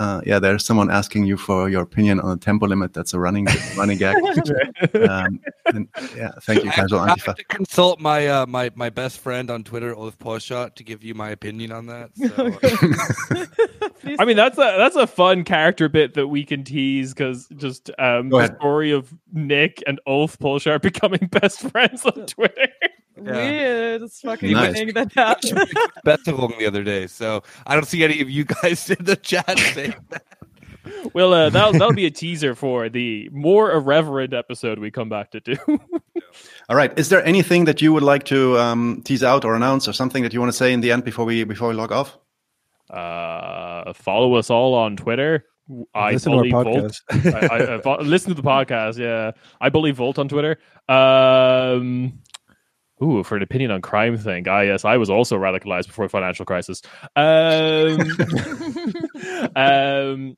uh, 0.00 0.22
yeah, 0.24 0.38
there's 0.38 0.64
someone 0.64 0.90
asking 0.90 1.26
you 1.26 1.36
for 1.36 1.68
your 1.68 1.82
opinion 1.82 2.20
on 2.20 2.30
the 2.30 2.38
tempo 2.38 2.66
limit. 2.66 2.94
That's 2.94 3.12
a 3.12 3.20
running 3.20 3.46
running 3.76 3.98
gag. 3.98 4.16
um, 5.10 5.38
and, 5.66 5.88
yeah, 6.16 6.30
thank 6.40 6.64
you, 6.64 6.70
Casual 6.70 7.00
I 7.00 7.10
have 7.10 7.36
to 7.36 7.44
consult 7.44 8.00
my 8.00 8.26
uh, 8.26 8.46
my 8.46 8.70
my 8.74 8.88
best 8.88 9.18
friend 9.18 9.50
on 9.50 9.62
Twitter, 9.62 9.94
Ulf 9.94 10.18
Poschardt, 10.18 10.74
to 10.76 10.84
give 10.84 11.04
you 11.04 11.14
my 11.14 11.28
opinion 11.28 11.70
on 11.70 11.84
that. 11.86 12.12
So. 12.16 13.46
I 14.18 14.24
mean, 14.24 14.38
that's 14.38 14.56
a 14.56 14.74
that's 14.78 14.96
a 14.96 15.06
fun 15.06 15.44
character 15.44 15.90
bit 15.90 16.14
that 16.14 16.28
we 16.28 16.46
can 16.46 16.64
tease 16.64 17.12
because 17.12 17.46
just 17.56 17.90
um, 17.98 18.30
the 18.30 18.56
story 18.56 18.92
of 18.92 19.12
Nick 19.34 19.82
and 19.86 20.00
Ulf 20.06 20.38
Poschardt 20.38 20.80
becoming 20.80 21.28
best 21.30 21.60
friends 21.60 22.06
on 22.06 22.24
Twitter. 22.24 22.68
Yeah. 23.24 23.32
Weird. 23.32 24.02
It's 24.02 24.20
fucking 24.20 24.52
nice. 24.52 24.74
thing 24.74 24.92
that 24.94 25.12
happened. 25.12 25.68
Festival 26.04 26.48
the 26.58 26.66
other 26.66 26.82
day, 26.82 27.06
so 27.06 27.42
I 27.66 27.74
don't 27.74 27.86
see 27.86 28.04
any 28.04 28.20
of 28.20 28.30
you 28.30 28.44
guys 28.44 28.90
in 28.90 29.04
the 29.04 29.16
chat 29.16 29.58
saying 29.74 29.94
that. 30.10 30.24
Well, 31.12 31.34
uh, 31.34 31.50
that'll 31.50 31.72
that'll 31.72 31.92
be 31.92 32.06
a 32.06 32.10
teaser 32.10 32.54
for 32.54 32.88
the 32.88 33.28
more 33.32 33.72
irreverent 33.72 34.32
episode 34.32 34.78
we 34.78 34.90
come 34.90 35.08
back 35.08 35.30
to 35.32 35.40
do. 35.40 35.56
all 36.68 36.76
right. 36.76 36.96
Is 36.98 37.10
there 37.10 37.24
anything 37.24 37.64
that 37.66 37.82
you 37.82 37.92
would 37.92 38.02
like 38.02 38.24
to 38.24 38.58
um, 38.58 39.02
tease 39.04 39.22
out 39.22 39.44
or 39.44 39.54
announce, 39.54 39.88
or 39.88 39.92
something 39.92 40.22
that 40.22 40.32
you 40.32 40.40
want 40.40 40.52
to 40.52 40.56
say 40.56 40.72
in 40.72 40.80
the 40.80 40.90
end 40.90 41.04
before 41.04 41.24
we 41.24 41.44
before 41.44 41.68
we 41.68 41.74
log 41.74 41.92
off? 41.92 42.18
Uh, 42.88 43.92
follow 43.92 44.34
us 44.34 44.50
all 44.50 44.74
on 44.74 44.96
Twitter. 44.96 45.44
I 45.94 46.12
listen 46.12 46.32
bully 46.32 46.50
Volt. 46.50 47.00
I, 47.10 47.46
I, 47.46 47.80
I, 47.84 48.00
listen 48.02 48.34
to 48.34 48.40
the 48.40 48.46
podcast. 48.46 48.98
Yeah, 48.98 49.32
I 49.60 49.68
believe 49.68 49.96
Volt 49.96 50.18
on 50.18 50.28
Twitter. 50.28 50.58
Um, 50.88 52.19
Ooh, 53.02 53.22
for 53.24 53.36
an 53.36 53.42
opinion 53.42 53.70
on 53.70 53.80
crime 53.80 54.16
thing. 54.16 54.46
Ah, 54.48 54.60
yes, 54.60 54.84
I 54.84 54.96
was 54.96 55.08
also 55.08 55.38
radicalized 55.38 55.86
before 55.86 56.04
the 56.04 56.10
financial 56.10 56.44
crisis. 56.44 56.82
Um, 57.16 58.00
um, 59.56 60.36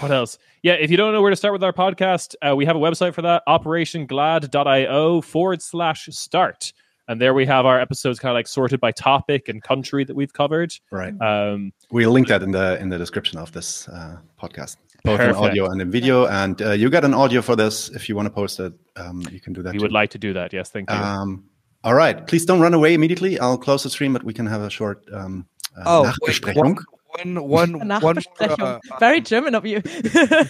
what 0.00 0.10
else? 0.10 0.38
Yeah, 0.62 0.72
if 0.74 0.90
you 0.90 0.96
don't 0.96 1.12
know 1.12 1.22
where 1.22 1.30
to 1.30 1.36
start 1.36 1.52
with 1.52 1.62
our 1.62 1.72
podcast, 1.72 2.34
uh, 2.42 2.56
we 2.56 2.64
have 2.64 2.76
a 2.76 2.80
website 2.80 3.14
for 3.14 3.22
that 3.22 3.42
operationglad.io 3.48 5.20
forward 5.20 5.62
slash 5.62 6.08
start. 6.10 6.72
And 7.06 7.20
there 7.20 7.34
we 7.34 7.44
have 7.46 7.66
our 7.66 7.78
episodes 7.78 8.18
kind 8.18 8.30
of 8.30 8.34
like 8.34 8.48
sorted 8.48 8.80
by 8.80 8.90
topic 8.90 9.48
and 9.48 9.62
country 9.62 10.04
that 10.04 10.16
we've 10.16 10.32
covered. 10.32 10.72
Right. 10.90 11.12
Um, 11.20 11.72
we'll 11.90 12.10
link 12.10 12.28
that 12.28 12.42
in 12.42 12.52
the 12.52 12.80
in 12.80 12.88
the 12.88 12.96
description 12.96 13.38
of 13.38 13.52
this 13.52 13.86
uh, 13.88 14.16
podcast, 14.40 14.78
both 15.04 15.18
perfect. 15.18 15.38
in 15.38 15.44
audio 15.44 15.70
and 15.70 15.82
in 15.82 15.90
video. 15.90 16.26
And 16.26 16.60
uh, 16.62 16.70
you 16.70 16.88
got 16.88 17.04
an 17.04 17.12
audio 17.12 17.42
for 17.42 17.56
this. 17.56 17.90
If 17.90 18.08
you 18.08 18.16
want 18.16 18.26
to 18.26 18.30
post 18.30 18.58
it, 18.58 18.72
um, 18.96 19.22
you 19.30 19.38
can 19.38 19.52
do 19.52 19.62
that. 19.62 19.74
We 19.74 19.80
too. 19.80 19.84
would 19.84 19.92
like 19.92 20.10
to 20.10 20.18
do 20.18 20.32
that. 20.32 20.54
Yes, 20.54 20.70
thank 20.70 20.90
you. 20.90 20.96
Um, 20.96 21.44
all 21.84 21.94
right. 21.94 22.26
Please 22.26 22.44
don't 22.44 22.60
run 22.60 22.74
away 22.74 22.94
immediately. 22.94 23.38
I'll 23.38 23.58
close 23.58 23.82
the 23.82 23.90
stream, 23.90 24.12
but 24.12 24.24
we 24.24 24.32
can 24.32 24.46
have 24.46 24.62
a 24.62 24.70
short 24.70 25.04
um, 25.12 25.46
uh, 25.76 25.82
oh, 25.86 26.12
Nachbesprechung. 26.12 26.76
Wait, 26.76 26.84
one, 27.24 27.46
one, 27.46 28.00
one, 28.00 28.18
uh, 28.40 28.56
uh, 28.58 28.80
Very 28.98 29.20
German 29.20 29.54
of 29.54 29.64
you. 29.64 29.80
shout 30.10 30.40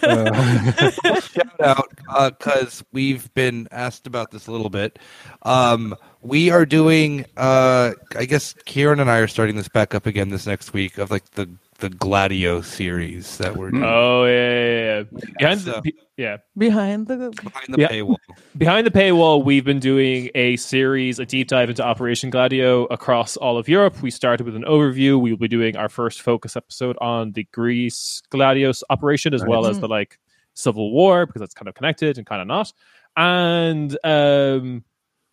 out 1.59 2.39
because 2.39 2.81
uh, 2.81 2.85
we've 2.91 3.31
been 3.35 3.67
asked 3.71 4.07
about 4.07 4.31
this 4.31 4.47
a 4.47 4.51
little 4.51 4.71
bit. 4.71 4.97
Um, 5.43 5.95
we 6.21 6.49
are 6.49 6.65
doing. 6.65 7.25
Uh, 7.37 7.91
I 8.15 8.25
guess 8.25 8.53
Kieran 8.65 8.99
and 8.99 9.11
I 9.11 9.19
are 9.19 9.27
starting 9.27 9.57
this 9.57 9.67
back 9.67 9.93
up 9.93 10.07
again 10.07 10.29
this 10.29 10.47
next 10.47 10.73
week 10.73 10.97
of 10.97 11.11
like 11.11 11.29
the 11.31 11.47
the 11.85 11.95
Gladio 11.95 12.61
series 12.61 13.37
that 13.37 13.55
we're 13.55 13.69
doing. 13.69 13.83
Oh 13.83 14.25
yeah, 14.25 14.65
yeah, 14.65 15.03
yeah. 15.11 15.21
Behind 15.37 15.61
so, 15.61 15.81
the 15.83 15.93
yeah 16.17 16.37
behind 16.57 17.05
the 17.05 17.31
behind 17.43 17.67
the 17.69 17.79
yeah. 17.79 17.89
paywall. 17.89 18.15
Behind 18.57 18.87
the 18.87 18.91
paywall, 18.91 19.45
we've 19.45 19.63
been 19.63 19.79
doing 19.79 20.31
a 20.33 20.55
series, 20.55 21.19
a 21.19 21.27
deep 21.27 21.47
dive 21.47 21.69
into 21.69 21.83
Operation 21.83 22.31
Gladio 22.31 22.85
across 22.85 23.37
all 23.37 23.59
of 23.59 23.69
Europe. 23.69 24.01
We 24.01 24.09
started 24.09 24.45
with 24.45 24.55
an 24.55 24.63
overview. 24.63 25.21
We 25.21 25.29
will 25.29 25.37
be 25.37 25.47
doing 25.47 25.77
our 25.77 25.87
first 25.87 26.23
focus 26.23 26.55
episode 26.55 26.97
on 27.01 27.33
the 27.33 27.43
Greece 27.53 28.23
Gladios 28.31 28.81
operation, 28.89 29.35
as 29.35 29.41
right. 29.41 29.49
well 29.51 29.67
as 29.67 29.79
the 29.79 29.87
like 29.87 30.17
Civil 30.55 30.91
War, 30.91 31.27
because 31.27 31.39
that's 31.39 31.53
kind 31.53 31.67
of 31.67 31.75
connected 31.75 32.17
and 32.17 32.25
kind 32.25 32.41
of 32.41 32.47
not. 32.47 32.73
And 33.15 33.95
um, 34.03 34.83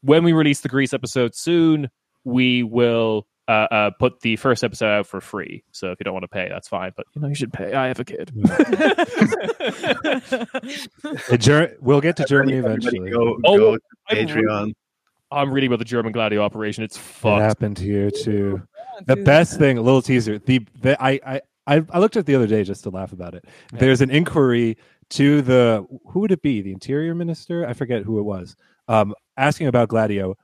when 0.02 0.22
we 0.22 0.34
release 0.34 0.60
the 0.60 0.68
Greece 0.68 0.92
episode 0.92 1.34
soon, 1.34 1.88
we 2.24 2.62
will 2.62 3.26
uh, 3.48 3.66
uh, 3.70 3.90
put 3.98 4.20
the 4.20 4.36
first 4.36 4.62
episode 4.64 4.86
out 4.86 5.06
for 5.06 5.20
free. 5.20 5.64
So 5.72 5.90
if 5.90 5.98
you 6.00 6.04
don't 6.04 6.14
want 6.14 6.24
to 6.24 6.28
pay, 6.28 6.48
that's 6.48 6.68
fine. 6.68 6.92
But 6.96 7.06
you 7.14 7.22
know, 7.22 7.28
you 7.28 7.34
should 7.34 7.52
pay. 7.52 7.74
I 7.74 7.88
have 7.88 8.00
a 8.00 8.04
kid. 8.04 8.32
Ger- 11.38 11.76
we'll 11.80 12.00
get 12.00 12.16
to 12.16 12.24
Germany 12.24 12.58
eventually. 12.58 13.10
Go, 13.10 13.38
oh, 13.44 13.58
go 13.58 13.76
to 13.76 13.82
Patreon. 14.10 14.74
I'm 15.30 15.50
reading 15.50 15.68
about 15.68 15.78
the 15.78 15.84
German 15.86 16.12
Gladio 16.12 16.42
operation. 16.42 16.84
It's 16.84 16.96
fucked. 16.96 17.40
It 17.40 17.44
happened 17.44 17.78
here 17.78 18.10
too. 18.10 18.62
The 19.06 19.16
best 19.16 19.58
thing, 19.58 19.78
a 19.78 19.82
little 19.82 20.02
teaser. 20.02 20.38
The, 20.38 20.66
the 20.80 21.02
I, 21.02 21.18
I 21.26 21.40
I 21.66 21.82
I 21.90 21.98
looked 21.98 22.16
at 22.16 22.26
the 22.26 22.34
other 22.34 22.46
day 22.46 22.62
just 22.64 22.82
to 22.84 22.90
laugh 22.90 23.12
about 23.12 23.34
it. 23.34 23.44
Yeah. 23.72 23.78
There's 23.78 24.00
an 24.02 24.10
inquiry 24.10 24.76
to 25.10 25.42
the 25.42 25.86
who 26.06 26.20
would 26.20 26.32
it 26.32 26.42
be? 26.42 26.60
The 26.60 26.72
Interior 26.72 27.14
Minister? 27.14 27.66
I 27.66 27.72
forget 27.72 28.02
who 28.02 28.18
it 28.18 28.22
was. 28.22 28.56
Um, 28.88 29.14
asking 29.36 29.68
about 29.68 29.88
Gladio 29.88 30.36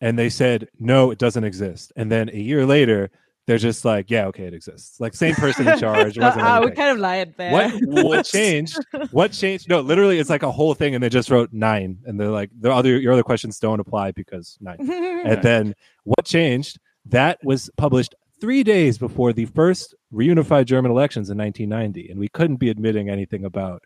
and 0.00 0.18
they 0.18 0.28
said 0.28 0.68
no 0.78 1.10
it 1.10 1.18
doesn't 1.18 1.44
exist. 1.44 1.92
And 1.96 2.10
then 2.10 2.28
a 2.30 2.38
year 2.38 2.66
later 2.66 3.10
they're 3.46 3.58
just 3.58 3.84
like 3.84 4.10
yeah 4.10 4.26
okay 4.26 4.44
it 4.44 4.54
exists. 4.54 5.00
Like 5.00 5.14
same 5.14 5.34
person 5.34 5.68
in 5.68 5.78
charge 5.86 6.18
uh, 6.18 6.60
we 6.64 6.70
kind 6.72 6.90
of 6.90 6.98
lied 6.98 7.34
there. 7.36 7.52
What, 7.52 7.72
what 7.82 8.26
changed 8.26 8.78
what 9.10 9.32
changed 9.32 9.68
no 9.68 9.80
literally 9.80 10.18
it's 10.18 10.30
like 10.30 10.42
a 10.42 10.50
whole 10.50 10.74
thing 10.74 10.94
and 10.94 11.02
they 11.02 11.08
just 11.08 11.30
wrote 11.30 11.52
nine 11.52 11.98
and 12.06 12.18
they're 12.18 12.28
like 12.28 12.50
the 12.60 12.72
other 12.72 12.98
your 12.98 13.12
other 13.12 13.22
questions 13.22 13.58
don't 13.58 13.80
apply 13.80 14.12
because 14.12 14.58
nine. 14.60 14.76
And 14.80 15.42
then 15.42 15.74
what 16.04 16.24
changed 16.24 16.78
that 17.06 17.38
was 17.44 17.70
published 17.76 18.14
three 18.40 18.62
days 18.62 18.98
before 18.98 19.32
the 19.32 19.46
first 19.46 19.94
reunified 20.12 20.66
german 20.66 20.90
elections 20.90 21.30
in 21.30 21.38
1990 21.38 22.10
and 22.10 22.20
we 22.20 22.28
couldn't 22.28 22.56
be 22.56 22.68
admitting 22.68 23.08
anything 23.08 23.44
about 23.44 23.82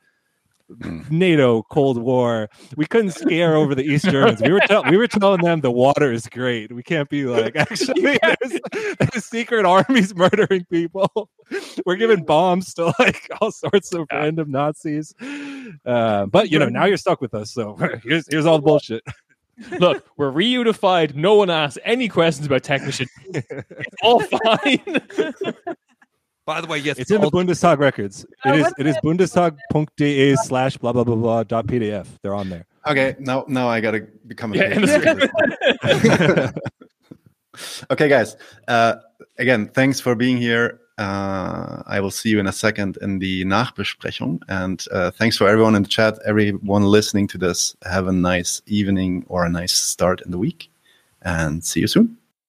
NATO 1.11 1.63
Cold 1.65 1.99
War. 1.99 2.49
We 2.77 2.87
couldn't 2.87 3.13
scare 3.13 3.57
over 3.57 3.75
the 3.75 3.83
East 3.83 4.05
Germans. 4.07 4.41
We 4.41 4.53
were 4.53 4.61
tell- 4.61 4.85
we 4.85 4.97
were 4.97 5.07
telling 5.09 5.43
them 5.43 5.61
the 5.61 5.71
water 5.71 6.13
is 6.13 6.27
great. 6.29 6.73
We 6.73 6.83
can't 6.83 7.09
be 7.09 7.25
like 7.25 7.57
actually 7.57 8.19
there's, 8.23 8.61
there's 8.99 9.25
secret 9.25 9.65
armies 9.67 10.15
murdering 10.15 10.65
people. 10.71 11.29
We're 11.85 11.97
giving 11.97 12.25
bombs 12.25 12.75
to 12.75 12.93
like 12.99 13.29
all 13.41 13.51
sorts 13.51 13.93
of 13.93 14.07
random 14.13 14.51
Nazis. 14.51 15.15
Uh, 15.85 16.27
but 16.27 16.51
you 16.51 16.59
know 16.59 16.69
now 16.69 16.85
you're 16.85 16.97
stuck 16.97 17.21
with 17.21 17.35
us. 17.35 17.53
So 17.53 17.75
here's 18.05 18.27
here's 18.31 18.47
all 18.47 18.59
the 18.59 18.63
bullshit. 18.63 19.03
Look, 19.79 20.07
we're 20.17 20.33
reunified. 20.33 21.15
No 21.15 21.35
one 21.35 21.51
asks 21.51 21.79
any 21.85 22.09
questions 22.09 22.47
about 22.47 22.63
Technician. 22.63 23.09
It's 23.35 23.97
all 24.03 24.21
fine. 24.21 25.03
By 26.51 26.61
the 26.61 26.67
way, 26.67 26.79
yes, 26.79 26.99
it's 26.99 27.13
in 27.13 27.21
the 27.21 27.31
Bundestag 27.31 27.79
records. 27.79 28.27
It 28.45 28.57
is 28.57 28.75
it 28.77 28.85
is 28.85 28.97
bundestag.de 29.05 30.35
slash 30.35 30.77
blah 30.79 30.93
blah 30.93 31.05
blah 31.05 31.15
blah 31.15 31.45
dot 31.45 31.69
pdf. 31.69 32.09
They're 32.23 32.35
on 32.35 32.49
there. 32.51 32.67
Okay, 32.89 33.15
now 33.21 33.45
now 33.47 33.69
I 33.69 33.81
gotta 33.81 34.09
become 34.27 34.53
a 34.53 34.57
yeah, 34.57 36.51
Okay, 37.93 38.09
guys. 38.09 38.37
Uh, 38.67 38.97
again, 39.39 39.69
thanks 39.69 40.01
for 40.01 40.17
being 40.17 40.39
here. 40.39 40.81
Uh, 40.99 41.85
I 41.87 42.01
will 42.01 42.11
see 42.11 42.31
you 42.31 42.41
in 42.41 42.49
a 42.49 42.53
second 42.53 42.99
in 43.01 43.21
the 43.21 43.45
Nachbesprechung. 43.45 44.41
And 44.49 44.85
uh, 44.91 45.13
thanks 45.13 45.37
for 45.37 45.49
everyone 45.49 45.77
in 45.77 45.85
the 45.85 45.89
chat, 45.89 46.19
everyone 46.27 46.83
listening 46.83 47.29
to 47.29 47.39
this. 47.39 47.77
Have 47.85 48.09
a 48.09 48.13
nice 48.13 48.61
evening 48.67 49.25
or 49.29 49.45
a 49.45 49.51
nice 49.51 49.73
start 49.73 50.21
in 50.23 50.33
the 50.33 50.39
week. 50.39 50.69
And 51.23 51.65
see 51.65 51.79
you 51.79 51.87
soon. 51.87 52.17